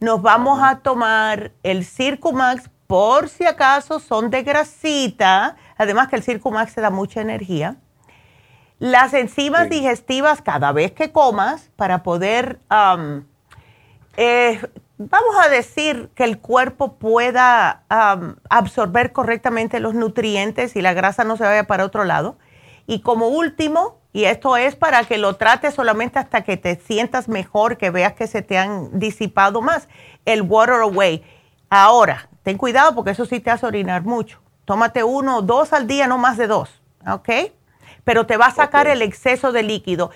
Nos 0.00 0.20
vamos 0.22 0.60
a 0.62 0.78
tomar 0.80 1.52
el 1.62 1.84
Circumax 1.84 2.70
por 2.90 3.28
si 3.28 3.46
acaso 3.46 4.00
son 4.00 4.30
de 4.30 4.42
grasita. 4.42 5.54
Además 5.76 6.08
que 6.08 6.16
el 6.16 6.24
Circumax 6.24 6.74
te 6.74 6.80
da 6.80 6.90
mucha 6.90 7.20
energía. 7.20 7.76
Las 8.80 9.14
enzimas 9.14 9.70
digestivas 9.70 10.42
cada 10.42 10.72
vez 10.72 10.90
que 10.90 11.12
comas 11.12 11.70
para 11.76 12.02
poder, 12.02 12.58
eh, 14.16 14.60
vamos 14.98 15.36
a 15.40 15.48
decir, 15.48 16.10
que 16.16 16.24
el 16.24 16.40
cuerpo 16.40 16.94
pueda 16.94 17.84
absorber 18.48 19.12
correctamente 19.12 19.78
los 19.78 19.94
nutrientes 19.94 20.74
y 20.74 20.82
la 20.82 20.92
grasa 20.92 21.22
no 21.22 21.36
se 21.36 21.44
vaya 21.44 21.68
para 21.68 21.84
otro 21.84 22.02
lado. 22.02 22.38
Y 22.88 23.02
como 23.02 23.28
último, 23.28 24.00
y 24.12 24.24
esto 24.24 24.56
es 24.56 24.74
para 24.74 25.04
que 25.04 25.16
lo 25.16 25.36
trates 25.36 25.74
solamente 25.74 26.18
hasta 26.18 26.42
que 26.42 26.56
te 26.56 26.74
sientas 26.74 27.28
mejor, 27.28 27.76
que 27.76 27.90
veas 27.90 28.14
que 28.14 28.26
se 28.26 28.42
te 28.42 28.58
han 28.58 28.98
disipado 28.98 29.62
más, 29.62 29.88
el 30.24 30.42
Water 30.42 30.82
Away. 30.82 31.22
Ahora, 31.68 32.29
ten 32.42 32.58
cuidado 32.58 32.94
porque 32.94 33.10
eso 33.10 33.26
sí 33.26 33.40
te 33.40 33.50
hace 33.50 33.66
orinar 33.66 34.04
mucho. 34.04 34.40
Tómate 34.64 35.02
uno 35.02 35.38
o 35.38 35.42
dos 35.42 35.72
al 35.72 35.86
día, 35.86 36.06
no 36.06 36.18
más 36.18 36.36
de 36.36 36.46
dos, 36.46 36.82
¿ok? 37.06 37.28
Pero 38.04 38.26
te 38.26 38.36
va 38.36 38.46
a 38.46 38.54
sacar 38.54 38.86
el 38.86 39.02
exceso 39.02 39.52
de 39.52 39.62
líquido. 39.62 40.10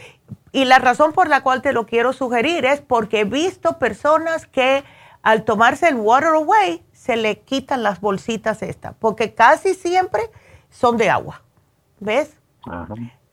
Y 0.52 0.64
la 0.64 0.78
razón 0.78 1.12
por 1.12 1.28
la 1.28 1.42
cual 1.42 1.62
te 1.62 1.72
lo 1.72 1.86
quiero 1.86 2.12
sugerir 2.12 2.64
es 2.64 2.80
porque 2.80 3.20
he 3.20 3.24
visto 3.24 3.78
personas 3.78 4.46
que 4.46 4.84
al 5.22 5.44
tomarse 5.44 5.88
el 5.88 5.96
Water 5.96 6.34
Away 6.34 6.84
se 6.92 7.16
le 7.16 7.40
quitan 7.40 7.82
las 7.82 8.00
bolsitas 8.00 8.62
estas, 8.62 8.94
porque 8.98 9.34
casi 9.34 9.74
siempre 9.74 10.30
son 10.70 10.96
de 10.96 11.10
agua. 11.10 11.42
¿Ves? 11.98 12.36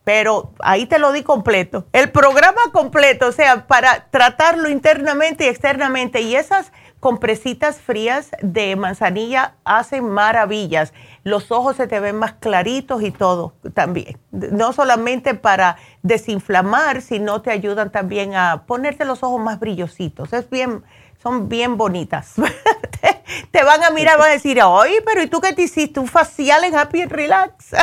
Pero 0.04 0.52
ahí 0.58 0.86
te 0.86 0.98
lo 0.98 1.12
di 1.12 1.22
completo. 1.22 1.86
El 1.92 2.10
programa 2.10 2.60
completo, 2.72 3.28
o 3.28 3.32
sea, 3.32 3.66
para 3.66 4.06
tratarlo 4.10 4.68
internamente 4.68 5.44
y 5.44 5.48
externamente. 5.48 6.22
Y 6.22 6.34
esas 6.34 6.72
compresitas 7.02 7.80
frías 7.80 8.30
de 8.42 8.76
manzanilla 8.76 9.56
hacen 9.64 10.08
maravillas. 10.08 10.92
Los 11.24 11.50
ojos 11.50 11.74
se 11.74 11.88
te 11.88 11.98
ven 11.98 12.14
más 12.14 12.34
claritos 12.34 13.02
y 13.02 13.10
todo 13.10 13.54
también. 13.74 14.20
No 14.30 14.72
solamente 14.72 15.34
para 15.34 15.78
desinflamar, 16.04 17.02
sino 17.02 17.42
te 17.42 17.50
ayudan 17.50 17.90
también 17.90 18.36
a 18.36 18.66
ponerte 18.68 19.04
los 19.04 19.24
ojos 19.24 19.40
más 19.40 19.58
brillositos. 19.58 20.32
Es 20.32 20.48
bien, 20.48 20.84
son 21.20 21.48
bien 21.48 21.76
bonitas. 21.76 22.34
te, 23.00 23.22
te 23.50 23.64
van 23.64 23.82
a 23.82 23.90
mirar, 23.90 24.16
van 24.16 24.30
a 24.30 24.34
decir, 24.34 24.62
oye, 24.62 25.02
pero 25.04 25.24
¿y 25.24 25.26
tú 25.26 25.40
qué 25.40 25.52
te 25.52 25.62
hiciste? 25.62 25.98
¿Un 25.98 26.06
facial 26.06 26.62
en 26.62 26.76
Happy 26.76 27.02
and 27.02 27.10
Relax? 27.10 27.74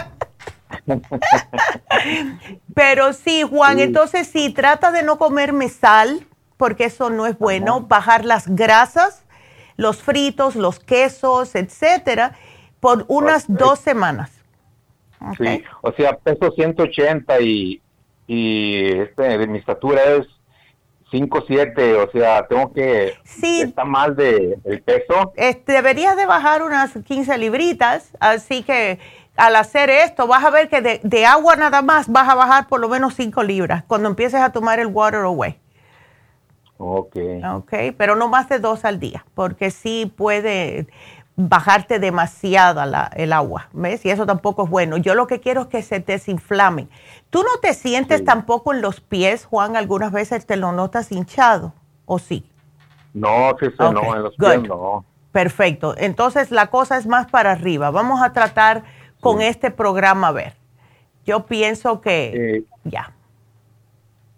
Pero 2.74 3.12
sí, 3.12 3.44
Juan, 3.44 3.80
entonces 3.80 4.28
sí, 4.28 4.52
trata 4.52 4.92
de 4.92 5.04
no 5.04 5.18
comerme 5.18 5.68
sal, 5.68 6.26
porque 6.60 6.84
eso 6.84 7.10
no 7.10 7.26
es 7.26 7.40
bueno. 7.40 7.80
Bajar 7.80 8.26
las 8.26 8.54
grasas, 8.54 9.26
los 9.78 10.04
fritos, 10.04 10.58
los 10.58 10.78
quesos, 10.82 11.56
etcétera, 11.56 12.34
por 12.82 13.06
unas 13.08 13.46
dos 13.48 13.80
semanas. 13.80 14.30
Sí, 15.38 15.64
o 15.82 15.94
sea, 15.94 16.18
peso 16.18 16.52
180 16.52 17.40
y, 17.40 17.82
y 18.28 18.92
este, 18.92 19.38
de 19.38 19.48
mi 19.48 19.60
estatura 19.60 20.04
es 20.04 20.28
5'7", 21.14 21.96
o 21.96 22.12
sea, 22.12 22.46
tengo 22.46 22.74
que... 22.74 23.14
Sí. 23.24 23.62
Está 23.62 23.86
mal 23.86 24.18
de 24.18 24.60
el 24.66 24.82
peso. 24.82 25.32
Este, 25.38 25.72
deberías 25.72 26.18
de 26.18 26.26
bajar 26.26 26.62
unas 26.62 26.92
15 26.92 27.38
libritas, 27.38 28.12
así 28.20 28.64
que 28.64 29.00
al 29.38 29.56
hacer 29.56 29.90
esto 29.90 30.28
vas 30.28 30.44
a 30.44 30.50
ver 30.50 30.68
que 30.68 30.82
de, 30.82 31.00
de 31.04 31.26
agua 31.26 31.56
nada 31.56 31.82
más 31.82 32.10
vas 32.10 32.28
a 32.28 32.36
bajar 32.36 32.68
por 32.68 32.82
lo 32.82 32.90
menos 32.90 33.14
5 33.16 33.44
libras 33.44 33.86
cuando 33.88 34.10
empieces 34.10 34.42
a 34.42 34.52
tomar 34.52 34.82
el 34.82 34.88
water 34.88 35.22
away. 35.22 35.58
Ok. 36.82 37.18
Ok, 37.56 37.74
pero 37.98 38.16
no 38.16 38.30
más 38.30 38.48
de 38.48 38.60
dos 38.60 38.86
al 38.86 39.00
día, 39.00 39.26
porque 39.36 39.70
sí 39.70 40.12
puede 40.16 40.88
bajarte 41.36 42.00
demasiado 42.00 42.86
la, 42.86 43.12
el 43.16 43.34
agua, 43.34 43.68
¿ves? 43.74 44.06
Y 44.06 44.10
eso 44.10 44.26
tampoco 44.26 44.64
es 44.64 44.70
bueno. 44.70 44.96
Yo 44.98 45.14
lo 45.14 45.28
que 45.28 45.42
quiero 45.42 45.62
es 45.62 45.68
que 45.68 45.82
se 45.82 46.00
desinflamen. 46.00 46.90
¿Tú 47.30 47.44
no 47.44 47.60
te 47.62 47.74
sientes 47.74 48.24
tampoco 48.24 48.74
en 48.74 48.82
los 48.82 49.02
pies, 49.02 49.46
Juan? 49.46 49.76
Algunas 49.76 50.14
veces 50.14 50.46
te 50.46 50.56
lo 50.56 50.72
notas 50.72 51.12
hinchado, 51.12 51.74
¿o 52.06 52.18
sí? 52.18 52.50
No, 53.14 53.56
sí, 53.60 53.68
sí, 53.68 53.76
no, 53.80 54.16
en 54.16 54.24
los 54.24 54.36
pies 54.36 54.64
no. 54.64 55.04
Perfecto. 55.34 55.96
Entonces 55.98 56.50
la 56.50 56.68
cosa 56.68 56.98
es 56.98 57.08
más 57.08 57.28
para 57.28 57.52
arriba. 57.52 57.92
Vamos 57.92 58.22
a 58.22 58.32
tratar 58.32 58.84
con 59.20 59.42
este 59.42 59.70
programa 59.70 60.30
a 60.30 60.32
ver. 60.32 60.56
Yo 61.26 61.46
pienso 61.46 62.00
que 62.00 62.58
Eh, 62.58 62.64
ya. 62.86 63.12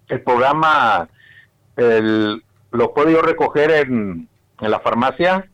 El 0.07 0.21
programa, 0.21 1.07
el, 1.81 2.43
¿lo 2.71 2.93
puedo 2.93 3.09
yo 3.09 3.21
recoger 3.21 3.71
en, 3.71 4.27
en 4.59 4.71
la 4.71 4.79
farmacia? 4.79 5.49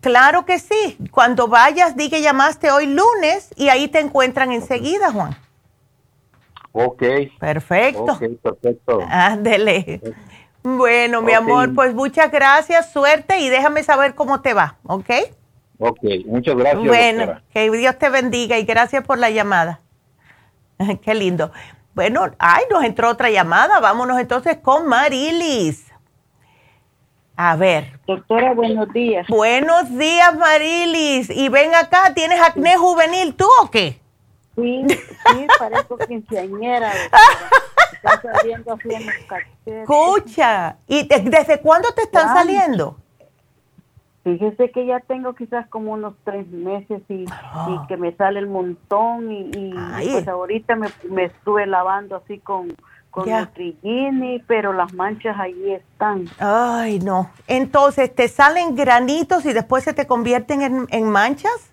Claro 0.00 0.44
que 0.44 0.58
sí. 0.58 0.98
Cuando 1.10 1.48
vayas, 1.48 1.96
di 1.96 2.08
que 2.08 2.22
llamaste 2.22 2.70
hoy 2.70 2.86
lunes 2.86 3.50
y 3.56 3.68
ahí 3.68 3.88
te 3.88 4.00
encuentran 4.00 4.52
enseguida, 4.52 5.10
Juan. 5.12 5.36
Ok. 6.72 7.02
Perfecto. 7.40 8.12
Ok, 8.12 8.22
perfecto. 8.42 9.00
Ándele. 9.08 10.00
Bueno, 10.62 11.22
mi 11.22 11.32
amor, 11.32 11.74
pues 11.74 11.94
muchas 11.94 12.30
gracias, 12.30 12.92
suerte 12.92 13.38
y 13.40 13.48
déjame 13.48 13.82
saber 13.82 14.14
cómo 14.14 14.40
te 14.40 14.54
va, 14.54 14.76
¿ok? 14.84 15.10
Ok, 15.78 16.00
muchas 16.26 16.56
gracias. 16.56 16.84
bueno, 16.84 17.18
doctora. 17.20 17.42
que 17.52 17.70
Dios 17.70 17.98
te 17.98 18.10
bendiga 18.10 18.58
y 18.58 18.64
gracias 18.64 19.04
por 19.04 19.18
la 19.18 19.30
llamada. 19.30 19.80
Qué 21.02 21.14
lindo. 21.14 21.52
Bueno, 21.98 22.30
ay, 22.38 22.62
nos 22.70 22.84
entró 22.84 23.10
otra 23.10 23.28
llamada. 23.28 23.80
Vámonos 23.80 24.20
entonces 24.20 24.58
con 24.62 24.86
Marilis. 24.86 25.84
A 27.34 27.56
ver. 27.56 27.98
Doctora, 28.06 28.54
buenos 28.54 28.92
días. 28.92 29.26
Buenos 29.26 29.90
días, 29.98 30.32
Marilis. 30.36 31.28
Y 31.28 31.48
ven 31.48 31.74
acá, 31.74 32.14
¿tienes 32.14 32.40
acné 32.40 32.76
juvenil 32.76 33.34
tú 33.34 33.48
o 33.64 33.68
qué? 33.72 34.00
Sí, 34.54 34.86
sí, 34.88 35.46
parezco 35.58 35.98
quinceañera. 35.98 36.92
Está 37.94 38.22
saliendo 38.22 38.74
así 38.74 38.94
en 38.94 39.04
los. 39.04 39.14
Escucha. 39.66 40.76
¿Y 40.86 41.04
de- 41.08 41.18
desde 41.28 41.60
cuándo 41.60 41.92
te 41.94 42.02
están 42.02 42.28
saliendo? 42.32 42.96
Fíjese 44.32 44.70
que 44.70 44.84
ya 44.84 45.00
tengo 45.00 45.34
quizás 45.34 45.66
como 45.68 45.92
unos 45.92 46.14
tres 46.24 46.46
meses 46.48 47.02
y, 47.08 47.24
y 47.24 47.86
que 47.88 47.96
me 47.96 48.12
sale 48.16 48.38
el 48.40 48.46
montón 48.46 49.32
y, 49.32 49.72
pues 50.12 50.28
ahorita 50.28 50.76
me, 50.76 50.88
me 51.08 51.24
estuve 51.24 51.66
lavando 51.66 52.16
así 52.16 52.38
con, 52.38 52.74
con 53.10 53.26
pero 54.46 54.72
las 54.72 54.92
manchas 54.92 55.38
ahí 55.38 55.72
están. 55.72 56.26
Ay, 56.38 56.98
no. 56.98 57.30
Entonces, 57.46 58.14
¿te 58.14 58.28
salen 58.28 58.74
granitos 58.74 59.46
y 59.46 59.52
después 59.52 59.84
se 59.84 59.92
te 59.94 60.06
convierten 60.06 60.62
en, 60.62 60.86
en 60.90 61.10
manchas? 61.10 61.72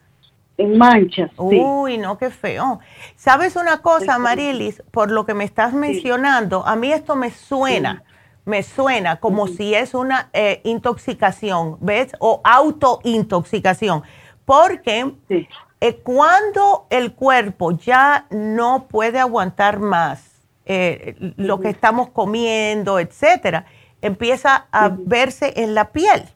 En 0.57 0.77
manchas, 0.77 1.31
sí. 1.31 1.59
Uy, 1.61 1.97
no, 1.97 2.17
qué 2.17 2.29
feo. 2.29 2.79
¿Sabes 3.17 3.57
una 3.57 3.81
cosa, 3.81 4.17
Marilis? 4.17 4.81
Por 4.91 5.11
lo 5.11 5.25
que 5.25 5.33
me 5.33 5.43
estás 5.43 5.73
mencionando, 5.73 6.65
a 6.65 6.77
mí 6.77 6.93
esto 6.93 7.17
me 7.17 7.29
suena, 7.29 8.03
me 8.45 8.61
suena 8.63 9.19
como 9.19 9.47
si 9.47 9.73
es 9.73 9.93
una 9.93 10.29
eh, 10.31 10.61
intoxicación, 10.63 11.77
¿ves? 11.81 12.11
O 12.19 12.41
autointoxicación. 12.43 14.03
Porque 14.45 15.15
eh, 15.29 15.95
cuando 16.03 16.85
el 16.91 17.13
cuerpo 17.13 17.71
ya 17.71 18.27
no 18.29 18.87
puede 18.87 19.19
aguantar 19.19 19.79
más 19.79 20.43
eh, 20.65 21.15
lo 21.37 21.59
que 21.59 21.69
estamos 21.69 22.09
comiendo, 22.09 22.99
etcétera, 22.99 23.65
empieza 24.01 24.67
a 24.71 24.89
verse 24.89 25.53
en 25.57 25.73
la 25.73 25.91
piel. 25.91 26.29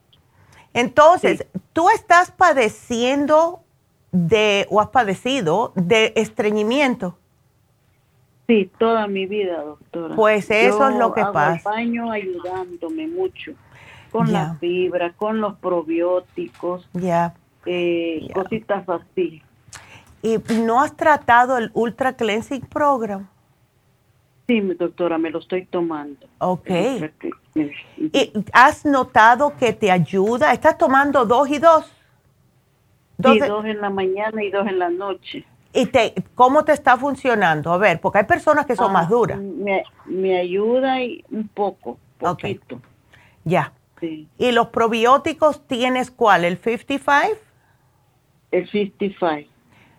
Entonces, 0.74 1.46
tú 1.72 1.88
estás 1.90 2.32
padeciendo 2.32 3.62
de, 4.12 4.66
o 4.70 4.80
has 4.80 4.88
padecido 4.88 5.72
de 5.76 6.12
estreñimiento. 6.16 7.16
Sí, 8.50 8.68
toda 8.80 9.06
mi 9.06 9.26
vida, 9.26 9.62
doctora. 9.62 10.16
Pues 10.16 10.50
eso 10.50 10.78
Yo 10.80 10.88
es 10.88 10.96
lo 10.96 11.12
que 11.12 11.20
hago 11.20 11.32
pasa. 11.32 11.54
El 11.56 11.62
baño 11.62 12.10
ayudándome 12.10 13.06
mucho 13.06 13.52
con 14.10 14.26
Ya. 14.26 14.32
la 14.32 14.54
fibra, 14.56 15.12
con 15.12 15.40
los 15.40 15.56
probióticos, 15.58 16.88
Ya. 16.94 17.34
eh, 17.64 18.28
cositas 18.34 18.88
así. 18.88 19.40
¿Y 20.22 20.38
no 20.64 20.80
has 20.82 20.96
tratado 20.96 21.58
el 21.58 21.70
Ultra 21.74 22.14
Cleansing 22.16 22.62
Program? 22.62 23.28
Sí, 24.48 24.60
doctora, 24.60 25.16
me 25.16 25.30
lo 25.30 25.38
estoy 25.38 25.64
tomando. 25.66 26.26
Ok. 26.38 26.70
¿Y 27.98 28.32
has 28.52 28.84
notado 28.84 29.54
que 29.56 29.72
te 29.72 29.92
ayuda? 29.92 30.52
¿Estás 30.52 30.76
tomando 30.76 31.24
dos 31.24 31.48
y 31.48 31.58
dos? 31.60 31.84
Sí, 33.22 33.38
de- 33.38 33.46
dos 33.46 33.64
en 33.64 33.80
la 33.80 33.90
mañana 33.90 34.42
y 34.42 34.50
dos 34.50 34.66
en 34.66 34.80
la 34.80 34.90
noche. 34.90 35.44
¿Y 35.72 35.86
te, 35.86 36.14
cómo 36.34 36.64
te 36.64 36.72
está 36.72 36.96
funcionando? 36.96 37.72
A 37.72 37.78
ver, 37.78 38.00
porque 38.00 38.18
hay 38.18 38.24
personas 38.24 38.66
que 38.66 38.74
son 38.74 38.90
Ah, 38.90 38.94
más 38.94 39.08
duras. 39.08 39.38
Me, 39.38 39.84
me 40.06 40.38
ayuda 40.38 41.00
y 41.02 41.24
un 41.30 41.46
poco, 41.48 41.98
poquito. 42.18 42.80
Ya. 43.44 43.72
Sí. 44.00 44.28
¿Y 44.38 44.52
los 44.52 44.68
probióticos 44.68 45.66
tienes 45.66 46.10
cuál? 46.10 46.44
¿El 46.44 46.58
55? 46.58 47.36
El 48.50 48.68
55. 48.68 49.48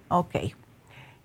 Ok. 0.10 0.35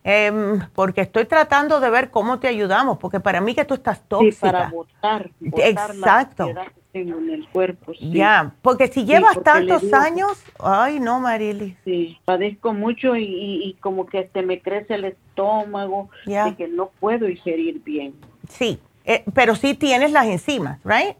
Em, 0.08 0.60
porque 0.72 1.00
estoy 1.00 1.24
tratando 1.24 1.80
de 1.80 1.90
ver 1.90 2.10
cómo 2.12 2.38
te 2.38 2.46
ayudamos, 2.46 2.96
porque 2.98 3.18
para 3.18 3.40
mí 3.40 3.56
que 3.56 3.64
tú 3.64 3.74
estás 3.74 3.98
Sí, 3.98 4.04
tóxica. 4.06 4.40
para 4.52 4.68
botar, 4.70 5.30
botar 5.40 5.66
Exacto. 5.68 6.52
la 6.54 6.66
que 6.66 6.80
tengo 6.92 7.18
en 7.18 7.30
el 7.30 7.48
cuerpo. 7.48 7.92
sí. 7.92 8.12
Ya, 8.12 8.54
porque 8.62 8.86
si 8.86 9.00
Sí, 9.00 9.06
llevas 9.06 9.34
porque 9.34 9.50
tantos 9.50 9.82
digo- 9.82 9.96
años, 9.96 10.44
ay 10.60 11.00
no, 11.00 11.18
Marily. 11.18 11.76
Sí, 11.84 12.20
padezco 12.24 12.72
mucho 12.72 13.16
y, 13.16 13.24
y- 13.24 13.64
y 13.64 13.74
como 13.80 14.06
que 14.06 14.30
se 14.32 14.42
me 14.42 14.60
crece 14.60 14.94
el 14.94 15.06
estómago, 15.06 16.08
Ya. 16.24 16.44
de 16.44 16.54
que 16.54 16.68
no 16.68 16.90
puedo 17.00 17.28
ingerir 17.28 17.82
bien. 17.82 18.14
Sí, 18.48 18.78
eh, 19.04 19.24
pero 19.34 19.56
sí 19.56 19.74
tienes 19.74 20.12
las 20.12 20.26
enzimas, 20.26 20.78
¿right? 20.84 21.16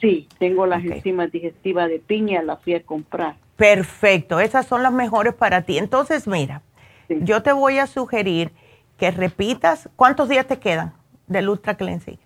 Sí, 0.00 0.28
tengo 0.38 0.64
las 0.64 0.84
enzimas 0.84 1.32
digestivas 1.32 1.88
de 1.88 1.98
piña, 1.98 2.40
las 2.44 2.62
fui 2.62 2.74
a 2.74 2.82
comprar. 2.84 3.34
Perfecto, 3.56 4.38
esas 4.38 4.64
son 4.64 4.84
las 4.84 4.92
mejores 4.92 5.34
para 5.34 5.62
ti. 5.62 5.76
Entonces, 5.78 6.28
mira, 6.28 6.62
yo 7.08 7.42
te 7.42 7.52
voy 7.52 7.78
a 7.78 7.86
sugerir 7.86 8.52
que 8.96 9.10
repitas, 9.10 9.88
¿cuántos 9.96 10.28
días 10.28 10.46
te 10.46 10.58
quedan 10.58 10.94
del 11.26 11.48
Ultra 11.48 11.76
Cleansing? 11.76 12.18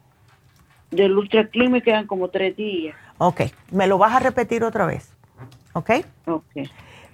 Del 0.90 1.16
Ultra 1.16 1.48
Clean 1.48 1.70
me 1.70 1.82
quedan 1.82 2.06
como 2.06 2.28
tres 2.28 2.56
días. 2.56 2.96
Ok, 3.18 3.42
me 3.70 3.86
lo 3.86 3.98
vas 3.98 4.14
a 4.14 4.20
repetir 4.20 4.64
otra 4.64 4.86
vez, 4.86 5.12
¿ok? 5.72 5.90
Ok. 6.26 6.44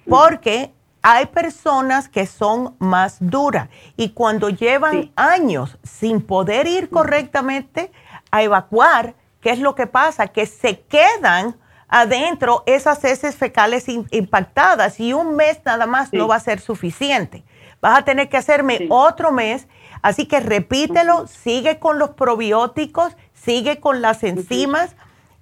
Porque 0.07 0.71
hay 1.01 1.25
personas 1.27 2.09
que 2.09 2.25
son 2.25 2.75
más 2.79 3.17
duras 3.19 3.69
y 3.97 4.09
cuando 4.09 4.49
llevan 4.49 5.11
años 5.15 5.77
sin 5.83 6.21
poder 6.21 6.67
ir 6.67 6.89
correctamente 6.89 7.91
a 8.31 8.43
evacuar, 8.43 9.15
¿qué 9.41 9.51
es 9.51 9.59
lo 9.59 9.75
que 9.75 9.87
pasa? 9.87 10.27
Que 10.27 10.45
se 10.45 10.81
quedan 10.81 11.55
adentro 11.87 12.63
esas 12.65 13.03
heces 13.03 13.35
fecales 13.35 13.87
impactadas 13.87 14.99
y 14.99 15.13
un 15.13 15.35
mes 15.35 15.59
nada 15.65 15.85
más 15.85 16.11
no 16.11 16.27
va 16.27 16.35
a 16.35 16.39
ser 16.39 16.59
suficiente. 16.59 17.43
Vas 17.85 17.99
a 17.99 18.03
tener 18.03 18.29
que 18.29 18.37
hacerme 18.37 18.87
otro 18.89 19.31
mes, 19.31 19.67
así 20.01 20.25
que 20.25 20.39
repítelo, 20.39 21.27
sigue 21.27 21.77
con 21.77 21.99
los 21.99 22.09
probióticos, 22.09 23.15
sigue 23.35 23.79
con 23.79 24.01
las 24.01 24.23
enzimas 24.23 24.95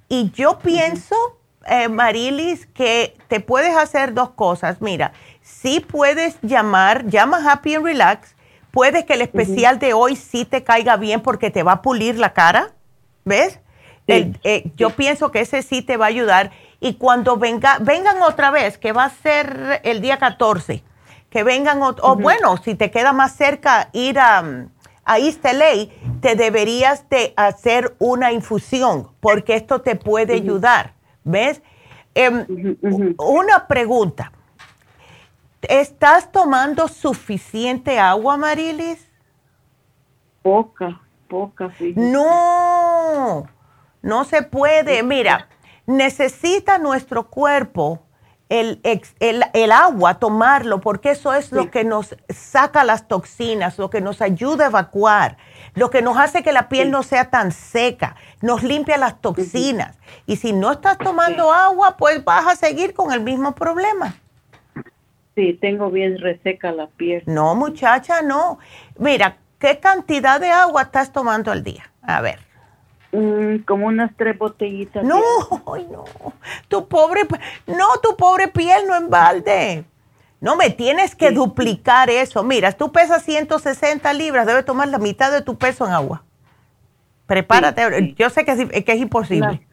y 0.09 0.29
yo 0.31 0.59
pienso, 0.59 1.15
eh, 1.65 1.87
Marilis, 1.87 2.65
que 2.65 3.15
te 3.29 3.39
puedes 3.39 3.77
hacer 3.77 4.13
dos 4.13 4.31
cosas. 4.31 4.81
Mira, 4.81 5.13
sí 5.41 5.79
puedes 5.79 6.35
llamar, 6.41 7.05
llama 7.05 7.49
Happy 7.49 7.75
and 7.75 7.85
Relax. 7.85 8.35
Puede 8.71 9.05
que 9.05 9.13
el 9.13 9.21
especial 9.21 9.79
de 9.79 9.93
hoy 9.93 10.17
sí 10.17 10.43
te 10.43 10.65
caiga 10.65 10.97
bien 10.97 11.21
porque 11.21 11.49
te 11.49 11.63
va 11.63 11.71
a 11.73 11.81
pulir 11.81 12.19
la 12.19 12.33
cara. 12.33 12.71
¿Ves? 13.23 13.61
El- 14.05 14.37
eh, 14.43 14.69
yo 14.75 14.89
pienso 14.89 15.31
que 15.31 15.39
ese 15.39 15.61
sí 15.61 15.81
te 15.81 15.95
va 15.95 16.07
a 16.07 16.09
ayudar. 16.09 16.51
Y 16.81 16.95
cuando 16.95 17.37
venga, 17.37 17.77
vengan 17.79 18.21
otra 18.21 18.51
vez, 18.51 18.77
que 18.77 18.91
va 18.91 19.05
a 19.05 19.09
ser 19.09 19.79
el 19.85 20.01
día 20.01 20.17
14, 20.17 20.83
que 21.33 21.43
vengan, 21.43 21.81
o 21.81 22.15
bueno, 22.15 22.57
si 22.57 22.75
te 22.75 22.91
queda 22.91 23.11
más 23.11 23.35
cerca 23.35 23.89
ir 23.91 24.19
a, 24.19 24.67
a 25.03 25.17
East 25.17 25.43
LA, 25.43 25.87
te 26.21 26.35
deberías 26.35 27.09
de 27.09 27.33
hacer 27.35 27.95
una 27.97 28.31
infusión, 28.31 29.09
porque 29.19 29.55
esto 29.55 29.81
te 29.81 29.95
puede 29.95 30.35
ayudar, 30.35 30.93
¿ves? 31.23 31.63
Em, 32.13 32.77
Una 33.17 33.65
pregunta. 33.67 34.31
¿Estás 35.63 36.31
tomando 36.31 36.87
suficiente 36.87 37.97
agua, 37.97 38.37
Marilis? 38.37 39.09
Poca, 40.43 41.01
poca, 41.27 41.67
fíjate. 41.71 41.99
No, 41.99 43.47
no 44.03 44.23
se 44.25 44.43
puede. 44.43 45.01
Mira, 45.01 45.47
necesita 45.87 46.77
nuestro 46.77 47.27
cuerpo 47.27 48.03
el, 48.53 48.79
el, 49.19 49.71
agua, 49.71 50.19
tomarlo, 50.19 50.79
porque 50.79 51.09
eso 51.09 51.33
es 51.33 51.51
lo 51.51 51.71
que 51.71 51.83
nos 51.83 52.15
saca 52.29 52.83
las 52.83 53.07
toxinas, 53.07 53.79
lo 53.79 53.89
que 53.89 53.99
nos 53.99 54.21
ayuda 54.21 54.65
a 54.65 54.67
evacuar, 54.67 55.37
lo 55.73 55.89
que 55.89 56.03
nos 56.03 56.17
hace 56.17 56.43
que 56.43 56.51
la 56.51 56.69
piel 56.69 56.91
no 56.91 57.01
sea 57.01 57.31
tan 57.31 57.51
seca, 57.51 58.15
nos 58.41 58.61
limpia 58.61 58.97
las 58.97 59.19
toxinas. 59.21 59.97
Y 60.27 60.35
si 60.35 60.53
no 60.53 60.71
estás 60.71 60.99
tomando 60.99 61.51
agua, 61.51 61.97
pues 61.97 62.23
vas 62.23 62.45
a 62.45 62.55
seguir 62.55 62.93
con 62.93 63.11
el 63.11 63.21
mismo 63.21 63.55
problema. 63.55 64.15
Sí, 65.33 65.57
tengo 65.59 65.89
bien 65.89 66.19
reseca 66.19 66.71
la 66.71 66.85
piel. 66.85 67.23
No, 67.25 67.55
muchacha, 67.55 68.21
no. 68.21 68.59
Mira, 68.99 69.37
¿qué 69.57 69.79
cantidad 69.79 70.39
de 70.39 70.51
agua 70.51 70.83
estás 70.83 71.11
tomando 71.11 71.51
al 71.51 71.63
día? 71.63 71.91
A 72.03 72.21
ver. 72.21 72.52
Mm, 73.13 73.57
como 73.59 73.87
unas 73.87 74.11
tres 74.17 74.35
botellitas. 74.37 75.03
No, 75.03 75.21
ay, 75.71 75.87
no. 75.89 76.03
Tu 76.67 76.87
pobre, 76.87 77.21
no, 77.67 77.87
tu 78.01 78.17
pobre 78.17 78.47
piel 78.47 78.87
no 78.87 78.95
en 78.95 79.09
balde. 79.09 79.85
No 80.41 80.55
me 80.55 80.71
tienes 80.71 81.15
que 81.15 81.29
duplicar 81.29 82.09
eso. 82.09 82.43
Mira, 82.43 82.71
tú 82.71 82.91
pesas 82.91 83.23
160 83.23 84.11
libras, 84.13 84.47
debes 84.47 84.65
tomar 84.65 84.87
la 84.87 84.97
mitad 84.97 85.31
de 85.31 85.43
tu 85.43 85.55
peso 85.57 85.85
en 85.85 85.93
agua. 85.93 86.23
Prepárate. 87.27 88.15
Yo 88.17 88.29
sé 88.31 88.43
que 88.43 88.51
es, 88.51 88.83
que 88.83 88.91
es 88.91 88.99
imposible. 88.99 89.65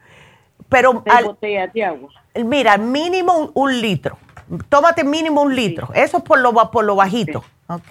pero 0.69 1.03
al, 1.09 1.25
botellas 1.25 1.73
de 1.73 1.83
agua. 1.83 2.11
Mira, 2.45 2.77
mínimo 2.77 3.51
un, 3.55 3.81
litro. 3.81 4.19
Tómate 4.69 5.03
mínimo 5.03 5.43
un 5.43 5.57
litro. 5.57 5.89
Eso 5.95 6.19
es 6.19 6.23
por 6.23 6.39
lo, 6.39 6.53
por 6.71 6.85
lo 6.85 6.95
bajito. 6.95 7.43
¿Ok? 7.69 7.91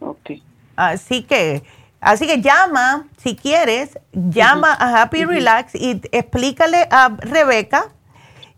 Ok. 0.00 0.30
Así 0.74 1.22
que 1.22 1.62
Así 2.02 2.26
que 2.26 2.40
llama, 2.40 3.06
si 3.16 3.36
quieres, 3.36 3.96
llama 4.12 4.72
a 4.72 5.00
Happy 5.02 5.24
Relax 5.24 5.76
y 5.76 6.02
explícale 6.10 6.88
a 6.90 7.16
Rebeca. 7.16 7.92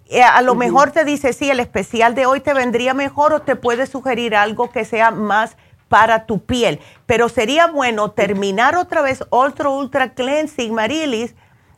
Eh, 0.06 0.22
a 0.22 0.40
lo 0.40 0.54
mejor 0.54 0.92
te 0.92 1.04
dice, 1.04 1.34
sí, 1.34 1.50
el 1.50 1.60
especial 1.60 2.14
de 2.14 2.24
hoy 2.24 2.40
te 2.40 2.54
vendría 2.54 2.94
mejor 2.94 3.34
o 3.34 3.42
te 3.42 3.54
puede 3.54 3.86
sugerir 3.86 4.34
algo 4.34 4.70
que 4.70 4.86
sea 4.86 5.10
más 5.10 5.58
para 5.90 6.24
tu 6.24 6.42
piel. 6.42 6.80
Pero 7.04 7.28
sería 7.28 7.66
bueno 7.66 8.12
terminar 8.12 8.76
otra 8.76 9.02
vez 9.02 9.22
otro 9.28 9.76
Ultra 9.76 10.14
Cleansing, 10.14 10.72
Marilis, 10.72 11.34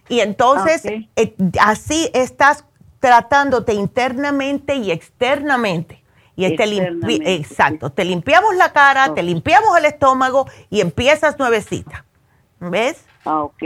y 0.09 0.21
entonces 0.21 0.85
eh, 0.85 1.35
así 1.61 2.09
estás 2.15 2.65
tratándote 3.01 3.75
internamente 3.75 4.77
y 4.77 4.93
externamente. 4.93 6.06
Y 6.37 6.55
te 6.55 7.35
exacto, 7.35 7.91
te 7.91 8.05
limpiamos 8.05 8.55
la 8.57 8.73
cara, 8.73 9.15
te 9.15 9.23
limpiamos 9.23 9.77
el 9.79 9.87
estómago 9.87 10.47
y 10.69 10.83
empiezas 10.83 11.39
nuevecita. 11.39 12.05
¿Ves? 12.61 13.05
Ah, 13.25 13.43
ok. 13.43 13.65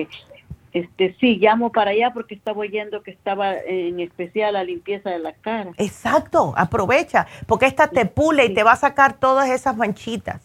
Este, 0.72 1.16
sí, 1.18 1.36
llamo 1.36 1.72
para 1.72 1.90
allá 1.90 2.12
porque 2.12 2.36
estaba 2.36 2.58
oyendo 2.58 3.02
que 3.02 3.10
estaba 3.10 3.54
en 3.56 3.98
especial 3.98 4.52
la 4.52 4.62
limpieza 4.62 5.10
de 5.10 5.18
la 5.18 5.32
cara. 5.32 5.72
Exacto, 5.78 6.54
aprovecha, 6.56 7.26
porque 7.48 7.66
esta 7.66 7.88
te 7.88 8.06
pule 8.06 8.44
y 8.44 8.54
te 8.54 8.62
va 8.62 8.72
a 8.72 8.76
sacar 8.76 9.14
todas 9.14 9.50
esas 9.50 9.76
manchitas. 9.76 10.40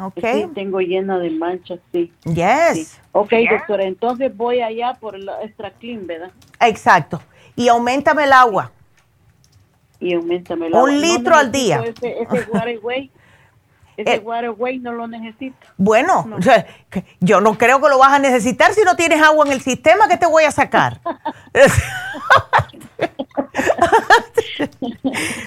¿Ok? 0.00 0.20
Sí, 0.20 0.46
tengo 0.54 0.80
llena 0.80 1.18
de 1.18 1.30
manchas, 1.30 1.80
sí. 1.90 2.12
Yes. 2.24 3.00
Ok, 3.12 3.32
doctora, 3.50 3.84
entonces 3.84 4.36
voy 4.36 4.60
allá 4.60 4.94
por 5.00 5.16
el 5.16 5.28
extra 5.42 5.70
clean, 5.72 6.06
¿verdad? 6.06 6.30
Exacto. 6.60 7.20
Y 7.56 7.66
aumentame 7.66 8.24
el 8.24 8.32
agua 8.32 8.70
y 10.00 10.14
aumentame 10.14 10.68
Un 10.72 11.00
litro 11.00 11.36
al 11.36 11.50
día. 11.50 11.82
Ese, 11.84 12.22
ese 12.22 12.46
waterway, 12.52 13.10
ese 13.96 14.16
eh, 14.16 14.18
waterway 14.18 14.78
no 14.78 14.92
lo 14.92 15.08
necesito. 15.08 15.56
Bueno, 15.78 16.26
yo 17.20 17.40
no 17.40 17.56
creo 17.56 17.80
que 17.80 17.88
lo 17.88 17.96
vas 17.98 18.12
a 18.12 18.18
necesitar 18.18 18.74
si 18.74 18.82
no 18.82 18.96
tienes 18.96 19.22
agua 19.22 19.46
en 19.46 19.52
el 19.52 19.62
sistema 19.62 20.08
que 20.08 20.18
te 20.18 20.26
voy 20.26 20.44
a 20.44 20.50
sacar. 20.50 21.00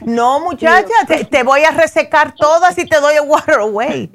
no, 0.03 0.39
muchacha, 0.39 0.93
te, 1.29 1.43
voy 1.43 1.63
a 1.63 1.71
resecar 1.71 2.33
todas 2.33 2.77
y 2.77 2.85
te 2.85 2.99
doy 2.99 3.15
el 3.15 3.27
waterway. 3.27 4.11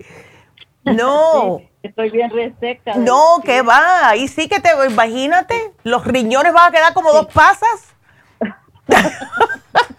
No. 0.84 1.60
estoy 1.82 2.10
bien 2.10 2.30
reseca. 2.30 2.94
No, 2.96 3.40
que 3.44 3.62
va, 3.62 4.08
ahí 4.08 4.26
sí 4.26 4.48
que 4.48 4.58
te, 4.58 4.70
imagínate, 4.90 5.72
los 5.84 6.04
riñones 6.04 6.52
van 6.52 6.68
a 6.68 6.72
quedar 6.72 6.92
como 6.92 7.12
dos 7.12 7.26
pasas. 7.26 7.94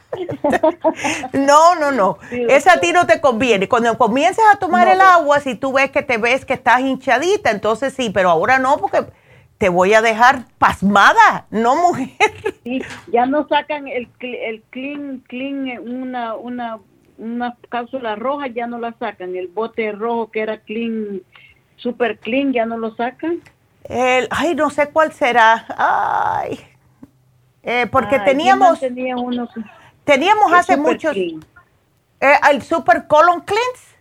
no, 1.34 1.76
no, 1.76 1.92
no. 1.92 2.18
Esa 2.32 2.74
a 2.74 2.80
ti 2.80 2.92
no 2.92 3.06
te 3.06 3.22
conviene. 3.22 3.68
Cuando 3.68 3.98
comiences 3.98 4.44
a 4.54 4.58
tomar 4.58 4.88
el 4.88 5.02
agua, 5.02 5.40
si 5.40 5.56
tú 5.56 5.74
ves 5.74 5.92
que 5.92 6.02
te 6.02 6.18
ves 6.18 6.46
que 6.46 6.54
estás 6.54 6.82
hinchadita, 6.82 7.52
entonces 7.52 7.94
sí, 7.94 8.10
pero 8.10 8.30
ahora 8.30 8.60
no, 8.60 8.78
porque 8.78 9.06
te 9.58 9.70
voy 9.70 9.94
a 9.94 10.02
dejar 10.02 10.46
pasmada, 10.58 11.46
¿no, 11.50 11.76
mujer? 11.76 12.10
Sí, 12.64 12.82
ya 13.12 13.26
no 13.26 13.48
sacan 13.48 13.88
el, 13.88 14.10
el 14.20 14.62
clean, 14.70 15.24
clean, 15.28 15.80
una, 15.80 16.36
una, 16.36 16.80
una 17.18 17.56
cápsula 17.70 18.16
roja, 18.16 18.48
ya 18.48 18.68
no 18.68 18.80
la 18.80 18.94
sacan. 19.00 19.36
El 19.36 19.48
bote 19.48 19.92
rojo 19.92 20.32
que 20.32 20.42
era 20.42 20.60
clean, 20.60 21.22
super 21.78 22.18
clean, 22.20 22.54
ya 22.54 22.66
no 22.66 22.78
lo 22.78 22.96
sacan. 22.96 23.42
El, 23.84 24.28
ay, 24.32 24.56
no 24.56 24.70
sé 24.70 24.90
cuál 24.90 25.14
será. 25.14 25.66
Ay. 25.78 26.60
Eh, 27.64 27.88
porque 27.92 28.20
teníamos. 28.20 28.80
Tenía 28.80 29.16
uno 29.16 29.48
Teníamos 30.06 30.54
hace 30.54 30.78
muchos. 30.78 31.16
Eh, 31.16 31.42
el 32.52 32.62
Super 32.62 33.08
Colon 33.08 33.42
Cleanse. 33.42 33.96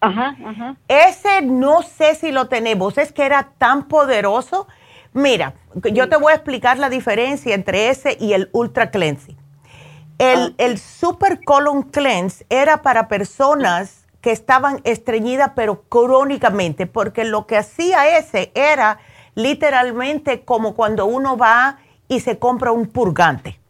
Ajá, 0.00 0.36
ajá. 0.44 0.76
Ese 0.88 1.42
no 1.42 1.82
sé 1.82 2.16
si 2.16 2.32
lo 2.32 2.48
tenemos, 2.48 2.98
es 2.98 3.12
que 3.12 3.24
era 3.24 3.50
tan 3.56 3.88
poderoso. 3.88 4.66
Mira, 5.12 5.54
yo 5.74 6.08
te 6.08 6.16
voy 6.16 6.32
a 6.32 6.36
explicar 6.36 6.78
la 6.78 6.90
diferencia 6.90 7.54
entre 7.54 7.88
ese 7.88 8.16
y 8.18 8.32
el 8.32 8.50
Ultra 8.52 8.90
Cleansing. 8.90 9.36
El, 10.18 10.38
ah. 10.38 10.54
el 10.58 10.78
Super 10.78 11.42
Colon 11.44 11.82
Cleanse 11.84 12.44
era 12.50 12.82
para 12.82 13.08
personas 13.08 14.06
que 14.20 14.32
estaban 14.32 14.80
estreñidas 14.84 15.52
pero 15.54 15.82
crónicamente, 15.82 16.86
porque 16.86 17.24
lo 17.24 17.46
que 17.46 17.56
hacía 17.56 18.18
ese 18.18 18.50
era 18.54 18.98
literalmente 19.34 20.44
como 20.44 20.74
cuando 20.74 21.06
uno 21.06 21.36
va 21.36 21.78
y 22.08 22.20
se 22.20 22.38
compra 22.38 22.72
un 22.72 22.86
purgante. 22.86 23.61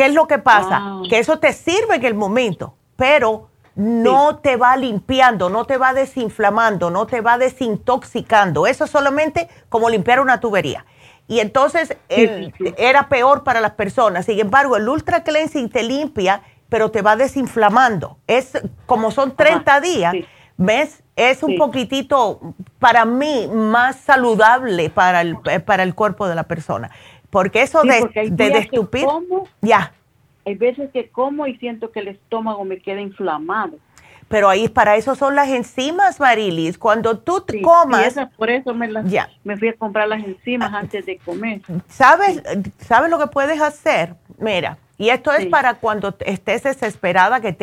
¿Qué 0.00 0.06
es 0.06 0.14
lo 0.14 0.26
que 0.26 0.38
pasa? 0.38 1.02
Que 1.10 1.18
eso 1.18 1.40
te 1.40 1.52
sirve 1.52 1.96
en 1.96 2.04
el 2.06 2.14
momento, 2.14 2.72
pero 2.96 3.50
no 3.74 4.38
te 4.38 4.56
va 4.56 4.74
limpiando, 4.74 5.50
no 5.50 5.66
te 5.66 5.76
va 5.76 5.92
desinflamando, 5.92 6.90
no 6.90 7.06
te 7.06 7.20
va 7.20 7.36
desintoxicando. 7.36 8.66
Eso 8.66 8.84
es 8.84 8.90
solamente 8.90 9.50
como 9.68 9.90
limpiar 9.90 10.20
una 10.20 10.40
tubería. 10.40 10.86
Y 11.28 11.40
entonces 11.40 11.98
era 12.08 13.10
peor 13.10 13.44
para 13.44 13.60
las 13.60 13.72
personas. 13.72 14.24
Sin 14.24 14.40
embargo, 14.40 14.78
el 14.78 14.88
Ultra 14.88 15.22
Cleansing 15.22 15.68
te 15.68 15.82
limpia, 15.82 16.44
pero 16.70 16.90
te 16.90 17.02
va 17.02 17.16
desinflamando. 17.16 18.16
Es 18.26 18.52
como 18.86 19.10
son 19.10 19.36
30 19.36 19.82
días, 19.82 20.14
¿ves? 20.56 21.02
Es 21.14 21.42
un 21.42 21.58
poquitito, 21.58 22.40
para 22.78 23.04
mí, 23.04 23.50
más 23.52 23.96
saludable 23.96 24.88
para 24.88 25.20
el, 25.20 25.36
para 25.66 25.82
el 25.82 25.94
cuerpo 25.94 26.26
de 26.26 26.36
la 26.36 26.44
persona. 26.44 26.90
Porque 27.30 27.62
eso 27.62 27.82
de, 27.82 28.30
de 28.30 28.50
destupir, 28.50 29.06
ya. 29.60 29.92
Hay 30.44 30.54
veces 30.54 30.90
que 30.92 31.08
como 31.08 31.46
y 31.46 31.56
siento 31.56 31.92
que 31.92 32.00
el 32.00 32.08
estómago 32.08 32.64
me 32.64 32.80
queda 32.80 33.00
inflamado. 33.00 33.78
Pero 34.30 34.48
ahí 34.48 34.68
para 34.68 34.96
eso 34.96 35.16
son 35.16 35.34
las 35.34 35.48
enzimas, 35.48 36.20
Marilis. 36.20 36.78
Cuando 36.78 37.18
tú 37.18 37.44
comas... 37.62 38.14
por 38.36 38.48
eso 38.48 38.72
me, 38.74 38.88
ya. 39.04 39.28
me 39.42 39.56
fui 39.56 39.68
a 39.68 39.72
comprar 39.72 40.06
las 40.06 40.22
enzimas 40.22 40.72
antes 40.72 41.04
de 41.04 41.18
comer. 41.18 41.62
¿Sabes, 41.88 42.40
¿Sabes 42.78 43.10
lo 43.10 43.18
que 43.18 43.26
puedes 43.26 43.60
hacer? 43.60 44.14
Mira, 44.38 44.78
y 44.98 45.08
esto 45.10 45.32
es 45.32 45.46
para 45.46 45.74
cuando 45.74 46.14
estés 46.20 46.62
desesperada, 46.62 47.40
que 47.40 47.56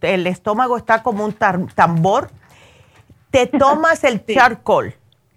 el, 0.00 0.26
estómago 0.26 0.78
está 0.78 1.02
como 1.02 1.26
un 1.26 1.34
tambor. 1.34 2.30
Te 3.30 3.46
tomas 3.58 4.02
el 4.04 4.24
charcoal 4.24 4.94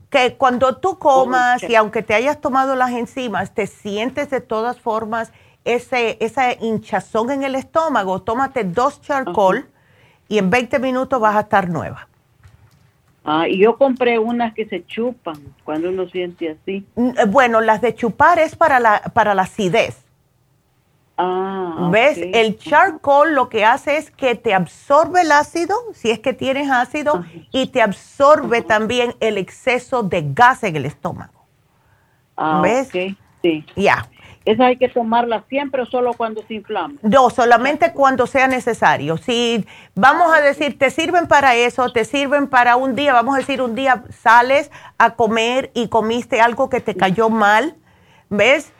que 0.09 0.35
cuando 0.35 0.77
tú 0.77 0.97
comas 0.97 1.61
y 1.63 1.75
aunque 1.75 2.01
te 2.01 2.13
hayas 2.13 2.39
tomado 2.39 2.75
las 2.75 2.91
enzimas, 2.91 3.53
te 3.53 3.67
sientes 3.67 4.29
de 4.29 4.41
todas 4.41 4.79
formas 4.79 5.31
ese, 5.65 6.17
esa 6.21 6.53
hinchazón 6.53 7.31
en 7.31 7.43
el 7.43 7.55
estómago, 7.55 8.21
tómate 8.21 8.63
dos 8.63 9.01
charcoal 9.01 9.67
y 10.29 10.37
en 10.37 10.49
20 10.49 10.79
minutos 10.79 11.19
vas 11.19 11.35
a 11.35 11.41
estar 11.41 11.69
nueva. 11.69 12.07
Ah, 13.25 13.49
y 13.49 13.57
yo 13.57 13.77
compré 13.77 14.17
unas 14.17 14.53
que 14.53 14.65
se 14.65 14.85
chupan 14.85 15.35
cuando 15.65 15.89
uno 15.89 16.07
siente 16.07 16.49
así. 16.49 16.85
Eh, 16.95 17.25
bueno, 17.27 17.59
las 17.59 17.81
de 17.81 17.93
chupar 17.93 18.39
es 18.39 18.55
para 18.55 18.79
la, 18.79 19.01
para 19.13 19.35
la 19.35 19.41
acidez. 19.41 20.06
Ah, 21.17 21.89
¿Ves? 21.91 22.19
El 22.19 22.59
charcoal 22.59 23.33
lo 23.33 23.49
que 23.49 23.65
hace 23.65 23.97
es 23.97 24.11
que 24.11 24.35
te 24.35 24.53
absorbe 24.53 25.21
el 25.21 25.31
ácido, 25.31 25.75
si 25.93 26.11
es 26.11 26.19
que 26.19 26.33
tienes 26.33 26.69
ácido, 26.69 27.25
y 27.51 27.67
te 27.67 27.81
absorbe 27.81 28.61
también 28.61 29.15
el 29.19 29.39
exceso 29.39 30.03
de 30.03 30.23
gas 30.33 30.63
en 30.63 30.75
el 30.75 30.85
estómago. 30.85 31.45
Ah, 32.35 32.61
¿Ves? 32.61 32.89
Sí. 33.41 33.65
Ya. 33.75 34.07
¿Esa 34.45 34.67
hay 34.67 34.77
que 34.77 34.87
tomarla 34.87 35.43
siempre 35.49 35.81
o 35.81 35.85
solo 35.85 36.13
cuando 36.13 36.41
se 36.47 36.53
inflama? 36.53 36.93
No, 37.01 37.29
solamente 37.29 37.91
cuando 37.91 38.27
sea 38.27 38.47
necesario. 38.47 39.17
Si 39.17 39.65
vamos 39.93 40.33
a 40.33 40.39
decir, 40.39 40.77
te 40.77 40.89
sirven 40.89 41.27
para 41.27 41.55
eso, 41.55 41.91
te 41.91 42.05
sirven 42.05 42.47
para 42.47 42.77
un 42.77 42.95
día, 42.95 43.11
vamos 43.11 43.35
a 43.35 43.39
decir 43.39 43.61
un 43.61 43.75
día 43.75 44.03
sales 44.21 44.71
a 44.97 45.15
comer 45.15 45.71
y 45.73 45.89
comiste 45.89 46.39
algo 46.39 46.69
que 46.69 46.79
te 46.79 46.95
cayó 46.95 47.29
mal, 47.29 47.75
¿ves? 48.29 48.73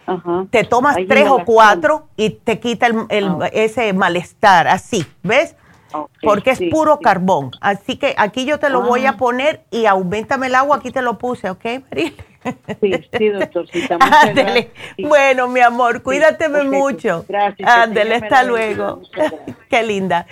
Te 0.49 0.64
tomas 0.64 0.98
tres 1.07 1.28
o 1.30 1.44
cuatro 1.45 2.07
y 2.15 2.32
te 2.32 2.60
quita 2.60 2.88
el, 2.88 3.28
ah. 3.28 3.49
ese 3.52 3.94
malestar, 3.94 4.68
así, 4.68 5.06
¿ves? 5.24 5.56
Porque 6.22 6.52
es 6.52 6.60
puro 6.69 6.99
carbón. 6.99 7.52
Así 7.61 7.95
que 7.95 8.14
aquí 8.18 8.45
yo 8.45 8.60
te 8.60 8.69
lo 8.69 8.82
voy 8.82 9.06
a 9.06 9.11
ah. 9.11 9.18
poner 9.18 9.64
y 9.72 9.86
aumentame 9.86 10.48
el 10.48 10.56
agua, 10.56 10.78
aquí 10.78 10.91
te 10.91 11.02
lo 11.02 11.18
puse, 11.18 11.49
¿ok, 11.49 11.65
María? 11.90 12.11
Sí, 12.82 12.91
sí, 13.18 13.30
doctorcita. 13.30 13.98
Bueno, 14.98 15.48
mi 15.48 15.60
amor, 15.60 16.02
cuídateme 16.02 16.64
mucho. 16.64 17.26
Gracias. 17.28 17.69
Ándele, 17.69 18.15
hasta 18.15 18.44
luego. 18.44 19.02
Qué 19.69 19.84
linda. 19.84 20.28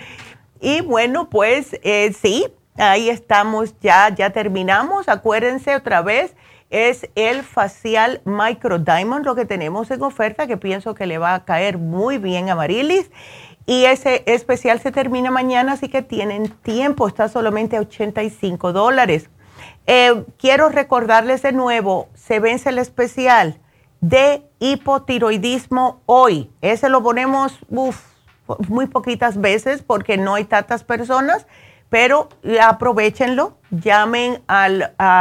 Y 0.60 0.80
bueno, 0.80 1.28
pues 1.28 1.78
eh, 1.82 2.12
sí, 2.12 2.46
ahí 2.76 3.10
estamos 3.10 3.78
ya, 3.80 4.08
ya 4.14 4.30
terminamos. 4.30 5.08
Acuérdense 5.08 5.76
otra 5.76 6.02
vez, 6.02 6.34
es 6.70 7.08
el 7.14 7.42
facial 7.42 8.20
Micro 8.24 8.78
Diamond 8.78 9.24
lo 9.24 9.34
que 9.34 9.44
tenemos 9.44 9.90
en 9.90 10.02
oferta, 10.02 10.46
que 10.46 10.56
pienso 10.56 10.94
que 10.94 11.06
le 11.06 11.18
va 11.18 11.34
a 11.34 11.44
caer 11.44 11.78
muy 11.78 12.18
bien 12.18 12.50
a 12.50 12.54
Marilis. 12.54 13.10
Y 13.66 13.84
ese 13.84 14.22
especial 14.26 14.80
se 14.80 14.92
termina 14.92 15.30
mañana, 15.30 15.72
así 15.72 15.88
que 15.88 16.02
tienen 16.02 16.48
tiempo, 16.48 17.08
está 17.08 17.28
solamente 17.28 17.76
a 17.76 17.80
85 17.80 18.72
dólares. 18.72 19.28
Eh, 19.86 20.24
quiero 20.38 20.68
recordarles 20.68 21.42
de 21.42 21.52
nuevo, 21.52 22.08
se 22.14 22.38
vence 22.38 22.68
el 22.68 22.78
especial 22.78 23.58
de 24.00 24.44
hipotiroidismo 24.60 26.02
hoy. 26.06 26.50
Ese 26.60 26.88
lo 26.88 27.02
ponemos 27.02 27.58
muy 28.68 28.86
poquitas 28.86 29.40
veces 29.40 29.82
porque 29.82 30.16
no 30.16 30.34
hay 30.34 30.44
tantas 30.44 30.84
personas, 30.84 31.46
pero 31.88 32.28
aprovechenlo, 32.62 33.58
llamen 33.70 34.42
a 34.48 34.68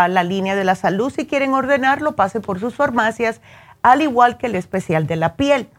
la 0.07 0.23
línea 0.23 0.55
de 0.55 0.63
la 0.63 0.75
salud 0.75 1.11
si 1.11 1.25
quieren 1.25 1.53
ordenarlo, 1.53 2.15
pasen 2.15 2.41
por 2.41 2.59
sus 2.59 2.75
farmacias, 2.75 3.41
al 3.81 4.01
igual 4.01 4.37
que 4.37 4.47
el 4.47 4.55
especial 4.55 5.05
de 5.07 5.15
la 5.15 5.35
piel, 5.35 5.69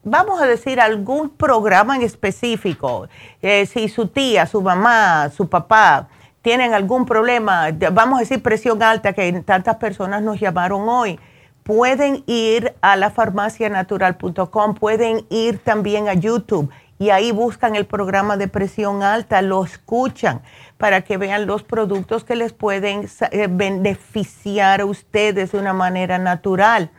vamos 0.03 0.39
a 0.41 0.45
decir, 0.45 0.79
algún 0.79 1.29
programa 1.29 1.95
en 1.95 2.03
específico, 2.03 3.07
eh, 3.41 3.65
si 3.65 3.87
su 3.87 4.07
tía, 4.07 4.45
su 4.45 4.61
mamá, 4.61 5.29
su 5.29 5.49
papá 5.49 6.07
tienen 6.41 6.73
algún 6.73 7.05
problema, 7.05 7.69
vamos 7.91 8.17
a 8.17 8.21
decir 8.21 8.41
presión 8.41 8.81
alta, 8.81 9.13
que 9.13 9.31
tantas 9.43 9.75
personas 9.75 10.23
nos 10.23 10.39
llamaron 10.39 10.89
hoy, 10.89 11.19
pueden 11.63 12.23
ir 12.27 12.73
a 12.81 12.95
la 12.95 13.09
farmacianatural.com, 13.11 14.75
pueden 14.75 15.25
ir 15.29 15.59
también 15.59 16.09
a 16.09 16.13
YouTube 16.13 16.69
y 16.99 17.09
ahí 17.09 17.31
buscan 17.31 17.75
el 17.75 17.85
programa 17.85 18.37
de 18.37 18.47
presión 18.47 19.03
alta, 19.03 19.41
lo 19.41 19.63
escuchan 19.63 20.41
para 20.77 21.01
que 21.01 21.17
vean 21.17 21.47
los 21.47 21.63
productos 21.63 22.23
que 22.23 22.35
les 22.35 22.53
pueden 22.53 23.07
eh, 23.31 23.47
beneficiar 23.49 24.81
a 24.81 24.85
ustedes 24.85 25.51
de 25.51 25.57
una 25.59 25.73
manera 25.73 26.17
natural 26.17 26.91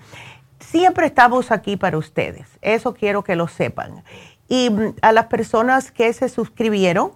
siempre 0.63 1.07
estamos 1.07 1.51
aquí 1.51 1.77
para 1.77 1.99
ustedes. 1.99 2.47
Eso 2.63 2.95
quiero 2.95 3.23
que 3.23 3.37
lo 3.37 3.49
sepan. 3.49 4.03
Y 4.49 4.71
mm, 4.71 4.95
a 5.03 5.13
las 5.13 5.27
personas 5.27 5.91
que 5.91 6.13
se 6.13 6.29
suscribieron 6.29 7.13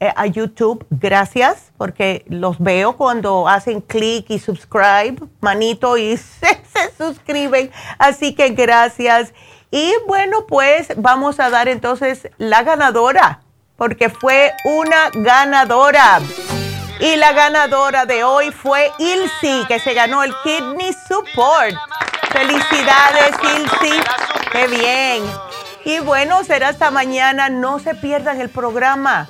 a 0.00 0.26
YouTube, 0.26 0.86
gracias, 0.90 1.72
porque 1.78 2.24
los 2.28 2.58
veo 2.58 2.96
cuando 2.96 3.48
hacen 3.48 3.80
clic 3.80 4.26
y 4.28 4.38
subscribe, 4.38 5.16
manito, 5.40 5.96
y 5.96 6.16
se, 6.16 6.62
suscriben. 6.98 7.70
Así 7.98 8.34
que 8.34 8.50
gracias. 8.50 9.32
Y 9.70 9.92
bueno, 10.06 10.46
pues 10.46 10.88
vamos 10.96 11.40
a 11.40 11.50
dar 11.50 11.68
entonces 11.68 12.28
la 12.38 12.62
ganadora, 12.62 13.40
porque 13.76 14.10
fue 14.10 14.52
una 14.64 15.10
ganadora. 15.14 16.20
Y 17.00 17.16
la 17.16 17.32
ganadora 17.32 18.06
de 18.06 18.24
hoy 18.24 18.50
fue 18.50 18.90
Ilsi, 18.98 19.66
que 19.66 19.78
se 19.78 19.92
ganó 19.92 20.22
el 20.22 20.32
Kidney 20.42 20.94
Support. 21.08 21.74
Felicidades, 22.30 23.36
Ilsi. 23.42 24.00
Qué 24.50 24.66
bien. 24.66 25.22
Y 25.84 26.00
bueno, 26.00 26.42
será 26.44 26.68
hasta 26.68 26.90
mañana. 26.90 27.50
No 27.50 27.78
se 27.78 27.94
pierdan 27.94 28.40
el 28.40 28.48
programa. 28.48 29.28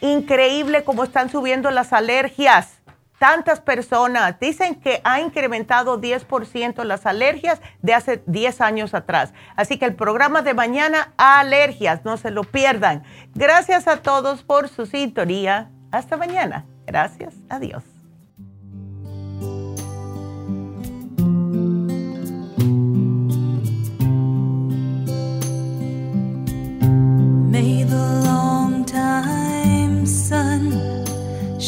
Increíble 0.00 0.84
cómo 0.84 1.04
están 1.04 1.30
subiendo 1.30 1.70
las 1.70 1.92
alergias. 1.92 2.76
Tantas 3.18 3.60
personas 3.60 4.38
dicen 4.38 4.74
que 4.74 5.00
ha 5.02 5.20
incrementado 5.20 5.98
10% 6.00 6.84
las 6.84 7.06
alergias 7.06 7.62
de 7.80 7.94
hace 7.94 8.22
10 8.26 8.60
años 8.60 8.92
atrás. 8.92 9.32
Así 9.56 9.78
que 9.78 9.86
el 9.86 9.94
programa 9.94 10.42
de 10.42 10.52
mañana, 10.52 11.14
alergias, 11.16 12.04
no 12.04 12.18
se 12.18 12.30
lo 12.30 12.44
pierdan. 12.44 13.04
Gracias 13.34 13.88
a 13.88 14.02
todos 14.02 14.42
por 14.42 14.68
su 14.68 14.84
sintonía. 14.84 15.70
Hasta 15.92 16.18
mañana. 16.18 16.66
Gracias. 16.84 17.34
Adiós. 17.48 17.95